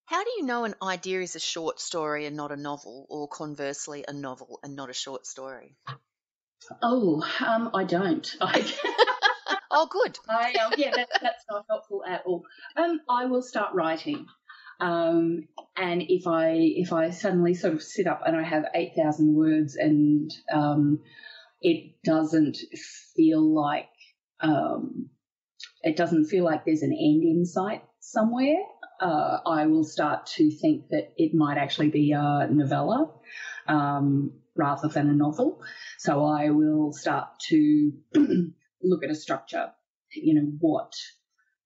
How 0.07 0.23
do 0.23 0.31
you 0.37 0.45
know 0.45 0.65
an 0.65 0.75
idea 0.83 1.21
is 1.21 1.37
a 1.37 1.41
short 1.41 1.81
story 1.81 2.27
and 2.27 2.37
not 2.37 2.53
a 2.53 2.57
novel, 2.57 3.07
or 3.09 3.29
conversely, 3.29 4.05
a 4.07 4.13
novel 4.13 4.61
and 4.63 4.77
not 4.77 4.91
a 4.91 4.95
short 4.95 5.27
story? 5.27 5.77
Oh, 6.83 7.23
um, 7.45 7.71
I 7.75 7.85
don't. 7.85 8.37
I, 8.41 8.73
Oh, 9.77 9.87
good. 9.91 10.17
I 10.29 10.53
um, 10.65 10.73
yeah, 10.77 10.93
that, 10.95 11.09
that's 11.21 11.45
not 11.51 11.67
helpful 11.69 12.05
at 12.07 12.23
all. 12.25 12.45
Um, 12.77 13.01
I 13.09 13.27
will 13.27 13.43
start 13.43 13.75
writing, 13.75 14.27
um, 14.81 15.49
and 15.77 16.03
if 16.09 16.29
I 16.29 16.53
if 16.55 16.93
I 16.93 17.11
suddenly 17.11 17.55
sort 17.55 17.75
of 17.75 17.83
sit 17.83 18.07
up 18.07 18.23
and 18.25 18.37
I 18.37 18.45
have 18.45 18.67
eight 18.75 18.93
thousand 18.97 19.35
words 19.35 19.75
and 19.75 20.31
um, 20.53 21.01
it 21.61 21.97
doesn't 22.05 22.57
feel 23.17 23.43
like 23.43 23.89
um, 24.41 25.11
it 25.83 25.97
doesn't 25.97 26.27
feel 26.27 26.45
like 26.45 26.65
there's 26.65 26.83
an 26.83 26.93
end 26.93 27.25
in 27.25 27.45
sight 27.45 27.83
somewhere. 27.99 28.63
Uh, 29.05 29.41
I 29.45 29.67
will 29.67 29.85
start 29.85 30.27
to 30.39 30.51
think 30.51 30.89
that 30.89 31.13
it 31.19 31.35
might 31.35 31.59
actually 31.59 31.91
be 31.91 32.13
a 32.13 32.49
novella 32.51 33.11
um, 33.69 34.33
rather 34.57 34.89
than 34.89 35.11
a 35.11 35.13
novel. 35.13 35.63
So 35.99 36.25
I 36.25 36.49
will 36.51 36.93
start 36.95 37.29
to 37.49 37.93
look 38.83 39.05
at 39.05 39.11
a 39.11 39.15
structure. 39.15 39.73
You 40.15 40.35
know 40.35 40.53
what 40.59 40.95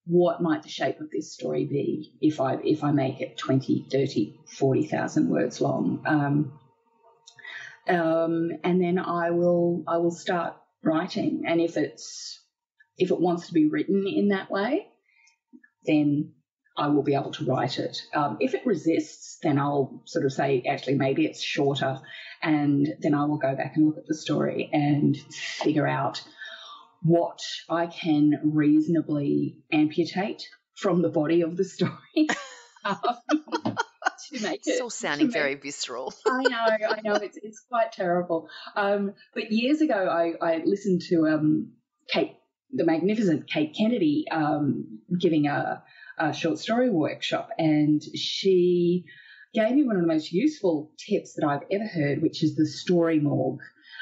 what 0.05 0.43
might 0.43 0.63
the 0.63 0.69
shape 0.69 1.01
of 1.01 1.11
this 1.11 1.33
story 1.33 1.67
be 1.67 2.13
if 2.21 2.41
I 2.41 2.55
if 2.65 2.83
I 2.83 2.91
make 2.91 3.21
it 3.21 3.39
20, 3.39 3.87
30, 3.93 4.41
40,000 4.57 5.29
words 5.29 5.61
long. 5.61 6.03
Um, 6.07 6.59
um, 7.87 8.51
and 8.65 8.83
then 8.83 8.99
I 8.99 9.31
will 9.31 9.85
I 9.87 9.99
will 9.99 10.11
start 10.11 10.57
writing. 10.83 11.45
And 11.47 11.61
if 11.61 11.77
it's 11.77 12.41
if 12.97 13.13
it 13.13 13.21
wants 13.21 13.47
to 13.47 13.53
be 13.53 13.69
written 13.69 14.07
in 14.09 14.29
that 14.29 14.51
way, 14.51 14.89
then 15.85 16.33
I 16.79 16.89
will 16.89 17.03
be 17.03 17.15
able 17.15 17.33
to 17.33 17.45
write 17.45 17.79
it. 17.79 18.01
Um, 18.15 18.37
if 18.41 18.55
it 18.55 18.65
resists, 18.65 19.39
then 19.43 19.59
I'll 19.59 20.03
sort 20.05 20.25
of 20.25 20.33
say, 20.33 20.63
actually, 20.67 20.95
maybe 20.95 21.27
it's 21.27 21.43
shorter, 21.43 22.01
and 22.43 22.95
then 23.01 23.15
I 23.15 23.25
will 23.25 23.39
go 23.39 23.55
back 23.55 23.77
and 23.77 23.87
look 23.87 23.99
at 23.99 24.07
the 24.07 24.15
story 24.15 24.71
and 24.73 25.17
figure 25.17 25.87
out 25.87 26.23
what 27.03 27.41
I 27.69 27.87
can 27.87 28.41
reasonably 28.45 29.59
amputate 29.73 30.49
from 30.75 31.03
the 31.03 31.09
body 31.09 31.43
of 31.43 31.57
the 31.57 31.65
story. 31.65 32.29
um, 32.85 32.99
to 34.31 34.43
make 34.43 34.67
it. 34.67 34.75
Still 34.75 34.91
sounding 34.91 35.31
very 35.31 35.55
visceral. 35.55 36.13
I 36.27 36.43
know, 36.43 36.57
I 36.57 37.01
know, 37.03 37.15
it's 37.15 37.39
it's 37.43 37.61
quite 37.69 37.93
terrible. 37.93 38.49
Um, 38.77 39.15
but 39.35 39.51
years 39.53 39.81
ago, 39.81 39.95
I, 39.95 40.35
I 40.45 40.63
listened 40.65 41.03
to 41.09 41.27
um, 41.27 41.73
Kate, 42.09 42.37
the 42.73 42.85
magnificent 42.85 43.49
Kate 43.49 43.75
Kennedy, 43.77 44.27
um, 44.31 45.01
giving 45.19 45.47
a, 45.47 45.83
a 46.19 46.33
short 46.33 46.59
story 46.59 46.91
workshop, 46.91 47.51
and 47.59 48.03
she 48.03 49.05
gave 49.55 49.75
me 49.75 49.85
one 49.85 49.97
of 49.97 50.03
the 50.03 50.09
most 50.09 50.33
useful 50.33 50.93
tips 50.99 51.35
that 51.35 51.47
I've 51.47 51.67
ever 51.71 51.87
heard, 51.87 52.23
which 52.23 52.43
is 52.43 52.57
the 52.57 52.67
story 52.67 53.19
morgue. 53.21 53.61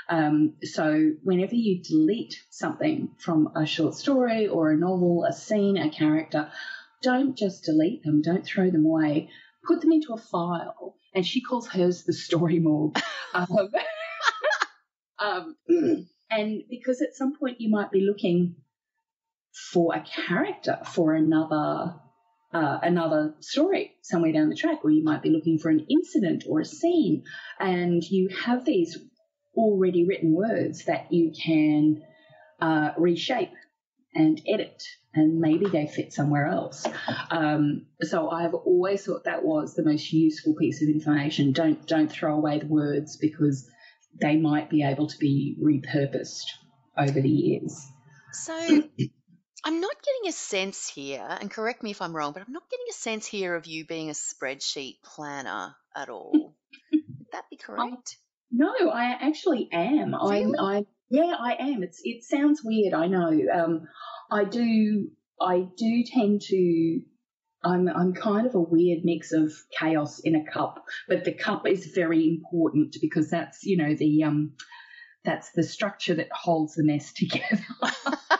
Um, 0.08 0.54
so 0.62 1.12
whenever 1.22 1.54
you 1.54 1.82
delete 1.82 2.42
something 2.50 3.10
from 3.18 3.50
a 3.56 3.66
short 3.66 3.94
story 3.94 4.46
or 4.46 4.70
a 4.70 4.76
novel, 4.76 5.24
a 5.24 5.32
scene, 5.32 5.76
a 5.76 5.90
character, 5.90 6.50
don't 7.02 7.36
just 7.36 7.64
delete 7.64 8.02
them, 8.02 8.22
don't 8.22 8.44
throw 8.44 8.70
them 8.70 8.86
away. 8.86 9.30
Put 9.66 9.80
them 9.80 9.92
into 9.92 10.12
a 10.12 10.16
file, 10.16 10.96
and 11.14 11.26
she 11.26 11.40
calls 11.40 11.66
hers 11.66 12.04
the 12.04 12.12
story 12.12 12.60
morgue. 12.60 12.98
um, 13.34 13.46
um, 15.18 15.56
and 16.30 16.62
because 16.70 17.02
at 17.02 17.14
some 17.14 17.36
point 17.36 17.60
you 17.60 17.70
might 17.70 17.90
be 17.90 18.00
looking 18.00 18.56
for 19.72 19.94
a 19.94 20.00
character 20.02 20.78
for 20.84 21.14
another 21.14 21.94
uh, 22.52 22.78
another 22.82 23.34
story 23.40 23.94
somewhere 24.02 24.32
down 24.32 24.48
the 24.48 24.56
track, 24.56 24.84
or 24.84 24.90
you 24.90 25.04
might 25.04 25.22
be 25.22 25.30
looking 25.30 25.58
for 25.58 25.68
an 25.70 25.86
incident 25.90 26.44
or 26.48 26.60
a 26.60 26.64
scene, 26.64 27.24
and 27.58 28.02
you 28.02 28.28
have 28.44 28.64
these 28.64 28.98
already 29.54 30.06
written 30.06 30.32
words 30.32 30.84
that 30.84 31.12
you 31.12 31.32
can 31.32 32.02
uh, 32.60 32.90
reshape 32.98 33.52
and 34.14 34.40
edit, 34.48 34.82
and 35.14 35.40
maybe 35.40 35.66
they 35.66 35.86
fit 35.86 36.12
somewhere 36.12 36.46
else. 36.46 36.86
Um, 37.30 37.86
so 38.02 38.30
I've 38.30 38.54
always 38.54 39.04
thought 39.04 39.24
that 39.24 39.44
was 39.44 39.74
the 39.74 39.84
most 39.84 40.12
useful 40.12 40.54
piece 40.54 40.82
of 40.82 40.88
information. 40.88 41.52
Don't 41.52 41.86
don't 41.86 42.10
throw 42.10 42.34
away 42.36 42.58
the 42.58 42.66
words 42.66 43.16
because 43.16 43.68
they 44.20 44.36
might 44.36 44.70
be 44.70 44.82
able 44.82 45.08
to 45.08 45.18
be 45.18 45.56
repurposed 45.62 46.44
over 46.96 47.20
the 47.20 47.28
years. 47.28 47.86
So 48.32 48.84
I'm 49.66 49.80
not 49.80 49.96
getting 50.00 50.28
a 50.28 50.32
sense 50.32 50.88
here, 50.88 51.26
and 51.28 51.50
correct 51.50 51.82
me 51.82 51.90
if 51.90 52.00
I'm 52.00 52.14
wrong, 52.14 52.32
but 52.32 52.40
I'm 52.46 52.52
not 52.52 52.70
getting 52.70 52.86
a 52.88 52.92
sense 52.92 53.26
here 53.26 53.56
of 53.56 53.66
you 53.66 53.84
being 53.84 54.10
a 54.10 54.12
spreadsheet 54.12 55.02
planner 55.02 55.74
at 55.96 56.08
all. 56.08 56.54
Would 56.92 57.26
that 57.32 57.50
be 57.50 57.56
correct? 57.60 58.16
No, 58.52 58.72
I 58.88 59.06
actually 59.20 59.68
am. 59.72 60.12
Really? 60.14 60.44
I'm, 60.44 60.54
I 60.60 60.86
yeah, 61.10 61.34
I 61.36 61.56
am. 61.58 61.82
It's 61.82 62.00
it 62.04 62.22
sounds 62.22 62.62
weird, 62.62 62.94
I 62.94 63.08
know. 63.08 63.36
Um, 63.52 63.88
I 64.30 64.44
do 64.44 65.10
I 65.40 65.66
do 65.76 66.04
tend 66.06 66.42
to. 66.42 67.00
I'm 67.64 67.88
I'm 67.88 68.14
kind 68.14 68.46
of 68.46 68.54
a 68.54 68.60
weird 68.60 69.00
mix 69.04 69.32
of 69.32 69.52
chaos 69.76 70.20
in 70.20 70.36
a 70.36 70.48
cup, 70.48 70.84
but 71.08 71.24
the 71.24 71.32
cup 71.32 71.66
is 71.66 71.86
very 71.86 72.28
important 72.28 72.94
because 73.00 73.30
that's 73.30 73.64
you 73.64 73.78
know 73.78 73.96
the 73.96 74.22
um 74.22 74.52
that's 75.24 75.50
the 75.50 75.64
structure 75.64 76.14
that 76.14 76.30
holds 76.30 76.76
the 76.76 76.84
mess 76.84 77.12
together. 77.16 77.66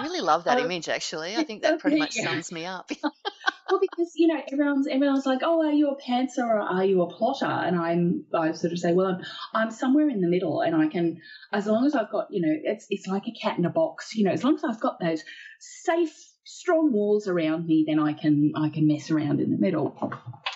I 0.00 0.02
really 0.02 0.20
love 0.20 0.44
that 0.44 0.58
Um, 0.58 0.64
image, 0.66 0.88
actually. 0.88 1.36
I 1.36 1.44
think 1.44 1.62
that 1.62 1.78
pretty 1.80 1.98
much 1.98 2.14
sums 2.14 2.52
me 2.52 2.64
up. 2.64 2.90
well, 3.02 3.80
because 3.80 4.12
you 4.14 4.28
know 4.28 4.40
everyone's 4.52 4.86
everyone's 4.86 5.26
like, 5.26 5.40
oh, 5.42 5.64
are 5.64 5.72
you 5.72 5.90
a 5.90 6.00
pantser 6.00 6.44
or 6.44 6.60
are 6.60 6.84
you 6.84 7.02
a 7.02 7.10
plotter? 7.12 7.46
And 7.46 7.76
I'm 7.78 8.24
I 8.34 8.52
sort 8.52 8.72
of 8.72 8.78
say, 8.78 8.92
well, 8.92 9.08
I'm 9.08 9.22
I'm 9.54 9.70
somewhere 9.70 10.08
in 10.08 10.20
the 10.20 10.28
middle, 10.28 10.60
and 10.60 10.74
I 10.76 10.88
can 10.88 11.20
as 11.52 11.66
long 11.66 11.86
as 11.86 11.94
I've 11.94 12.10
got 12.10 12.28
you 12.30 12.40
know 12.42 12.54
it's 12.64 12.86
it's 12.90 13.06
like 13.06 13.26
a 13.26 13.32
cat 13.32 13.58
in 13.58 13.64
a 13.64 13.70
box, 13.70 14.14
you 14.14 14.24
know, 14.24 14.32
as 14.32 14.44
long 14.44 14.54
as 14.54 14.64
I've 14.64 14.80
got 14.80 15.00
those 15.00 15.22
safe 15.58 16.14
strong 16.44 16.92
walls 16.92 17.26
around 17.26 17.66
me, 17.66 17.84
then 17.86 17.98
I 17.98 18.12
can 18.12 18.52
I 18.56 18.68
can 18.68 18.86
mess 18.86 19.10
around 19.10 19.40
in 19.40 19.50
the 19.50 19.58
middle. 19.58 20.12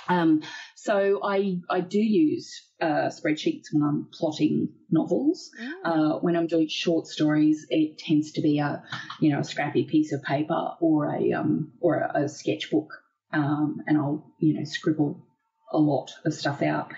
Um, 0.08 0.42
so 0.82 1.20
I 1.22 1.58
I 1.68 1.80
do 1.80 2.00
use 2.00 2.70
uh, 2.80 3.10
spreadsheets 3.10 3.66
when 3.70 3.82
I'm 3.82 4.08
plotting 4.12 4.70
novels. 4.90 5.50
Mm. 5.60 5.72
Uh, 5.84 6.18
when 6.20 6.36
I'm 6.36 6.46
doing 6.46 6.68
short 6.68 7.06
stories, 7.06 7.66
it 7.68 7.98
tends 7.98 8.32
to 8.32 8.40
be 8.40 8.60
a 8.60 8.82
you 9.20 9.30
know 9.30 9.40
a 9.40 9.44
scrappy 9.44 9.84
piece 9.84 10.12
of 10.14 10.22
paper 10.22 10.70
or 10.80 11.14
a 11.14 11.32
um, 11.32 11.72
or 11.80 11.96
a, 11.96 12.22
a 12.22 12.28
sketchbook, 12.30 12.88
um, 13.30 13.82
and 13.86 13.98
I'll 13.98 14.32
you 14.38 14.54
know 14.54 14.64
scribble 14.64 15.26
a 15.70 15.78
lot 15.78 16.12
of 16.24 16.32
stuff 16.32 16.62
out. 16.62 16.92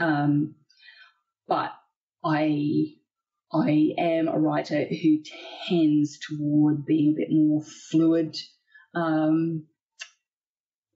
Um, 0.00 0.54
but 1.46 1.72
I 2.24 2.94
I 3.52 3.92
am 3.98 4.28
a 4.28 4.38
writer 4.38 4.82
who 4.84 5.18
tends 5.68 6.18
toward 6.18 6.86
being 6.86 7.12
a 7.12 7.16
bit 7.16 7.28
more 7.30 7.62
fluid 7.90 8.34
um, 8.94 9.66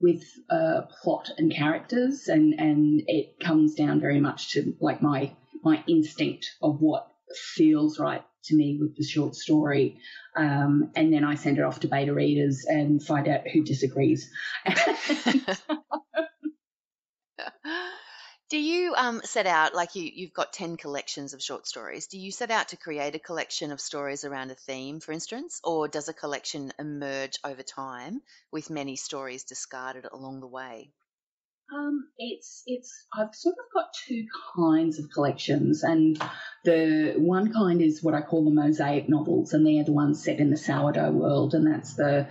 with 0.01 0.23
uh, 0.49 0.81
plot 1.01 1.29
and 1.37 1.53
characters, 1.53 2.27
and 2.27 2.59
and 2.59 3.03
it 3.07 3.39
comes 3.39 3.75
down 3.75 3.99
very 3.99 4.19
much 4.19 4.51
to 4.53 4.75
like 4.79 5.01
my 5.01 5.33
my 5.63 5.83
instinct 5.87 6.51
of 6.61 6.81
what 6.81 7.07
feels 7.55 7.99
right 7.99 8.23
to 8.43 8.55
me 8.55 8.77
with 8.79 8.95
the 8.97 9.03
short 9.03 9.35
story, 9.35 9.99
um, 10.35 10.91
and 10.95 11.13
then 11.13 11.23
I 11.23 11.35
send 11.35 11.57
it 11.57 11.63
off 11.63 11.81
to 11.81 11.87
beta 11.87 12.13
readers 12.13 12.65
and 12.67 13.03
find 13.03 13.27
out 13.27 13.47
who 13.47 13.63
disagrees. 13.63 14.29
Do 18.51 18.59
you 18.59 18.93
um, 18.97 19.21
set 19.23 19.47
out, 19.47 19.73
like 19.73 19.95
you, 19.95 20.03
you've 20.13 20.33
got 20.33 20.51
10 20.51 20.75
collections 20.75 21.33
of 21.33 21.41
short 21.41 21.65
stories, 21.65 22.07
do 22.07 22.19
you 22.19 22.33
set 22.33 22.51
out 22.51 22.67
to 22.67 22.75
create 22.75 23.15
a 23.15 23.19
collection 23.19 23.71
of 23.71 23.79
stories 23.79 24.25
around 24.25 24.51
a 24.51 24.55
theme, 24.55 24.99
for 24.99 25.13
instance, 25.13 25.61
or 25.63 25.87
does 25.87 26.09
a 26.09 26.13
collection 26.13 26.73
emerge 26.77 27.39
over 27.45 27.63
time 27.63 28.21
with 28.51 28.69
many 28.69 28.97
stories 28.97 29.45
discarded 29.45 30.05
along 30.11 30.41
the 30.41 30.47
way? 30.47 30.91
Um, 31.73 32.09
it's 32.17 32.63
it's 32.65 33.05
I've 33.17 33.33
sort 33.33 33.55
of 33.57 33.73
got 33.73 33.93
two 33.93 34.25
kinds 34.57 34.99
of 34.99 35.09
collections, 35.09 35.83
and 35.83 36.21
the 36.65 37.13
one 37.15 37.53
kind 37.53 37.81
is 37.81 38.03
what 38.03 38.13
I 38.13 38.19
call 38.19 38.43
the 38.43 38.51
mosaic 38.51 39.07
novels, 39.07 39.53
and 39.53 39.65
they're 39.65 39.85
the 39.85 39.93
ones 39.93 40.21
set 40.21 40.39
in 40.39 40.49
the 40.49 40.57
sourdough 40.57 41.11
world, 41.11 41.53
and 41.53 41.65
that's 41.65 41.93
the 41.93 42.27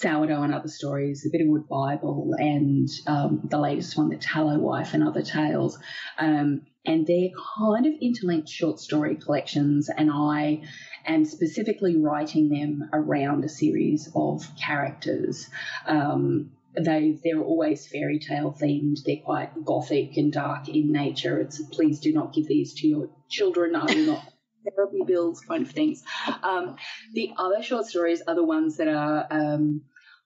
sourdough 0.00 0.42
and 0.42 0.54
other 0.54 0.68
stories, 0.68 1.22
the 1.22 1.36
Bitterwood 1.36 1.68
Bible, 1.68 2.30
and 2.38 2.88
um, 3.06 3.40
the 3.44 3.58
latest 3.58 3.96
one, 3.96 4.08
the 4.08 4.16
Tallow 4.16 4.58
Wife 4.58 4.94
and 4.94 5.02
other 5.02 5.22
tales, 5.22 5.78
um, 6.18 6.62
and 6.84 7.06
they're 7.06 7.30
kind 7.58 7.86
of 7.86 7.94
interlinked 8.00 8.48
short 8.48 8.78
story 8.78 9.16
collections, 9.16 9.88
and 9.88 10.10
I 10.12 10.62
am 11.04 11.24
specifically 11.24 11.96
writing 11.96 12.48
them 12.48 12.88
around 12.92 13.44
a 13.44 13.48
series 13.48 14.10
of 14.14 14.46
characters. 14.56 15.48
Um, 15.86 16.52
they 16.78 17.18
they're 17.24 17.40
always 17.40 17.86
fairy 17.86 18.18
tale 18.18 18.52
themed. 18.52 18.98
They're 19.04 19.24
quite 19.24 19.64
gothic 19.64 20.16
and 20.16 20.32
dark 20.32 20.68
in 20.68 20.92
nature. 20.92 21.40
It's 21.40 21.60
please 21.60 22.00
do 22.00 22.12
not 22.12 22.34
give 22.34 22.46
these 22.46 22.74
to 22.74 22.86
your 22.86 23.08
children. 23.30 23.74
I 23.74 23.84
will 23.86 24.06
not 24.06 24.32
therapy 24.74 25.02
bills 25.06 25.40
kind 25.40 25.66
of 25.66 25.72
things. 25.72 26.02
Um, 26.42 26.76
the 27.12 27.32
other 27.36 27.62
short 27.62 27.86
stories 27.86 28.22
are 28.26 28.34
the 28.34 28.44
ones 28.44 28.76
that 28.76 28.88
are 28.88 29.26
um, 29.30 29.82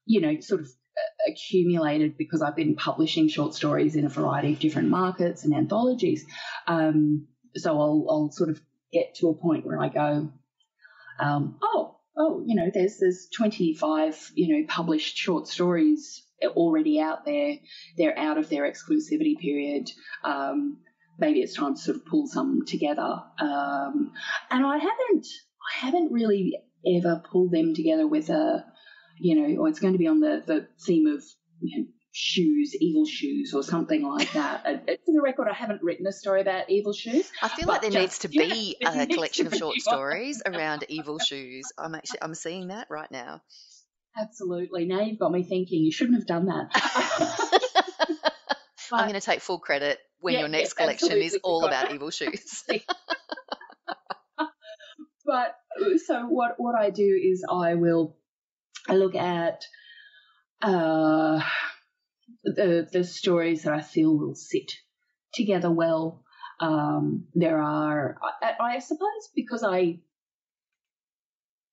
you 0.07 0.21
know 0.21 0.41
sort 0.41 0.61
of 0.61 0.67
uh, 0.67 1.31
accumulated 1.31 2.17
because 2.17 2.43
I've 2.43 2.57
been 2.57 2.77
publishing 2.77 3.29
short 3.29 3.55
stories 3.55 3.97
in 3.97 4.07
a 4.07 4.09
variety 4.09 4.53
of 4.53 4.61
different 4.61 4.89
markets 4.89 5.45
and 5.45 5.55
anthologies. 5.55 6.25
Um, 6.67 7.29
so 7.57 7.79
I'll 7.79 8.07
I'll 8.09 8.31
sort 8.33 8.51
of 8.51 8.61
get 8.93 9.15
to 9.17 9.29
a 9.29 9.35
point 9.35 9.67
where 9.67 9.81
I 9.81 9.89
go, 9.89 10.33
um, 11.19 11.59
oh 11.63 11.97
oh 12.17 12.43
you 12.47 12.57
know 12.57 12.71
there's 12.73 12.99
there's 12.99 13.29
25 13.37 14.33
you 14.35 14.57
know 14.57 14.67
published 14.69 15.17
short 15.17 15.49
stories 15.49 16.23
already 16.49 17.01
out 17.01 17.25
there. 17.25 17.57
They're 17.97 18.19
out 18.19 18.39
of 18.39 18.49
their 18.49 18.71
exclusivity 18.71 19.39
period. 19.39 19.91
Um, 20.25 20.79
maybe 21.21 21.41
it's 21.41 21.55
time 21.55 21.75
to 21.75 21.81
sort 21.81 21.97
of 21.99 22.07
pull 22.07 22.27
some 22.27 22.65
together. 22.67 23.23
Um, 23.39 24.13
and 24.51 24.67
I 24.67 24.79
haven't, 24.79 25.27
I 25.27 25.87
haven't 25.87 26.13
really 26.13 26.55
ever 26.87 27.23
pulled 27.31 27.53
them 27.53 27.75
together 27.75 28.07
with 28.07 28.31
a, 28.31 28.65
you 29.19 29.37
know, 29.37 29.63
or 29.63 29.69
it's 29.69 29.81
going 29.81 29.93
to 29.93 29.99
be 29.99 30.07
on 30.07 30.21
the, 30.21 30.43
the 30.47 30.69
theme 30.85 31.07
of 31.07 31.23
you 31.61 31.79
know, 31.79 31.87
shoes, 32.13 32.75
evil 32.81 33.07
shoes, 33.07 33.53
or 33.55 33.63
something 33.63 34.03
like 34.03 34.33
that. 34.33 34.61
Uh, 34.71 34.77
for 35.05 35.13
the 35.13 35.21
record, 35.23 35.49
I 35.49 35.55
haven't 35.55 35.83
written 35.83 36.07
a 36.07 36.13
story 36.13 36.41
about 36.41 36.69
evil 36.69 36.93
shoes. 36.93 37.31
I 37.43 37.49
feel 37.49 37.67
like 37.67 37.83
there 37.83 37.91
needs 37.91 38.19
to 38.21 38.29
be 38.29 38.77
a 38.85 39.07
collection 39.15 39.47
of 39.47 39.55
short 39.55 39.77
stories 39.77 40.43
around 40.45 40.85
evil 40.89 41.19
shoes. 41.19 41.73
I'm 41.79 41.95
actually 41.95 42.23
I'm 42.23 42.35
seeing 42.35 42.69
that 42.69 42.89
right 42.91 43.11
now. 43.11 43.43
Absolutely. 44.19 44.87
Now 44.87 45.01
you've 45.01 45.19
got 45.19 45.33
me 45.33 45.43
thinking. 45.43 45.83
You 45.83 45.93
shouldn't 45.93 46.19
have 46.19 46.27
done 46.27 46.47
that. 46.47 47.80
I'm 48.93 49.09
going 49.09 49.21
to 49.21 49.25
take 49.25 49.41
full 49.41 49.59
credit 49.59 49.99
when 50.21 50.35
yeah, 50.35 50.41
your 50.41 50.49
next 50.49 50.75
yeah, 50.77 50.85
collection 50.85 51.19
is 51.19 51.39
all 51.43 51.65
about 51.65 51.93
evil 51.93 52.11
shoes. 52.11 52.65
but 55.25 55.57
uh, 55.81 55.99
so 56.07 56.27
what 56.27 56.55
what 56.59 56.75
I 56.75 56.91
do 56.91 57.21
is 57.23 57.45
I 57.51 57.75
will 57.75 58.17
I 58.89 58.95
look 58.95 59.15
at 59.15 59.65
uh, 60.63 61.41
the 62.45 62.89
the 62.91 63.05
stories 63.05 63.63
that 63.65 63.73
I 63.73 63.81
feel 63.81 64.17
will 64.17 64.35
sit 64.35 64.73
together 65.33 65.71
well. 65.71 66.25
Um, 66.61 67.27
there 67.35 67.63
are 67.63 68.19
I, 68.43 68.55
I 68.61 68.79
suppose 68.81 69.31
because 69.35 69.65
I 69.65 70.01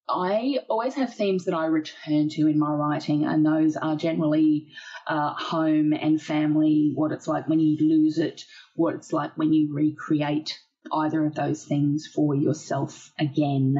I 0.09 0.59
always 0.69 0.95
have 0.95 1.13
themes 1.13 1.45
that 1.45 1.53
I 1.53 1.65
return 1.65 2.29
to 2.29 2.47
in 2.47 2.57
my 2.57 2.71
writing, 2.71 3.25
and 3.25 3.45
those 3.45 3.75
are 3.75 3.95
generally 3.95 4.69
uh, 5.05 5.33
home 5.33 5.93
and 5.93 6.21
family, 6.21 6.91
what 6.95 7.11
it's 7.11 7.27
like 7.27 7.47
when 7.47 7.59
you 7.59 7.77
lose 7.77 8.17
it, 8.17 8.43
what 8.75 8.95
it's 8.95 9.11
like 9.11 9.37
when 9.37 9.51
you 9.51 9.73
recreate 9.73 10.57
either 10.91 11.25
of 11.25 11.35
those 11.35 11.65
things 11.65 12.07
for 12.07 12.35
yourself 12.35 13.11
again, 13.19 13.75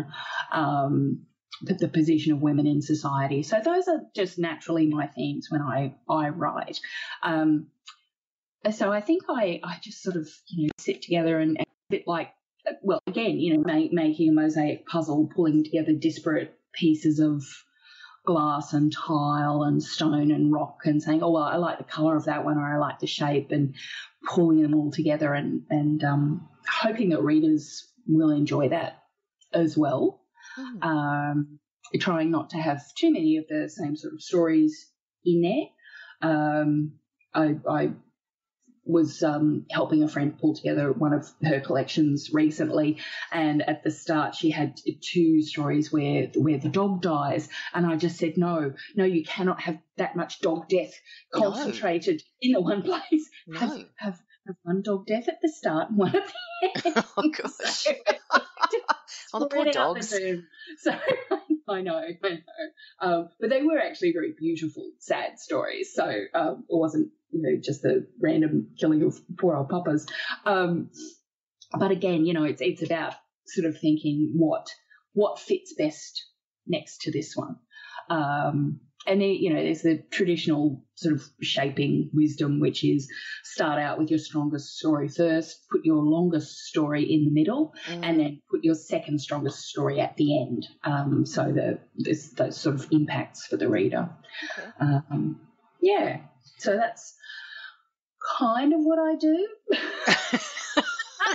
um, 0.52 1.26
the, 1.62 1.74
the, 1.76 1.88
position 1.88 2.34
of 2.34 2.42
women 2.42 2.68
in 2.68 2.82
society. 2.82 3.44
So 3.44 3.60
those 3.64 3.88
are 3.88 4.02
just 4.14 4.38
naturally 4.38 4.88
my 4.88 5.08
themes 5.08 5.48
when 5.50 5.62
I, 5.62 5.96
I 6.10 6.30
write. 6.30 6.80
Um, 7.24 7.68
so 8.72 8.92
I 8.92 9.00
think 9.00 9.24
I, 9.30 9.62
I 9.64 9.78
just 9.82 10.04
sort 10.04 10.18
of, 10.18 10.28
you 10.48 10.68
know, 10.68 10.72
sit 10.78 11.02
together 11.02 11.40
and, 11.40 11.58
and 11.58 11.66
a 11.66 11.92
bit 11.92 12.04
like 12.06 12.32
well, 12.82 13.00
again, 13.08 13.40
you 13.40 13.56
know, 13.56 13.64
make, 13.66 13.94
making 13.94 14.30
a 14.30 14.34
mosaic 14.34 14.86
puzzle, 14.86 15.30
pulling 15.34 15.64
together 15.64 15.94
disparate 15.94 16.54
pieces 16.74 17.20
of 17.20 17.44
glass 18.26 18.74
and 18.74 18.92
tile 18.92 19.64
and 19.64 19.82
stone 19.82 20.32
and 20.32 20.52
rock 20.52 20.80
and 20.86 21.02
saying, 21.02 21.24
oh, 21.24 21.32
well, 21.32 21.44
I 21.44 21.56
like 21.56 21.78
the 21.78 21.84
color 21.86 22.16
of 22.16 22.26
that 22.26 22.44
one 22.44 22.58
or 22.58 22.76
I 22.76 22.78
like 22.78 23.00
the 23.00 23.08
shape 23.08 23.52
and 23.52 23.74
pulling 24.28 24.62
them 24.62 24.76
all 24.76 24.92
together 24.92 25.34
and, 25.34 25.64
and 25.70 26.04
um, 26.04 26.50
hoping 26.68 27.10
that 27.10 27.24
readers 27.24 27.88
will 28.06 28.32
enjoy 28.32 28.70
that 28.70 29.02
as 29.54 29.78
well. 29.78 30.22
Mm. 30.60 30.84
Um, 30.84 31.60
trying 32.00 32.32
not 32.32 32.50
to 32.50 32.58
have 32.58 32.82
too 32.96 33.14
many 33.14 33.38
of 33.38 33.46
the 33.48 33.70
same 33.70 33.96
sort 33.96 34.14
of 34.14 34.22
stories 34.22 34.92
in 35.24 35.42
there. 35.42 36.30
Um, 36.30 36.94
I, 37.34 37.56
I 37.70 37.92
was 38.88 39.22
um, 39.24 39.66
helping 39.70 40.04
a 40.04 40.08
friend 40.08 40.38
pull 40.40 40.56
together 40.56 40.92
one 40.92 41.14
of 41.14 41.30
her 41.44 41.60
collections 41.60 42.32
recently, 42.34 42.98
and 43.32 43.62
at 43.62 43.84
the 43.84 43.92
start 43.92 44.36
she 44.36 44.50
had 44.50 44.80
two 45.02 45.42
stories 45.42 45.92
where 45.92 46.28
where 46.36 46.58
the 46.58 46.70
dog 46.70 47.02
dies, 47.02 47.50
and 47.74 47.86
I 47.86 47.96
just 47.96 48.18
said 48.18 48.38
no, 48.38 48.74
no, 48.96 49.06
you 49.06 49.24
cannot 49.24 49.62
have 49.62 49.78
that 49.98 50.16
much 50.16 50.40
dog 50.40 50.68
death 50.70 50.94
concentrated 51.34 52.22
no. 52.44 52.48
in 52.48 52.52
the 52.54 52.62
one 52.62 52.84
place. 52.84 53.30
No. 53.48 53.60
Have, 53.60 53.86
have 53.98 54.20
have 54.48 54.56
one 54.64 54.82
dog 54.82 55.06
death 55.06 55.28
at 55.28 55.40
the 55.42 55.50
start 55.50 55.90
and 55.90 55.98
one 55.98 56.16
at 56.16 56.26
the 56.26 56.86
end. 56.86 57.06
Oh 57.18 57.30
gosh. 57.42 57.52
so, 57.84 57.94
oh, 59.34 59.40
the 59.40 59.48
poor 59.48 59.66
dogs. 59.66 60.10
The 60.10 60.44
so 60.80 60.98
I 61.68 61.82
know, 61.82 61.98
I 62.24 62.30
know. 62.30 62.40
Um, 63.02 63.30
but 63.40 63.50
they 63.50 63.62
were 63.62 63.80
actually 63.80 64.14
very 64.14 64.34
beautiful, 64.38 64.92
sad 65.00 65.40
stories. 65.40 65.94
So 65.94 66.06
um, 66.34 66.66
it 66.70 66.76
wasn't 66.76 67.12
you 67.32 67.42
know, 67.42 67.62
just 67.62 67.82
the 67.82 68.08
random 68.22 68.70
killing 68.80 69.04
of 69.04 69.20
poor 69.38 69.56
old 69.56 69.70
papas. 69.70 70.06
Um, 70.46 70.90
but 71.78 71.92
again, 71.92 72.26
you 72.26 72.34
know, 72.34 72.44
it's 72.44 72.62
it's 72.62 72.84
about 72.84 73.14
sort 73.46 73.68
of 73.68 73.80
thinking 73.80 74.34
what 74.36 74.68
what 75.14 75.40
fits 75.40 75.74
best 75.78 76.26
next 76.66 77.02
to 77.02 77.12
this 77.12 77.36
one. 77.36 77.58
Um, 78.10 78.80
and 79.08 79.22
then, 79.22 79.30
you 79.30 79.54
know, 79.54 79.64
there's 79.64 79.82
the 79.82 80.04
traditional 80.12 80.84
sort 80.96 81.16
of 81.16 81.24
shaping 81.42 82.10
wisdom, 82.14 82.60
which 82.60 82.84
is 82.84 83.10
start 83.44 83.80
out 83.80 83.98
with 83.98 84.10
your 84.10 84.20
strongest 84.20 84.78
story 84.78 85.08
first, 85.08 85.68
put 85.72 85.86
your 85.86 86.04
longest 86.04 86.58
story 86.66 87.04
in 87.04 87.26
the 87.26 87.32
middle, 87.32 87.74
mm. 87.88 88.02
and 88.04 88.20
then 88.20 88.42
put 88.52 88.64
your 88.64 88.76
second 88.76 89.20
strongest 89.20 89.60
story 89.60 90.02
at 90.02 90.18
the 90.18 90.42
end. 90.42 90.68
Um, 90.84 91.26
so 91.26 91.54
there's 91.96 92.32
those 92.32 92.58
sort 92.58 92.76
of 92.76 92.88
impacts 92.92 93.48
for 93.48 93.58
the 93.58 93.70
reader. 93.70 94.10
Okay. 94.60 94.70
Um, 94.80 95.40
yeah, 95.82 96.22
so 96.58 96.76
that's 96.76 97.16
kind 98.38 98.74
of 98.74 98.82
what 98.82 99.00
I 99.00 99.16
do. 99.16 99.48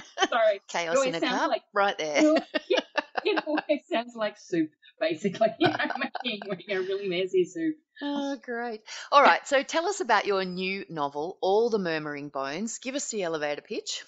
Sorry. 0.29 0.61
Chaos 0.69 1.07
in 1.07 1.15
a 1.15 1.21
cup, 1.21 1.49
like, 1.49 1.63
right 1.73 1.97
there. 1.99 2.37
it 3.25 3.45
always 3.47 3.83
sounds 3.91 4.15
like 4.15 4.39
soup, 4.39 4.71
basically. 5.03 5.49
You 5.59 5.69
know, 5.69 5.77
making, 5.99 6.41
making 6.49 6.77
a 6.77 6.81
really 6.81 7.09
messy 7.09 7.45
soup. 7.45 7.77
Oh, 8.01 8.37
great. 8.43 8.81
All 9.11 9.23
right, 9.23 9.47
so 9.47 9.63
tell 9.63 9.87
us 9.87 10.01
about 10.01 10.27
your 10.27 10.45
new 10.45 10.85
novel, 10.89 11.39
All 11.41 11.71
the 11.71 11.79
Murmuring 11.79 12.31
Bones. 12.31 12.79
Give 12.79 12.95
us 12.95 13.11
the 13.11 13.23
elevator 13.23 13.61
pitch. 13.61 14.03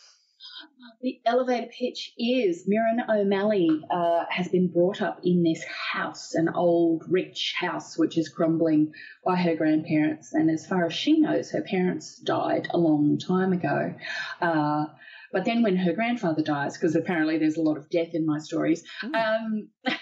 The 1.00 1.20
elevator 1.24 1.68
pitch 1.68 2.12
is 2.18 2.64
Mirren 2.66 3.02
O'Malley 3.08 3.68
uh, 3.90 4.24
has 4.28 4.48
been 4.48 4.68
brought 4.68 5.00
up 5.00 5.20
in 5.22 5.42
this 5.42 5.64
house, 5.64 6.34
an 6.34 6.48
old 6.48 7.04
rich 7.08 7.54
house 7.56 7.96
which 7.96 8.18
is 8.18 8.28
crumbling 8.28 8.92
by 9.24 9.36
her 9.36 9.54
grandparents. 9.54 10.32
And 10.32 10.50
as 10.50 10.66
far 10.66 10.86
as 10.86 10.94
she 10.94 11.20
knows, 11.20 11.50
her 11.52 11.62
parents 11.62 12.18
died 12.18 12.68
a 12.70 12.78
long 12.78 13.18
time 13.18 13.52
ago. 13.52 13.94
Uh, 14.40 14.86
but 15.32 15.44
then 15.44 15.62
when 15.62 15.76
her 15.76 15.92
grandfather 15.92 16.42
dies, 16.42 16.76
because 16.76 16.94
apparently 16.94 17.38
there's 17.38 17.56
a 17.56 17.62
lot 17.62 17.76
of 17.76 17.90
death 17.90 18.10
in 18.14 18.24
my 18.24 18.38
stories, 18.38 18.84
mm. 19.02 19.14
um, 19.14 19.68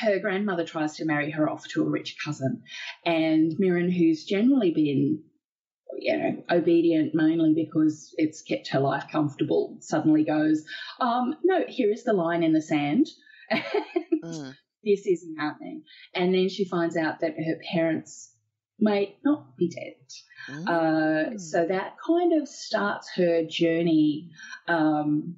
her 0.00 0.18
grandmother 0.18 0.64
tries 0.64 0.96
to 0.96 1.04
marry 1.04 1.30
her 1.30 1.48
off 1.48 1.66
to 1.68 1.82
a 1.82 1.88
rich 1.88 2.16
cousin. 2.24 2.62
And 3.04 3.52
Mirren, 3.58 3.90
who's 3.90 4.24
generally 4.24 4.72
been 4.72 5.22
you 5.98 6.16
know, 6.16 6.42
obedient 6.50 7.14
mainly 7.14 7.54
because 7.54 8.14
it's 8.16 8.42
kept 8.42 8.68
her 8.68 8.80
life 8.80 9.04
comfortable, 9.10 9.76
suddenly 9.80 10.24
goes, 10.24 10.64
um, 11.00 11.36
no, 11.44 11.64
here 11.68 11.92
is 11.92 12.04
the 12.04 12.12
line 12.12 12.42
in 12.42 12.52
the 12.52 12.62
sand. 12.62 13.06
mm. 14.24 14.54
This 14.84 15.06
isn't 15.06 15.36
happening. 15.38 15.82
And 16.14 16.34
then 16.34 16.48
she 16.48 16.64
finds 16.64 16.96
out 16.96 17.20
that 17.20 17.36
her 17.36 17.60
parents 17.72 18.34
may 18.80 19.16
not 19.24 19.56
be 19.56 19.68
dead. 19.68 20.56
Mm. 20.56 20.68
Uh, 20.68 21.38
so 21.38 21.66
that 21.66 21.94
kind 22.04 22.40
of 22.40 22.48
starts 22.48 23.10
her 23.14 23.44
journey 23.44 24.30
um, 24.66 25.36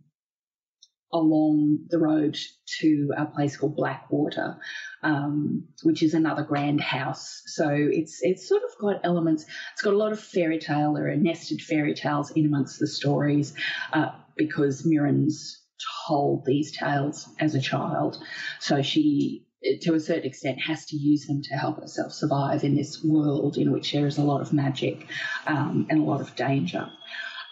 along 1.14 1.78
the 1.88 1.98
road 1.98 2.36
to 2.80 3.12
a 3.16 3.24
place 3.24 3.56
called 3.56 3.76
Blackwater, 3.76 4.58
um, 5.02 5.68
which 5.84 6.02
is 6.02 6.12
another 6.12 6.42
grand 6.42 6.80
house. 6.80 7.42
So 7.46 7.68
it's 7.70 8.18
it's 8.22 8.48
sort 8.48 8.62
of 8.64 8.70
got 8.78 9.00
elements. 9.04 9.46
It's 9.72 9.82
got 9.82 9.94
a 9.94 9.96
lot 9.96 10.12
of 10.12 10.20
fairy 10.20 10.58
tale. 10.58 10.94
There 10.94 11.08
are 11.08 11.16
nested 11.16 11.62
fairy 11.62 11.94
tales 11.94 12.32
in 12.32 12.44
amongst 12.44 12.80
the 12.80 12.88
stories 12.88 13.54
uh, 13.92 14.10
because 14.36 14.84
Mirren's 14.84 15.62
told 16.06 16.44
these 16.44 16.76
tales 16.76 17.28
as 17.38 17.54
a 17.54 17.60
child. 17.60 18.18
So 18.58 18.82
she 18.82 19.46
to 19.80 19.94
a 19.94 20.00
certain 20.00 20.24
extent, 20.26 20.60
has 20.60 20.84
to 20.84 20.96
use 20.96 21.26
them 21.26 21.40
to 21.40 21.54
help 21.54 21.80
herself 21.80 22.12
survive 22.12 22.64
in 22.64 22.74
this 22.74 23.02
world 23.02 23.56
in 23.56 23.72
which 23.72 23.92
there 23.92 24.06
is 24.06 24.18
a 24.18 24.22
lot 24.22 24.42
of 24.42 24.52
magic 24.52 25.06
um, 25.46 25.86
and 25.88 26.00
a 26.00 26.04
lot 26.04 26.20
of 26.20 26.36
danger. 26.36 26.90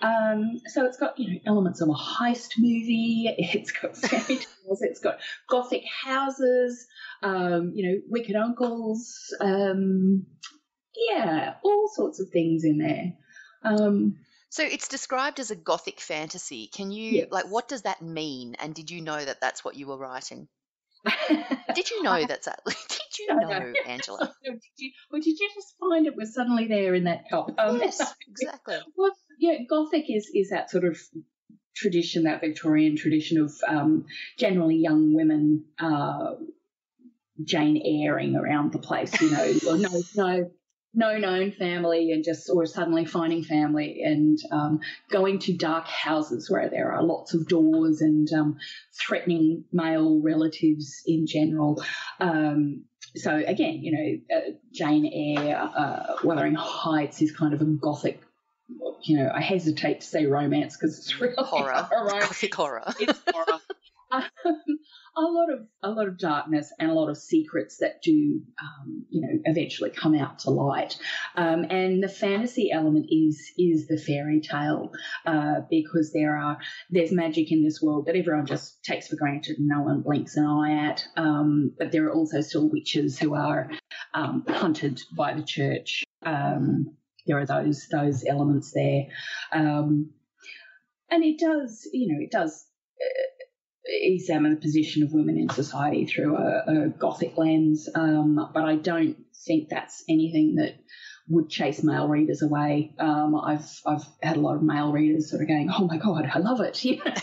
Um, 0.03 0.61
so 0.67 0.85
it's 0.85 0.99
got 0.99 1.19
you 1.19 1.35
know 1.35 1.41
elements 1.47 1.81
of 1.81 1.89
a 1.89 1.93
heist 1.93 2.59
movie. 2.59 3.35
It's 3.39 3.71
got 3.71 3.97
fairy 4.09 4.39
tales. 4.39 4.83
It's 4.83 5.01
got 5.01 5.19
gothic 5.49 5.85
houses. 6.05 6.87
Um, 7.23 7.73
you 7.75 7.89
know, 7.89 7.99
wicked 8.09 8.37
uncles. 8.37 9.35
Um, 9.41 10.27
yeah, 10.95 11.55
all 11.63 11.89
sorts 11.95 12.21
of 12.21 12.29
things 12.31 12.65
in 12.65 12.79
there. 12.79 13.13
Um, 13.63 14.17
so 14.51 14.65
it's 14.65 14.89
described 14.89 15.41
as 15.41 15.51
a 15.51 15.57
gothic 15.57 16.01
fantasy. 16.01 16.67
Can 16.67 16.91
you 16.91 17.11
yes. 17.13 17.29
like 17.31 17.47
what 17.47 17.69
does 17.69 17.83
that 17.83 18.03
mean? 18.03 18.57
And 18.59 18.75
did 18.75 18.91
you 18.91 19.01
know 19.01 19.25
that 19.25 19.41
that's 19.41 19.65
what 19.65 19.77
you 19.77 19.87
were 19.87 19.97
writing? 19.97 20.49
did 21.75 21.91
you 21.91 22.03
know 22.03 22.25
that's 22.27 22.47
that? 22.47 22.61
Did 22.67 23.19
you 23.19 23.35
know, 23.35 23.49
no. 23.49 23.73
Angela? 23.87 24.33
did 24.45 24.61
you, 24.77 24.91
or 25.13 25.19
did 25.19 25.39
you 25.39 25.51
just 25.55 25.75
find 25.79 26.07
it 26.07 26.17
was 26.17 26.35
suddenly 26.35 26.67
there 26.67 26.95
in 26.95 27.05
that 27.05 27.29
cup? 27.29 27.51
Um, 27.59 27.79
yes, 27.79 28.01
exactly. 28.29 28.77
Yeah, 29.43 29.59
Gothic 29.69 30.09
is 30.09 30.31
is 30.33 30.51
that 30.51 30.71
sort 30.71 30.85
of 30.85 30.97
tradition, 31.75 32.25
that 32.25 32.41
Victorian 32.41 32.97
tradition 32.97 33.39
of 33.43 33.53
um, 33.67 34.07
generally 34.39 34.77
young 34.77 35.15
women. 35.15 35.65
Uh, 35.79 36.35
Jane 37.43 37.83
Eyring 37.85 38.37
around 38.37 38.73
the 38.73 38.79
place, 38.79 39.21
you 39.21 39.31
know, 39.31 39.53
or 39.69 39.77
no, 39.79 40.03
no, 40.15 40.51
no 40.95 41.19
known 41.19 41.51
family, 41.51 42.13
and 42.13 42.23
just 42.23 42.49
or 42.49 42.67
suddenly 42.67 43.05
finding 43.05 43.43
family 43.43 44.03
and 44.05 44.39
um, 44.53 44.81
going 45.11 45.41
to 45.41 45.57
dark 45.57 45.89
houses 45.89 46.49
where 46.49 46.69
there 46.69 46.93
are 46.93 47.03
lots 47.03 47.35
of 47.35 47.49
doors 47.49 48.01
and 48.01 48.33
um, 48.33 48.59
threatening 48.95 49.65
male 49.73 50.21
relatives 50.23 51.03
in 51.05 51.27
general. 51.27 51.83
Um, 52.21 52.85
so 53.17 53.35
again, 53.35 53.83
you 53.83 53.93
know, 53.93 54.37
uh, 54.37 54.51
Jane 54.73 55.11
Eyre, 55.13 55.57
uh, 55.57 56.15
Wuthering 56.23 56.55
Heights 56.55 57.23
is 57.23 57.35
kind 57.35 57.55
of 57.55 57.61
a 57.61 57.65
gothic. 57.65 58.21
You 59.03 59.19
know, 59.19 59.31
I 59.35 59.41
hesitate 59.41 60.01
to 60.01 60.07
say 60.07 60.27
romance 60.27 60.77
because 60.77 60.99
it's 60.99 61.21
really 61.21 61.35
horror, 61.37 61.89
gothic 61.91 62.55
horror. 62.55 62.85
It's 63.01 63.21
horror. 63.33 63.61
um, 64.11 64.23
a 65.17 65.21
lot 65.21 65.53
of 65.53 65.67
a 65.83 65.91
lot 65.91 66.09
of 66.09 66.19
darkness 66.19 66.73
and 66.79 66.91
a 66.91 66.95
lot 66.95 67.11
of 67.11 67.19
secrets 67.19 67.79
that 67.79 68.03
do 68.03 68.41
um, 68.61 69.05
you 69.11 69.21
know 69.21 69.41
eventually 69.45 69.91
come 69.91 70.15
out 70.15 70.41
to 70.41 70.51
light. 70.51 70.97
Um, 71.37 71.67
and 71.69 72.03
the 72.03 72.09
fantasy 72.09 72.71
element 72.73 73.07
is 73.11 73.53
is 73.59 73.89
the 73.89 73.99
fairy 73.99 74.41
tale 74.41 74.93
uh, 75.27 75.61
because 75.69 76.13
there 76.13 76.37
are 76.37 76.59
there's 76.91 77.13
magic 77.13 77.53
in 77.53 77.63
this 77.63 77.83
world 77.83 78.07
that 78.07 78.17
everyone 78.17 78.47
just 78.47 78.83
takes 78.85 79.09
for 79.09 79.17
granted 79.17 79.59
and 79.59 79.69
no 79.69 79.83
one 79.83 80.01
blinks 80.01 80.37
an 80.37 80.47
eye 80.47 80.89
at. 80.89 81.05
Um, 81.17 81.73
but 81.79 81.93
there 81.93 82.07
are 82.07 82.13
also 82.13 82.41
still 82.41 82.69
witches 82.69 83.19
who 83.19 83.35
are 83.35 83.71
um, 84.15 84.45
hunted 84.49 85.01
by 85.15 85.35
the 85.35 85.43
church. 85.43 86.05
Um, 86.25 86.97
there 87.27 87.39
are 87.39 87.47
those 87.47 87.87
those 87.91 88.25
elements 88.29 88.73
there 88.73 89.07
um, 89.53 90.11
and 91.11 91.25
it 91.25 91.39
does 91.39 91.89
you 91.93 92.13
know 92.13 92.23
it 92.23 92.31
does 92.31 92.67
uh, 93.01 93.43
examine 93.85 94.55
the 94.55 94.61
position 94.61 95.03
of 95.03 95.13
women 95.13 95.39
in 95.39 95.49
society 95.49 96.07
through 96.07 96.37
a, 96.37 96.65
a 96.67 96.89
gothic 96.89 97.37
lens, 97.37 97.89
um, 97.95 98.51
but 98.55 98.65
I 98.65 98.77
don't 98.77 99.17
think 99.47 99.69
that's 99.69 100.05
anything 100.09 100.57
that 100.57 100.77
would 101.29 101.49
chase 101.49 101.83
male 101.83 102.09
readers 102.09 102.43
away. 102.43 102.95
Um, 102.99 103.35
I've 103.37 103.69
I've 103.87 104.05
had 104.23 104.37
a 104.37 104.41
lot 104.41 104.57
of 104.57 104.63
male 104.63 104.93
readers 104.93 105.31
sort 105.31 105.43
of 105.43 105.49
going, 105.49 105.71
"Oh 105.71 105.87
my 105.87 105.99
god, 105.99 106.31
I 106.33 106.39
love 106.39 106.61
it!" 106.61 106.83
You 106.85 106.97
know? 106.97 107.15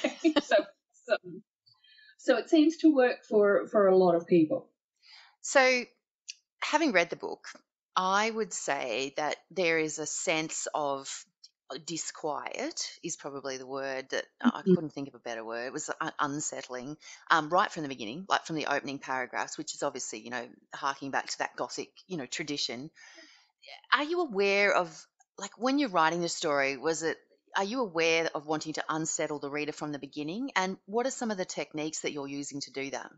so, 0.41 0.55
so 1.05 1.17
so 2.17 2.37
it 2.37 2.49
seems 2.49 2.77
to 2.77 2.93
work 2.93 3.25
for 3.27 3.67
for 3.67 3.87
a 3.87 3.97
lot 3.97 4.15
of 4.15 4.27
people. 4.27 4.69
So, 5.41 5.83
having 6.61 6.91
read 6.91 7.09
the 7.09 7.15
book, 7.15 7.47
I 7.95 8.29
would 8.29 8.53
say 8.53 9.13
that 9.17 9.37
there 9.51 9.79
is 9.79 9.99
a 9.99 10.05
sense 10.05 10.67
of 10.73 11.25
disquiet 11.85 12.97
is 13.03 13.15
probably 13.15 13.57
the 13.57 13.67
word 13.67 14.09
that 14.09 14.25
I 14.41 14.63
Mm-hmm. 14.65 14.73
couldn't 14.73 14.89
think 14.91 15.07
of 15.07 15.13
a 15.15 15.19
better 15.19 15.45
word. 15.45 15.67
It 15.67 15.73
was 15.73 15.91
unsettling 16.19 16.97
um, 17.29 17.49
right 17.49 17.71
from 17.71 17.83
the 17.83 17.89
beginning, 17.89 18.25
like 18.27 18.45
from 18.45 18.55
the 18.55 18.67
opening 18.67 18.97
paragraphs, 18.99 19.57
which 19.57 19.75
is 19.75 19.83
obviously, 19.83 20.19
you 20.19 20.31
know, 20.31 20.49
harking 20.73 21.11
back 21.11 21.27
to 21.27 21.37
that 21.39 21.55
Gothic, 21.55 21.91
you 22.07 22.17
know, 22.17 22.25
tradition. 22.25 22.89
Are 23.93 24.03
you 24.03 24.21
aware 24.21 24.73
of, 24.73 25.05
like, 25.37 25.55
when 25.59 25.77
you're 25.77 25.89
writing 25.89 26.21
the 26.21 26.29
story, 26.29 26.75
was 26.77 27.03
it, 27.03 27.19
are 27.55 27.63
you 27.63 27.81
aware 27.81 28.27
of 28.33 28.47
wanting 28.47 28.73
to 28.73 28.85
unsettle 28.89 29.37
the 29.39 29.51
reader 29.51 29.71
from 29.71 29.91
the 29.91 29.99
beginning? 29.99 30.51
And 30.55 30.79
what 30.85 31.05
are 31.05 31.11
some 31.11 31.29
of 31.29 31.37
the 31.37 31.45
techniques 31.45 31.99
that 32.01 32.11
you're 32.11 32.27
using 32.27 32.61
to 32.61 32.71
do 32.71 32.89
that? 32.91 33.11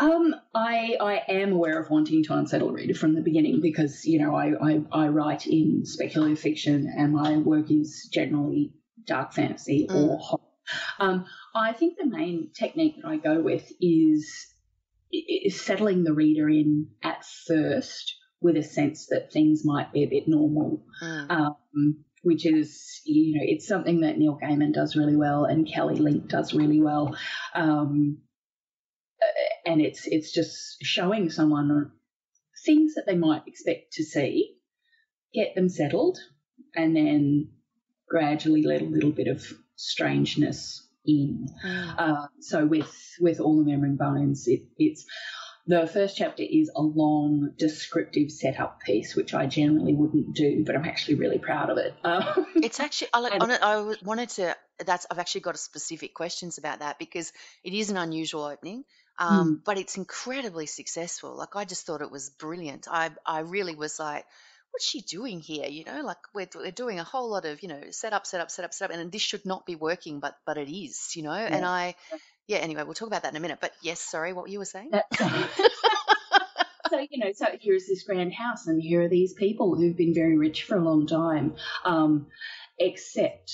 Um, 0.00 0.34
I 0.54 0.96
I 1.00 1.22
am 1.28 1.52
aware 1.52 1.78
of 1.78 1.90
wanting 1.90 2.24
to 2.24 2.34
unsettle 2.34 2.68
the 2.68 2.74
reader 2.74 2.94
from 2.94 3.14
the 3.14 3.20
beginning 3.20 3.60
because 3.60 4.04
you 4.06 4.18
know 4.18 4.34
I, 4.34 4.52
I, 4.60 4.82
I 4.90 5.08
write 5.08 5.46
in 5.46 5.84
speculative 5.84 6.38
fiction 6.40 6.90
and 6.96 7.12
my 7.12 7.36
work 7.36 7.70
is 7.70 8.08
generally 8.12 8.72
dark 9.06 9.32
fantasy 9.34 9.86
Mm. 9.90 9.94
or 9.94 10.18
horror. 10.18 10.42
Um, 10.98 11.26
I 11.54 11.72
think 11.72 11.98
the 11.98 12.06
main 12.06 12.50
technique 12.54 12.96
that 13.02 13.08
I 13.08 13.16
go 13.16 13.40
with 13.40 13.70
is, 13.80 14.46
is 15.10 15.60
settling 15.60 16.04
the 16.04 16.12
reader 16.14 16.48
in 16.48 16.88
at 17.02 17.24
first 17.48 18.14
with 18.40 18.56
a 18.56 18.62
sense 18.62 19.06
that 19.08 19.32
things 19.32 19.62
might 19.64 19.92
be 19.92 20.04
a 20.04 20.08
bit 20.08 20.28
normal 20.28 20.84
Mm. 21.02 21.30
um, 21.30 22.04
which 22.22 22.44
is 22.46 23.00
you 23.04 23.36
know 23.36 23.42
it's 23.44 23.66
something 23.66 24.00
that 24.00 24.16
Neil 24.18 24.38
Gaiman 24.42 24.72
does 24.74 24.94
really 24.96 25.16
well 25.16 25.44
and 25.44 25.66
Kelly 25.66 25.96
Link 25.96 26.28
does 26.28 26.54
really 26.54 26.80
well, 26.80 27.16
um, 27.54 28.18
and 29.66 29.80
it's 29.80 30.06
it's 30.06 30.32
just 30.32 30.78
showing 30.82 31.30
someone 31.30 31.92
things 32.64 32.94
that 32.94 33.04
they 33.06 33.16
might 33.16 33.42
expect 33.46 33.92
to 33.94 34.04
see, 34.04 34.56
get 35.32 35.54
them 35.54 35.68
settled, 35.68 36.18
and 36.74 36.94
then 36.94 37.50
gradually 38.08 38.62
let 38.62 38.82
a 38.82 38.86
little 38.86 39.12
bit 39.12 39.28
of 39.28 39.44
strangeness 39.76 40.86
in. 41.06 41.48
Mm. 41.64 41.94
Uh, 41.98 42.26
so 42.40 42.66
with 42.66 42.92
with 43.20 43.40
All 43.40 43.56
the 43.56 43.70
Murmuring 43.70 43.96
Bones, 43.96 44.46
it, 44.46 44.64
it's 44.76 45.06
the 45.66 45.86
first 45.86 46.16
chapter 46.16 46.42
is 46.42 46.70
a 46.74 46.82
long 46.82 47.52
descriptive 47.56 48.30
setup 48.30 48.80
piece, 48.80 49.14
which 49.14 49.34
I 49.34 49.46
generally 49.46 49.94
wouldn't 49.94 50.34
do, 50.34 50.64
but 50.64 50.74
I'm 50.74 50.84
actually 50.84 51.16
really 51.16 51.38
proud 51.38 51.70
of 51.70 51.78
it. 51.78 51.94
Um, 52.02 52.46
It's 52.56 52.80
actually, 52.80 53.08
I, 53.12 53.20
like, 53.20 53.34
And- 53.40 53.52
it, 53.52 53.60
I 53.62 53.94
wanted 54.02 54.30
to, 54.30 54.56
that's, 54.84 55.06
I've 55.10 55.18
actually 55.18 55.42
got 55.42 55.54
a 55.54 55.58
specific 55.58 56.14
questions 56.14 56.58
about 56.58 56.80
that 56.80 56.98
because 56.98 57.32
it 57.62 57.72
is 57.72 57.90
an 57.90 57.98
unusual 57.98 58.44
opening, 58.44 58.84
um, 59.20 59.62
but 59.64 59.78
it's 59.78 59.96
incredibly 59.96 60.66
successful. 60.66 61.36
Like, 61.36 61.54
I 61.54 61.64
just 61.64 61.86
thought 61.86 62.02
it 62.02 62.10
was 62.10 62.30
brilliant. 62.30 62.88
I, 62.90 63.10
I 63.24 63.40
really 63.40 63.74
was 63.76 63.98
like, 64.00 64.24
what's 64.72 64.86
she 64.86 65.02
doing 65.02 65.40
here? 65.40 65.66
You 65.68 65.84
know, 65.84 66.02
like 66.02 66.18
we're, 66.34 66.48
we're 66.54 66.70
doing 66.70 66.98
a 66.98 67.04
whole 67.04 67.30
lot 67.30 67.44
of, 67.44 67.62
you 67.62 67.68
know, 67.68 67.82
set 67.90 68.12
up, 68.12 68.26
set 68.26 68.40
up, 68.40 68.50
set 68.50 68.64
up, 68.64 68.74
set 68.74 68.90
up, 68.90 68.96
and 68.96 69.12
this 69.12 69.22
should 69.22 69.44
not 69.46 69.66
be 69.66 69.76
working, 69.76 70.20
but, 70.20 70.34
but 70.46 70.58
it 70.58 70.68
is, 70.70 71.12
you 71.14 71.22
know, 71.22 71.32
and 71.32 71.62
Yeah. 71.62 71.70
I, 71.70 71.94
yeah, 72.48 72.58
anyway, 72.58 72.82
we'll 72.82 72.94
talk 72.94 73.08
about 73.08 73.22
that 73.22 73.32
in 73.32 73.36
a 73.36 73.40
minute, 73.40 73.58
but 73.60 73.72
yes, 73.82 74.00
sorry, 74.00 74.32
what 74.32 74.50
you 74.50 74.58
were 74.58 74.64
saying? 74.64 74.90
So 76.90 76.98
you 77.08 77.24
know, 77.24 77.30
so 77.32 77.46
here's 77.60 77.86
this 77.86 78.02
grand 78.02 78.32
house, 78.34 78.66
and 78.66 78.82
here 78.82 79.02
are 79.02 79.08
these 79.08 79.32
people 79.32 79.76
who've 79.76 79.96
been 79.96 80.12
very 80.12 80.36
rich 80.36 80.64
for 80.64 80.76
a 80.76 80.82
long 80.82 81.06
time, 81.06 81.54
um, 81.84 82.26
except 82.80 83.52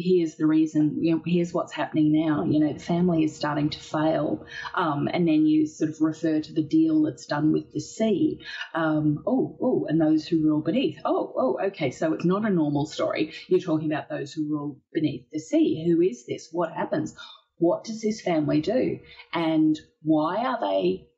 here's 0.00 0.36
the 0.36 0.46
reason. 0.46 0.98
You 1.02 1.16
know, 1.16 1.22
here's 1.24 1.52
what's 1.52 1.72
happening 1.72 2.12
now. 2.12 2.44
You 2.44 2.60
know, 2.60 2.72
the 2.72 2.78
family 2.78 3.24
is 3.24 3.36
starting 3.36 3.70
to 3.70 3.80
fail, 3.80 4.46
um, 4.74 5.08
and 5.12 5.26
then 5.26 5.46
you 5.46 5.66
sort 5.66 5.90
of 5.90 6.00
refer 6.00 6.40
to 6.40 6.52
the 6.52 6.62
deal 6.62 7.02
that's 7.02 7.26
done 7.26 7.52
with 7.52 7.72
the 7.72 7.80
sea. 7.80 8.40
Um, 8.74 9.22
oh, 9.26 9.56
oh, 9.60 9.86
and 9.88 10.00
those 10.00 10.26
who 10.26 10.42
rule 10.42 10.60
beneath. 10.60 10.98
Oh, 11.04 11.32
oh, 11.36 11.66
okay. 11.66 11.90
So 11.90 12.12
it's 12.12 12.24
not 12.24 12.44
a 12.44 12.50
normal 12.50 12.86
story. 12.86 13.32
You're 13.48 13.60
talking 13.60 13.92
about 13.92 14.08
those 14.08 14.32
who 14.32 14.48
rule 14.48 14.80
beneath 14.92 15.30
the 15.32 15.40
sea. 15.40 15.84
Who 15.86 16.00
is 16.00 16.26
this? 16.26 16.48
What 16.52 16.72
happens? 16.72 17.14
What 17.58 17.84
does 17.84 18.00
this 18.00 18.20
family 18.20 18.60
do? 18.60 18.98
And 19.32 19.78
why 20.02 20.44
are 20.44 20.58
they 20.60 21.08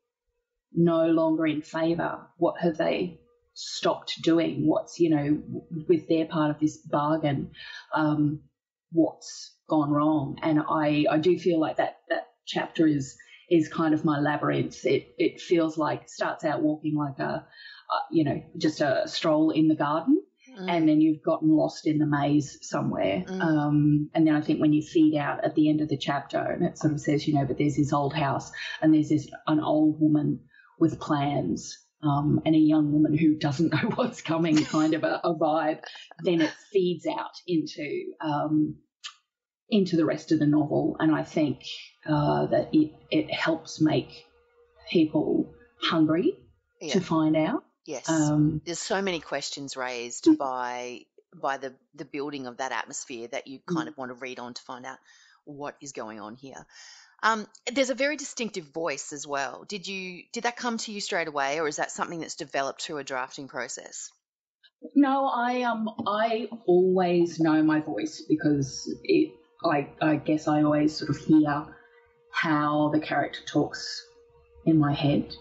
no 0.73 1.07
longer 1.07 1.47
in 1.47 1.63
favour? 1.63 2.27
What 2.37 2.61
have 2.61 2.77
they 2.77 3.21
stopped 3.55 4.21
doing? 4.23 4.67
What's, 4.67 5.01
you 5.01 5.11
know, 5.11 5.43
with 5.89 6.09
their 6.09 6.27
part 6.27 6.51
of 6.51 6.61
this 6.61 6.77
bargain, 6.77 7.53
um, 7.95 8.43
what's 8.97 9.55
gone 9.69 9.91
wrong? 9.91 10.39
And 10.43 10.61
I, 10.61 11.05
I 11.11 11.19
do 11.19 11.39
feel 11.39 11.61
like 11.61 11.77
that, 11.77 11.99
that 12.09 12.29
chapter 12.47 12.87
is, 12.87 13.17
is 13.51 13.69
kind 13.69 13.95
of 13.95 14.05
my 14.05 14.19
labyrinth. 14.19 14.85
It, 14.85 15.15
it 15.19 15.41
feels 15.41 15.79
like, 15.79 16.09
starts 16.09 16.45
out 16.45 16.63
walking 16.63 16.97
like 16.97 17.19
a, 17.19 17.47
uh, 17.93 18.01
you 18.11 18.25
know, 18.25 18.43
just 18.57 18.81
a 18.81 19.03
stroll 19.07 19.51
in 19.51 19.69
the 19.69 19.77
garden 19.77 20.21
Mm. 20.59 20.71
and 20.71 20.89
then 20.89 21.01
you've 21.01 21.23
gotten 21.23 21.49
lost 21.49 21.87
in 21.87 21.99
the 21.99 22.07
maze 22.07 22.59
somewhere. 22.63 23.25
Mm. 23.27 23.41
Um, 23.41 24.11
and 24.15 24.27
then 24.27 24.35
I 24.35 24.41
think 24.41 24.61
when 24.61 24.73
you 24.73 24.83
feed 24.83 25.17
out 25.17 25.45
at 25.45 25.55
the 25.55 25.69
end 25.69 25.81
of 25.81 25.89
the 25.89 25.99
chapter, 25.99 26.39
and 26.39 26.65
it 26.65 26.79
sort 26.79 26.95
of 26.95 27.01
says, 27.01 27.27
you 27.27 27.35
know, 27.35 27.45
but 27.45 27.59
there's 27.59 27.77
this 27.77 27.93
old 27.93 28.15
house 28.15 28.51
and 28.81 28.95
there's 28.95 29.09
this 29.09 29.29
an 29.47 29.61
old 29.61 30.01
woman 30.01 30.41
with 30.79 31.01
plans. 31.01 31.79
Um, 32.03 32.43
and 32.45 32.55
a 32.55 32.59
young 32.59 32.93
woman 32.93 33.17
who 33.17 33.37
doesn't 33.37 33.73
know 33.73 33.91
what's 33.95 34.21
coming, 34.21 34.65
kind 34.65 34.95
of 34.95 35.03
a, 35.03 35.21
a 35.25 35.35
vibe. 35.35 35.81
Then 36.23 36.41
it 36.43 36.53
feeds 36.71 37.07
out 37.07 37.33
into 37.47 38.13
um, 38.21 38.77
into 39.69 39.97
the 39.97 40.05
rest 40.05 40.33
of 40.33 40.39
the 40.39 40.47
novel, 40.47 40.97
and 41.01 41.15
I 41.15 41.23
think 41.25 41.63
uh, 42.07 42.47
that 42.47 42.69
it 42.73 42.93
it 43.11 43.33
helps 43.33 43.81
make 43.81 44.27
people 44.91 45.55
hungry 45.81 46.37
Yeah. 46.81 46.95
to 46.95 47.01
find 47.01 47.37
out. 47.37 47.65
yes. 47.85 48.09
Um, 48.09 48.61
there's 48.65 48.79
so 48.79 49.03
many 49.03 49.21
questions 49.21 49.77
raised 49.77 50.29
by 50.39 51.03
by 51.35 51.59
the 51.59 51.75
the 51.95 52.05
building 52.05 52.47
of 52.47 52.59
that 52.59 52.73
atmosphere 52.73 53.29
that 53.29 53.47
you 53.47 53.59
kind 53.67 53.89
of 53.89 53.97
want 53.99 54.11
to 54.11 54.15
read 54.15 54.39
on 54.39 54.55
to 54.55 54.63
find 54.63 54.87
out 54.87 54.99
what 55.45 55.77
is 55.81 55.93
going 55.93 56.21
on 56.21 56.35
here. 56.35 56.65
Um, 57.23 57.47
there's 57.73 57.91
a 57.91 57.95
very 57.95 58.17
distinctive 58.17 58.67
voice 58.67 59.13
as 59.13 59.27
well. 59.27 59.65
Did 59.67 59.89
you 59.89 60.23
did 60.33 60.45
that 60.45 60.57
come 60.57 60.79
to 60.79 60.93
you 60.93 61.01
straight 61.01 61.29
away, 61.29 61.59
or 61.61 61.67
is 61.67 61.77
that 61.77 61.91
something 61.91 62.21
that's 62.21 62.37
developed 62.37 62.83
through 62.83 62.99
a 62.99 63.05
drafting 63.05 63.49
process? 63.49 64.11
No, 64.95 65.27
I 65.27 65.63
um 65.63 65.89
I 66.07 66.49
always 66.67 67.41
know 67.41 67.63
my 67.63 67.81
voice 67.81 68.23
because 68.29 68.93
it 69.03 69.33
I 69.65 69.89
I 70.01 70.17
guess 70.17 70.49
I 70.49 70.63
always 70.63 70.97
sort 70.97 71.11
of 71.11 71.17
hear 71.17 71.67
how 72.31 72.91
the 72.93 73.01
character 73.01 73.41
talks 73.47 74.07
in 74.65 74.79
my 74.79 74.93
head, 74.93 75.35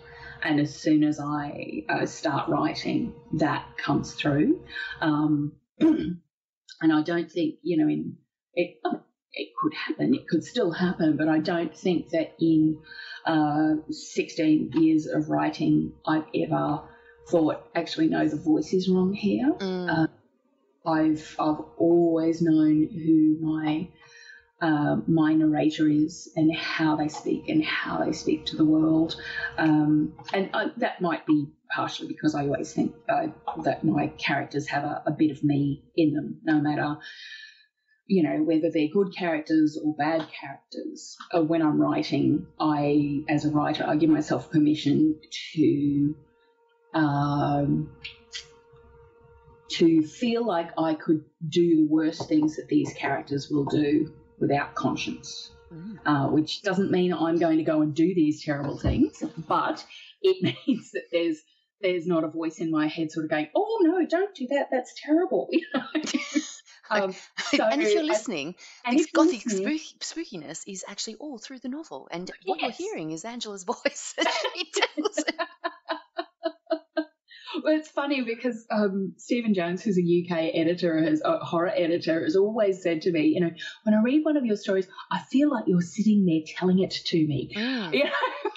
and 0.43 0.59
as 0.59 0.73
soon 0.75 1.03
as 1.03 1.19
I 1.19 1.83
uh, 1.89 2.05
start 2.05 2.49
writing, 2.49 3.13
that 3.33 3.65
comes 3.77 4.13
through. 4.13 4.61
Um, 5.01 5.53
and 5.79 6.19
I 6.81 7.01
don't 7.01 7.31
think 7.31 7.55
you 7.61 7.77
know 7.77 7.87
in 7.89 8.17
it. 8.53 8.77
It 9.37 9.49
could 9.61 9.73
happen. 9.73 10.15
It 10.15 10.29
could 10.29 10.45
still 10.45 10.71
happen, 10.71 11.17
but 11.17 11.27
I 11.27 11.39
don't 11.39 11.75
think 11.75 12.11
that 12.11 12.35
in 12.39 12.79
uh, 13.25 13.73
16 13.89 14.71
years 14.75 15.07
of 15.07 15.27
writing, 15.29 15.91
I've 16.07 16.23
ever 16.33 16.79
thought, 17.27 17.67
actually, 17.75 18.07
no, 18.07 18.25
the 18.29 18.37
voice 18.37 18.71
is 18.71 18.87
wrong 18.87 19.11
here. 19.13 19.51
Mm, 19.59 19.89
Uh, 19.89 20.04
I've 20.85 21.35
I've 21.39 21.61
always 21.77 22.41
known 22.41 22.87
who 22.89 23.37
my 23.41 23.89
uh, 24.61 24.97
my 25.07 25.33
narrator 25.33 25.87
is 25.87 26.31
and 26.35 26.55
how 26.55 26.95
they 26.95 27.09
speak 27.09 27.49
and 27.49 27.63
how 27.63 28.03
they 28.03 28.13
speak 28.13 28.45
to 28.47 28.55
the 28.55 28.65
world. 28.65 29.15
Um, 29.57 30.13
and 30.33 30.49
uh, 30.53 30.69
that 30.77 31.01
might 31.01 31.25
be 31.25 31.47
partially 31.73 32.07
because 32.07 32.35
I 32.35 32.43
always 32.43 32.71
think 32.71 32.95
uh, 33.09 33.27
that 33.63 33.83
my 33.83 34.07
characters 34.07 34.67
have 34.69 34.83
a, 34.83 35.03
a, 35.07 35.11
bit 35.11 35.31
of 35.31 35.43
me 35.43 35.83
in 35.95 36.13
them, 36.13 36.39
no 36.43 36.59
matter. 36.61 36.97
You 38.07 38.23
know, 38.23 38.43
whether 38.43 38.69
they're 38.71 38.87
good 38.87 39.13
characters 39.15 39.79
or 39.83 39.93
bad 39.95 40.27
characters. 40.39 41.17
Uh, 41.35 41.41
when 41.41 41.61
I'm 41.61 41.81
writing, 41.81 42.47
I, 42.59 43.23
as 43.27 43.45
a 43.45 43.49
writer, 43.49 43.83
I 43.85 43.95
give 43.97 44.11
myself 44.11 44.51
permission 44.51 45.19
to 45.53 46.15
um, 46.93 47.89
to 49.77 50.01
feel 50.03 50.45
like 50.45 50.71
I 50.77 50.93
could 50.93 51.23
do 51.47 51.75
the 51.77 51.87
worst 51.87 52.27
things 52.27 52.55
that 52.55 52.67
these 52.67 52.93
characters 52.93 53.49
will 53.49 53.65
do 53.65 54.13
without 54.39 54.75
conscience. 54.75 55.51
Mm. 55.73 55.97
Uh, 56.05 56.27
which 56.29 56.61
doesn't 56.61 56.91
mean 56.91 57.11
I'm 57.11 57.37
going 57.37 57.57
to 57.57 57.63
go 57.63 57.81
and 57.81 57.93
do 57.93 58.13
these 58.13 58.43
terrible 58.43 58.77
things, 58.77 59.21
but 59.47 59.83
it 60.21 60.55
means 60.67 60.91
that 60.91 61.05
there's 61.11 61.41
there's 61.81 62.07
not 62.07 62.23
a 62.23 62.27
voice 62.27 62.59
in 62.59 62.71
my 62.71 62.87
head 62.87 63.11
sort 63.11 63.25
of 63.25 63.31
going, 63.31 63.49
"Oh 63.55 63.79
no, 63.81 64.05
don't 64.05 64.33
do 64.35 64.47
that. 64.51 64.67
That's 64.71 64.93
terrible." 65.03 65.49
You 65.51 65.63
know. 65.73 65.83
Um, 66.87 67.15
so 67.39 67.63
and 67.63 67.81
if 67.81 67.95
you're 67.95 68.03
listening, 68.03 68.53
this 68.87 69.07
gothic 69.11 69.39
spookiness 69.39 70.61
is 70.67 70.85
actually 70.87 71.15
all 71.15 71.39
through 71.39 71.57
the 71.57 71.67
novel, 71.67 72.07
and 72.11 72.29
what 72.45 72.61
yes. 72.61 72.79
you're 72.79 72.89
hearing 72.89 73.09
is 73.09 73.25
Angela's 73.25 73.63
voice. 73.63 74.13
she 74.53 74.71
tells 74.71 75.15
it's 77.67 77.89
funny 77.89 78.21
because 78.21 78.65
um, 78.69 79.13
Stephen 79.17 79.53
Jones, 79.53 79.83
who's 79.83 79.97
a 79.97 80.01
UK 80.01 80.51
editor, 80.53 81.01
has 81.01 81.21
a 81.23 81.37
horror 81.39 81.71
editor, 81.75 82.23
has 82.23 82.35
always 82.35 82.81
said 82.81 83.03
to 83.03 83.11
me, 83.11 83.27
you 83.27 83.39
know, 83.39 83.51
when 83.83 83.95
I 83.95 84.01
read 84.01 84.23
one 84.23 84.37
of 84.37 84.45
your 84.45 84.57
stories, 84.57 84.87
I 85.11 85.19
feel 85.19 85.49
like 85.49 85.65
you're 85.67 85.81
sitting 85.81 86.25
there 86.25 86.41
telling 86.45 86.79
it 86.79 86.91
to 86.91 87.17
me. 87.17 87.51
Mm. 87.55 87.93
You 87.95 88.03
know? 88.03 88.11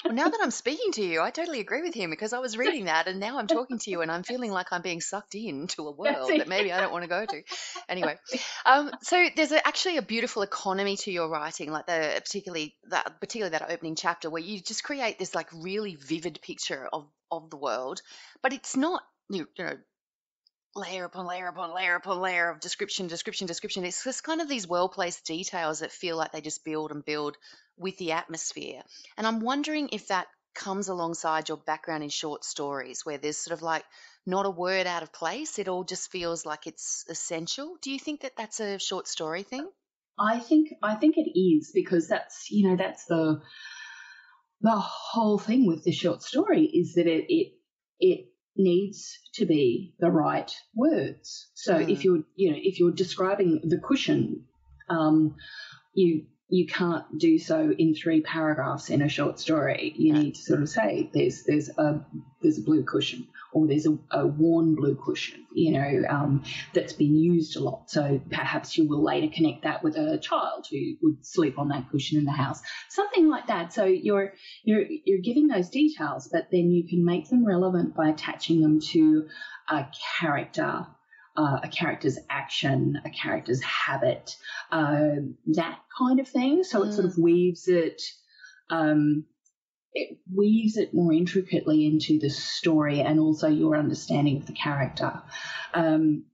well, 0.05 0.15
now 0.15 0.29
that 0.29 0.41
I'm 0.43 0.51
speaking 0.51 0.93
to 0.93 1.03
you, 1.03 1.21
I 1.21 1.31
totally 1.31 1.61
agree 1.61 1.83
with 1.83 1.95
him 1.95 2.11
because 2.11 2.33
I 2.33 2.39
was 2.39 2.57
reading 2.57 2.87
that 2.87 3.07
and 3.07 3.21
now 3.21 3.39
I'm 3.39 3.47
talking 3.47 3.79
to 3.79 3.91
you 3.91 4.01
and 4.01 4.11
I'm 4.11 4.23
feeling 4.23 4.51
like 4.51 4.67
I'm 4.73 4.83
being 4.83 5.01
sucked 5.01 5.35
into 5.35 5.87
a 5.87 5.93
world 5.93 6.31
that 6.31 6.49
maybe 6.49 6.73
I 6.73 6.81
don't 6.81 6.93
want 6.93 7.05
to 7.05 7.09
go 7.09 7.25
to. 7.25 7.43
Anyway, 7.89 8.19
um, 8.67 8.91
so 9.03 9.29
there's 9.35 9.53
a, 9.53 9.67
actually 9.67 9.97
a 9.97 10.03
beautiful 10.03 10.43
economy 10.43 10.97
to 10.99 11.11
your 11.11 11.29
writing, 11.29 11.71
like 11.71 11.87
the 11.87 12.21
particularly 12.23 12.77
that 12.91 13.19
particularly 13.21 13.53
that 13.53 13.71
opening 13.71 13.95
chapter 13.95 14.29
where 14.29 14.43
you 14.43 14.61
just 14.61 14.85
create 14.85 15.19
this 15.19 15.35
like 15.35 15.49
really 15.53 15.97
vivid 15.97 16.39
picture 16.43 16.87
of 16.93 17.07
of 17.31 17.51
the 17.51 17.57
world, 17.57 18.03
but 18.43 18.53
it's 18.53 18.77
not 18.77 19.03
you 19.29 19.47
know 19.59 19.77
layer 20.75 21.05
upon 21.05 21.27
layer 21.27 21.49
upon 21.49 21.75
layer 21.75 21.97
upon 21.97 22.21
layer 22.21 22.51
of 22.51 22.61
description, 22.61 23.07
description, 23.07 23.47
description. 23.47 23.85
It's 23.85 24.05
just 24.05 24.23
kind 24.23 24.41
of 24.41 24.49
these 24.49 24.67
well 24.67 24.89
placed 24.89 25.27
details 25.27 25.81
that 25.81 25.93
feel 25.93 26.17
like 26.17 26.33
they 26.33 26.41
just 26.41 26.65
build 26.65 26.93
and 26.93 27.05
build 27.05 27.37
with 27.77 27.97
the 27.99 28.13
atmosphere. 28.13 28.83
And 29.17 29.27
I'm 29.27 29.41
wondering 29.41 29.91
if 29.93 30.09
that 30.09 30.27
comes 30.55 30.89
alongside 30.89 31.49
your 31.49 31.59
background 31.59 32.03
in 32.03 32.11
short 32.11 32.45
stories, 32.45 33.05
where 33.05 33.19
there's 33.19 33.39
sort 33.39 33.57
of 33.57 33.63
like 33.63 33.85
not 34.27 34.47
a 34.47 34.51
word 34.51 34.87
out 34.87 35.03
of 35.03 35.13
place. 35.13 35.59
It 35.59 35.69
all 35.69 35.85
just 35.85 36.11
feels 36.11 36.45
like 36.45 36.67
it's 36.67 37.05
essential. 37.09 37.77
Do 37.83 37.91
you 37.91 37.99
think 37.99 38.23
that 38.23 38.37
that's 38.37 38.61
a 38.61 38.79
short 38.79 39.09
story 39.09 39.43
thing? 39.43 39.69
I 40.19 40.41
think 40.41 40.71
I 40.83 40.97
think 40.97 41.17
it 41.17 41.39
is 41.39 41.71
because 41.73 42.09
that's 42.09 42.51
you 42.51 42.69
know 42.69 42.77
that's 42.77 43.05
the 43.07 43.41
the 44.61 44.77
whole 44.77 45.39
thing 45.39 45.67
with 45.67 45.85
the 45.85 45.93
short 45.93 46.23
story 46.23 46.65
is 46.65 46.95
that 46.95 47.07
it 47.07 47.27
it 47.29 47.53
it 48.01 48.27
needs 48.57 49.19
to 49.35 49.47
be 49.47 49.95
the 50.01 50.11
right 50.11 50.53
words. 50.75 51.51
So 51.55 51.75
mm. 51.75 51.91
if 51.91 52.05
you're 52.05 52.23
you 52.35 52.51
know 52.51 52.59
if 52.61 52.79
you're 52.79 52.93
describing 52.93 53.61
the 53.65 53.79
cushion, 53.79 54.47
um, 54.89 55.37
you 55.95 56.27
you 56.49 56.67
can't 56.67 57.19
do 57.19 57.39
so 57.39 57.71
in 57.77 57.95
three 57.95 58.23
paragraphs 58.23 58.89
in 58.89 59.03
a 59.03 59.09
short 59.09 59.39
story. 59.39 59.93
You 59.97 60.15
need 60.15 60.35
to 60.35 60.43
sort 60.43 60.63
of 60.63 60.69
say 60.69 61.11
there's 61.13 61.45
there's 61.45 61.69
a 61.69 62.01
there's 62.41 62.59
a 62.59 62.63
blue 62.63 62.85
cushion 62.85 63.29
or 63.53 63.67
there's 63.67 63.87
a, 63.87 63.99
a 64.11 64.27
worn 64.27 64.75
blue 64.75 64.95
cushion, 64.95 65.47
you 65.53 65.73
know, 65.73 66.03
um, 66.09 66.45
that's 66.75 66.93
been 66.93 67.17
used 67.17 67.57
a 67.57 67.61
lot. 67.61 67.91
So 67.91 68.21
perhaps 68.31 68.77
you 68.77 68.87
will 68.87 69.03
later 69.03 69.33
connect 69.35 69.63
that 69.65 69.83
with 69.83 69.97
a 69.97 70.19
child 70.19 70.67
who 70.71 70.95
would 71.03 71.27
sleep 71.27 71.59
on 71.59 71.69
that 71.69 71.91
cushion 71.91 72.19
in 72.19 72.25
the 72.25 72.33
house, 72.33 72.61
something 72.89 73.29
like 73.29 73.49
that. 73.49 73.73
So 73.73 73.85
you're 73.85 74.33
you're 74.65 74.85
you're 75.05 75.21
giving 75.21 75.49
those 75.49 75.69
details, 75.69 76.29
but 76.33 76.49
then 76.51 76.71
you 76.71 76.87
can 76.89 77.05
make 77.05 77.29
them 77.29 77.45
relevant 77.45 77.95
by 77.95 78.09
attaching 78.09 78.63
them 78.63 78.81
to 78.93 79.29
a 79.69 79.87
character 80.19 80.87
uh, 81.39 81.61
a 81.63 81.69
character's 81.69 82.19
action, 82.29 83.01
a 83.05 83.11
character's 83.11 83.63
habit, 83.63 84.35
uh, 84.73 85.15
that 85.47 85.79
kind 85.97 86.19
of 86.19 86.27
thing. 86.27 86.65
So 86.65 86.81
mm. 86.81 86.89
it 86.89 86.93
sort 86.93 87.07
of 87.07 87.13
mm. 87.13 87.23
weaves 87.23 87.69
it, 87.69 88.03
um, 88.71 89.25
it 89.95 90.19
weaves 90.35 90.77
it 90.77 90.93
more 90.93 91.13
intricately 91.13 91.87
into 91.87 92.19
the 92.19 92.29
story 92.29 93.01
and 93.01 93.21
also 93.21 93.47
your 93.47 93.77
understanding 93.77 94.39
of 94.39 94.47
the 94.47 94.53
character. 94.53 95.23
Um, 95.73 96.25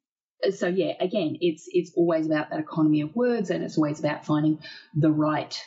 so 0.51 0.69
yeah, 0.69 0.95
again, 1.01 1.37
it's 1.43 1.69
it's 1.69 1.93
always 1.95 2.25
about 2.27 2.49
that 2.51 2.61
economy 2.61 3.03
of 3.03 3.15
words, 3.15 3.51
and 3.51 3.63
it's 3.63 3.77
always 3.77 3.99
about 3.99 4.25
finding 4.25 4.61
the 4.95 5.11
right 5.11 5.59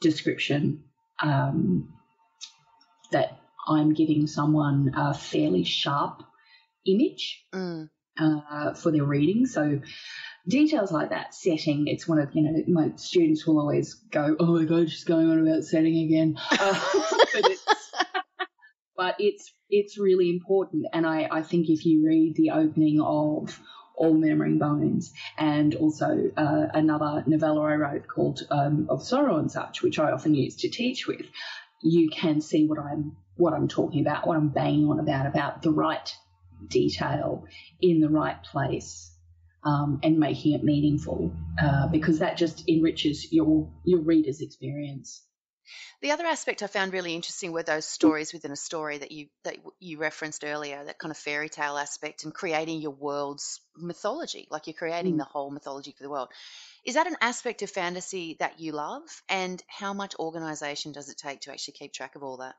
description 0.00 0.84
um, 1.22 1.92
that 3.12 3.38
I'm 3.68 3.94
giving 3.94 4.26
someone 4.26 4.92
a 4.96 5.14
fairly 5.14 5.62
sharp 5.62 6.24
image. 6.84 7.44
Mm 7.52 7.90
uh, 8.20 8.74
for 8.74 8.92
their 8.92 9.04
reading. 9.04 9.46
So 9.46 9.80
details 10.48 10.92
like 10.92 11.10
that, 11.10 11.34
setting, 11.34 11.86
it's 11.86 12.06
one 12.06 12.18
of, 12.18 12.30
you 12.34 12.42
know, 12.42 12.62
my 12.68 12.92
students 12.96 13.46
will 13.46 13.58
always 13.58 13.94
go, 13.94 14.36
oh 14.38 14.58
my 14.58 14.64
God, 14.64 14.90
she's 14.90 15.04
going 15.04 15.30
on 15.30 15.46
about 15.46 15.64
setting 15.64 16.04
again. 16.04 16.38
Uh, 16.52 16.78
but, 17.32 17.50
it's, 17.50 17.64
but 18.96 19.14
it's, 19.18 19.52
it's 19.70 19.98
really 19.98 20.30
important. 20.30 20.86
And 20.92 21.06
I, 21.06 21.28
I 21.30 21.42
think 21.42 21.68
if 21.68 21.86
you 21.86 22.04
read 22.06 22.34
the 22.36 22.50
opening 22.50 23.00
of 23.00 23.58
all 24.00 24.14
Murmuring 24.14 24.58
Bones, 24.58 25.12
and 25.36 25.74
also 25.74 26.30
uh, 26.36 26.66
another 26.72 27.22
novella 27.26 27.60
I 27.62 27.74
wrote 27.76 28.08
called 28.08 28.40
um, 28.50 28.86
Of 28.88 29.02
Sorrow 29.04 29.36
and 29.36 29.52
Such, 29.52 29.82
which 29.82 29.98
I 29.98 30.10
often 30.10 30.34
use 30.34 30.56
to 30.56 30.70
teach 30.70 31.06
with, 31.06 31.26
you 31.82 32.08
can 32.08 32.40
see 32.40 32.66
what 32.66 32.78
I'm 32.78 33.16
what 33.36 33.52
I'm 33.54 33.68
talking 33.68 34.00
about, 34.00 34.26
what 34.26 34.36
I'm 34.36 34.48
banging 34.48 34.88
on 34.88 35.00
about, 35.00 35.26
about 35.26 35.62
the 35.62 35.70
right 35.70 36.14
detail 36.68 37.44
in 37.80 38.00
the 38.00 38.08
right 38.08 38.42
place 38.42 39.12
um, 39.64 40.00
and 40.02 40.18
making 40.18 40.54
it 40.54 40.64
meaningful 40.64 41.32
uh, 41.62 41.88
because 41.88 42.20
that 42.20 42.36
just 42.36 42.68
enriches 42.68 43.32
your 43.32 43.70
your 43.84 44.00
reader's 44.00 44.40
experience. 44.40 45.22
The 46.02 46.10
other 46.10 46.24
aspect 46.24 46.62
I 46.62 46.66
found 46.66 46.92
really 46.92 47.14
interesting 47.14 47.52
were 47.52 47.62
those 47.62 47.86
stories 47.86 48.32
within 48.32 48.50
a 48.50 48.56
story 48.56 48.98
that 48.98 49.12
you 49.12 49.28
that 49.44 49.58
you 49.78 49.98
referenced 49.98 50.44
earlier, 50.44 50.82
that 50.82 50.98
kind 50.98 51.12
of 51.12 51.18
fairy 51.18 51.48
tale 51.48 51.76
aspect 51.76 52.24
and 52.24 52.34
creating 52.34 52.80
your 52.80 52.92
world's 52.92 53.60
mythology, 53.76 54.48
like 54.50 54.66
you're 54.66 54.74
creating 54.74 55.14
mm. 55.14 55.18
the 55.18 55.24
whole 55.24 55.50
mythology 55.50 55.94
for 55.96 56.02
the 56.02 56.10
world. 56.10 56.30
Is 56.84 56.94
that 56.94 57.06
an 57.06 57.16
aspect 57.20 57.62
of 57.62 57.70
fantasy 57.70 58.36
that 58.40 58.58
you 58.58 58.72
love? 58.72 59.02
And 59.28 59.62
how 59.68 59.92
much 59.92 60.16
organization 60.18 60.92
does 60.92 61.10
it 61.10 61.18
take 61.18 61.42
to 61.42 61.52
actually 61.52 61.74
keep 61.74 61.92
track 61.92 62.16
of 62.16 62.22
all 62.22 62.38
that? 62.38 62.56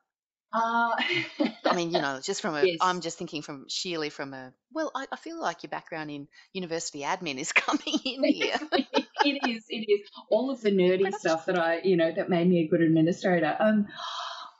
Uh, 0.53 0.95
I 1.65 1.75
mean, 1.75 1.91
you 1.91 2.01
know, 2.01 2.19
just 2.21 2.41
from 2.41 2.55
a, 2.57 2.63
yes. 2.65 2.77
I'm 2.81 3.01
just 3.01 3.17
thinking 3.17 3.41
from 3.41 3.65
sheerly 3.69 4.09
from 4.09 4.33
a, 4.33 4.53
well, 4.73 4.91
I, 4.93 5.07
I, 5.11 5.15
feel 5.15 5.39
like 5.39 5.63
your 5.63 5.69
background 5.69 6.11
in 6.11 6.27
university 6.53 7.01
admin 7.01 7.37
is 7.37 7.51
coming 7.53 7.99
in 8.03 8.23
here. 8.23 8.59
it 8.71 9.49
is, 9.49 9.65
it 9.69 9.91
is. 9.91 10.09
All 10.29 10.51
of 10.51 10.61
the 10.61 10.71
nerdy 10.71 11.11
stuff 11.13 11.45
that 11.45 11.57
I, 11.57 11.81
you 11.83 11.95
know, 11.95 12.11
that 12.11 12.29
made 12.29 12.47
me 12.47 12.59
a 12.59 12.67
good 12.67 12.81
administrator. 12.81 13.55
Um, 13.59 13.87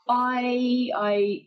I, 0.08 0.88
I 0.96 1.46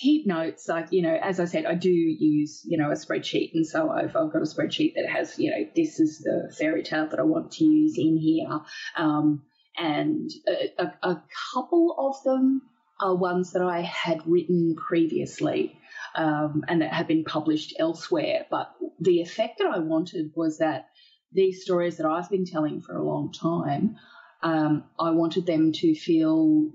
keep 0.00 0.26
notes. 0.26 0.68
Like, 0.68 0.88
you 0.90 1.02
know, 1.02 1.14
as 1.14 1.40
I 1.40 1.44
said, 1.44 1.66
I 1.66 1.74
do 1.74 1.90
use, 1.90 2.62
you 2.64 2.78
know, 2.78 2.90
a 2.90 2.94
spreadsheet. 2.94 3.52
And 3.54 3.66
so 3.66 3.90
I've, 3.90 4.16
I've 4.16 4.32
got 4.32 4.42
a 4.42 4.46
spreadsheet 4.46 4.94
that 4.96 5.08
has, 5.08 5.38
you 5.38 5.50
know, 5.50 5.66
this 5.74 6.00
is 6.00 6.18
the 6.18 6.54
fairy 6.58 6.82
tale 6.82 7.08
that 7.08 7.18
I 7.18 7.24
want 7.24 7.52
to 7.52 7.64
use 7.64 7.94
in 7.96 8.16
here. 8.16 8.60
Um, 8.96 9.42
and 9.76 10.30
a, 10.48 10.82
a, 10.82 11.10
a 11.10 11.22
couple 11.52 11.94
of 11.98 12.22
them, 12.24 12.62
are 13.00 13.14
ones 13.14 13.52
that 13.52 13.62
I 13.62 13.82
had 13.82 14.26
written 14.26 14.76
previously 14.76 15.78
um, 16.14 16.64
and 16.68 16.82
that 16.82 16.92
have 16.92 17.08
been 17.08 17.24
published 17.24 17.74
elsewhere. 17.78 18.46
But 18.50 18.72
the 19.00 19.20
effect 19.20 19.58
that 19.58 19.70
I 19.72 19.78
wanted 19.78 20.32
was 20.34 20.58
that 20.58 20.88
these 21.32 21.62
stories 21.62 21.98
that 21.98 22.06
I've 22.06 22.30
been 22.30 22.46
telling 22.46 22.80
for 22.80 22.96
a 22.96 23.04
long 23.04 23.32
time, 23.32 23.96
um, 24.42 24.84
I 24.98 25.10
wanted 25.10 25.46
them 25.46 25.72
to 25.72 25.94
feel 25.94 26.70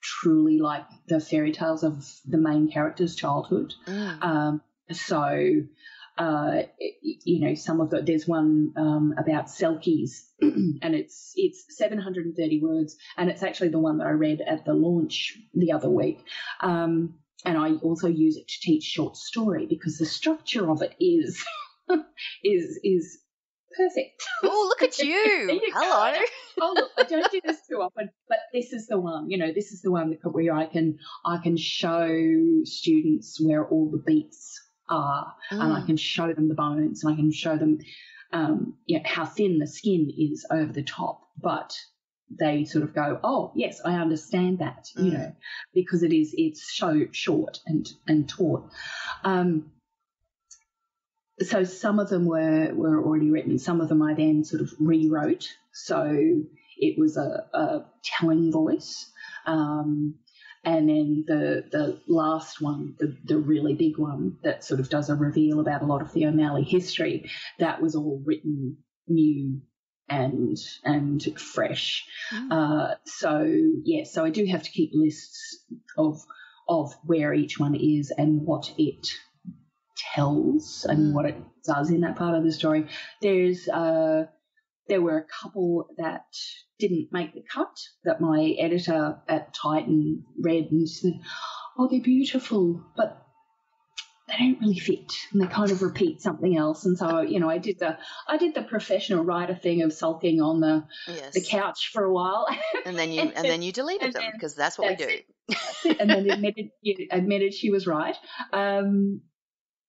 truly 0.00 0.58
like 0.58 0.84
the 1.08 1.18
fairy 1.18 1.52
tales 1.52 1.82
of 1.82 2.06
the 2.26 2.38
main 2.38 2.70
character's 2.70 3.16
childhood. 3.16 3.74
Mm. 3.86 4.22
Um, 4.22 4.62
so 4.92 5.62
uh, 6.16 6.62
you 7.00 7.40
know, 7.40 7.54
some 7.54 7.80
of 7.80 7.90
the 7.90 8.02
there's 8.02 8.26
one 8.26 8.72
um, 8.76 9.14
about 9.18 9.46
selkies, 9.46 10.10
and 10.40 10.94
it's 10.94 11.32
it's 11.34 11.64
730 11.76 12.60
words, 12.62 12.96
and 13.16 13.30
it's 13.30 13.42
actually 13.42 13.70
the 13.70 13.80
one 13.80 13.98
that 13.98 14.06
I 14.06 14.10
read 14.10 14.40
at 14.40 14.64
the 14.64 14.74
launch 14.74 15.36
the 15.54 15.72
other 15.72 15.90
week. 15.90 16.24
Um, 16.60 17.14
and 17.44 17.58
I 17.58 17.72
also 17.82 18.08
use 18.08 18.36
it 18.36 18.48
to 18.48 18.60
teach 18.60 18.84
short 18.84 19.16
story 19.16 19.66
because 19.66 19.98
the 19.98 20.06
structure 20.06 20.70
of 20.70 20.82
it 20.82 20.94
is 21.00 21.44
is 22.44 22.78
is 22.84 23.18
perfect. 23.76 24.22
Oh, 24.44 24.66
look 24.68 24.82
at 24.82 24.98
you! 25.04 25.60
Hello. 25.74 26.18
oh 26.60 26.74
look, 26.76 26.90
I 26.96 27.02
don't 27.02 27.30
do 27.30 27.40
this 27.44 27.58
too 27.68 27.80
often, 27.82 28.10
but 28.28 28.38
this 28.52 28.72
is 28.72 28.86
the 28.86 29.00
one. 29.00 29.30
You 29.30 29.38
know, 29.38 29.52
this 29.52 29.72
is 29.72 29.82
the 29.82 29.90
one 29.90 30.10
that 30.10 30.30
where 30.30 30.54
I 30.54 30.66
can 30.66 30.98
I 31.24 31.38
can 31.42 31.56
show 31.56 32.08
students 32.62 33.40
where 33.40 33.66
all 33.66 33.90
the 33.90 33.98
beats 33.98 34.60
are, 34.88 35.34
and 35.50 35.72
I 35.72 35.80
Mm. 35.80 35.86
can 35.86 35.96
show 35.96 36.32
them 36.32 36.48
the 36.48 36.54
bones, 36.54 37.04
and 37.04 37.12
I 37.12 37.16
can 37.16 37.32
show 37.32 37.56
them, 37.56 37.78
um, 38.32 38.78
you 38.86 38.98
know, 38.98 39.04
how 39.06 39.24
thin 39.24 39.58
the 39.58 39.66
skin 39.66 40.10
is 40.16 40.46
over 40.50 40.72
the 40.72 40.82
top, 40.82 41.20
but 41.40 41.78
they 42.30 42.64
sort 42.64 42.84
of 42.84 42.94
go, 42.94 43.20
oh 43.22 43.52
yes, 43.54 43.80
I 43.84 43.94
understand 43.94 44.58
that, 44.58 44.88
you 44.96 45.12
Mm. 45.12 45.18
know, 45.18 45.36
because 45.72 46.02
it 46.02 46.12
is 46.12 46.34
it's 46.36 46.76
so 46.76 47.06
short 47.12 47.60
and 47.66 47.86
and 48.06 48.28
taut. 48.28 48.70
Um, 49.22 49.70
so 51.40 51.64
some 51.64 51.98
of 51.98 52.08
them 52.08 52.26
were 52.26 52.72
were 52.74 53.02
already 53.04 53.30
written. 53.30 53.58
Some 53.58 53.80
of 53.80 53.88
them 53.88 54.02
I 54.02 54.14
then 54.14 54.44
sort 54.44 54.62
of 54.62 54.72
rewrote. 54.78 55.48
So 55.72 56.42
it 56.76 56.98
was 56.98 57.16
a, 57.16 57.46
a 57.52 57.84
telling 58.04 58.52
voice. 58.52 59.10
Um, 59.46 60.14
and 60.64 60.88
then 60.88 61.24
the 61.26 61.64
the 61.70 62.00
last 62.06 62.60
one, 62.60 62.94
the, 62.98 63.16
the 63.24 63.38
really 63.38 63.74
big 63.74 63.98
one 63.98 64.38
that 64.42 64.64
sort 64.64 64.80
of 64.80 64.88
does 64.88 65.10
a 65.10 65.14
reveal 65.14 65.60
about 65.60 65.82
a 65.82 65.86
lot 65.86 66.02
of 66.02 66.12
the 66.12 66.26
O'Malley 66.26 66.62
history, 66.64 67.30
that 67.58 67.80
was 67.82 67.94
all 67.94 68.22
written 68.24 68.78
new 69.06 69.60
and 70.08 70.56
and 70.84 71.22
fresh. 71.40 72.06
Mm. 72.32 72.48
Uh, 72.50 72.94
so 73.04 73.46
yeah, 73.84 74.04
so 74.04 74.24
I 74.24 74.30
do 74.30 74.44
have 74.46 74.62
to 74.62 74.70
keep 74.70 74.90
lists 74.92 75.64
of 75.96 76.20
of 76.68 76.94
where 77.04 77.34
each 77.34 77.58
one 77.58 77.74
is 77.74 78.12
and 78.16 78.42
what 78.42 78.72
it 78.78 79.06
tells 80.14 80.86
and 80.88 80.98
Mm. 81.10 81.14
what 81.14 81.26
it 81.26 81.36
does 81.64 81.90
in 81.90 82.00
that 82.00 82.16
part 82.16 82.36
of 82.36 82.44
the 82.44 82.52
story. 82.52 82.86
There's 83.22 83.68
uh, 83.68 84.26
there 84.88 85.02
were 85.02 85.18
a 85.18 85.42
couple 85.42 85.88
that 85.98 86.26
didn't 86.78 87.08
make 87.12 87.34
the 87.34 87.42
cut 87.42 87.76
that 88.04 88.20
my 88.20 88.54
editor 88.58 89.18
at 89.28 89.54
Titan 89.54 90.24
read 90.38 90.70
and 90.70 90.88
said, 90.88 91.20
"Oh, 91.78 91.88
they're 91.88 92.00
beautiful, 92.00 92.84
but." 92.96 93.20
They 94.26 94.38
don't 94.38 94.58
really 94.58 94.78
fit, 94.78 95.12
and 95.32 95.42
they 95.42 95.46
kind 95.46 95.70
of 95.70 95.82
repeat 95.82 96.22
something 96.22 96.56
else. 96.56 96.86
And 96.86 96.96
so, 96.96 97.20
you 97.20 97.40
know, 97.40 97.50
I 97.50 97.58
did 97.58 97.78
the 97.78 97.98
I 98.26 98.38
did 98.38 98.54
the 98.54 98.62
professional 98.62 99.22
writer 99.22 99.54
thing 99.54 99.82
of 99.82 99.92
sulking 99.92 100.40
on 100.40 100.60
the, 100.60 100.84
yes. 101.06 101.34
the 101.34 101.42
couch 101.42 101.90
for 101.92 102.04
a 102.04 102.10
while, 102.10 102.48
and 102.86 102.98
then 102.98 103.12
you 103.12 103.20
and 103.20 103.44
then 103.44 103.60
you 103.60 103.70
deleted 103.70 104.02
and 104.02 104.14
them 104.14 104.22
because 104.32 104.54
that's 104.54 104.78
what 104.78 104.88
we 104.88 104.96
do. 104.96 105.06
it. 105.06 106.00
and 106.00 106.08
then 106.08 106.30
admitted 106.30 106.70
admitted 107.10 107.52
she 107.52 107.68
was 107.68 107.86
right, 107.86 108.16
um, 108.54 109.20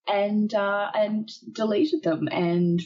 and 0.06 0.54
uh, 0.54 0.92
and 0.94 1.32
deleted 1.54 2.04
them 2.04 2.28
and 2.30 2.82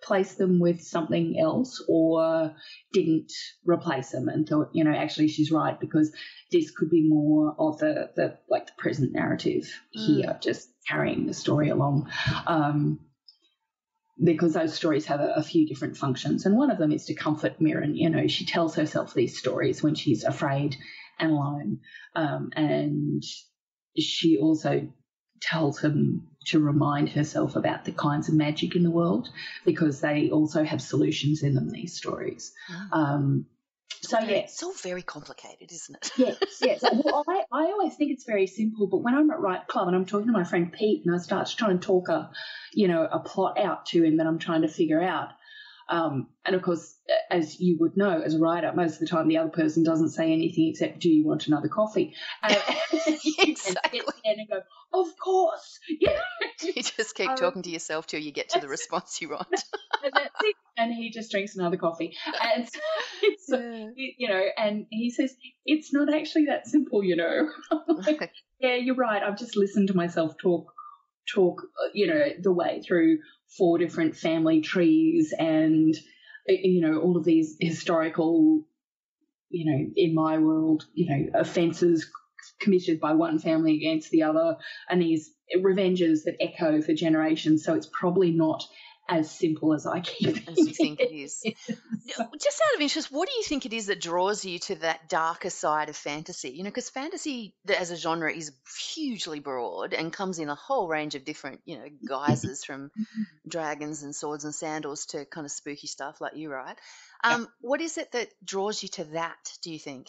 replaced 0.00 0.38
them 0.38 0.58
with 0.58 0.82
something 0.82 1.38
else, 1.38 1.84
or 1.88 2.54
didn't 2.92 3.32
replace 3.64 4.10
them 4.10 4.28
and 4.28 4.48
thought, 4.48 4.70
you 4.72 4.84
know, 4.84 4.94
actually 4.94 5.28
she's 5.28 5.52
right 5.52 5.78
because 5.78 6.12
this 6.50 6.70
could 6.70 6.90
be 6.90 7.08
more 7.08 7.54
of 7.58 7.78
the 7.78 8.10
the 8.16 8.38
like 8.48 8.66
the 8.66 8.72
present 8.78 9.12
narrative 9.12 9.68
here, 9.90 10.38
just 10.40 10.68
carrying 10.88 11.26
the 11.26 11.34
story 11.34 11.68
along. 11.68 12.10
Um, 12.46 13.00
because 14.22 14.52
those 14.52 14.74
stories 14.74 15.06
have 15.06 15.20
a, 15.20 15.32
a 15.36 15.42
few 15.42 15.66
different 15.66 15.96
functions, 15.96 16.44
and 16.44 16.56
one 16.56 16.70
of 16.70 16.78
them 16.78 16.92
is 16.92 17.06
to 17.06 17.14
comfort 17.14 17.60
Miren. 17.60 17.94
You 17.94 18.10
know, 18.10 18.26
she 18.26 18.44
tells 18.46 18.74
herself 18.74 19.14
these 19.14 19.38
stories 19.38 19.82
when 19.82 19.94
she's 19.94 20.24
afraid 20.24 20.76
and 21.18 21.32
alone. 21.32 21.80
Um, 22.16 22.50
and 22.54 23.22
she 23.98 24.38
also 24.38 24.88
tells 25.40 25.80
him 25.80 26.26
to 26.46 26.60
remind 26.60 27.10
herself 27.10 27.56
about 27.56 27.84
the 27.84 27.92
kinds 27.92 28.28
of 28.28 28.34
magic 28.34 28.74
in 28.74 28.82
the 28.82 28.90
world 28.90 29.28
because 29.64 30.00
they 30.00 30.30
also 30.30 30.64
have 30.64 30.80
solutions 30.80 31.42
in 31.42 31.54
them, 31.54 31.70
these 31.70 31.94
stories. 31.94 32.52
Mm. 32.72 32.96
Um, 32.96 33.46
so, 34.02 34.18
yes. 34.20 34.52
It's 34.52 34.62
all 34.62 34.72
very 34.72 35.02
complicated, 35.02 35.70
isn't 35.70 35.96
it? 35.96 36.10
Yes, 36.16 36.38
yes. 36.62 36.82
Well, 36.82 37.24
I, 37.28 37.42
I 37.52 37.64
always 37.64 37.94
think 37.96 38.12
it's 38.12 38.24
very 38.24 38.46
simple, 38.46 38.86
but 38.86 38.98
when 38.98 39.14
I'm 39.14 39.30
at 39.30 39.40
Right 39.40 39.66
Club 39.66 39.88
and 39.88 39.96
I'm 39.96 40.06
talking 40.06 40.26
to 40.28 40.32
my 40.32 40.44
friend 40.44 40.72
Pete 40.72 41.04
and 41.04 41.14
I 41.14 41.18
start 41.18 41.52
trying 41.56 41.78
to 41.78 41.86
talk 41.86 42.08
a, 42.08 42.30
you 42.72 42.88
know, 42.88 43.06
a 43.10 43.18
plot 43.18 43.58
out 43.58 43.86
to 43.86 44.02
him 44.02 44.16
that 44.16 44.26
I'm 44.26 44.38
trying 44.38 44.62
to 44.62 44.68
figure 44.68 45.02
out, 45.02 45.28
um, 45.90 46.28
and 46.46 46.54
of 46.56 46.62
course, 46.62 46.96
as 47.30 47.60
you 47.60 47.76
would 47.80 47.96
know, 47.96 48.20
as 48.24 48.34
a 48.34 48.38
writer, 48.38 48.72
most 48.74 48.94
of 48.94 49.00
the 49.00 49.06
time 49.06 49.28
the 49.28 49.38
other 49.38 49.50
person 49.50 49.82
doesn't 49.82 50.10
say 50.10 50.32
anything 50.32 50.68
except, 50.68 51.00
"Do 51.00 51.10
you 51.10 51.26
want 51.26 51.46
another 51.48 51.68
coffee?" 51.68 52.14
And, 52.42 52.56
exactly. 53.38 54.00
and, 54.24 54.38
and 54.38 54.48
go, 54.48 54.60
"Of 54.92 55.08
course, 55.22 55.80
yeah." 56.00 56.20
You 56.62 56.82
just 56.82 57.14
keep 57.14 57.30
Um, 57.30 57.36
talking 57.36 57.62
to 57.62 57.70
yourself 57.70 58.06
till 58.06 58.20
you 58.20 58.30
get 58.32 58.50
to 58.50 58.60
the 58.60 58.68
response 58.68 59.20
you 59.20 59.30
want. 59.30 59.48
and 60.04 60.12
that's 60.14 60.34
it. 60.44 60.56
And 60.76 60.94
he 60.94 61.10
just 61.10 61.30
drinks 61.30 61.56
another 61.56 61.76
coffee, 61.76 62.16
and 62.42 62.68
so 62.68 62.78
it's 63.22 63.48
you 63.96 64.28
know, 64.28 64.42
and 64.56 64.86
he 64.90 65.10
says 65.10 65.34
it's 65.66 65.92
not 65.92 66.12
actually 66.12 66.46
that 66.46 66.66
simple, 66.66 67.02
you 67.02 67.16
know. 67.16 67.50
Like, 68.06 68.30
yeah, 68.60 68.76
you're 68.76 68.94
right. 68.94 69.22
I've 69.22 69.38
just 69.38 69.56
listened 69.56 69.88
to 69.88 69.94
myself 69.94 70.34
talk, 70.40 70.72
talk, 71.34 71.62
uh, 71.82 71.88
you 71.92 72.06
know, 72.06 72.24
the 72.40 72.52
way 72.52 72.82
through 72.86 73.18
four 73.56 73.78
different 73.78 74.16
family 74.16 74.60
trees 74.60 75.34
and, 75.36 75.94
uh, 76.48 76.52
you 76.52 76.80
know, 76.80 77.00
all 77.00 77.16
of 77.16 77.24
these 77.24 77.56
historical, 77.60 78.64
you 79.48 79.70
know, 79.70 79.90
in 79.96 80.14
my 80.14 80.38
world, 80.38 80.84
you 80.94 81.08
know, 81.08 81.40
offences 81.40 82.10
committed 82.60 83.00
by 83.00 83.12
one 83.12 83.38
family 83.38 83.76
against 83.76 84.10
the 84.10 84.22
other 84.22 84.56
and 84.88 85.02
these 85.02 85.30
revenges 85.60 86.24
that 86.24 86.36
echo 86.40 86.80
for 86.80 86.94
generations. 86.94 87.64
So 87.64 87.74
it's 87.74 87.90
probably 87.92 88.30
not 88.30 88.62
as 89.10 89.30
simple 89.30 89.74
as 89.74 89.86
I 89.86 90.00
keep 90.00 90.48
As 90.48 90.56
you 90.56 90.72
think 90.72 91.00
it 91.00 91.12
is. 91.12 91.42
Just 92.06 92.62
out 92.62 92.74
of 92.76 92.80
interest, 92.80 93.10
what 93.10 93.28
do 93.28 93.34
you 93.34 93.42
think 93.42 93.66
it 93.66 93.72
is 93.72 93.86
that 93.86 94.00
draws 94.00 94.44
you 94.44 94.58
to 94.60 94.76
that 94.76 95.08
darker 95.08 95.50
side 95.50 95.88
of 95.88 95.96
fantasy? 95.96 96.50
You 96.50 96.62
know, 96.62 96.70
because 96.70 96.90
fantasy 96.90 97.54
as 97.68 97.90
a 97.90 97.96
genre 97.96 98.32
is 98.32 98.52
hugely 98.94 99.40
broad 99.40 99.92
and 99.92 100.12
comes 100.12 100.38
in 100.38 100.48
a 100.48 100.54
whole 100.54 100.88
range 100.88 101.14
of 101.14 101.24
different, 101.24 101.60
you 101.64 101.78
know, 101.78 101.86
guises 102.06 102.64
from 102.66 102.90
dragons 103.48 104.02
and 104.02 104.14
swords 104.14 104.44
and 104.44 104.54
sandals 104.54 105.06
to 105.06 105.24
kind 105.24 105.44
of 105.44 105.50
spooky 105.50 105.86
stuff 105.86 106.20
like 106.20 106.36
you 106.36 106.50
write. 106.50 106.78
Um, 107.24 107.48
What 107.60 107.80
is 107.80 107.98
it 107.98 108.12
that 108.12 108.28
draws 108.44 108.82
you 108.82 108.88
to 108.90 109.04
that, 109.04 109.52
do 109.62 109.72
you 109.72 109.78
think? 109.78 110.08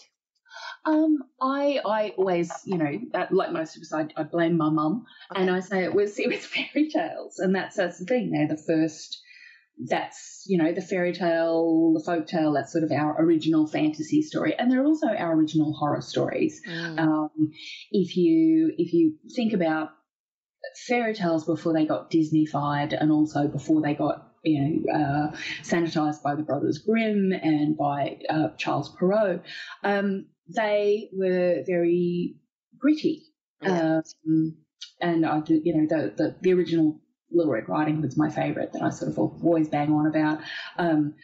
Um, 0.86 1.24
I 1.42 1.80
I 1.86 2.14
always, 2.18 2.52
you 2.66 2.78
know, 2.78 3.00
like 3.32 3.52
most 3.52 3.76
of 3.76 3.82
us, 3.82 3.94
I, 3.94 4.08
I 4.20 4.24
blame 4.24 4.58
my 4.58 4.70
mum, 4.70 5.06
and 5.36 5.50
I 5.50 5.60
say 5.60 5.84
it 5.84 5.94
was 5.94 6.18
it 6.20 6.30
was 6.30 6.46
fairy 6.46 6.90
tales, 6.90 7.40
and 7.40 7.56
that's 7.56 7.76
that's 7.76 8.00
the 8.00 8.06
thing. 8.06 8.32
They're 8.32 8.48
the 8.48 8.62
first. 8.62 9.22
That's 9.84 10.44
you 10.48 10.58
know 10.62 10.74
the 10.74 10.82
fairy 10.82 11.14
tale, 11.14 11.94
the 11.94 12.04
folk 12.04 12.28
tale. 12.28 12.54
That's 12.54 12.72
sort 12.72 12.84
of 12.84 12.92
our 12.92 13.20
original 13.20 13.68
fantasy 13.68 14.22
story, 14.22 14.54
and 14.58 14.72
they're 14.72 14.86
also 14.86 15.08
our 15.08 15.34
original 15.34 15.74
horror 15.74 16.02
stories. 16.02 16.62
Mm. 16.68 17.00
Um, 17.00 17.52
if 17.92 18.16
you 18.16 18.74
if 18.78 18.94
you 18.94 19.18
think 19.36 19.54
about 19.54 19.90
fairy 20.88 21.14
tales 21.14 21.46
before 21.46 21.74
they 21.74 21.86
got 21.86 22.12
Disneyfied, 22.12 22.96
and 23.00 23.12
also 23.12 23.48
before 23.48 23.82
they 23.82 23.94
got 23.94 24.32
you 24.44 24.62
know 24.62 24.94
uh, 24.94 25.38
sanitized 25.62 26.22
by 26.24 26.36
the 26.36 26.44
Brothers 26.44 26.80
Grimm 26.80 27.32
and 27.32 27.78
by 27.78 28.20
uh, 28.30 28.50
Charles 28.58 28.90
Perrault, 28.90 29.42
um, 29.84 30.28
they 30.56 31.10
were 31.14 31.64
very 31.66 32.36
gritty. 32.78 33.24
Yeah. 33.62 34.02
Um, 34.28 34.58
and 35.00 35.26
I 35.26 35.40
do, 35.40 35.60
you 35.64 35.76
know, 35.76 35.88
the, 35.88 36.14
the, 36.16 36.36
the 36.42 36.54
original 36.54 37.00
Little 37.32 37.54
Red 37.54 37.70
Riding 37.70 38.02
Hood's 38.02 38.18
my 38.18 38.30
favourite 38.30 38.74
that 38.74 38.82
I 38.82 38.90
sort 38.90 39.12
of 39.12 39.18
always 39.18 39.70
bang 39.70 39.92
on 39.92 40.08
about. 40.08 40.40
Um, 40.78 41.16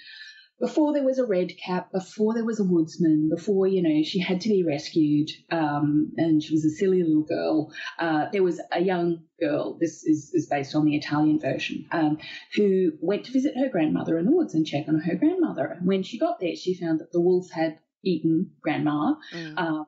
before 0.59 0.91
there 0.91 1.03
was 1.03 1.19
a 1.19 1.25
red 1.25 1.51
cap, 1.63 1.91
before 1.91 2.33
there 2.33 2.45
was 2.45 2.59
a 2.59 2.63
woodsman, 2.63 3.29
before, 3.29 3.67
you 3.67 3.83
know, 3.83 4.03
she 4.03 4.19
had 4.19 4.41
to 4.41 4.49
be 4.49 4.63
rescued 4.63 5.29
um, 5.51 6.11
and 6.17 6.41
she 6.41 6.53
was 6.53 6.65
a 6.65 6.69
silly 6.69 7.03
little 7.03 7.23
girl, 7.23 7.71
uh, 7.99 8.25
there 8.31 8.41
was 8.41 8.59
a 8.71 8.81
young 8.81 9.23
girl, 9.39 9.77
this 9.79 10.03
is, 10.03 10.31
is 10.33 10.47
based 10.47 10.73
on 10.73 10.85
the 10.85 10.95
Italian 10.95 11.39
version, 11.39 11.85
um, 11.91 12.17
who 12.55 12.91
went 13.01 13.25
to 13.25 13.31
visit 13.31 13.55
her 13.55 13.69
grandmother 13.69 14.17
in 14.17 14.25
the 14.25 14.31
woods 14.31 14.55
and 14.55 14.65
check 14.65 14.85
on 14.87 14.99
her 14.99 15.15
grandmother. 15.15 15.65
And 15.65 15.87
when 15.87 16.01
she 16.01 16.17
got 16.17 16.39
there, 16.39 16.55
she 16.55 16.73
found 16.73 17.01
that 17.01 17.11
the 17.11 17.21
wolf 17.21 17.51
had 17.51 17.77
eaten 18.07 18.51
grandma 18.61 19.15
Mm. 19.33 19.57
um, 19.57 19.85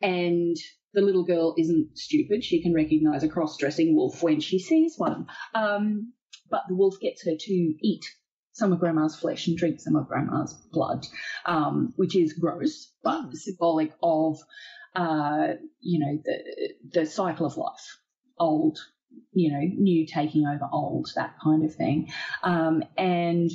and 0.00 0.56
the 0.94 1.00
little 1.00 1.24
girl 1.24 1.54
isn't 1.58 1.96
stupid. 1.96 2.44
She 2.44 2.62
can 2.62 2.74
recognize 2.74 3.22
a 3.22 3.28
cross 3.28 3.56
dressing 3.56 3.94
wolf 3.96 4.22
when 4.22 4.40
she 4.40 4.58
sees 4.58 4.94
one. 4.98 5.26
Um, 5.54 6.12
but 6.50 6.62
the 6.68 6.74
wolf 6.74 6.96
gets 7.00 7.24
her 7.24 7.36
to 7.38 7.52
eat 7.80 8.04
some 8.52 8.72
of 8.72 8.80
grandma's 8.80 9.16
flesh 9.16 9.46
and 9.48 9.56
drink 9.56 9.80
some 9.80 9.96
of 9.96 10.08
grandma's 10.08 10.52
blood, 10.70 11.06
um, 11.46 11.94
which 11.96 12.14
is 12.14 12.34
gross, 12.34 12.92
but 13.02 13.22
Mm. 13.30 13.34
symbolic 13.34 13.92
of, 14.02 14.38
uh, 14.94 15.54
you 15.80 15.98
know, 16.00 16.20
the, 16.24 16.74
the 17.00 17.06
cycle 17.06 17.46
of 17.46 17.56
life. 17.56 17.86
Old, 18.38 18.78
you 19.32 19.50
know, 19.52 19.60
new 19.60 20.06
taking 20.06 20.46
over 20.46 20.68
old, 20.72 21.08
that 21.16 21.36
kind 21.42 21.64
of 21.64 21.74
thing. 21.74 22.10
Um, 22.42 22.82
and 22.98 23.50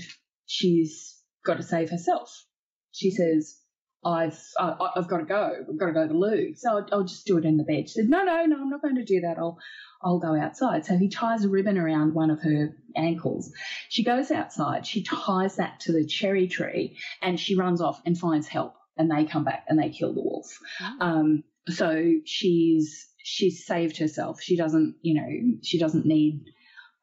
she's 0.46 1.22
got 1.46 1.58
to 1.58 1.64
save 1.64 1.90
herself. 1.92 2.46
She 2.92 3.12
says, 3.12 3.60
I've 4.06 4.40
I, 4.60 4.90
I've 4.96 5.08
got 5.08 5.18
to 5.18 5.26
go. 5.26 5.66
I've 5.70 5.78
got 5.78 5.88
to 5.88 5.94
go 5.94 6.08
to 6.08 6.14
the 6.14 6.20
loo. 6.20 6.54
So 6.56 6.70
I'll, 6.78 6.88
I'll 6.92 7.04
just 7.04 7.26
do 7.26 7.38
it 7.38 7.46
in 7.46 7.58
the 7.58 7.64
bed. 7.64 7.90
She 7.90 7.96
said, 7.96 8.10
No, 8.10 8.24
no, 8.24 8.46
no, 8.46 8.58
I'm 8.62 8.70
not 8.70 8.82
going 8.82 8.96
to 8.96 9.04
do 9.04 9.22
that. 9.22 9.38
I'll 9.38 9.58
I'll 10.02 10.20
go 10.20 10.40
outside. 10.40 10.86
So 10.86 10.98
he 10.98 11.10
ties 11.10 11.44
a 11.44 11.50
ribbon 11.50 11.78
around 11.78 12.14
one 12.14 12.30
of 12.30 12.42
her 12.42 12.76
ankles. 12.96 13.52
She 13.90 14.04
goes 14.04 14.32
outside, 14.32 14.86
she 14.86 15.04
ties 15.04 15.56
that 15.56 15.80
to 15.82 15.92
the 15.92 16.06
cherry 16.06 16.48
tree, 16.48 16.98
and 17.22 17.40
she 17.40 17.56
runs 17.56 17.82
off 17.82 18.02
and 18.06 18.18
finds 18.18 18.48
help. 18.48 18.76
And 19.00 19.12
they 19.12 19.26
come 19.26 19.44
back 19.44 19.66
and 19.68 19.78
they 19.78 19.90
kill 19.90 20.14
the 20.14 20.22
wolf. 20.22 20.60
Oh. 20.82 20.98
Um, 21.00 21.44
so 21.70 22.14
she's 22.26 23.08
she's 23.18 23.66
saved 23.66 23.98
herself. 23.98 24.42
She 24.42 24.56
doesn't, 24.56 24.96
you 25.02 25.16
know, 25.16 25.58
she 25.62 25.78
doesn't 25.78 26.06
need 26.06 26.46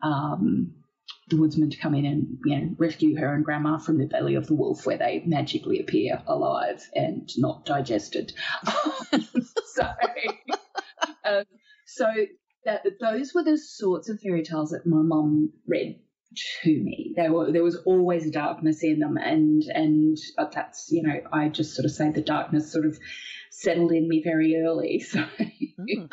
um, 0.03 0.75
the 1.29 1.37
woodsman 1.37 1.71
to 1.71 1.79
come 1.79 1.95
in 1.95 2.05
and 2.05 2.39
you 2.45 2.57
know 2.57 2.75
rescue 2.79 3.17
her 3.17 3.35
and 3.35 3.45
grandma 3.45 3.79
from 3.79 3.99
the 3.99 4.07
belly 4.07 4.35
of 4.35 4.47
the 4.47 4.55
wolf, 4.55 4.87
where 4.87 4.99
they 4.99 5.23
magically 5.27 5.81
appear 5.81 6.23
alive 6.27 6.83
and 6.95 7.29
not 7.39 7.65
digested. 7.65 8.33
so, 9.67 9.85
um, 11.25 11.45
so 11.87 12.07
that 12.65 12.85
those 13.01 13.35
were 13.35 13.45
the 13.45 13.59
sorts 13.59 14.09
of 14.09 14.21
fairy 14.21 14.43
tales 14.43 14.71
that 14.71 14.87
my 14.87 15.03
mum 15.03 15.53
read 15.67 16.01
to 16.63 16.71
me. 16.71 17.13
There 17.17 17.33
were 17.33 17.53
there 17.53 17.63
was 17.63 17.77
always 17.85 18.27
a 18.27 18.31
darkness 18.31 18.83
in 18.83 18.99
them, 18.99 19.17
and 19.17 19.63
and 19.73 20.17
that's 20.53 20.89
you 20.91 21.03
know 21.03 21.21
I 21.33 21.49
just 21.49 21.75
sort 21.75 21.85
of 21.87 21.93
say 21.93 22.11
the 22.11 22.23
darkness 22.23 22.73
sort 22.73 22.87
of 22.87 22.99
settled 23.51 23.93
in 23.93 24.09
me 24.09 24.23
very 24.23 24.57
early. 24.57 25.05
So 25.11 25.25
Mm. 25.79 26.11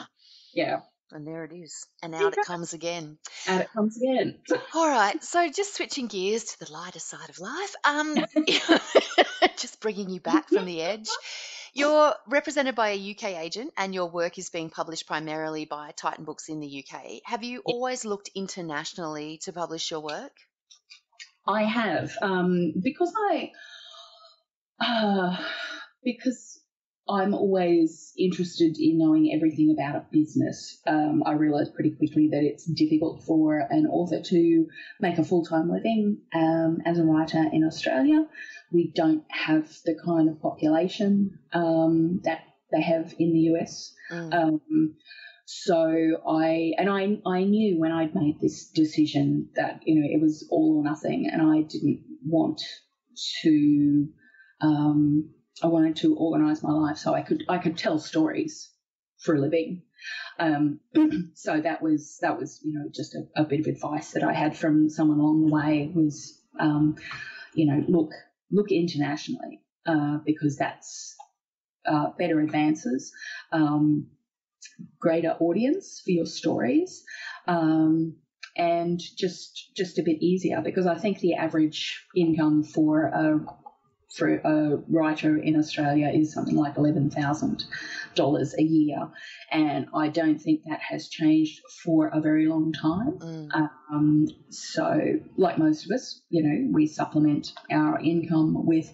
yeah, 0.53 0.81
And 1.11 1.27
there 1.27 1.43
it 1.43 1.51
is. 1.53 1.85
And 2.01 2.15
out 2.15 2.37
it 2.37 2.45
comes 2.45 2.73
again. 2.73 3.17
out 3.47 3.61
it 3.61 3.69
comes 3.73 3.97
again. 3.97 4.39
All 4.73 4.89
right. 4.89 5.21
So 5.23 5.49
just 5.49 5.75
switching 5.75 6.07
gears 6.07 6.43
to 6.45 6.59
the 6.59 6.71
lighter 6.71 6.99
side 6.99 7.29
of 7.29 7.39
life. 7.39 7.75
Um, 7.83 8.15
just 9.57 9.81
bringing 9.81 10.09
you 10.09 10.19
back 10.19 10.49
from 10.49 10.65
the 10.65 10.81
edge. 10.81 11.09
You're 11.73 12.13
represented 12.27 12.75
by 12.75 12.89
a 12.89 13.11
UK 13.11 13.39
agent, 13.39 13.71
and 13.77 13.93
your 13.93 14.09
work 14.09 14.37
is 14.37 14.49
being 14.49 14.69
published 14.69 15.07
primarily 15.07 15.63
by 15.65 15.91
Titan 15.95 16.25
Books 16.25 16.49
in 16.49 16.59
the 16.59 16.83
UK. 16.83 17.21
Have 17.23 17.43
you 17.43 17.61
always 17.63 18.03
looked 18.03 18.29
internationally 18.35 19.39
to 19.43 19.53
publish 19.53 19.89
your 19.89 20.01
work? 20.01 20.33
I 21.47 21.63
have 21.63 22.11
um, 22.21 22.73
because 22.81 23.13
I 23.17 23.51
uh, 24.79 25.37
because 26.03 26.50
I'm 27.11 27.33
always 27.33 28.13
interested 28.17 28.77
in 28.79 28.97
knowing 28.97 29.33
everything 29.35 29.75
about 29.77 29.95
a 29.95 30.05
business. 30.11 30.79
Um, 30.87 31.23
I 31.25 31.33
realised 31.33 31.73
pretty 31.73 31.91
quickly 31.91 32.29
that 32.29 32.43
it's 32.43 32.65
difficult 32.65 33.23
for 33.23 33.67
an 33.69 33.85
author 33.85 34.21
to 34.21 34.67
make 34.99 35.17
a 35.17 35.23
full 35.23 35.43
time 35.43 35.69
living 35.69 36.19
um, 36.33 36.77
as 36.85 36.99
a 36.99 37.03
writer 37.03 37.43
in 37.51 37.65
Australia. 37.65 38.25
We 38.71 38.91
don't 38.95 39.25
have 39.29 39.69
the 39.85 39.99
kind 40.05 40.29
of 40.29 40.41
population 40.41 41.39
um, 41.51 42.21
that 42.23 42.43
they 42.71 42.81
have 42.81 43.13
in 43.19 43.33
the 43.33 43.39
US. 43.55 43.93
Mm. 44.09 44.33
Um, 44.33 44.95
so 45.45 46.21
I 46.25 46.71
and 46.77 46.89
I 46.89 47.19
I 47.25 47.43
knew 47.43 47.77
when 47.77 47.91
I'd 47.91 48.15
made 48.15 48.39
this 48.39 48.69
decision 48.69 49.49
that 49.55 49.81
you 49.85 49.99
know 49.99 50.07
it 50.09 50.21
was 50.21 50.47
all 50.49 50.77
or 50.77 50.83
nothing, 50.83 51.29
and 51.29 51.41
I 51.41 51.63
didn't 51.63 52.03
want 52.25 52.61
to. 53.41 54.07
Um, 54.61 55.31
I 55.63 55.67
wanted 55.67 55.97
to 55.97 56.15
organise 56.15 56.63
my 56.63 56.71
life 56.71 56.97
so 56.97 57.13
I 57.13 57.21
could 57.21 57.43
I 57.49 57.57
could 57.57 57.77
tell 57.77 57.99
stories 57.99 58.69
for 59.19 59.35
a 59.35 59.39
living. 59.39 59.83
Um, 60.39 60.79
so 61.35 61.61
that 61.61 61.81
was 61.81 62.17
that 62.21 62.39
was 62.39 62.59
you 62.63 62.73
know 62.73 62.89
just 62.93 63.15
a, 63.15 63.27
a 63.35 63.43
bit 63.43 63.59
of 63.61 63.67
advice 63.67 64.11
that 64.11 64.23
I 64.23 64.33
had 64.33 64.57
from 64.57 64.89
someone 64.89 65.19
along 65.19 65.45
the 65.45 65.53
way 65.53 65.91
was 65.93 66.39
um, 66.59 66.95
you 67.53 67.67
know 67.67 67.83
look 67.87 68.11
look 68.51 68.71
internationally 68.71 69.61
uh, 69.85 70.17
because 70.25 70.57
that's 70.57 71.15
uh, 71.85 72.07
better 72.17 72.39
advances. 72.39 73.11
Um, 73.51 74.07
greater 74.99 75.35
audience 75.39 76.01
for 76.03 76.11
your 76.11 76.25
stories 76.25 77.03
um, 77.47 78.15
and 78.55 78.99
just 78.99 79.71
just 79.75 79.97
a 79.99 80.03
bit 80.03 80.21
easier 80.21 80.61
because 80.61 80.85
I 80.87 80.97
think 80.97 81.19
the 81.19 81.35
average 81.35 82.05
income 82.15 82.63
for 82.63 83.05
a 83.05 83.45
for 84.15 84.35
a 84.35 84.77
writer 84.89 85.37
in 85.37 85.55
Australia 85.55 86.09
is 86.13 86.33
something 86.33 86.55
like 86.55 86.77
eleven 86.77 87.09
thousand 87.09 87.63
dollars 88.15 88.53
a 88.57 88.63
year, 88.63 89.09
and 89.51 89.87
I 89.95 90.09
don't 90.09 90.39
think 90.39 90.61
that 90.65 90.81
has 90.81 91.07
changed 91.07 91.61
for 91.83 92.07
a 92.07 92.19
very 92.19 92.47
long 92.47 92.73
time. 92.73 93.19
Mm. 93.19 93.69
Um, 93.91 94.27
so, 94.49 95.19
like 95.37 95.57
most 95.57 95.85
of 95.85 95.91
us, 95.91 96.21
you 96.29 96.43
know, 96.43 96.69
we 96.73 96.87
supplement 96.87 97.53
our 97.71 97.99
income 97.99 98.65
with 98.65 98.93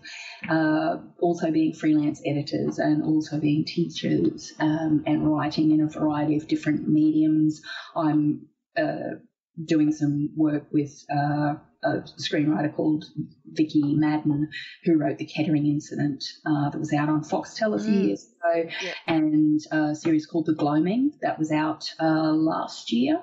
uh, 0.49 0.97
also 1.19 1.51
being 1.51 1.73
freelance 1.73 2.21
editors 2.25 2.77
and 2.77 3.03
also 3.03 3.39
being 3.39 3.65
teachers 3.65 4.53
um, 4.59 5.03
and 5.05 5.27
writing 5.31 5.71
in 5.71 5.81
a 5.81 5.87
variety 5.87 6.37
of 6.37 6.47
different 6.47 6.87
mediums. 6.87 7.61
I'm 7.95 8.47
uh, 8.77 9.17
doing 9.65 9.91
some 9.91 10.29
work 10.35 10.67
with 10.71 11.05
uh, 11.11 11.55
a 11.83 12.01
screenwriter 12.19 12.73
called 12.75 13.05
Vicki 13.45 13.95
Madden, 13.95 14.49
who 14.83 14.97
wrote 14.97 15.17
The 15.17 15.25
Kettering 15.25 15.65
Incident 15.67 16.23
uh, 16.45 16.69
that 16.69 16.77
was 16.79 16.93
out 16.93 17.09
on 17.09 17.21
Foxtel 17.23 17.75
a 17.75 17.83
few 17.83 17.93
Mm. 17.93 18.05
years 18.07 18.25
ago, 18.25 18.69
Yep. 18.81 18.95
and 19.07 19.59
a 19.71 19.95
series 19.95 20.25
called 20.25 20.45
The 20.45 20.53
Gloaming 20.53 21.13
that 21.21 21.39
was 21.39 21.51
out 21.51 21.85
uh, 21.99 22.31
last 22.33 22.91
year 22.91 23.21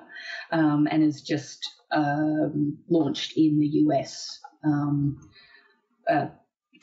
um, 0.51 0.87
and 0.89 1.03
is 1.03 1.21
just 1.21 1.59
um, 1.91 2.77
launched 2.89 3.37
in 3.37 3.59
the 3.59 3.67
US 3.85 4.39
um, 4.63 5.19
uh, 6.09 6.27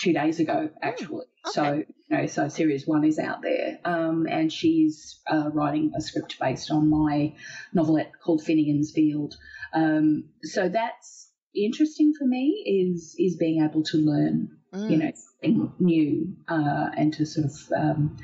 two 0.00 0.12
days 0.12 0.40
ago, 0.40 0.70
actually. 0.80 1.26
So, 1.46 1.72
you 1.74 1.84
know, 2.08 2.26
so 2.26 2.48
series 2.48 2.86
one 2.86 3.04
is 3.04 3.18
out 3.18 3.42
there, 3.42 3.78
um, 3.84 4.26
and 4.30 4.52
she's 4.52 5.20
uh, 5.26 5.50
writing 5.52 5.92
a 5.96 6.00
script 6.00 6.38
based 6.38 6.70
on 6.70 6.88
my 6.88 7.34
novelette 7.72 8.12
called 8.22 8.44
Finnegan's 8.44 8.92
Field. 8.92 9.34
Um, 9.74 10.24
so 10.42 10.68
that's 10.68 11.30
interesting 11.54 12.12
for 12.18 12.24
me 12.26 12.90
is 12.92 13.16
is 13.18 13.36
being 13.36 13.62
able 13.62 13.82
to 13.84 13.98
learn, 13.98 14.58
Mm. 14.72 14.90
you 14.90 14.96
know, 14.96 15.12
something 15.14 15.72
new 15.80 16.34
uh, 16.48 16.88
and 16.96 17.12
to 17.14 17.26
sort 17.26 17.44
of 17.46 17.52
um, 17.76 18.16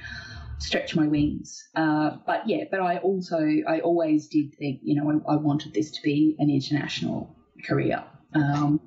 stretch 0.59 0.97
my 0.97 1.07
wings. 1.07 1.69
Uh, 1.75 2.16
but 2.27 2.49
yeah, 2.49 2.64
but 2.71 2.81
I 2.81 2.99
also 2.99 3.39
I 3.69 3.81
always 3.81 4.29
did 4.29 4.55
think, 4.59 4.81
you 4.83 4.95
know, 4.95 5.23
I, 5.29 5.35
I 5.35 5.37
wanted 5.37 5.75
this 5.75 5.91
to 5.91 6.03
be 6.03 6.37
an 6.39 6.49
international 6.49 7.37
career. 7.64 8.03
Um, 8.35 8.81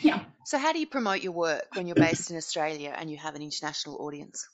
yeah. 0.00 0.20
So, 0.44 0.58
how 0.58 0.72
do 0.72 0.78
you 0.80 0.86
promote 0.86 1.22
your 1.22 1.32
work 1.32 1.66
when 1.74 1.86
you're 1.86 1.94
based 1.96 2.30
in 2.30 2.36
Australia 2.36 2.94
and 2.96 3.10
you 3.10 3.16
have 3.16 3.34
an 3.34 3.42
international 3.42 3.96
audience? 4.00 4.46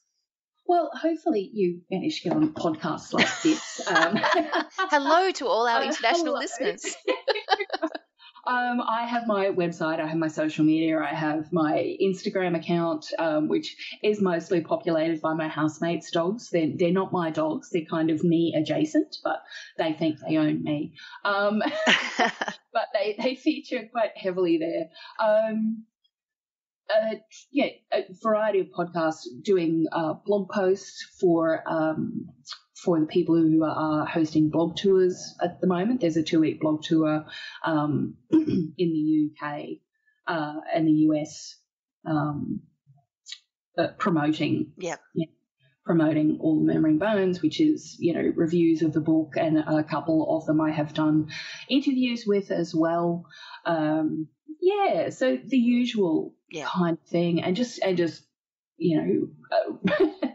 Well, 0.66 0.90
hopefully 0.92 1.48
you 1.52 1.80
manage 1.90 2.20
to 2.22 2.28
get 2.28 2.36
on 2.36 2.52
podcasts 2.52 3.12
like 3.14 3.28
this. 3.42 3.80
Um, 3.88 4.18
Hello 4.90 5.30
to 5.30 5.46
all 5.46 5.66
our 5.66 5.80
Uh, 5.80 5.84
international 5.86 6.26
hello. 6.26 6.38
listeners. 6.40 6.84
Um, 8.48 8.80
I 8.80 9.04
have 9.04 9.26
my 9.26 9.48
website, 9.50 10.00
I 10.00 10.06
have 10.06 10.16
my 10.16 10.28
social 10.28 10.64
media, 10.64 10.98
I 10.98 11.14
have 11.14 11.52
my 11.52 11.96
Instagram 12.02 12.56
account, 12.56 13.04
um, 13.18 13.46
which 13.46 13.76
is 14.02 14.22
mostly 14.22 14.62
populated 14.62 15.20
by 15.20 15.34
my 15.34 15.48
housemates' 15.48 16.10
dogs. 16.10 16.48
They're, 16.48 16.70
they're 16.74 16.90
not 16.90 17.12
my 17.12 17.28
dogs, 17.28 17.68
they're 17.70 17.84
kind 17.84 18.08
of 18.10 18.24
me 18.24 18.54
adjacent, 18.56 19.16
but 19.22 19.42
they 19.76 19.92
think 19.92 20.16
they 20.26 20.38
own 20.38 20.62
me. 20.62 20.94
Um, 21.26 21.62
but 22.18 22.86
they, 22.94 23.16
they 23.22 23.34
feature 23.34 23.86
quite 23.92 24.16
heavily 24.16 24.56
there. 24.56 24.88
Um, 25.22 25.84
uh, 26.88 27.16
yeah, 27.52 27.68
a 27.92 28.04
variety 28.22 28.60
of 28.60 28.68
podcasts 28.68 29.26
doing 29.42 29.84
uh, 29.92 30.14
blog 30.24 30.48
posts 30.48 31.06
for 31.20 31.62
um, 31.66 32.30
for 32.82 33.00
the 33.00 33.06
people 33.06 33.36
who 33.36 33.64
are 33.64 34.06
hosting 34.06 34.50
blog 34.50 34.76
tours 34.76 35.34
at 35.42 35.60
the 35.60 35.66
moment. 35.66 36.00
There's 36.00 36.16
a 36.16 36.22
two 36.22 36.40
week 36.40 36.60
blog 36.60 36.82
tour 36.82 37.24
um, 37.64 38.14
in 38.30 38.72
the 38.76 39.30
UK 39.32 39.64
uh, 40.26 40.60
and 40.72 40.86
the 40.86 40.92
US 41.10 41.56
um, 42.06 42.60
uh, 43.76 43.88
promoting 43.98 44.72
Yep. 44.78 45.00
promoting 45.84 46.38
all 46.40 46.58
the 46.58 46.72
Murmuring 46.72 46.98
Bones, 46.98 47.40
which 47.42 47.60
is 47.60 47.96
you 47.98 48.14
know 48.14 48.32
reviews 48.36 48.82
of 48.82 48.92
the 48.92 49.00
book, 49.00 49.34
and 49.36 49.58
a 49.58 49.82
couple 49.82 50.36
of 50.36 50.46
them 50.46 50.60
I 50.60 50.70
have 50.70 50.94
done 50.94 51.30
interviews 51.68 52.24
with 52.26 52.50
as 52.50 52.74
well. 52.74 53.24
Um, 53.64 54.28
yeah, 54.60 55.10
so 55.10 55.36
the 55.42 55.56
usual 55.56 56.34
Yeah. 56.50 56.66
kind 56.66 56.98
of 56.98 57.08
thing, 57.08 57.42
and 57.42 57.56
just 57.56 57.80
and 57.82 57.96
just 57.96 58.22
you 58.76 58.96
know. 59.50 59.88
Uh, 59.90 60.06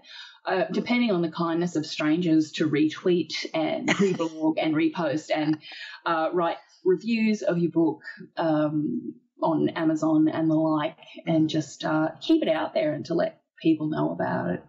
Uh, 0.46 0.66
depending 0.72 1.10
on 1.12 1.22
the 1.22 1.32
kindness 1.32 1.78
of 1.78 1.86
strangers 1.86 2.52
to 2.52 2.70
retweet 2.70 3.46
and 3.54 3.88
reblog 3.92 4.56
and 4.58 4.76
repost 4.76 5.30
and 5.34 5.58
uh, 6.06 6.30
write 6.34 6.58
reviews 6.84 7.44
of 7.44 7.58
your 7.58 7.72
book 7.72 8.02
um, 8.36 9.14
on 9.42 9.70
Amazon 9.70 10.28
and 10.28 10.50
the 10.50 10.56
like, 10.56 10.98
and 11.26 11.50
just 11.50 11.86
uh, 11.86 12.10
keep 12.20 12.42
it 12.42 12.50
out 12.50 12.74
there 12.74 12.94
and 12.94 13.06
to 13.06 13.14
let 13.14 13.42
people 13.62 13.88
know 13.88 14.12
about 14.12 14.50
it. 14.52 14.64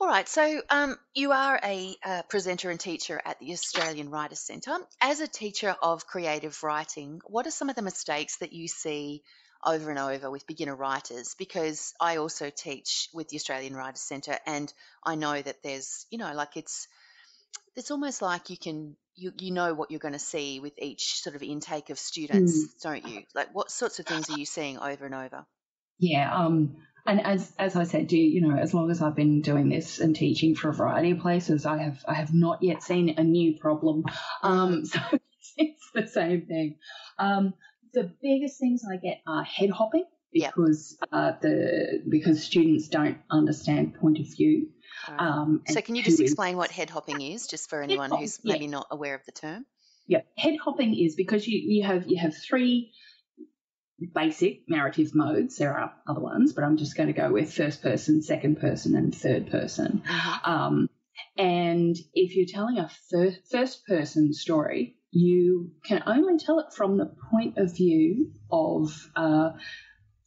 All 0.00 0.08
right, 0.08 0.28
so 0.28 0.60
um, 0.68 0.96
you 1.14 1.30
are 1.30 1.60
a 1.62 1.94
uh, 2.04 2.22
presenter 2.28 2.70
and 2.70 2.80
teacher 2.80 3.20
at 3.24 3.38
the 3.38 3.52
Australian 3.52 4.10
Writers 4.10 4.40
Centre. 4.40 4.76
As 5.00 5.20
a 5.20 5.28
teacher 5.28 5.76
of 5.80 6.06
creative 6.06 6.60
writing, 6.64 7.20
what 7.26 7.46
are 7.46 7.52
some 7.52 7.68
of 7.68 7.76
the 7.76 7.82
mistakes 7.82 8.38
that 8.38 8.52
you 8.52 8.66
see 8.66 9.22
over 9.64 9.90
and 9.90 9.98
over 9.98 10.30
with 10.30 10.46
beginner 10.46 10.74
writers? 10.74 11.34
Because 11.38 11.94
I 12.00 12.16
also 12.16 12.50
teach 12.50 13.08
with 13.12 13.28
the 13.28 13.36
Australian 13.36 13.74
Writers 13.74 14.00
Centre, 14.00 14.38
and 14.46 14.72
I 15.04 15.14
know 15.14 15.40
that 15.40 15.62
there's, 15.62 16.06
you 16.10 16.18
know, 16.18 16.32
like 16.34 16.56
it's 16.56 16.88
it's 17.76 17.90
almost 17.90 18.22
like 18.22 18.50
you 18.50 18.56
can 18.56 18.96
you 19.14 19.32
you 19.38 19.52
know 19.52 19.74
what 19.74 19.90
you're 19.90 20.00
going 20.00 20.12
to 20.12 20.18
see 20.18 20.60
with 20.60 20.72
each 20.78 21.22
sort 21.22 21.36
of 21.36 21.42
intake 21.42 21.90
of 21.90 21.98
students, 21.98 22.52
Mm. 22.52 22.82
don't 22.82 23.06
you? 23.08 23.22
Like 23.34 23.54
what 23.54 23.70
sorts 23.70 23.98
of 23.98 24.06
things 24.06 24.30
are 24.30 24.38
you 24.38 24.46
seeing 24.46 24.78
over 24.78 25.04
and 25.06 25.14
over? 25.14 25.46
Yeah. 25.98 26.34
Um, 26.34 26.76
and 27.06 27.20
as 27.20 27.52
as 27.58 27.76
I 27.76 27.84
said, 27.84 28.06
do 28.06 28.16
you, 28.16 28.40
you 28.40 28.40
know, 28.48 28.56
as 28.56 28.72
long 28.74 28.90
as 28.90 29.02
I've 29.02 29.16
been 29.16 29.42
doing 29.42 29.68
this 29.68 29.98
and 29.98 30.14
teaching 30.14 30.54
for 30.54 30.68
a 30.68 30.74
variety 30.74 31.10
of 31.12 31.18
places, 31.18 31.66
I 31.66 31.78
have 31.78 32.04
I 32.06 32.14
have 32.14 32.32
not 32.32 32.62
yet 32.62 32.82
seen 32.82 33.14
a 33.18 33.24
new 33.24 33.58
problem. 33.58 34.04
Um, 34.42 34.84
so 34.86 35.00
it's 35.56 35.90
the 35.94 36.06
same 36.06 36.46
thing. 36.46 36.76
Um, 37.18 37.54
the 37.92 38.12
biggest 38.22 38.58
things 38.58 38.82
I 38.90 38.96
get 38.96 39.20
are 39.26 39.44
head 39.44 39.70
hopping 39.70 40.04
Yep. 40.34 40.54
because 40.56 40.96
uh, 41.12 41.32
the 41.42 42.02
because 42.08 42.42
students 42.42 42.88
don't 42.88 43.18
understand 43.30 43.94
point 44.00 44.18
of 44.18 44.26
view. 44.34 44.70
Right. 45.08 45.20
Um, 45.20 45.62
so 45.68 45.80
can 45.82 45.94
you 45.94 46.02
just 46.02 46.18
who 46.18 46.24
is- 46.24 46.30
explain 46.30 46.56
what 46.56 46.70
head 46.70 46.88
hopping 46.88 47.20
is, 47.20 47.46
just 47.46 47.68
for 47.68 47.82
anyone 47.82 48.08
hopping, 48.10 48.22
who's 48.24 48.40
yeah. 48.42 48.54
maybe 48.54 48.66
not 48.66 48.86
aware 48.90 49.14
of 49.14 49.24
the 49.26 49.32
term? 49.32 49.66
Yeah, 50.06 50.22
head 50.38 50.56
hopping 50.64 50.96
is 50.98 51.14
because 51.16 51.46
you, 51.46 51.58
you 51.58 51.84
have 51.86 52.06
you 52.06 52.16
have 52.18 52.34
three 52.36 52.92
basic 54.14 54.62
narrative 54.68 55.14
modes. 55.14 55.56
There 55.58 55.76
are 55.76 55.92
other 56.08 56.20
ones, 56.20 56.52
but 56.54 56.64
I'm 56.64 56.76
just 56.76 56.96
going 56.96 57.08
to 57.08 57.12
go 57.12 57.30
with 57.30 57.52
first 57.52 57.82
person, 57.82 58.22
second 58.22 58.58
person, 58.60 58.96
and 58.96 59.14
third 59.14 59.50
person. 59.50 60.02
Mhm. 60.06 60.48
Um, 60.48 60.90
and 61.36 61.96
if 62.14 62.34
you're 62.36 62.46
telling 62.48 62.78
a 62.78 62.88
fir- 63.10 63.36
first 63.50 63.86
person 63.86 64.32
story, 64.32 64.96
you 65.12 65.70
can 65.84 66.02
only 66.06 66.38
tell 66.38 66.58
it 66.58 66.72
from 66.72 66.96
the 66.96 67.14
point 67.30 67.58
of 67.58 67.76
view 67.76 68.32
of 68.50 69.10
uh, 69.14 69.50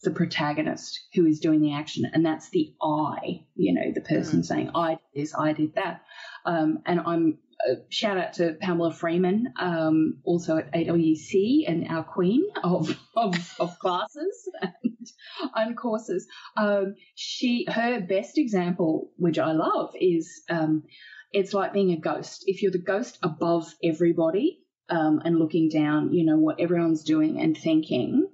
the 0.04 0.12
protagonist 0.12 1.08
who 1.16 1.26
is 1.26 1.40
doing 1.40 1.60
the 1.60 1.74
action, 1.74 2.06
and 2.14 2.24
that's 2.24 2.50
the 2.52 2.76
I, 2.82 3.46
you 3.56 3.74
know, 3.74 3.92
the 3.94 4.02
person 4.02 4.44
saying, 4.44 4.70
I 4.76 4.92
did 4.92 5.00
this, 5.24 5.36
I 5.36 5.54
did 5.54 5.74
that. 5.74 6.04
Um, 6.46 6.84
and 6.86 7.00
I'm 7.00 7.40
uh, 7.68 7.76
shout 7.90 8.18
out 8.18 8.34
to 8.34 8.54
Pamela 8.54 8.94
Freeman, 8.94 9.54
um, 9.60 10.20
also 10.24 10.58
at 10.58 10.72
AWC 10.72 11.64
and 11.68 11.88
our 11.88 12.04
queen 12.04 12.44
of, 12.64 12.96
of, 13.16 13.56
of 13.60 13.80
classes 13.80 14.50
and, 14.62 15.08
and 15.56 15.76
courses. 15.76 16.28
Um, 16.56 16.94
she 17.16 17.66
her 17.68 18.02
best 18.02 18.38
example, 18.38 19.10
which 19.18 19.40
I 19.40 19.54
love, 19.54 19.94
is 20.00 20.44
um, 20.48 20.84
it's 21.32 21.56
like 21.56 21.74
being 21.74 21.92
a 21.92 22.00
ghost. 22.00 22.44
If 22.46 22.62
you're 22.62 22.72
the 22.72 22.78
ghost 22.78 23.18
above 23.24 23.74
everybody 23.84 24.62
um, 24.90 25.22
and 25.26 25.38
looking 25.40 25.70
down, 25.70 26.14
you 26.14 26.26
know 26.26 26.38
what 26.38 26.60
everyone's 26.60 27.04
doing 27.04 27.40
and 27.42 27.58
thinking. 27.58 28.28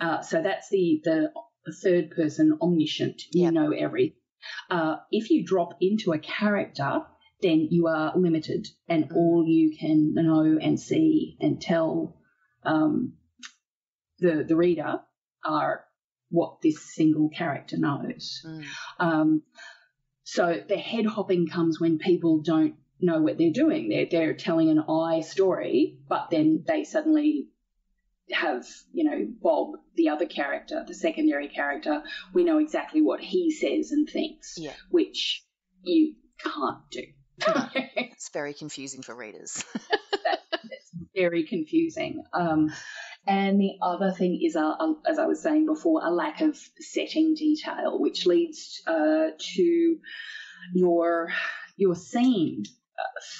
Uh, 0.00 0.20
so 0.22 0.42
that's 0.42 0.68
the 0.70 1.00
the 1.04 1.32
third 1.82 2.10
person 2.10 2.58
omniscient. 2.62 3.22
You 3.32 3.44
Yep. 3.44 3.52
know 3.52 3.70
everything. 3.72 4.16
Uh, 4.70 4.96
if 5.10 5.30
you 5.30 5.44
drop 5.44 5.74
into 5.80 6.12
a 6.12 6.18
character, 6.18 7.02
then 7.42 7.68
you 7.70 7.86
are 7.88 8.16
limited, 8.16 8.68
and 8.88 9.08
Mm. 9.08 9.16
all 9.16 9.44
you 9.46 9.76
can 9.76 10.14
know 10.14 10.58
and 10.60 10.78
see 10.80 11.36
and 11.40 11.60
tell 11.60 12.16
um, 12.62 13.14
the 14.18 14.44
the 14.46 14.56
reader 14.56 15.00
are 15.44 15.84
what 16.30 16.60
this 16.62 16.94
single 16.94 17.28
character 17.30 17.76
knows. 17.78 18.44
Mm. 18.46 18.64
Um, 18.98 19.42
so 20.24 20.62
the 20.68 20.76
head 20.76 21.06
hopping 21.06 21.46
comes 21.46 21.80
when 21.80 21.98
people 21.98 22.40
don't 22.42 22.74
know 23.00 23.20
what 23.20 23.38
they're 23.38 23.50
doing. 23.52 23.88
They're 23.88 24.06
they're 24.10 24.34
telling 24.34 24.68
an 24.70 24.80
I 24.88 25.20
story, 25.20 25.98
but 26.08 26.28
then 26.30 26.64
they 26.66 26.84
suddenly 26.84 27.48
have 28.30 28.66
you 28.92 29.04
know 29.04 29.26
Bob, 29.40 29.76
the 29.96 30.10
other 30.10 30.26
character, 30.26 30.84
the 30.86 30.94
secondary 30.94 31.48
character. 31.48 32.02
We 32.34 32.44
know 32.44 32.58
exactly 32.58 33.02
what 33.02 33.20
he 33.20 33.50
says 33.50 33.90
and 33.92 34.08
thinks, 34.08 34.54
Yeah. 34.58 34.74
which 34.90 35.44
you 35.82 36.14
can't 36.42 36.78
do. 36.90 37.02
It's 38.20 38.30
very 38.30 38.52
confusing 38.52 39.02
for 39.02 39.14
readers. 39.14 39.64
it's 40.64 40.90
very 41.14 41.44
confusing. 41.44 42.24
Um, 42.32 42.72
and 43.28 43.60
the 43.60 43.78
other 43.80 44.10
thing 44.10 44.40
is, 44.42 44.56
a, 44.56 44.60
a, 44.60 44.94
as 45.08 45.18
I 45.20 45.26
was 45.26 45.40
saying 45.40 45.66
before, 45.66 46.00
a 46.04 46.10
lack 46.10 46.40
of 46.40 46.58
setting 46.80 47.34
detail, 47.34 48.00
which 48.00 48.26
leads 48.26 48.82
uh, 48.88 49.28
to 49.54 49.98
your 50.74 51.28
your 51.76 51.94
scene 51.94 52.64
uh, 52.66 52.72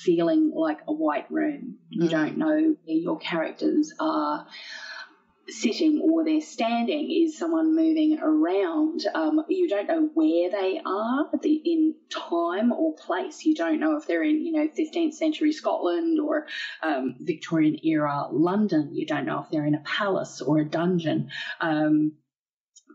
feeling 0.05 0.53
like 0.55 0.79
a 0.87 0.93
white 0.93 1.31
room. 1.31 1.79
You 1.91 2.09
Mm. 2.09 2.11
don't 2.11 2.39
know 2.39 2.77
where 2.85 2.97
your 2.97 3.19
characters 3.19 3.93
are 3.99 4.47
sitting 5.49 6.01
or 6.03 6.25
they're 6.25 6.41
standing. 6.43 7.11
Is 7.11 7.39
someone 7.39 7.75
moving 7.75 8.19
around? 8.21 9.01
Um, 9.15 9.43
you 9.49 9.67
don't 9.69 9.87
know 9.89 10.11
where 10.13 10.51
they 10.51 10.81
are 10.85 11.31
the, 11.43 11.55
in 11.65 11.95
time 12.11 12.71
or 12.73 12.95
place. 12.95 13.45
You 13.47 13.55
don't 13.55 13.81
know 13.81 13.97
if 13.97 14.07
they're 14.07 14.23
in, 14.23 14.45
you 14.45 14.53
know, 14.53 14.69
15th 14.69 15.15
century 15.15 15.53
Scotland 15.53 16.21
or 16.21 16.47
um, 16.83 17.17
Victorian 17.21 17.79
era 17.83 18.27
London. 18.31 18.91
You 18.95 19.07
don't 19.07 19.25
know 19.25 19.41
if 19.43 19.51
they're 19.51 19.67
in 19.67 19.75
a 19.75 19.81
palace 19.81 20.43
or 20.43 20.59
a 20.59 20.65
dungeon, 20.67 21.31
um, 21.61 22.13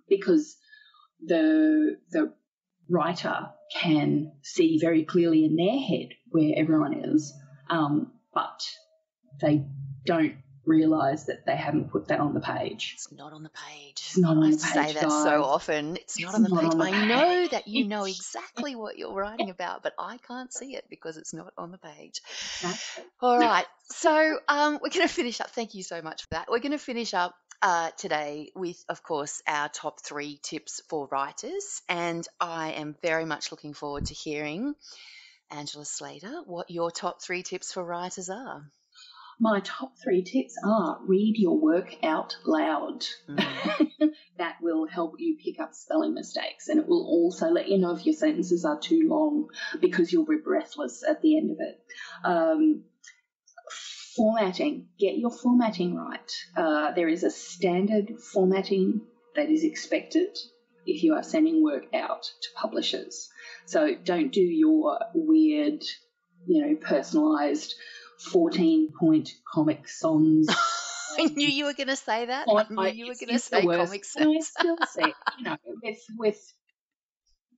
because 0.07 0.55
the 1.25 1.97
the 2.11 2.33
writer 2.89 3.49
can 3.73 4.31
see 4.41 4.77
very 4.79 5.03
clearly 5.03 5.45
in 5.45 5.55
their 5.55 5.79
head 5.79 6.09
where 6.29 6.53
everyone 6.55 6.93
is, 6.93 7.33
um, 7.69 8.11
but 8.33 8.67
they 9.41 9.65
don't 10.05 10.35
realise 10.65 11.23
that 11.25 11.45
they 11.45 11.55
haven't 11.55 11.91
put 11.91 12.07
that 12.07 12.19
on 12.19 12.33
the 12.33 12.39
page. 12.39 12.93
It's 12.95 13.11
not 13.11 13.33
on 13.33 13.43
the 13.43 13.49
page. 13.49 13.95
It's 13.95 14.17
not 14.17 14.37
on 14.37 14.43
I 14.43 14.51
the 14.51 14.57
say 14.59 14.83
page, 14.85 14.93
that 14.95 15.03
guys. 15.03 15.23
so 15.23 15.43
often. 15.43 15.97
It's 15.97 16.19
not 16.19 16.35
on 16.35 16.43
the 16.43 16.49
not 16.49 16.61
page. 16.61 16.71
on 16.71 16.77
the 16.77 16.85
I 16.85 17.05
know 17.05 17.47
that 17.49 17.67
you 17.67 17.85
know 17.85 18.05
exactly 18.05 18.75
what 18.75 18.97
you're 18.97 19.13
writing 19.13 19.49
about, 19.49 19.83
but 19.83 19.93
I 19.99 20.17
can't 20.25 20.53
see 20.53 20.75
it 20.75 20.85
because 20.89 21.17
it's 21.17 21.33
not 21.33 21.51
on 21.57 21.71
the 21.71 21.77
page. 21.77 22.21
Exactly. 22.61 23.03
All 23.21 23.37
right. 23.37 23.65
So 23.89 24.37
um, 24.47 24.73
we're 24.81 24.89
going 24.89 25.07
to 25.07 25.13
finish 25.13 25.41
up. 25.41 25.49
Thank 25.51 25.75
you 25.75 25.83
so 25.83 26.01
much 26.01 26.23
for 26.23 26.29
that. 26.31 26.47
We're 26.49 26.59
going 26.59 26.71
to 26.71 26.77
finish 26.77 27.13
up 27.13 27.35
uh, 27.63 27.91
today 27.97 28.51
with, 28.55 28.83
of 28.89 29.01
course, 29.01 29.41
our 29.47 29.69
top 29.69 30.01
three 30.01 30.37
tips 30.43 30.81
for 30.89 31.07
writers. 31.09 31.81
And 31.87 32.27
I 32.39 32.73
am 32.73 32.95
very 33.01 33.25
much 33.25 33.51
looking 33.51 33.73
forward 33.73 34.07
to 34.07 34.13
hearing, 34.13 34.75
Angela 35.49 35.85
Slatter, 35.85 36.41
what 36.45 36.69
your 36.69 36.91
top 36.91 37.21
three 37.21 37.41
tips 37.41 37.71
for 37.71 37.83
writers 37.83 38.29
are. 38.29 38.69
My 39.39 39.61
top 39.61 39.93
three 39.97 40.23
tips 40.23 40.55
are 40.63 40.99
read 41.07 41.37
your 41.37 41.57
work 41.57 41.95
out 42.03 42.37
loud. 42.45 43.05
Mm. 43.27 44.11
that 44.37 44.57
will 44.61 44.85
help 44.85 45.15
you 45.17 45.37
pick 45.43 45.59
up 45.59 45.73
spelling 45.73 46.13
mistakes 46.13 46.67
and 46.67 46.79
it 46.79 46.87
will 46.87 47.05
also 47.05 47.49
let 47.49 47.67
you 47.69 47.77
know 47.77 47.95
if 47.95 48.05
your 48.05 48.15
sentences 48.15 48.65
are 48.65 48.79
too 48.79 49.07
long 49.07 49.49
because 49.79 50.11
you'll 50.11 50.25
be 50.25 50.37
breathless 50.37 51.03
at 51.07 51.21
the 51.21 51.37
end 51.37 51.51
of 51.51 51.57
it. 51.59 51.81
Um, 52.23 52.83
formatting, 54.15 54.87
get 54.99 55.17
your 55.17 55.31
formatting 55.31 55.95
right. 55.95 56.31
Uh, 56.55 56.91
there 56.93 57.07
is 57.07 57.23
a 57.23 57.29
standard 57.29 58.13
formatting 58.33 59.01
that 59.35 59.49
is 59.49 59.63
expected 59.63 60.37
if 60.85 61.03
you 61.03 61.15
are 61.15 61.23
sending 61.23 61.63
work 61.63 61.85
out 61.93 62.23
to 62.23 62.49
publishers. 62.55 63.29
So 63.65 63.95
don't 63.95 64.31
do 64.31 64.41
your 64.41 64.99
weird, 65.13 65.83
you 66.45 66.65
know, 66.65 66.75
personalized 66.75 67.73
14 68.31 68.93
point 68.99 69.29
Comic 69.51 69.87
Sans. 69.87 70.47
I 71.17 71.25
knew 71.25 71.47
you 71.47 71.65
were 71.65 71.73
going 71.73 71.87
to 71.87 71.95
say 71.95 72.25
that. 72.25 72.47
I 72.49 72.65
knew 72.69 73.05
you 73.05 73.05
were 73.05 73.15
going 73.19 73.37
to 73.37 73.39
say 73.39 73.61
Comic 73.61 74.03
and 74.15 74.29
I 74.29 74.39
still 74.39 74.77
say, 74.91 75.03
it, 75.03 75.15
you 75.37 75.43
know, 75.45 75.57
with 75.83 75.99
with 76.17 76.53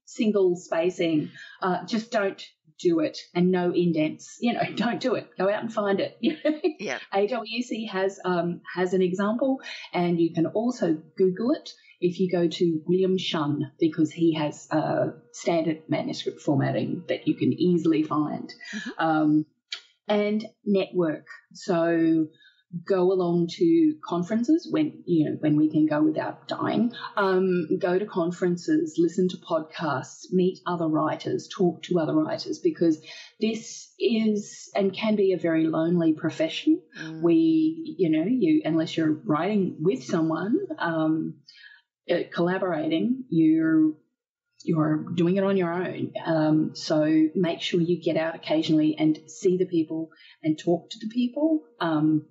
single 0.05 0.55
spacing, 0.55 1.31
uh, 1.61 1.85
just 1.85 2.11
don't 2.11 2.43
do 2.79 2.99
it, 2.99 3.17
and 3.33 3.51
no 3.51 3.71
indents. 3.71 4.37
You 4.39 4.53
know, 4.53 4.63
don't 4.75 4.99
do 4.99 5.15
it. 5.15 5.27
Go 5.37 5.49
out 5.49 5.61
and 5.63 5.73
find 5.73 5.99
it. 5.99 6.17
Yeah. 6.79 6.99
AWC 7.13 7.89
has 7.89 8.19
um, 8.25 8.61
has 8.75 8.93
an 8.93 9.01
example, 9.01 9.61
and 9.93 10.19
you 10.19 10.33
can 10.33 10.45
also 10.47 10.93
Google 11.17 11.51
it 11.51 11.69
if 12.01 12.19
you 12.19 12.29
go 12.29 12.47
to 12.47 12.81
William 12.85 13.17
Shunn 13.17 13.71
because 13.79 14.11
he 14.11 14.33
has 14.35 14.67
uh, 14.69 15.07
standard 15.31 15.83
manuscript 15.87 16.41
formatting 16.41 17.03
that 17.07 17.27
you 17.27 17.35
can 17.35 17.53
easily 17.53 18.03
find, 18.03 18.53
Mhm. 18.73 18.91
um, 18.97 19.45
and 20.07 20.45
network. 20.65 21.25
So 21.53 22.27
go 22.83 23.11
along 23.11 23.47
to 23.47 23.95
conferences 24.05 24.67
when 24.69 25.03
you 25.05 25.29
know 25.29 25.37
when 25.39 25.55
we 25.55 25.69
can 25.69 25.85
go 25.85 26.01
without 26.01 26.47
dying. 26.47 26.91
Um, 27.15 27.67
go 27.79 27.97
to 27.97 28.05
conferences 28.05 28.95
listen 28.97 29.29
to 29.29 29.37
podcasts 29.37 30.31
meet 30.31 30.59
other 30.65 30.87
writers 30.87 31.47
talk 31.47 31.83
to 31.83 31.99
other 31.99 32.13
writers 32.13 32.59
because 32.59 33.01
this 33.39 33.93
is 33.99 34.69
and 34.75 34.93
can 34.93 35.15
be 35.15 35.33
a 35.33 35.37
very 35.37 35.67
lonely 35.67 36.13
profession. 36.13 36.81
Mm. 36.99 37.21
we 37.21 37.95
you 37.97 38.09
know 38.09 38.25
you 38.27 38.61
unless 38.65 38.97
you're 38.97 39.13
writing 39.25 39.77
with 39.79 40.03
someone 40.03 40.57
um, 40.79 41.35
uh, 42.09 42.19
collaborating 42.33 43.23
you're 43.29 43.93
you're 44.63 45.05
doing 45.13 45.35
it 45.35 45.43
on 45.43 45.57
your 45.57 45.71
own. 45.71 46.11
Um, 46.25 46.71
so 46.73 47.29
make 47.35 47.61
sure 47.61 47.79
you 47.79 48.01
get 48.01 48.17
out 48.17 48.33
occasionally 48.33 48.95
and 48.97 49.19
see 49.27 49.57
the 49.57 49.67
people 49.67 50.09
and 50.41 50.57
talk 50.57 50.89
to 50.89 50.97
the 50.99 51.13
people. 51.13 51.61
Um, 51.79 52.25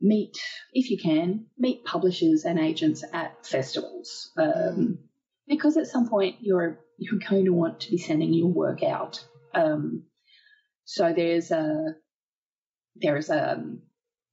meet 0.00 0.38
if 0.72 0.90
you 0.90 0.98
can 0.98 1.46
meet 1.58 1.84
publishers 1.84 2.44
and 2.44 2.58
agents 2.58 3.04
at 3.12 3.46
festivals. 3.46 4.30
Um, 4.36 4.98
because 5.46 5.76
at 5.76 5.86
some 5.86 6.08
point 6.08 6.36
you're 6.40 6.80
you're 6.96 7.20
going 7.28 7.46
to 7.46 7.52
want 7.52 7.80
to 7.80 7.90
be 7.90 7.98
sending 7.98 8.32
your 8.32 8.48
work 8.48 8.82
out. 8.82 9.24
Um, 9.54 10.04
so 10.84 11.12
there's 11.12 11.50
a 11.50 11.94
there 12.96 13.16
is 13.16 13.30
a, 13.30 13.62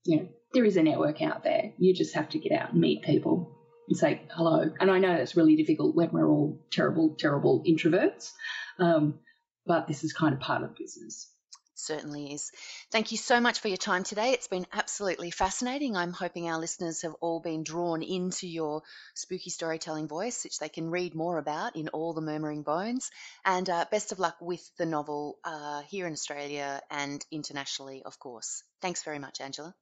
you 0.06 0.18
know, 0.18 0.28
there 0.54 0.66
is 0.66 0.78
a 0.78 0.84
network 0.84 1.22
out 1.22 1.44
there. 1.44 1.74
You 1.78 1.94
just 1.94 2.16
have 2.16 2.30
to 2.30 2.40
get 2.40 2.52
out 2.52 2.72
and 2.72 2.82
meet 2.82 3.04
people 3.04 3.56
and 3.88 3.98
say 3.98 4.22
hello. 4.32 4.70
And 4.80 4.92
I 4.92 5.00
know 5.00 5.14
it's 5.14 5.38
really 5.38 5.56
difficult 5.56 5.96
when 5.96 6.12
we're 6.12 6.28
all 6.28 6.66
terrible, 6.72 7.16
terrible 7.18 7.64
introverts, 7.68 8.32
um, 8.80 9.20
but 9.66 9.88
this 9.88 10.04
is 10.04 10.14
kind 10.14 10.34
of 10.34 10.40
part 10.40 10.64
of 10.64 10.76
business 10.76 11.32
certainly 11.78 12.34
is. 12.34 12.52
Thank 12.92 13.12
you 13.12 13.18
so 13.18 13.40
much 13.40 13.60
for 13.60 13.68
your 13.68 13.78
time 13.78 14.04
today. 14.04 14.32
It's 14.32 14.48
been 14.48 14.66
absolutely 14.74 15.32
fascinating. 15.32 15.96
I'm 15.96 16.14
hoping 16.14 16.50
our 16.50 16.60
listeners 16.60 17.04
have 17.04 17.14
all 17.22 17.40
been 17.40 17.64
drawn 17.64 18.04
into 18.04 18.48
your 18.48 18.82
spooky 19.14 19.50
storytelling 19.50 20.08
voice, 20.08 20.44
which 20.44 20.60
they 20.60 20.70
can 20.70 20.90
read 20.90 21.16
more 21.16 21.38
about 21.38 21.76
in 21.76 21.90
All 21.90 22.14
the 22.14 22.22
Murmuring 22.22 22.64
Bones. 22.64 23.12
And 23.46 23.70
uh, 23.70 23.86
best 23.92 24.12
of 24.12 24.20
luck 24.20 24.38
with 24.42 24.62
the 24.78 24.86
novel 24.86 25.38
uh, 25.44 25.82
here 25.84 26.08
in 26.08 26.14
Australia 26.14 26.82
and 26.90 27.26
internationally, 27.32 28.04
of 28.06 28.20
course. 28.20 28.64
Thanks 28.82 29.04
very 29.04 29.20
much, 29.20 29.42
Angela. 29.42 29.74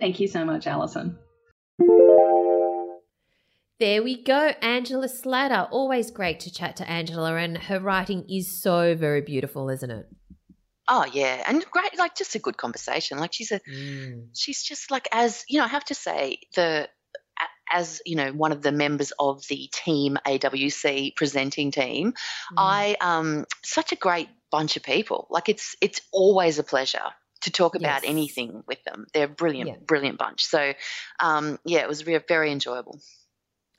Thank 0.00 0.20
you 0.20 0.28
so 0.28 0.44
much, 0.44 0.66
Allison. 0.66 1.18
There 3.78 4.02
we 4.02 4.22
go, 4.22 4.52
Angela 4.62 5.08
Slatter. 5.08 5.66
Always 5.72 6.12
great 6.12 6.38
to 6.40 6.52
chat 6.52 6.76
to 6.76 6.88
Angela, 6.88 7.34
and 7.34 7.58
her 7.58 7.80
writing 7.80 8.24
is 8.28 8.62
so 8.62 8.94
very 8.94 9.22
beautiful, 9.22 9.68
isn't 9.68 9.90
it? 9.90 10.06
Oh 10.88 11.04
yeah, 11.12 11.42
and 11.46 11.64
great, 11.70 11.96
like 11.98 12.16
just 12.16 12.34
a 12.34 12.38
good 12.38 12.56
conversation. 12.56 13.18
Like 13.18 13.32
she's 13.32 13.52
a, 13.52 13.60
Mm. 13.60 14.28
she's 14.36 14.62
just 14.62 14.90
like 14.90 15.08
as 15.12 15.44
you 15.48 15.58
know. 15.58 15.64
I 15.64 15.68
have 15.68 15.84
to 15.86 15.94
say 15.94 16.38
the 16.56 16.88
as 17.72 18.02
you 18.04 18.16
know 18.16 18.32
one 18.32 18.52
of 18.52 18.62
the 18.62 18.72
members 18.72 19.12
of 19.18 19.46
the 19.48 19.68
team 19.72 20.18
AWC 20.26 21.14
presenting 21.16 21.70
team. 21.70 22.12
Mm. 22.12 22.14
I 22.58 22.96
um 23.00 23.46
such 23.64 23.92
a 23.92 23.96
great 23.96 24.28
bunch 24.50 24.76
of 24.76 24.82
people. 24.82 25.26
Like 25.30 25.48
it's 25.48 25.76
it's 25.80 26.00
always 26.12 26.58
a 26.58 26.64
pleasure 26.64 27.08
to 27.42 27.50
talk 27.50 27.74
about 27.74 28.02
Yes. 28.02 28.10
anything 28.10 28.62
with 28.66 28.82
them. 28.84 29.06
They're 29.14 29.24
a 29.26 29.28
brilliant, 29.28 29.68
Yeah. 29.68 29.76
brilliant 29.86 30.18
bunch. 30.18 30.44
So 30.44 30.74
um 31.20 31.58
yeah, 31.64 31.80
it 31.80 31.88
was 31.88 32.02
very 32.02 32.22
very 32.28 32.50
enjoyable. 32.52 32.98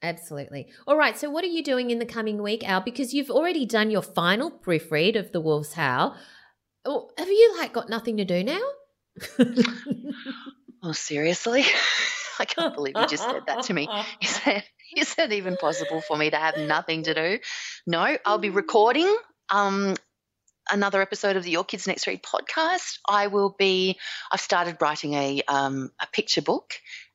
Absolutely. 0.01 0.67
All 0.85 0.97
right. 0.97 1.17
So, 1.17 1.29
what 1.29 1.45
are 1.45 1.47
you 1.47 1.63
doing 1.63 1.89
in 1.89 1.99
the 1.99 2.05
coming 2.05 2.41
week, 2.41 2.67
Al? 2.67 2.81
Because 2.81 3.13
you've 3.13 3.31
already 3.31 3.65
done 3.65 3.89
your 3.89 4.01
final 4.01 4.51
proofread 4.51 5.15
of 5.17 5.31
The 5.31 5.39
Wolf's 5.39 5.73
Howl. 5.73 6.17
Oh, 6.85 7.09
have 7.17 7.29
you 7.29 7.55
like 7.57 7.73
got 7.73 7.89
nothing 7.89 8.17
to 8.17 8.25
do 8.25 8.43
now? 8.43 8.61
Oh 10.85 10.91
seriously, 10.91 11.63
I 12.39 12.43
can't 12.43 12.75
believe 12.75 12.95
you 12.97 13.07
just 13.07 13.23
said 13.23 13.43
that 13.47 13.63
to 13.63 13.73
me. 13.73 13.87
Is 14.21 14.39
that 14.41 14.63
is 14.95 15.15
that 15.15 15.31
even 15.31 15.55
possible 15.55 16.01
for 16.01 16.17
me 16.17 16.29
to 16.29 16.35
have 16.35 16.57
nothing 16.57 17.03
to 17.03 17.13
do? 17.13 17.39
No, 17.87 18.17
I'll 18.25 18.37
be 18.37 18.49
recording 18.49 19.07
um 19.49 19.95
another 20.69 21.01
episode 21.01 21.35
of 21.37 21.43
the 21.43 21.51
Your 21.51 21.63
Kids 21.63 21.87
Next 21.87 22.05
Read 22.05 22.21
podcast. 22.21 22.99
I 23.07 23.27
will 23.27 23.55
be. 23.57 23.97
I've 24.31 24.41
started 24.41 24.77
writing 24.81 25.13
a 25.13 25.41
um, 25.47 25.91
a 26.01 26.07
picture 26.07 26.41
book, 26.41 26.73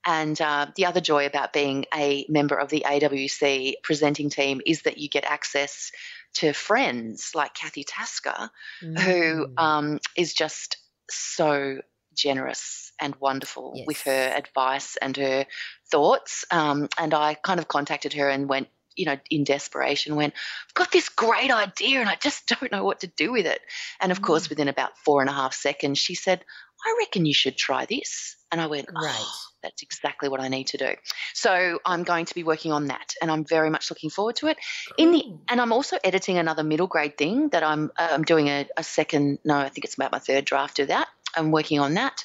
and 0.08 0.40
uh, 0.40 0.66
the 0.74 0.86
other 0.86 1.00
joy 1.02 1.26
about 1.26 1.52
being 1.52 1.84
a 1.94 2.24
member 2.30 2.56
of 2.58 2.70
the 2.70 2.84
AWC 2.86 3.74
presenting 3.82 4.30
team 4.30 4.62
is 4.64 4.82
that 4.82 4.96
you 4.96 5.08
get 5.10 5.24
access 5.24 5.92
to 6.34 6.52
friends 6.54 7.32
like 7.34 7.52
Kathy 7.52 7.84
Tasker, 7.84 8.50
who 8.80 9.46
Mm. 9.46 9.58
um, 9.62 9.98
is 10.16 10.32
just 10.32 10.78
so 11.10 11.80
generous 12.14 12.92
and 13.00 13.14
wonderful 13.16 13.84
with 13.86 14.00
her 14.02 14.32
advice 14.34 14.96
and 14.96 15.14
her 15.18 15.46
thoughts. 15.90 16.44
Um, 16.50 16.88
and 16.98 17.12
I 17.12 17.34
kind 17.34 17.60
of 17.60 17.68
contacted 17.68 18.14
her 18.14 18.28
and 18.30 18.48
went, 18.48 18.68
you 18.96 19.04
know, 19.06 19.18
in 19.30 19.44
desperation, 19.44 20.16
went, 20.16 20.32
I've 20.68 20.74
got 20.74 20.90
this 20.90 21.08
great 21.10 21.50
idea 21.52 22.00
and 22.00 22.08
I 22.08 22.16
just 22.16 22.46
don't 22.60 22.72
know 22.72 22.84
what 22.84 23.00
to 23.00 23.06
do 23.08 23.30
with 23.32 23.46
it. 23.46 23.60
And 24.00 24.10
of 24.10 24.22
course, 24.22 24.46
Mm. 24.46 24.50
within 24.50 24.68
about 24.68 24.96
four 25.04 25.20
and 25.20 25.30
a 25.30 25.34
half 25.34 25.54
seconds, 25.54 25.98
she 25.98 26.14
said, 26.14 26.44
I 26.84 26.96
reckon 26.98 27.26
you 27.26 27.34
should 27.34 27.56
try 27.58 27.84
this. 27.86 28.36
And 28.50 28.60
I 28.60 28.66
went, 28.66 28.88
Right. 28.90 29.14
oh, 29.20 29.47
that's 29.62 29.82
exactly 29.82 30.28
what 30.28 30.40
I 30.40 30.48
need 30.48 30.68
to 30.68 30.78
do. 30.78 30.94
So 31.34 31.78
I'm 31.84 32.04
going 32.04 32.26
to 32.26 32.34
be 32.34 32.44
working 32.44 32.72
on 32.72 32.86
that 32.86 33.14
and 33.20 33.30
I'm 33.30 33.44
very 33.44 33.70
much 33.70 33.90
looking 33.90 34.10
forward 34.10 34.36
to 34.36 34.46
it. 34.48 34.56
In 34.96 35.12
the 35.12 35.24
and 35.48 35.60
I'm 35.60 35.72
also 35.72 35.98
editing 36.04 36.38
another 36.38 36.62
middle 36.62 36.86
grade 36.86 37.18
thing 37.18 37.48
that 37.50 37.62
I'm 37.62 37.90
uh, 37.98 38.08
I'm 38.12 38.22
doing 38.24 38.48
a, 38.48 38.66
a 38.76 38.82
second 38.84 39.38
no 39.44 39.56
I 39.56 39.68
think 39.68 39.84
it's 39.84 39.94
about 39.94 40.12
my 40.12 40.18
third 40.18 40.44
draft 40.44 40.78
of 40.78 40.88
that. 40.88 41.08
I'm 41.36 41.50
working 41.50 41.78
on 41.78 41.94
that, 41.94 42.24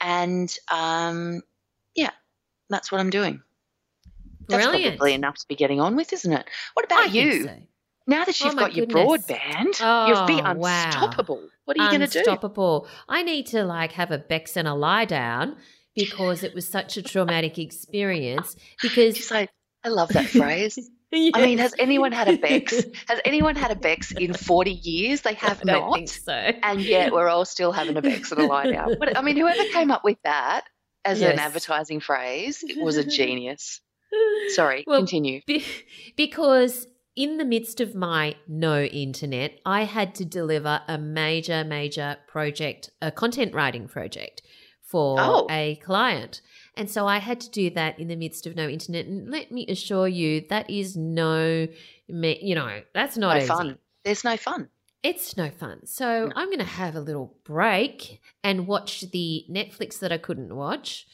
and 0.00 0.52
um, 0.70 1.42
yeah, 1.94 2.10
that's 2.68 2.92
what 2.92 3.00
I'm 3.00 3.10
doing. 3.10 3.42
That's 4.48 4.66
Brilliant. 4.66 4.98
probably 4.98 5.14
enough 5.14 5.36
to 5.36 5.48
be 5.48 5.54
getting 5.54 5.80
on 5.80 5.96
with, 5.96 6.12
isn't 6.12 6.32
it? 6.32 6.44
What 6.74 6.84
I 6.92 7.04
about 7.04 7.12
think 7.12 7.32
you? 7.32 7.44
so. 7.44 7.56
Now 8.06 8.24
that 8.24 8.40
Oh 8.40 8.46
you've 8.46 8.56
my 8.56 8.62
got 8.62 8.74
your 8.74 8.86
goodness. 8.86 9.22
broadband, 9.26 10.08
you'll 10.08 10.26
be 10.26 10.40
Oh, 10.44 10.54
wow. 10.54 10.90
unstoppable. 10.90 11.48
What 11.64 11.78
are 11.78 11.82
you 11.84 11.88
going 11.88 12.00
to 12.00 12.06
do? 12.08 12.18
Unstoppable. 12.18 12.88
I 13.08 13.22
need 13.22 13.46
to 13.48 13.64
like 13.64 13.92
have 13.92 14.10
a 14.10 14.18
Bex 14.18 14.56
and 14.56 14.66
a 14.66 14.74
lie 14.74 15.04
down 15.04 15.56
because 15.94 16.42
it 16.42 16.54
was 16.54 16.68
such 16.68 16.96
a 16.96 17.02
traumatic 17.02 17.58
experience. 17.58 18.56
Because 18.80 19.16
Just 19.16 19.30
like, 19.30 19.50
I 19.84 19.88
love 19.88 20.10
that 20.10 20.26
phrase. 20.26 20.78
I 21.14 21.42
mean, 21.44 21.58
has 21.58 21.74
anyone 21.78 22.10
had 22.12 22.28
a 22.28 22.38
Bex? 22.38 22.72
Has 23.06 23.20
anyone 23.26 23.54
had 23.54 23.70
a 23.70 23.76
Bex 23.76 24.12
in 24.12 24.32
40 24.32 24.70
years? 24.70 25.20
They 25.20 25.34
have 25.34 25.60
I 25.68 25.90
think 25.92 26.08
so. 26.08 26.32
and 26.32 26.80
yet 26.80 27.12
we're 27.12 27.28
all 27.28 27.44
still 27.44 27.70
having 27.70 27.98
a 27.98 28.02
Bex 28.02 28.32
and 28.32 28.40
a 28.40 28.46
lie 28.46 28.70
down. 28.70 28.96
But 28.98 29.18
I 29.18 29.20
mean, 29.20 29.36
whoever 29.36 29.62
came 29.72 29.90
up 29.90 30.04
with 30.04 30.16
that 30.24 30.64
as 31.04 31.20
Yes. 31.20 31.34
an 31.34 31.38
advertising 31.38 32.00
phrase 32.00 32.60
it 32.62 32.82
was 32.82 32.96
a 32.96 33.04
genius. 33.18 33.80
Sorry, 34.54 34.84
Well, 34.86 35.00
continue. 35.00 35.40
Be- 35.46 35.64
because 36.16 36.86
in 37.14 37.36
the 37.36 37.44
midst 37.44 37.80
of 37.82 37.94
my 37.94 38.36
no 38.48 38.82
internet, 38.82 39.58
I 39.66 39.84
had 39.84 40.14
to 40.16 40.24
deliver 40.24 40.80
a 40.88 40.96
major, 40.96 41.62
major 41.64 42.16
project, 42.26 42.88
a 43.02 43.10
content 43.10 43.54
writing 43.54 43.86
project 43.88 44.40
for 44.92 45.16
Oh. 45.18 45.46
a 45.50 45.76
client. 45.76 46.40
And 46.76 46.88
so 46.90 47.06
I 47.06 47.18
had 47.18 47.38
to 47.40 47.50
do 47.50 47.70
that 47.70 47.98
in 47.98 48.08
the 48.08 48.16
midst 48.16 48.46
of 48.46 48.54
no 48.56 48.66
internet. 48.68 49.06
And 49.06 49.30
let 49.30 49.50
me 49.50 49.66
assure 49.68 50.06
you, 50.08 50.30
that 50.50 50.68
is 50.70 50.96
no, 50.96 51.66
you 52.08 52.54
know, 52.54 52.80
that's 52.94 53.16
not 53.16 53.32
No 53.34 53.38
easy. 53.38 53.48
fun. 53.48 53.78
There's 54.04 54.24
no 54.24 54.36
fun. 54.36 54.68
It's 55.02 55.36
no 55.36 55.50
fun. 55.50 55.84
So 55.86 56.26
No. 56.26 56.32
I'm 56.36 56.46
going 56.48 56.58
to 56.70 56.74
have 56.82 56.94
a 56.94 57.00
little 57.00 57.28
break 57.44 58.20
and 58.44 58.66
watch 58.68 59.00
the 59.10 59.44
Netflix 59.50 59.98
that 59.98 60.12
I 60.12 60.18
couldn't 60.18 60.54
watch 60.54 61.06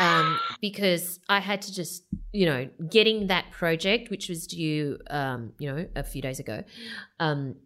um, 0.00 0.38
because 0.62 1.20
I 1.28 1.40
had 1.40 1.60
to 1.62 1.74
just, 1.74 2.04
you 2.32 2.46
know, 2.46 2.68
getting 2.88 3.26
that 3.26 3.50
project, 3.50 4.08
which 4.10 4.28
was 4.30 4.46
due, 4.46 4.98
um, 5.10 5.52
you 5.58 5.70
know, 5.70 5.86
a 5.94 6.02
few 6.02 6.22
days 6.22 6.40
ago, 6.40 6.64
um, 7.20 7.56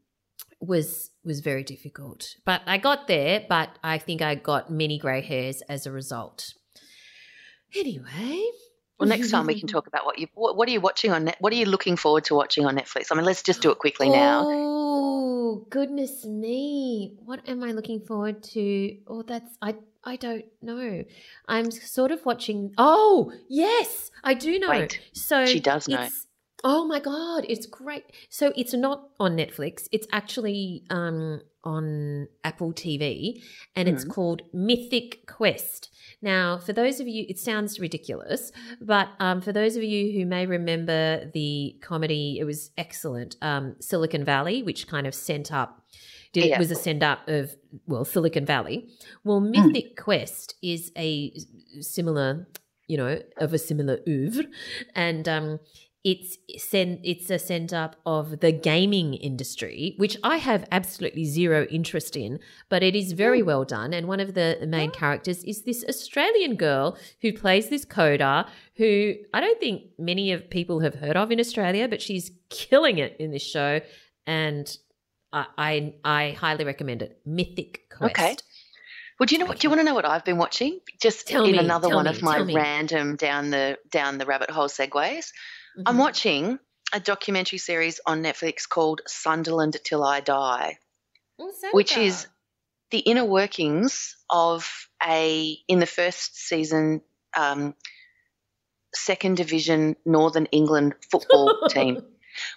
was 0.61 1.11
was 1.25 1.41
very 1.41 1.65
difficult. 1.65 2.37
But 2.45 2.63
I 2.67 2.79
got 2.79 3.09
there. 3.09 3.45
But 3.49 3.71
I 3.83 3.99
think 3.99 4.23
I 4.23 4.35
got 4.35 4.71
many 4.71 4.99
grey 4.99 5.23
hairs 5.23 5.63
as 5.69 5.87
a 5.87 5.93
result. 5.93 6.55
Anyway. 7.75 8.43
Well, 8.99 9.09
next 9.09 9.31
time 9.31 9.47
we 9.47 9.59
can 9.59 9.67
talk 9.67 9.87
about 9.87 10.05
what 10.05 10.19
you 10.19 10.27
what, 10.35 10.57
what 10.57 10.69
are 10.69 10.73
you 10.73 10.81
watching 10.81 11.11
on 11.11 11.25
net, 11.25 11.37
what 11.41 11.55
are 11.55 11.57
you 11.57 11.65
looking 11.65 11.97
forward 11.97 12.25
to 12.25 12.35
watching 12.35 12.67
on 12.67 12.77
Netflix? 12.77 13.07
I 13.11 13.15
mean, 13.15 13.25
let's 13.25 13.43
just 13.43 13.63
do 13.63 13.71
it 13.71 13.79
quickly 13.79 14.11
now. 14.11 14.45
Oh 14.47 15.67
goodness 15.71 16.27
me! 16.27 17.15
What 17.25 17.49
am 17.49 17.65
I 17.65 17.73
looking 17.73 18.01
forward 18.01 18.43
to? 18.53 18.97
Oh, 19.07 19.23
that's 19.23 19.57
I. 19.63 19.77
I 20.05 20.17
don't 20.17 20.45
know. 20.63 21.05
I'm 21.49 21.71
sort 21.71 22.11
of 22.11 22.25
watching. 22.27 22.75
Oh 22.77 23.33
yes, 23.49 24.11
I 24.23 24.35
do 24.35 24.59
know. 24.59 24.69
Wait, 24.69 25.01
so 25.15 25.47
she 25.47 25.61
does 25.61 25.89
know. 25.89 25.97
it's- 25.97 26.27
Oh 26.63 26.85
my 26.87 27.01
god, 27.01 27.45
it's 27.49 27.67
great. 27.67 28.05
So 28.29 28.53
it's 28.55 28.75
not 28.75 29.09
on 29.19 29.37
Netflix. 29.37 29.89
It's 29.93 30.07
actually 30.13 30.85
um, 30.91 31.41
on 31.65 32.29
Apple 32.45 32.73
TV, 32.73 33.43
and 33.75 33.89
it's 33.89 34.05
Mhm. 34.05 34.11
called 34.11 34.43
Mythic 34.53 35.27
Quest. 35.27 35.89
Now, 36.21 36.59
for 36.59 36.75
those 36.75 37.01
of 37.01 37.09
you, 37.09 37.25
it 37.29 37.39
sounds 37.39 37.81
ridiculous, 37.81 38.53
but 38.81 39.09
um, 39.21 39.41
for 39.41 39.53
those 39.53 39.77
of 39.77 39.83
you 39.83 40.13
who 40.13 40.27
may 40.27 40.45
remember 40.45 41.31
the 41.33 41.77
comedy, 41.81 42.39
it 42.39 42.45
was 42.45 42.71
excellent. 42.77 43.37
Um, 43.41 43.77
Silicon 43.81 44.25
Valley, 44.25 44.63
which 44.63 44.87
kind 44.87 45.07
of 45.07 45.15
sent 45.15 45.51
up, 45.53 45.83
did, 46.35 46.45
Yeah. 46.45 46.59
was 46.59 46.71
a 46.71 46.75
send 46.75 47.03
up 47.03 47.27
of 47.27 47.57
well 47.87 48.05
Silicon 48.05 48.45
Valley. 48.45 48.91
Well, 49.25 49.41
Hmm. 49.41 49.51
Mythic 49.51 49.97
Quest 49.97 50.57
is 50.63 50.93
a 50.97 51.33
similar, 51.81 52.47
you 52.87 52.99
know, 52.99 53.23
of 53.39 53.55
a 53.55 53.59
similar 53.59 54.01
oeuvre, 54.07 54.45
and 54.95 55.27
um, 55.27 55.59
it's 56.03 56.39
send 56.57 57.01
it's 57.05 57.29
a 57.29 57.39
send 57.39 57.75
up 57.75 57.97
of 58.07 58.41
the 58.41 58.53
gaming 58.53 59.15
industry, 59.15 59.95
which 59.99 60.17
I 60.23 60.39
have 60.39 60.67
absolutely 60.71 61.27
zero 61.27 61.67
interest 61.71 62.17
in, 62.17 62.41
but 62.71 62.83
it 62.83 62.97
is 62.97 63.13
very 63.13 63.41
hmm. 63.41 63.47
well 63.47 63.65
done. 63.65 63.93
And 63.93 64.09
one 64.09 64.21
of 64.21 64.35
the 64.35 64.59
main 64.67 64.91
characters 64.91 65.45
is 65.45 65.63
this 65.63 65.85
Australian 65.87 66.57
girl 66.57 66.97
who 67.21 67.33
plays 67.33 67.69
this 67.69 67.85
coder, 67.85 68.49
who 68.77 69.15
I 69.35 69.41
don't 69.41 69.61
think 69.61 69.83
many 69.99 70.33
of 70.33 70.49
people 70.49 70.81
have 70.81 70.95
heard 70.95 71.17
of 71.17 71.31
in 71.31 71.39
Australia, 71.39 71.87
but 71.87 72.01
she's 72.01 72.31
killing 72.49 72.99
it 72.99 73.17
in 73.19 73.31
this 73.31 73.43
show, 73.43 73.81
and 74.27 74.75
I 75.35 75.47
I, 75.59 75.95
I 76.03 76.31
highly 76.31 76.65
recommend 76.65 77.03
it. 77.03 77.21
Mythic 77.27 77.91
Quest. 77.91 78.19
Okay. 78.19 78.37
Well, 79.19 79.27
do 79.27 79.35
you 79.35 79.39
know 79.39 79.45
what? 79.45 79.59
Do 79.59 79.67
you 79.67 79.71
want 79.71 79.81
to 79.81 79.85
know 79.85 79.93
what 79.95 80.07
I've 80.07 80.25
been 80.25 80.39
watching? 80.39 80.81
Just 80.99 81.29
Tell 81.29 81.45
in 81.45 81.53
me, 81.53 81.59
another 81.59 81.91
one 81.91 82.07
me, 82.07 82.11
of 82.11 82.23
my 82.23 82.41
random 82.41 83.17
down 83.17 83.51
the 83.51 83.77
down 83.91 84.17
the 84.17 84.25
rabbit 84.25 84.49
hole 84.49 84.69
segues. 84.69 85.33
I'm 85.87 85.97
Mhm. 85.97 86.01
watching 86.01 86.59
a 86.93 87.01
documentary 87.01 87.59
series 87.59 88.01
on 88.05 88.23
Netflix 88.23 88.69
called 88.69 89.01
Sunderland 89.07 89.77
Till 89.85 90.03
I 90.05 90.21
Die. 90.21 90.79
Which 91.73 91.97
is- 91.97 92.27
the 92.91 92.99
inner 92.99 93.25
workings 93.25 94.17
of 94.29 94.89
a 95.03 95.57
in 95.69 95.79
the 95.79 95.87
first 95.87 96.37
season 96.37 97.03
um, 97.37 97.77
second 98.93 99.37
division 99.37 99.95
Northern 100.05 100.47
England 100.47 100.97
football 101.09 101.69
team, 101.69 102.03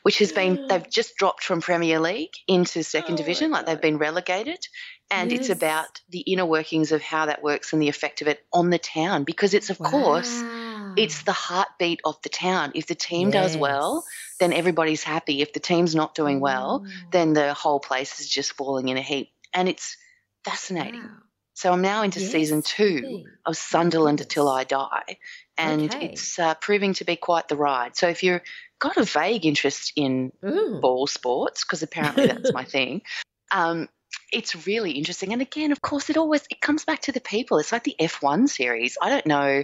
which 0.01 0.17
has 0.17 0.31
been 0.31 0.65
they've 0.67 0.89
just 0.89 1.15
dropped 1.15 1.43
from 1.43 1.61
Premier 1.61 1.99
League 1.99 2.33
into 2.47 2.83
second 2.83 3.13
Oh, 3.13 3.17
division, 3.17 3.51
like 3.51 3.67
they've 3.67 3.79
been 3.79 3.99
relegated. 3.99 4.67
And 5.11 5.31
it's 5.31 5.49
about 5.51 6.01
the 6.09 6.21
inner 6.21 6.45
workings 6.47 6.91
of 6.91 7.03
how 7.03 7.27
that 7.27 7.43
works 7.43 7.71
and 7.71 7.79
the 7.81 7.89
effect 7.89 8.21
of 8.23 8.27
it 8.27 8.43
on 8.51 8.71
the 8.71 8.79
town, 8.79 9.23
because 9.25 9.53
it's 9.53 9.69
of 9.69 9.77
course 9.77 10.41
Wow. 10.41 10.62
It's 10.97 11.23
the 11.23 11.31
heartbeat 11.31 12.01
of 12.05 12.21
the 12.21 12.29
town. 12.29 12.71
If 12.75 12.87
the 12.87 12.95
team 12.95 13.31
does 13.31 13.57
well, 13.57 14.05
then 14.39 14.53
everybody's 14.53 15.03
happy. 15.03 15.41
If 15.41 15.53
the 15.53 15.59
team's 15.59 15.95
not 15.95 16.15
doing 16.15 16.39
well, 16.39 16.81
Mm. 16.81 17.11
then 17.11 17.33
the 17.33 17.53
whole 17.53 17.79
place 17.79 18.19
is 18.19 18.29
just 18.29 18.53
falling 18.53 18.89
in 18.89 18.97
a 18.97 19.01
heap. 19.01 19.29
And 19.53 19.69
it's 19.69 19.97
fascinating. 20.43 21.01
Wow. 21.01 21.09
So 21.55 21.71
I'm 21.71 21.81
now 21.81 22.01
into 22.03 22.19
season 22.19 22.61
two 22.63 23.25
of 23.45 23.55
Sunderland. 23.55 24.21
Until 24.21 24.49
I 24.49 24.63
Die. 24.63 25.17
And 25.57 25.83
Okay. 25.83 26.07
it's 26.07 26.39
uh, 26.39 26.55
proving 26.55 26.93
to 26.95 27.05
be 27.05 27.15
quite 27.15 27.47
the 27.47 27.55
ride. 27.55 27.95
So 27.95 28.07
if 28.07 28.23
you've 28.23 28.41
got 28.79 28.97
a 28.97 29.03
vague 29.03 29.45
interest 29.45 29.93
in 29.95 30.31
Ooh. 30.43 30.79
ball 30.81 31.05
sports, 31.05 31.63
because 31.63 31.83
apparently 31.83 32.25
that's 32.25 32.53
my 32.53 32.63
thing, 32.75 33.03
um, 33.51 33.87
it's 34.31 34.65
really 34.67 34.91
interesting. 34.91 35.31
And 35.31 35.41
again, 35.41 35.71
of 35.71 35.81
course, 35.81 36.09
it 36.09 36.17
always 36.17 36.43
it 36.49 36.59
comes 36.59 36.85
back 36.85 37.01
to 37.03 37.11
the 37.11 37.21
people. 37.21 37.59
It's 37.59 37.71
like 37.71 37.83
the 37.83 37.95
F1 37.99 38.49
series. 38.49 38.97
I 38.99 39.09
don't 39.09 39.27
know 39.27 39.63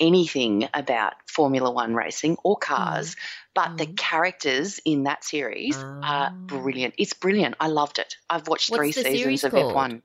anything 0.00 0.68
about 0.74 1.14
Formula 1.28 1.70
One 1.70 1.94
racing 1.94 2.36
or 2.44 2.56
cars, 2.56 3.16
but 3.54 3.76
the 3.78 3.86
Mm. 3.86 3.96
characters 3.96 4.80
in 4.84 5.04
that 5.04 5.24
series 5.24 5.76
are 6.02 6.30
Ah. 6.30 6.34
brilliant. 6.46 6.94
It's 6.98 7.12
brilliant. 7.14 7.56
I 7.60 7.68
loved 7.68 7.98
it. 7.98 8.16
I've 8.30 8.46
watched 8.48 8.70
What's 8.70 8.78
three 8.78 8.92
the 8.92 9.02
seasons 9.10 9.44
of 9.44 9.52
called? 9.52 9.74
F1. 9.74 10.02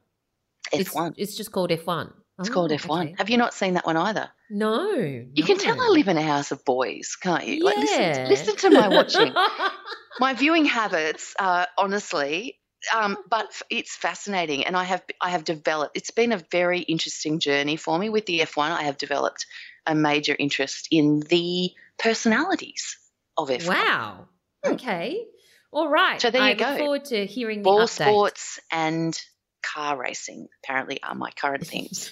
It's, 0.71 0.89
F1. 0.89 1.13
it's 1.17 1.35
just 1.35 1.51
called 1.51 1.71
F1. 1.71 2.13
It's 2.39 2.49
Oh, 2.49 2.53
called 2.53 2.71
F1. 2.71 3.03
okay. 3.03 3.15
Have 3.17 3.29
you 3.29 3.37
not 3.37 3.53
seen 3.53 3.73
that 3.75 3.85
one 3.85 3.97
either? 3.97 4.29
No. 4.49 4.91
You 5.35 5.43
can 5.43 5.57
tell 5.57 5.79
I 5.79 5.89
live 5.89 6.07
in 6.07 6.17
a 6.17 6.21
house 6.23 6.51
of 6.51 6.63
boys, 6.65 7.15
can't 7.15 7.45
you? 7.47 7.63
Like, 7.63 7.77
Yeah. 7.77 7.81
listen, 7.81 8.29
listen 8.29 8.55
to 8.57 8.69
my 8.71 8.87
watching. 8.87 9.33
my 10.19 10.33
viewing 10.33 10.65
habits 10.65 11.33
are 11.39 11.67
honestly 11.77 12.59
um, 12.93 13.17
but 13.29 13.49
it's 13.69 13.95
fascinating 13.95 14.65
and 14.65 14.75
i 14.75 14.83
have 14.83 15.01
i 15.21 15.29
have 15.29 15.43
developed 15.45 15.95
it's 15.95 16.11
been 16.11 16.33
a 16.33 16.37
very 16.51 16.81
interesting 16.81 17.39
journey 17.39 17.77
for 17.77 17.97
me 17.97 18.09
with 18.09 18.25
the 18.25 18.41
f1 18.41 18.71
i 18.71 18.83
have 18.83 18.97
developed 18.97 19.45
a 19.85 19.95
major 19.95 20.35
interest 20.37 20.87
in 20.91 21.19
the 21.21 21.71
personalities 21.99 22.97
of 23.37 23.49
f1 23.49 23.67
wow. 23.67 24.27
Hmm. 24.63 24.73
Okay. 24.73 25.25
All 25.71 25.89
right. 25.89 26.21
So 26.21 26.29
there 26.29 26.41
you 26.43 26.49
I 26.49 26.53
go. 26.53 26.69
look 26.69 26.77
forward 26.77 27.05
to 27.05 27.25
hearing 27.25 27.59
the 27.59 27.63
ball 27.63 27.87
sports 27.87 28.59
and 28.71 29.19
car 29.63 29.97
racing 29.97 30.47
apparently 30.63 31.01
are 31.01 31.15
my 31.15 31.31
current 31.31 31.65
themes 31.65 32.11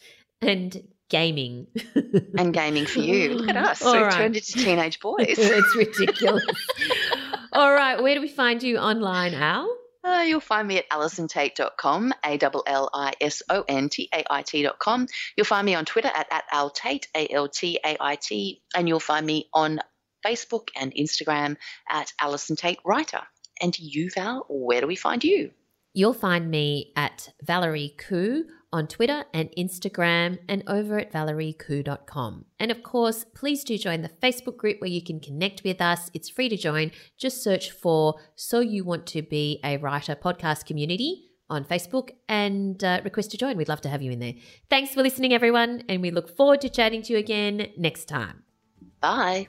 and 0.40 0.82
gaming. 1.10 1.66
and 2.38 2.54
gaming 2.54 2.86
for 2.86 3.00
you 3.00 3.34
look 3.34 3.50
at 3.50 3.56
us 3.56 3.82
All 3.82 3.92
we've 3.92 4.02
right. 4.02 4.12
turned 4.14 4.36
into 4.36 4.52
teenage 4.52 4.98
boys 5.00 5.26
it's 5.38 5.76
ridiculous. 5.76 6.44
All 7.52 7.72
right. 7.72 8.02
Where 8.02 8.14
do 8.14 8.22
we 8.22 8.28
find 8.28 8.62
you 8.62 8.78
online, 8.78 9.34
Al? 9.34 9.68
Uh, 10.04 10.24
you'll 10.26 10.40
find 10.40 10.66
me 10.66 10.78
at 10.78 10.90
allisontait.com, 10.90 12.12
A 12.24 12.38
L 12.40 12.62
L 12.66 12.90
I 12.92 13.12
S 13.20 13.42
O 13.48 13.64
N 13.68 13.88
T 13.88 14.08
A 14.12 14.24
I 14.28 14.42
T.com. 14.42 15.06
You'll 15.36 15.46
find 15.46 15.64
me 15.64 15.74
on 15.74 15.84
Twitter 15.84 16.10
at, 16.12 16.26
at 16.32 16.44
altait, 16.52 17.06
A 17.14 17.28
L 17.32 17.48
T 17.48 17.78
A 17.84 17.96
I 18.00 18.16
T, 18.16 18.62
and 18.74 18.88
you'll 18.88 19.00
find 19.00 19.24
me 19.24 19.48
on 19.54 19.78
Facebook 20.26 20.68
and 20.76 20.92
Instagram 20.94 21.56
at 21.88 22.12
Allison 22.20 22.56
Tait 22.56 22.78
Writer. 22.84 23.22
And 23.60 23.78
you, 23.78 24.10
Val, 24.10 24.44
where 24.48 24.80
do 24.80 24.86
we 24.86 24.96
find 24.96 25.22
you? 25.22 25.50
You'll 25.94 26.14
find 26.14 26.50
me 26.50 26.92
at 26.96 27.28
Valerie 27.42 27.94
Khoo 27.98 28.44
on 28.72 28.86
Twitter 28.86 29.24
and 29.34 29.50
Instagram 29.56 30.38
and 30.48 30.62
over 30.66 30.98
at 30.98 31.12
valeriekhoo.com. 31.12 32.44
And 32.58 32.70
of 32.70 32.82
course, 32.82 33.24
please 33.34 33.64
do 33.64 33.76
join 33.76 34.02
the 34.02 34.08
Facebook 34.08 34.56
group 34.56 34.80
where 34.80 34.90
you 34.90 35.02
can 35.02 35.20
connect 35.20 35.62
with 35.64 35.80
us. 35.80 36.10
It's 36.14 36.30
free 36.30 36.48
to 36.48 36.56
join. 36.56 36.90
Just 37.18 37.42
search 37.42 37.70
for 37.70 38.14
So 38.34 38.60
You 38.60 38.84
Want 38.84 39.06
to 39.08 39.22
Be 39.22 39.60
a 39.64 39.76
Writer 39.76 40.14
podcast 40.14 40.64
community 40.64 41.28
on 41.50 41.64
Facebook 41.64 42.10
and 42.28 42.82
uh, 42.82 43.00
request 43.04 43.30
to 43.32 43.36
join. 43.36 43.56
We'd 43.56 43.68
love 43.68 43.82
to 43.82 43.88
have 43.88 44.02
you 44.02 44.10
in 44.10 44.20
there. 44.20 44.34
Thanks 44.70 44.94
for 44.94 45.02
listening, 45.02 45.34
everyone, 45.34 45.84
and 45.88 46.00
we 46.00 46.10
look 46.10 46.34
forward 46.34 46.62
to 46.62 46.70
chatting 46.70 47.02
to 47.02 47.12
you 47.12 47.18
again 47.18 47.72
next 47.76 48.06
time. 48.06 48.42
Bye. 49.00 49.48